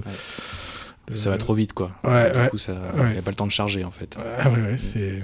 le- 1.09 1.15
ça 1.17 1.29
va 1.31 1.37
trop 1.37 1.53
vite, 1.53 1.73
quoi. 1.73 1.91
Ouais, 2.05 2.31
du 2.31 2.37
ouais. 2.39 2.49
coup, 2.49 2.57
ça, 2.57 2.93
Ouais. 2.95 3.15
y 3.15 3.17
a 3.17 3.21
pas 3.21 3.31
le 3.31 3.35
temps 3.35 3.45
de 3.47 3.51
charger, 3.51 3.83
en 3.83 3.91
fait. 3.91 4.17
Ah 4.39 4.49
ouais, 4.49 4.61
ouais, 4.61 4.77
c'est. 4.77 5.21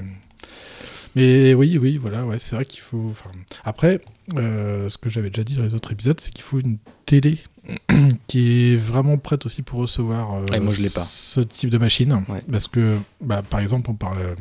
Mais 1.15 1.53
oui, 1.53 1.77
oui, 1.77 1.97
voilà, 1.97 2.25
ouais, 2.25 2.39
c'est 2.39 2.55
vrai 2.55 2.65
qu'il 2.65 2.79
faut. 2.79 3.07
enfin, 3.11 3.29
Après, 3.63 3.99
euh, 4.37 4.89
ce 4.89 4.97
que 4.97 5.09
j'avais 5.09 5.29
déjà 5.29 5.43
dit 5.43 5.55
dans 5.55 5.63
les 5.63 5.75
autres 5.75 5.91
épisodes, 5.91 6.19
c'est 6.19 6.31
qu'il 6.31 6.43
faut 6.43 6.59
une 6.59 6.77
télé 7.05 7.37
qui 8.27 8.73
est 8.73 8.75
vraiment 8.77 9.17
prête 9.17 9.45
aussi 9.45 9.61
pour 9.61 9.79
recevoir 9.79 10.33
euh, 10.35 10.45
Ouais, 10.51 10.59
moi, 10.59 10.73
je 10.73 10.81
l'ai 10.81 10.89
pas. 10.89 11.03
ce 11.03 11.41
type 11.41 11.69
de 11.69 11.77
machine. 11.77 12.23
Ouais. 12.29 12.41
Parce 12.51 12.67
que, 12.67 12.97
bah, 13.21 13.41
par 13.41 13.59
exemple, 13.59 13.89
on 13.91 13.95
parle. 13.95 14.17
euh, 14.19 14.35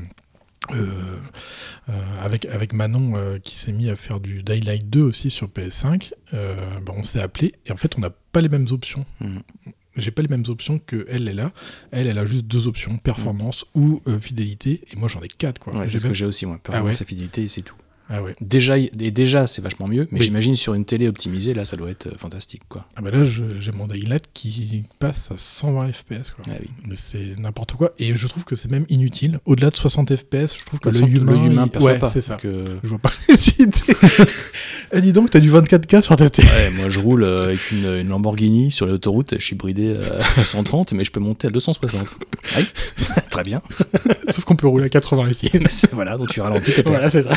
euh, 0.72 1.92
avec, 2.22 2.44
avec 2.46 2.72
Manon 2.72 3.14
euh, 3.16 3.38
qui 3.38 3.56
s'est 3.58 3.72
mis 3.72 3.90
à 3.90 3.96
faire 3.96 4.20
du 4.20 4.42
Daylight 4.42 4.88
2 4.88 5.02
aussi 5.02 5.30
sur 5.30 5.48
PS5, 5.48 6.12
euh, 6.34 6.54
bah, 6.86 6.92
on 6.96 7.02
s'est 7.02 7.20
appelé 7.20 7.54
et 7.66 7.72
en 7.72 7.76
fait 7.76 7.96
on 7.96 8.00
n'a 8.00 8.10
pas 8.10 8.40
les 8.40 8.48
mêmes 8.48 8.66
options. 8.70 9.04
Mhm. 9.20 9.40
J'ai 9.96 10.10
pas 10.10 10.22
les 10.22 10.28
mêmes 10.28 10.44
options 10.48 10.78
que 10.78 11.04
elle, 11.08 11.26
elle 11.28 11.40
a. 11.40 11.52
Elle, 11.90 12.06
elle 12.06 12.18
a 12.18 12.24
juste 12.24 12.46
deux 12.46 12.68
options, 12.68 12.96
performance 12.98 13.64
ou 13.74 14.00
euh, 14.06 14.20
fidélité. 14.20 14.80
Et 14.92 14.96
moi 14.96 15.08
j'en 15.08 15.20
ai 15.22 15.28
quatre 15.28 15.58
quoi. 15.58 15.76
Ouais, 15.76 15.88
c'est 15.88 15.98
ce 15.98 16.04
même- 16.04 16.12
que 16.12 16.18
j'ai 16.18 16.26
aussi, 16.26 16.46
moi. 16.46 16.58
Performance 16.62 16.96
ouais. 17.00 17.02
et 17.02 17.06
fidélité, 17.06 17.48
c'est 17.48 17.62
tout. 17.62 17.74
Ah 18.12 18.24
ouais. 18.24 18.34
Déjà, 18.40 18.76
et 18.76 18.90
déjà 18.90 19.46
c'est 19.46 19.62
vachement 19.62 19.86
mieux, 19.86 20.08
mais 20.10 20.18
Oui. 20.18 20.24
j'imagine 20.24 20.56
sur 20.56 20.74
une 20.74 20.84
télé 20.84 21.06
optimisée, 21.06 21.54
là, 21.54 21.64
ça 21.64 21.76
doit 21.76 21.90
être 21.90 22.08
euh, 22.08 22.18
fantastique, 22.18 22.62
quoi. 22.68 22.84
Ah 22.96 23.02
bah 23.02 23.12
là 23.12 23.22
j'ai 23.22 23.70
mon 23.70 23.86
Daylight 23.86 24.24
qui 24.34 24.82
passe 24.98 25.30
à 25.30 25.36
120 25.36 25.92
FPS 25.92 26.32
quoi. 26.32 26.44
Ah 26.50 26.54
oui. 26.60 26.92
C'est 26.96 27.36
n'importe 27.38 27.74
quoi. 27.74 27.92
Et 28.00 28.16
je 28.16 28.26
trouve 28.26 28.42
que 28.42 28.56
c'est 28.56 28.68
même 28.68 28.84
inutile. 28.88 29.38
Au-delà 29.44 29.70
de 29.70 29.76
60 29.76 30.16
FPS, 30.16 30.56
je 30.58 30.64
trouve 30.64 30.80
que 30.80 30.88
toute 30.88 30.92
façon, 30.98 31.06
humain, 31.06 31.44
humain 31.44 31.64
il- 31.66 31.70
perçoit 31.70 31.92
ouais, 31.92 31.98
pas. 32.00 32.08
c'est 32.10 32.20
ça. 32.20 32.34
que- 32.36 32.78
Je 32.82 32.88
vois 32.88 32.98
pas 32.98 33.12
les 33.28 33.62
idées. 33.62 33.78
Eh, 34.92 35.00
dis 35.00 35.12
donc, 35.12 35.30
t'as 35.30 35.38
du 35.38 35.50
24K 35.52 36.02
sur 36.02 36.16
ta 36.16 36.28
télé. 36.30 36.48
Ouais, 36.48 36.70
moi, 36.70 36.90
je 36.90 36.98
roule 36.98 37.22
euh, 37.22 37.44
avec 37.44 37.70
une, 37.70 37.84
une 38.00 38.08
Lamborghini 38.08 38.72
sur 38.72 38.86
l'autoroute, 38.86 39.34
je 39.38 39.44
suis 39.44 39.54
bridé 39.54 39.94
euh, 39.96 40.20
à 40.36 40.44
130, 40.44 40.92
mais 40.94 41.04
je 41.04 41.12
peux 41.12 41.20
monter 41.20 41.46
à 41.46 41.50
260. 41.50 42.16
Oui, 42.56 42.64
très 43.30 43.44
bien. 43.44 43.62
Sauf 44.30 44.44
qu'on 44.44 44.56
peut 44.56 44.66
rouler 44.66 44.86
à 44.86 44.88
80 44.88 45.28
ici. 45.30 45.50
voilà, 45.92 46.16
donc 46.18 46.30
tu 46.30 46.40
ralentis, 46.40 46.72
voilà, 46.84 47.08
c'est 47.10 47.22
ça. 47.22 47.30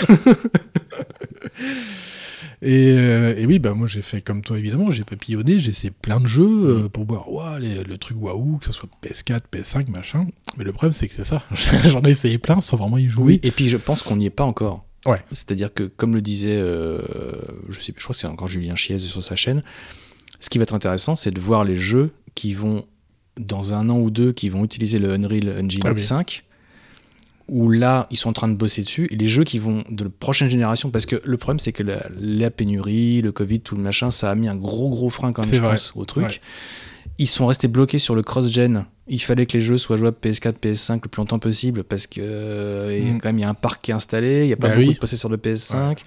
Et, 2.62 2.95
euh, 2.97 3.36
et 3.38 3.45
oui, 3.45 3.60
bah 3.60 3.74
moi 3.74 3.88
j'ai 3.88 4.01
fait 4.01 4.22
comme 4.22 4.41
toi 4.41 4.58
évidemment, 4.58 4.89
j'ai 4.89 5.04
papillonné, 5.04 5.60
j'ai 5.60 5.72
essayé 5.72 5.91
plein 5.91 6.22
de 6.22 6.28
jeux 6.28 6.47
euh, 6.86 6.88
pour 6.89 7.04
voir 7.06 7.60
les- 7.60 7.84
le 7.84 7.97
truc 7.97 8.16
waouh, 8.22 8.58
que 8.60 8.66
ce 8.66 8.72
soit 8.72 8.88
PS4, 9.04 9.41
PS5, 9.51 9.89
machin. 9.91 10.26
Mais 10.58 10.64
le 10.64 10.72
problème 10.72 10.93
c'est 10.93 11.10
que 11.10 11.14
c'est 11.14 11.26
ça, 11.26 11.43
j'en 11.89 12.01
ai 12.04 12.12
essayé 12.12 12.38
plein 12.38 12.62
sans 12.62 12.78
vraiment 12.78 12.97
y 12.97 13.08
jouer. 13.08 13.26
Oui, 13.26 13.39
et 13.43 13.51
puis 13.51 13.68
je 13.68 13.76
pense 13.76 14.01
qu'on 14.01 14.16
n'y 14.16 14.28
est 14.28 14.30
pas 14.30 14.45
encore. 14.45 14.86
Ouais. 15.06 15.18
C'est-à-dire 15.32 15.74
que, 15.74 15.84
comme 15.84 16.14
le 16.16 16.22
disait, 16.22 16.56
euh, 16.58 17.01
je 17.70 17.80
sais, 17.80 17.93
je 17.97 18.04
crois 18.04 18.14
que 18.14 18.20
c'est 18.20 18.28
encore 18.28 18.47
Julien 18.47 18.76
Chiez 18.76 18.99
sur 18.99 19.24
sa 19.24 19.36
chaîne, 19.36 19.64
ce 20.39 20.49
qui 20.49 20.58
va 20.58 20.64
être 20.64 20.74
intéressant, 20.74 21.16
c'est 21.16 21.32
de 21.32 21.39
voir 21.39 21.64
les 21.64 21.76
jeux 21.76 22.12
qui 22.36 22.54
vont, 22.54 22.86
dans 23.39 23.74
un 23.74 23.89
an 23.89 23.97
ou 23.99 24.12
deux, 24.12 24.32
qui 24.32 24.49
vont 24.49 24.64
utiliser 24.64 24.99
le 24.99 25.12
Unreal 25.14 25.49
Engine 25.64 25.82
Ah 25.86 25.91
oui. 25.93 25.99
5, 25.99 26.43
où 27.49 27.70
là, 27.70 28.08
ils 28.12 28.18
sont 28.18 28.30
en 28.30 28.34
train 28.34 28.47
de 28.47 28.56
bosser 28.56 28.84
dessus, 28.84 29.08
et 29.12 29.16
les 29.16 29.28
jeux 29.28 29.43
qui 29.43 29.60
vont 29.60 29.84
de 29.89 30.06
la 30.06 30.10
prochaine 30.10 30.49
génération, 30.49 30.89
parce 30.89 31.06
que 31.06 31.22
le 31.24 31.38
problème, 31.38 31.60
c'est 31.60 31.74
que 31.74 31.84
la, 31.84 32.06
la 32.18 32.49
pénurie, 32.51 33.22
le 33.22 33.32
Covid, 33.34 33.60
tout 33.60 33.76
le 33.76 33.82
machin, 33.82 34.12
ça 34.12 34.32
a 34.32 34.36
mis 34.36 34.47
un 34.47 34.56
gros, 34.56 34.89
gros 34.89 35.10
frein 35.10 35.34
quand 35.34 35.41
même, 35.43 35.49
C'est 35.49 35.58
je 35.58 35.62
vrai. 35.62 35.72
pense, 35.72 35.91
au 35.95 36.06
truc. 36.06 36.24
Ouais. 36.26 36.39
ils 37.18 37.28
sont 37.28 37.45
restés 37.45 37.68
bloqués 37.68 37.97
sur 37.99 38.16
le 38.16 38.22
cross-gen. 38.24 38.86
Il 39.08 39.22
fallait 39.22 39.45
que 39.45 39.58
les 39.58 39.62
jeux 39.62 39.78
soient 39.78 39.97
jouables 39.97 40.18
PS4, 40.22 40.54
PS5 40.62 41.01
le 41.04 41.10
plus 41.10 41.20
longtemps 41.20 41.39
possible 41.39 41.84
parce 41.84 42.08
que 42.08 42.22
euh, 42.22 42.97
il 42.97 43.08
y 43.08 43.10
a 43.10 43.14
Mm. 43.14 43.20
quand 43.20 43.30
même 43.30 43.39
il 43.39 43.41
y 43.41 43.45
a 43.45 43.49
un 43.49 43.54
parc 43.54 43.82
qui 43.84 43.91
est 43.91 43.93
installé, 43.93 44.43
il 44.43 44.47
n'y 44.47 44.54
a 44.54 44.58
pas 44.58 44.70
Bah 44.70 44.76
beaucoup 44.76 44.88
oui. 44.88 44.93
de 44.93 44.99
possesseurs 44.99 45.30
de 45.30 45.36
PS5. 45.38 45.99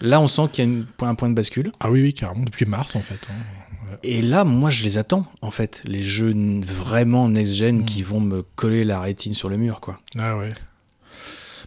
Là, 0.00 0.20
on 0.20 0.26
sent 0.26 0.42
qu'il 0.52 0.64
y 0.64 0.66
a 0.66 0.70
une- 0.70 0.86
un 1.02 1.14
point 1.14 1.28
de 1.28 1.34
bascule. 1.34 1.72
Ah 1.80 1.90
oui, 1.90 2.00
oui, 2.02 2.14
carrément, 2.14 2.44
depuis 2.44 2.66
mars 2.66 2.94
en 2.96 3.00
fait. 3.00 3.18
hein. 3.30 3.96
Et 4.02 4.22
là, 4.22 4.44
moi, 4.44 4.70
je 4.70 4.82
les 4.84 4.98
attends, 4.98 5.24
en 5.40 5.50
fait, 5.50 5.82
les 5.86 6.02
jeux 6.02 6.34
vraiment 6.60 7.28
next-gen 7.28 7.78
Mm. 7.78 7.84
qui 7.84 8.02
vont 8.02 8.20
me 8.20 8.42
coller 8.56 8.84
la 8.84 9.00
rétine 9.00 9.34
sur 9.34 9.48
le 9.48 9.56
mur, 9.56 9.80
quoi. 9.80 10.00
Ah 10.18 10.36
ouais. 10.36 10.50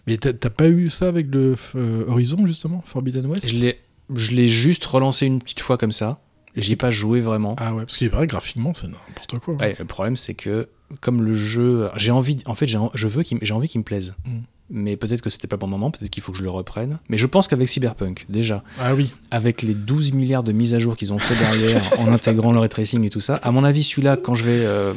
Mais 0.06 0.18
t'as 0.18 0.50
pas 0.50 0.70
eu 0.70 0.90
ça 0.90 1.08
avec 1.10 1.28
le 1.34 1.56
euh, 1.76 2.06
Horizon 2.08 2.46
justement, 2.48 2.82
Forbidden 2.86 3.26
West? 3.26 3.48
Je 3.50 4.32
l'ai 4.32 4.48
juste 4.50 4.86
relancé 4.86 5.26
une 5.26 5.40
petite 5.42 5.60
fois 5.60 5.78
comme 5.78 5.92
ça. 5.92 6.22
J'y 6.58 6.74
ai 6.74 6.76
pas 6.76 6.92
joué 6.92 7.20
vraiment. 7.22 7.56
Ah 7.60 7.74
ouais, 7.74 7.84
parce 7.86 7.98
qu'il 7.98 8.10
vrai, 8.10 8.28
graphiquement, 8.28 8.74
c'est 8.74 8.88
n'importe 8.88 9.40
quoi. 9.40 9.54
hein. 9.56 9.58
Ouais, 9.62 9.76
le 9.80 9.86
problème, 9.86 10.18
c'est 10.18 10.34
que 10.34 10.68
comme 11.02 11.22
le 11.24 11.34
jeu, 11.36 11.90
j'ai 11.98 12.12
envie, 12.12 12.38
en 12.46 12.56
fait, 12.56 12.66
je 12.68 13.08
veux 13.08 13.24
j'ai 13.42 13.54
envie 13.54 13.68
qu'il 13.68 13.80
me 13.80 13.84
plaise. 13.86 14.16
Mm. 14.26 14.32
Mais 14.70 14.98
peut-être 14.98 15.22
que 15.22 15.30
c'était 15.30 15.48
pas 15.48 15.56
le 15.56 15.62
bon 15.62 15.68
moment, 15.68 15.92
peut-être 15.92 16.10
qu'il 16.10 16.22
faut 16.22 16.34
que 16.34 16.38
je 16.38 16.44
le 16.44 16.50
reprenne. 16.50 17.00
Mais 17.08 17.18
je 17.18 17.26
pense 17.26 17.48
qu'avec 17.48 17.70
Cyberpunk, 17.70 18.26
déjà, 18.28 18.64
Ah 18.80 18.96
oui. 18.96 19.12
avec 19.32 19.62
les 19.62 19.74
12 19.74 20.12
milliards 20.12 20.44
de 20.44 20.52
mises 20.52 20.74
à 20.74 20.80
jour 20.80 20.98
qu'ils 20.98 21.14
ont 21.14 21.20
fait 21.20 21.36
derrière, 21.36 21.82
en 22.00 22.12
intégrant 22.12 22.52
le 22.52 22.60
ray 22.60 22.68
tracing 22.70 23.06
et 23.06 23.10
tout 23.10 23.22
ça, 23.22 23.36
à 23.36 23.52
mon 23.52 23.64
avis, 23.64 23.84
celui-là, 23.84 24.18
quand 24.18 24.36
je 24.36 24.44
vais, 24.44 24.66
euh, 24.66 24.94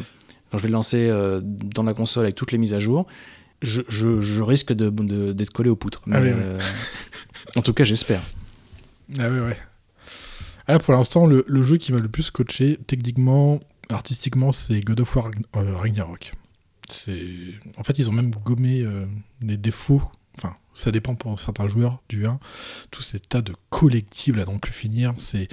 quand 0.51 0.59
je 0.59 0.63
vais 0.65 0.69
le 0.69 0.73
lancer 0.73 1.09
euh, 1.09 1.41
dans 1.45 1.85
la 1.85 1.95
console 1.95 2.25
avec 2.25 2.35
toutes 2.35 2.51
les 2.51 2.59
mises 2.59 2.75
à 2.75 2.81
jour, 2.81 3.07
je, 3.63 3.83
je- 3.89 4.21
je 4.21 4.43
risque 4.43 4.73
de, 4.73 4.91
de- 4.91 5.33
d'être 5.33 5.51
collé 5.53 5.71
aux 5.71 5.77
poutres. 5.77 6.03
Mais, 6.07 6.17
Ah 6.17 6.21
oui, 6.21 6.29
oui. 6.31 6.35
euh, 6.37 6.59
en 7.55 7.63
tout 7.63 7.73
cas, 7.75 7.85
j'espère. 7.85 8.23
Ah 9.21 9.29
ouais, 9.31 9.41
ouais. 9.41 9.57
Ah, 10.73 10.79
pour 10.79 10.93
l'instant, 10.95 11.27
le, 11.27 11.45
le 11.49 11.63
jeu 11.63 11.77
qui 11.79 11.93
m'a 11.93 11.99
le 11.99 12.09
plus 12.09 12.31
coaché, 12.31 12.79
techniquement, 12.87 13.59
artistiquement, 13.89 14.53
c'est 14.53 14.81
God 14.81 15.01
of 15.01 15.17
War 15.17 15.31
euh, 15.57 15.75
Ragnarok. 15.77 16.33
En 17.77 17.85
fait, 17.85 17.99
ils 17.99 18.09
ont 18.09 18.13
même 18.13 18.31
gommé 18.31 18.83
euh, 18.83 19.07
les 19.41 19.57
défauts. 19.57 20.03
Enfin, 20.39 20.55
ça 20.75 20.91
dépend 20.91 21.15
pour 21.15 21.39
certains 21.41 21.69
joueurs 21.69 22.03
du 22.09 22.27
1. 22.27 22.39
Tous 22.91 23.03
ces 23.03 23.21
tas 23.21 23.43
de 23.43 23.55
collectibles 23.69 24.41
à 24.41 24.45
non 24.45 24.59
plus 24.59 24.73
finir. 24.73 25.15
C'est... 25.19 25.49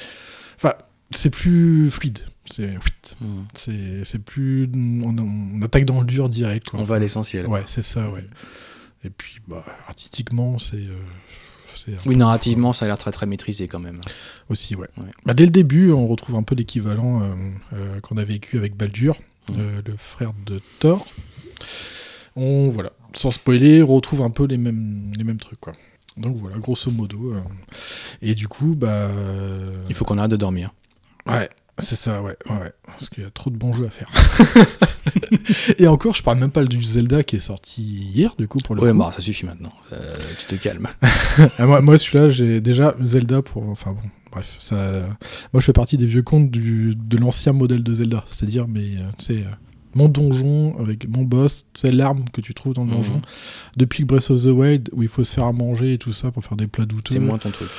Enfin, 0.55 0.73
c'est 1.11 1.29
plus 1.29 1.89
fluide. 1.91 2.19
C'est, 2.49 2.73
c'est 4.03 4.19
plus... 4.19 4.69
On, 4.73 5.15
on 5.17 5.61
attaque 5.61 5.85
dans 5.85 5.99
le 5.99 6.05
dur 6.05 6.29
direct. 6.29 6.69
quoi. 6.69 6.79
On 6.79 6.83
va 6.83 6.95
à 6.95 6.99
l'essentiel. 6.99 7.47
Ouais, 7.47 7.63
c'est 7.65 7.81
ça, 7.83 8.09
ouais. 8.11 8.25
Et 9.03 9.09
puis, 9.09 9.35
bah, 9.47 9.63
artistiquement, 9.87 10.57
c'est... 10.59 10.75
euh, 10.77 10.99
Oui, 12.05 12.15
narrativement, 12.15 12.73
ça 12.73 12.85
a 12.85 12.87
l'air 12.87 12.97
très 12.97 13.11
très 13.11 13.25
maîtrisé 13.25 13.67
quand 13.67 13.79
même. 13.79 13.97
aussi, 14.49 14.75
ouais. 14.75 14.87
Ouais. 14.97 15.05
Bah, 15.25 15.33
dès 15.33 15.45
le 15.45 15.51
début, 15.51 15.91
on 15.91 16.07
retrouve 16.07 16.35
un 16.35 16.43
peu 16.43 16.55
l'équivalent 16.55 17.21
euh, 17.21 17.25
euh, 17.73 17.99
qu'on 18.01 18.17
a 18.17 18.23
vécu 18.23 18.57
avec 18.57 18.75
Baldur, 18.75 19.15
Mhm. 19.49 19.55
euh, 19.59 19.81
le 19.85 19.95
frère 19.97 20.33
de 20.45 20.61
Thor. 20.79 21.05
On, 22.35 22.69
voilà, 22.69 22.91
sans 23.13 23.31
spoiler, 23.31 23.81
on 23.81 23.87
retrouve 23.87 24.21
un 24.21 24.29
peu 24.29 24.45
les 24.45 24.57
mêmes, 24.57 25.11
les 25.17 25.23
mêmes 25.23 25.37
trucs, 25.39 25.59
quoi. 25.59 25.73
Donc 26.17 26.35
voilà, 26.35 26.57
grosso 26.57 26.91
modo. 26.91 27.33
euh. 27.33 27.41
Et 28.21 28.35
du 28.35 28.47
coup, 28.47 28.75
bah. 28.75 28.87
euh, 28.89 29.81
Il 29.89 29.95
faut 29.95 30.05
qu'on 30.05 30.17
arrête 30.17 30.31
de 30.31 30.35
dormir. 30.35 30.73
Ouais, 31.25 31.49
c'est 31.79 31.95
ça, 31.95 32.21
ouais, 32.21 32.35
ouais, 32.49 32.55
ouais, 32.57 32.71
Parce 32.85 33.09
qu'il 33.09 33.23
y 33.23 33.25
a 33.27 33.29
trop 33.29 33.49
de 33.49 33.57
bons 33.57 33.71
jeux 33.73 33.85
à 33.85 33.89
faire. 33.89 34.09
Et 35.79 35.87
encore, 35.87 36.13
je 36.15 36.23
parle 36.23 36.39
même 36.39 36.51
pas 36.51 36.63
du 36.65 36.81
Zelda 36.81 37.23
qui 37.23 37.35
est 37.35 37.39
sorti 37.39 37.81
hier, 37.81 38.35
du 38.37 38.47
coup, 38.47 38.59
pour 38.59 38.75
le 38.75 38.81
Ouais, 38.81 38.91
coup. 38.91 38.97
bah 38.97 39.11
ça 39.13 39.21
suffit 39.21 39.45
maintenant. 39.45 39.71
Ça- 39.89 39.97
tu 40.39 40.45
te 40.57 40.61
calmes. 40.61 40.87
Ah, 41.59 41.65
moi, 41.65 41.81
moi, 41.81 41.97
celui-là, 41.97 42.29
j'ai 42.29 42.61
déjà 42.61 42.95
Zelda 43.03 43.41
pour. 43.41 43.67
Enfin 43.69 43.91
bon, 43.91 44.09
bref. 44.31 44.57
Ça... 44.59 44.75
Moi, 45.53 45.59
je 45.59 45.65
fais 45.65 45.73
partie 45.73 45.97
des 45.97 46.05
vieux 46.05 46.23
comptes 46.23 46.49
du... 46.49 46.93
de 46.95 47.17
l'ancien 47.17 47.53
modèle 47.53 47.83
de 47.83 47.93
Zelda. 47.93 48.23
C'est-à-dire, 48.27 48.67
mais 48.67 48.95
euh, 48.97 49.03
tu 49.19 49.25
sais, 49.25 49.33
euh, 49.41 49.49
mon 49.95 50.09
donjon 50.09 50.75
avec 50.79 51.07
mon 51.07 51.23
boss, 51.23 51.65
c'est 51.75 51.91
l'arme 51.91 52.25
que 52.33 52.41
tu 52.41 52.53
trouves 52.53 52.73
dans 52.73 52.83
le 52.85 52.89
Mhm. 52.91 52.95
donjon. 52.97 53.21
Depuis 53.77 54.03
que 54.03 54.07
Breath 54.07 54.29
of 54.31 54.41
the 54.41 54.45
Wild, 54.47 54.89
où 54.93 55.03
il 55.03 55.09
faut 55.09 55.23
se 55.23 55.33
faire 55.35 55.45
à 55.45 55.53
manger 55.53 55.93
et 55.93 55.97
tout 55.97 56.13
ça 56.13 56.31
pour 56.31 56.43
faire 56.43 56.57
des 56.57 56.67
plats 56.67 56.85
douteux. 56.85 57.13
C'est 57.13 57.19
moins 57.19 57.37
ton 57.37 57.51
truc. 57.51 57.69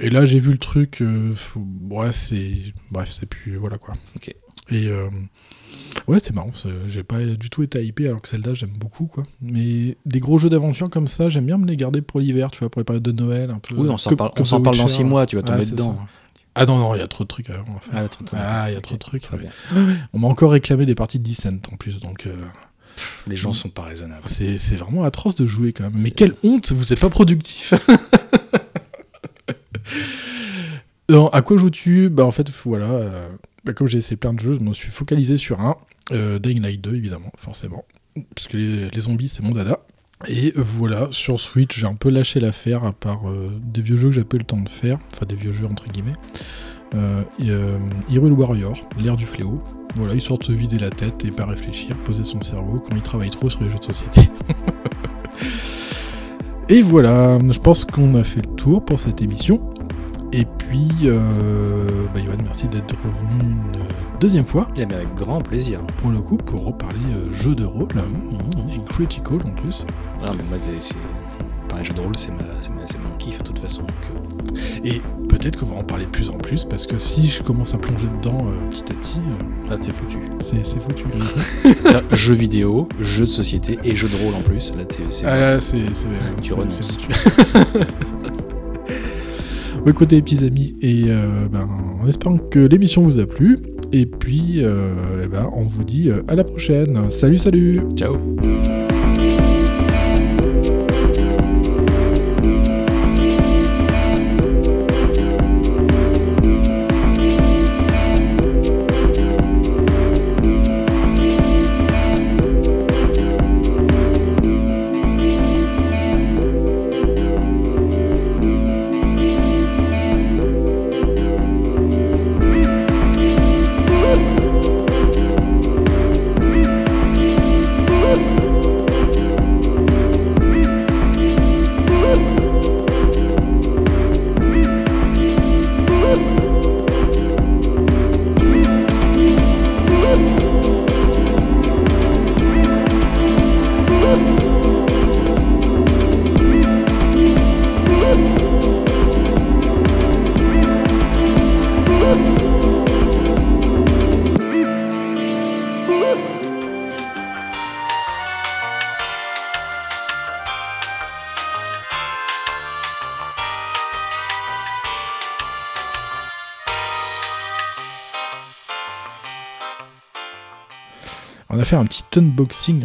Et 0.00 0.10
là, 0.10 0.24
j'ai 0.24 0.38
vu 0.40 0.50
le 0.52 0.58
truc. 0.58 1.00
euh, 1.02 1.34
faut- 1.34 1.66
Ouais, 1.90 2.12
c'est. 2.12 2.52
Bref, 2.90 3.10
c'est 3.18 3.26
plus. 3.26 3.56
Voilà 3.56 3.78
quoi. 3.78 3.94
Ok. 4.16 4.28
Et. 4.70 4.88
euh, 4.88 5.08
Ouais, 6.08 6.18
c'est 6.20 6.34
marrant. 6.34 6.50
J'ai 6.86 7.02
pas 7.04 7.20
du 7.24 7.50
tout 7.50 7.62
été 7.62 7.84
hypé 7.84 8.08
alors 8.08 8.20
que 8.20 8.28
Zelda, 8.28 8.52
j'aime 8.54 8.72
beaucoup 8.76 9.06
quoi. 9.06 9.22
Mais 9.40 9.96
des 10.06 10.18
gros 10.20 10.38
jeux 10.38 10.48
d'aventure 10.48 10.90
comme 10.90 11.06
ça, 11.08 11.28
j'aime 11.28 11.46
bien 11.46 11.56
me 11.58 11.66
les 11.66 11.76
garder 11.76 12.02
pour 12.02 12.20
l'hiver, 12.20 12.50
tu 12.50 12.58
vois, 12.60 12.70
pour 12.70 12.80
les 12.80 12.84
périodes 12.84 13.02
de 13.02 13.12
Noël 13.12 13.50
un 13.50 13.58
peu. 13.60 13.74
Oui, 13.76 13.88
on 13.88 13.96
s'en 13.98 14.14
parle, 14.16 14.30
on 14.38 14.44
s'en 14.44 14.60
parle 14.60 14.76
dans 14.76 14.82
Witcher. 14.84 14.96
6 14.98 15.04
mois, 15.04 15.26
tu 15.26 15.36
vas 15.36 15.42
tomber 15.42 15.64
dedans. 15.66 15.96
Ah 16.56 16.66
non, 16.66 16.78
non, 16.78 16.94
il 16.94 16.98
y 16.98 17.02
a 17.02 17.06
trop 17.08 17.24
de 17.24 17.28
trucs 17.28 17.48
à 17.50 17.54
à 17.54 17.80
faire. 17.80 18.08
Ah, 18.32 18.62
Ah, 18.64 18.70
il 18.70 18.74
y 18.74 18.76
a 18.76 18.80
trop 18.80 18.94
de 18.94 19.00
trucs. 19.00 19.22
Très 19.22 19.36
ouais. 19.36 19.42
bien. 19.72 19.96
On 20.12 20.18
m'a 20.20 20.28
encore 20.28 20.50
réclamé 20.52 20.84
des 20.86 20.94
parties 20.94 21.18
de 21.18 21.24
Descent 21.24 21.58
en 21.72 21.76
plus, 21.76 22.00
donc 22.00 22.26
euh, 22.26 22.34
Les 23.26 23.36
gens 23.36 23.52
sont 23.52 23.68
pas 23.70 23.82
raisonnables. 23.82 24.22
c'est 24.26 24.58
c'est 24.58 24.76
vraiment 24.76 25.04
atroce 25.04 25.34
de 25.36 25.46
jouer 25.46 25.72
quand 25.72 25.84
même. 25.84 25.94
Mais 25.96 26.10
quelle 26.10 26.34
honte, 26.42 26.72
vous 26.72 26.92
êtes 26.92 27.00
pas 27.00 27.10
productif. 27.10 27.74
Non, 31.10 31.28
à 31.28 31.42
quoi 31.42 31.58
joues-tu 31.58 32.08
Bah 32.08 32.24
en 32.24 32.30
fait, 32.30 32.48
voilà, 32.64 32.86
euh, 32.86 33.28
bah, 33.64 33.74
comme 33.74 33.86
j'ai 33.86 33.98
essayé 33.98 34.16
plein 34.16 34.32
de 34.32 34.40
jeux, 34.40 34.54
je 34.54 34.60
me 34.60 34.72
suis 34.72 34.90
focalisé 34.90 35.36
sur 35.36 35.60
un, 35.60 35.76
euh, 36.12 36.38
Dying 36.38 36.62
Light 36.62 36.80
2 36.80 36.94
évidemment, 36.94 37.30
forcément, 37.36 37.84
parce 38.34 38.48
que 38.48 38.56
les, 38.56 39.00
zombies 39.00 39.28
c'est 39.28 39.42
mon 39.42 39.52
dada. 39.52 39.80
Et 40.28 40.54
voilà, 40.56 41.08
sur 41.10 41.38
Switch, 41.38 41.78
j'ai 41.78 41.86
un 41.86 41.94
peu 41.94 42.08
lâché 42.08 42.40
l'affaire, 42.40 42.84
à 42.84 42.92
part 42.92 43.28
euh, 43.28 43.50
des 43.62 43.82
vieux 43.82 43.96
jeux 43.96 44.08
que 44.08 44.14
j'ai 44.14 44.24
pas 44.24 44.36
eu 44.36 44.40
le 44.40 44.46
temps 44.46 44.60
de 44.60 44.68
faire, 44.68 44.98
enfin 45.12 45.26
des 45.26 45.34
vieux 45.34 45.52
jeux 45.52 45.66
entre 45.66 45.88
guillemets. 45.88 46.12
Euh, 46.94 47.22
et, 48.10 48.18
Warrior, 48.18 48.76
l'ère 48.98 49.16
du 49.16 49.26
fléau. 49.26 49.60
Voilà, 49.96 50.14
histoire 50.14 50.38
de 50.38 50.44
se 50.44 50.52
vider 50.52 50.78
la 50.78 50.90
tête 50.90 51.24
et 51.24 51.30
pas 51.30 51.46
réfléchir, 51.46 51.96
poser 51.98 52.24
son 52.24 52.42
cerveau 52.42 52.80
quand 52.80 52.96
il 52.96 53.02
travaille 53.02 53.30
trop 53.30 53.48
sur 53.48 53.62
les 53.62 53.70
jeux 53.70 53.78
de 53.78 53.84
société. 53.84 54.22
et 56.68 56.82
voilà, 56.82 57.38
je 57.38 57.58
pense 57.58 57.84
qu'on 57.84 58.14
a 58.16 58.24
fait 58.24 58.40
le 58.40 58.56
tour 58.56 58.84
pour 58.84 58.98
cette 58.98 59.22
émission. 59.22 59.70
Et 60.36 60.44
puis, 60.58 60.88
euh, 61.04 61.86
bah 62.12 62.20
Yoann, 62.20 62.42
merci 62.44 62.66
d'être 62.68 62.94
revenu 63.04 63.40
une 63.50 64.18
deuxième 64.20 64.44
fois, 64.44 64.66
Eh 64.76 64.84
bien, 64.84 64.96
avec 64.98 65.14
grand 65.14 65.40
plaisir. 65.40 65.80
pour 65.98 66.10
le 66.10 66.20
coup, 66.20 66.36
pour 66.36 66.64
reparler 66.64 66.98
euh, 67.16 67.32
jeu 67.34 67.54
de 67.54 67.64
rôle, 67.64 67.86
et 68.74 68.84
critical 68.84 69.38
en 69.46 69.50
plus. 69.52 69.86
Ah, 70.26 70.32
mais 70.36 70.42
moi, 70.48 70.58
c'est- 70.60 70.88
c'est- 70.88 70.94
pareil, 71.68 71.84
jeu 71.84 71.94
de 71.94 72.00
rôle, 72.00 72.16
c'est 72.16 72.30
ma- 72.32 72.38
c'est 72.60 72.70
ma- 72.70 72.86
c'est 72.86 72.98
mon 72.98 73.16
kiff, 73.18 73.38
de 73.38 73.44
toute 73.44 73.58
façon. 73.58 73.82
donc, 73.82 73.90
euh, 74.56 74.60
Et 74.82 75.00
peut-être 75.28 75.58
qu'on 75.60 75.66
va 75.66 75.76
en 75.76 75.84
parler 75.84 76.04
de 76.06 76.10
plus 76.10 76.30
en 76.30 76.38
plus, 76.38 76.64
parce 76.64 76.86
que 76.86 76.98
si 76.98 77.28
je 77.28 77.42
commence 77.42 77.74
à 77.74 77.78
plonger 77.78 78.06
dedans 78.20 78.46
euh, 78.48 78.70
petit 78.70 78.82
à 78.90 78.94
petit, 78.94 79.18
euh, 79.20 79.70
Là, 79.70 79.78
t'es 79.78 79.92
foutu. 79.92 80.18
c'est 80.42 80.64
c'est 80.66 80.80
foutu. 80.82 81.04
Tiens, 81.88 82.02
jeux 82.12 82.34
vidéo, 82.34 82.88
jeux 83.00 83.24
de 83.24 83.30
société 83.30 83.78
et 83.84 83.94
jeux 83.94 84.08
de 84.08 84.16
rôle 84.24 84.34
en 84.34 84.42
plus. 84.42 84.72
Là, 84.76 84.84
c'est- 84.88 85.10
c'est- 85.10 85.26
Ah 85.26 85.36
là, 85.38 85.60
c'est. 85.60 85.78
c'est- 85.94 86.06
Tu 86.42 86.50
c'est- 86.50 86.54
renonces. 86.54 86.98
écoutez, 89.90 90.16
les 90.16 90.22
petits 90.22 90.44
amis, 90.44 90.76
et 90.80 91.04
euh, 91.08 91.46
ben, 91.50 91.68
en 92.02 92.06
espérant 92.08 92.38
que 92.38 92.58
l'émission 92.58 93.02
vous 93.02 93.18
a 93.18 93.26
plu. 93.26 93.58
Et 93.92 94.06
puis, 94.06 94.64
euh, 94.64 95.22
eh 95.24 95.28
ben, 95.28 95.48
on 95.54 95.62
vous 95.62 95.84
dit 95.84 96.10
euh, 96.10 96.22
à 96.28 96.34
la 96.34 96.44
prochaine. 96.44 97.10
Salut, 97.10 97.38
salut 97.38 97.82
Ciao. 97.94 98.16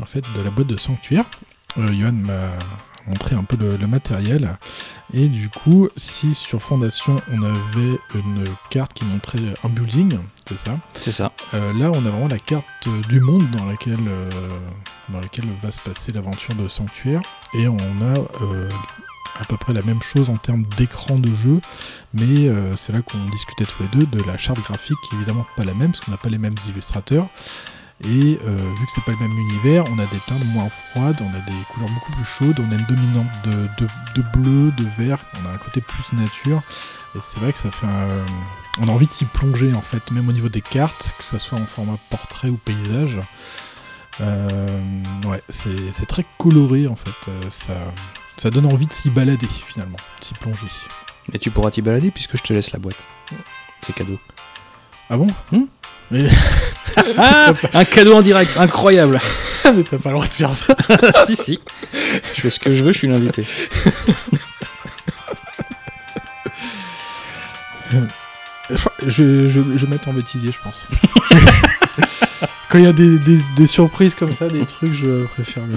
En 0.01 0.05
fait 0.05 0.23
de 0.35 0.41
la 0.41 0.51
boîte 0.51 0.67
de 0.67 0.77
Sanctuaire. 0.77 1.25
Euh, 1.77 1.93
Johan 1.93 2.11
m'a 2.11 2.49
montré 3.07 3.35
un 3.35 3.43
peu 3.43 3.55
le, 3.55 3.77
le 3.77 3.87
matériel. 3.87 4.57
Et 5.13 5.27
du 5.29 5.49
coup, 5.49 5.89
si 5.95 6.35
sur 6.35 6.61
Fondation 6.61 7.21
on 7.31 7.41
avait 7.41 7.97
une 8.13 8.45
carte 8.69 8.93
qui 8.93 9.05
montrait 9.05 9.39
un 9.63 9.69
building, 9.69 10.19
c'est 10.47 10.57
ça? 10.57 10.79
C'est 10.99 11.11
ça. 11.11 11.31
Euh, 11.53 11.73
là, 11.73 11.91
on 11.91 12.05
a 12.05 12.09
vraiment 12.09 12.27
la 12.27 12.39
carte 12.39 12.65
du 13.07 13.19
monde 13.19 13.49
dans 13.51 13.65
laquelle, 13.65 14.07
euh, 14.07 14.29
dans 15.09 15.21
laquelle 15.21 15.45
va 15.61 15.71
se 15.71 15.79
passer 15.79 16.11
l'aventure 16.11 16.55
de 16.55 16.67
Sanctuaire. 16.67 17.21
Et 17.53 17.67
on 17.67 17.77
a 17.77 18.17
euh, 18.43 18.69
à 19.39 19.45
peu 19.45 19.57
près 19.57 19.73
la 19.73 19.81
même 19.81 20.01
chose 20.01 20.29
en 20.29 20.37
termes 20.37 20.65
d'écran 20.77 21.17
de 21.17 21.33
jeu, 21.33 21.61
mais 22.13 22.51
c'est 22.75 22.91
là 22.91 23.01
qu'on 23.01 23.23
discutait 23.29 23.63
tous 23.63 23.83
les 23.83 23.89
deux 23.89 24.05
de 24.05 24.21
la 24.23 24.37
charte 24.37 24.59
graphique, 24.59 24.97
qui 25.07 25.15
est 25.15 25.17
évidemment 25.17 25.45
pas 25.55 25.63
la 25.63 25.73
même, 25.73 25.91
parce 25.91 26.03
qu'on 26.03 26.11
n'a 26.11 26.17
pas 26.17 26.29
les 26.29 26.37
mêmes 26.37 26.55
illustrateurs. 26.67 27.29
Et 28.01 28.39
euh, 28.45 28.73
vu 28.79 28.85
que 28.85 28.91
c'est 28.91 29.03
pas 29.03 29.11
le 29.11 29.17
même 29.17 29.37
univers, 29.37 29.83
on 29.91 29.99
a 29.99 30.05
des 30.05 30.19
teintes 30.25 30.45
moins 30.45 30.69
froides, 30.69 31.21
on 31.21 31.29
a 31.35 31.41
des 31.41 31.63
couleurs 31.69 31.89
beaucoup 31.89 32.13
plus 32.13 32.25
chaudes, 32.25 32.59
on 32.59 32.71
a 32.71 32.75
une 32.75 32.85
dominante 32.85 33.27
de, 33.43 33.67
de, 33.77 33.87
de 34.15 34.21
bleu, 34.33 34.71
de 34.71 34.85
vert, 34.97 35.19
on 35.41 35.49
a 35.49 35.53
un 35.53 35.57
côté 35.57 35.81
plus 35.81 36.13
nature. 36.13 36.61
Et 37.15 37.19
c'est 37.21 37.39
vrai 37.39 37.51
que 37.51 37.59
ça 37.59 37.71
fait 37.71 37.87
un... 37.87 38.25
On 38.79 38.87
a 38.87 38.91
envie 38.91 39.07
de 39.07 39.11
s'y 39.11 39.25
plonger 39.25 39.73
en 39.73 39.81
fait, 39.81 40.11
même 40.11 40.29
au 40.29 40.31
niveau 40.31 40.47
des 40.47 40.61
cartes, 40.61 41.11
que 41.17 41.23
ça 41.25 41.39
soit 41.39 41.57
en 41.57 41.65
format 41.65 41.97
portrait 42.09 42.49
ou 42.49 42.55
paysage. 42.55 43.19
Euh, 44.21 44.81
ouais, 45.25 45.41
c'est 45.49 45.91
c'est 45.93 46.05
très 46.05 46.25
coloré 46.37 46.87
en 46.87 46.95
fait, 46.95 47.29
euh, 47.29 47.49
ça, 47.49 47.73
ça 48.37 48.49
donne 48.49 48.65
envie 48.65 48.87
de 48.87 48.93
s'y 48.93 49.09
balader 49.09 49.47
finalement, 49.47 49.97
de 50.19 50.25
s'y 50.25 50.33
plonger. 50.33 50.67
Et 51.33 51.39
tu 51.39 51.51
pourras 51.51 51.71
t'y 51.71 51.81
balader 51.81 52.11
puisque 52.11 52.37
je 52.37 52.43
te 52.43 52.53
laisse 52.53 52.71
la 52.71 52.79
boîte. 52.79 53.05
C'est 53.81 53.93
cadeau. 53.93 54.19
Ah 55.09 55.17
bon? 55.17 55.27
Hmm? 55.51 55.65
Mais, 56.11 56.27
Ah 57.17 57.53
Un 57.73 57.85
cadeau 57.85 58.13
en 58.15 58.21
direct, 58.21 58.57
incroyable 58.57 59.19
mais 59.75 59.83
t'as 59.83 59.97
pas 59.99 60.09
le 60.09 60.15
droit 60.15 60.27
de 60.27 60.33
faire 60.33 60.55
ça 60.55 60.75
Si, 61.25 61.35
si. 61.35 61.59
Je 62.35 62.41
fais 62.41 62.49
ce 62.49 62.59
que 62.59 62.71
je 62.71 62.83
veux, 62.83 62.91
je 62.91 62.97
suis 62.97 63.07
l'invité. 63.07 63.45
je, 67.91 68.77
je, 69.07 69.47
je 69.47 69.85
vais 69.85 69.87
mettre 69.87 70.09
en 70.09 70.13
bêtisier, 70.13 70.51
je 70.51 70.59
pense. 70.63 70.87
Quand 72.69 72.77
il 72.77 72.85
y 72.85 72.87
a 72.87 72.93
des, 72.93 73.17
des, 73.19 73.39
des 73.55 73.67
surprises 73.67 74.13
comme 74.15 74.33
ça, 74.33 74.47
des 74.47 74.65
trucs, 74.65 74.93
je 74.93 75.25
préfère 75.25 75.63
le. 75.65 75.75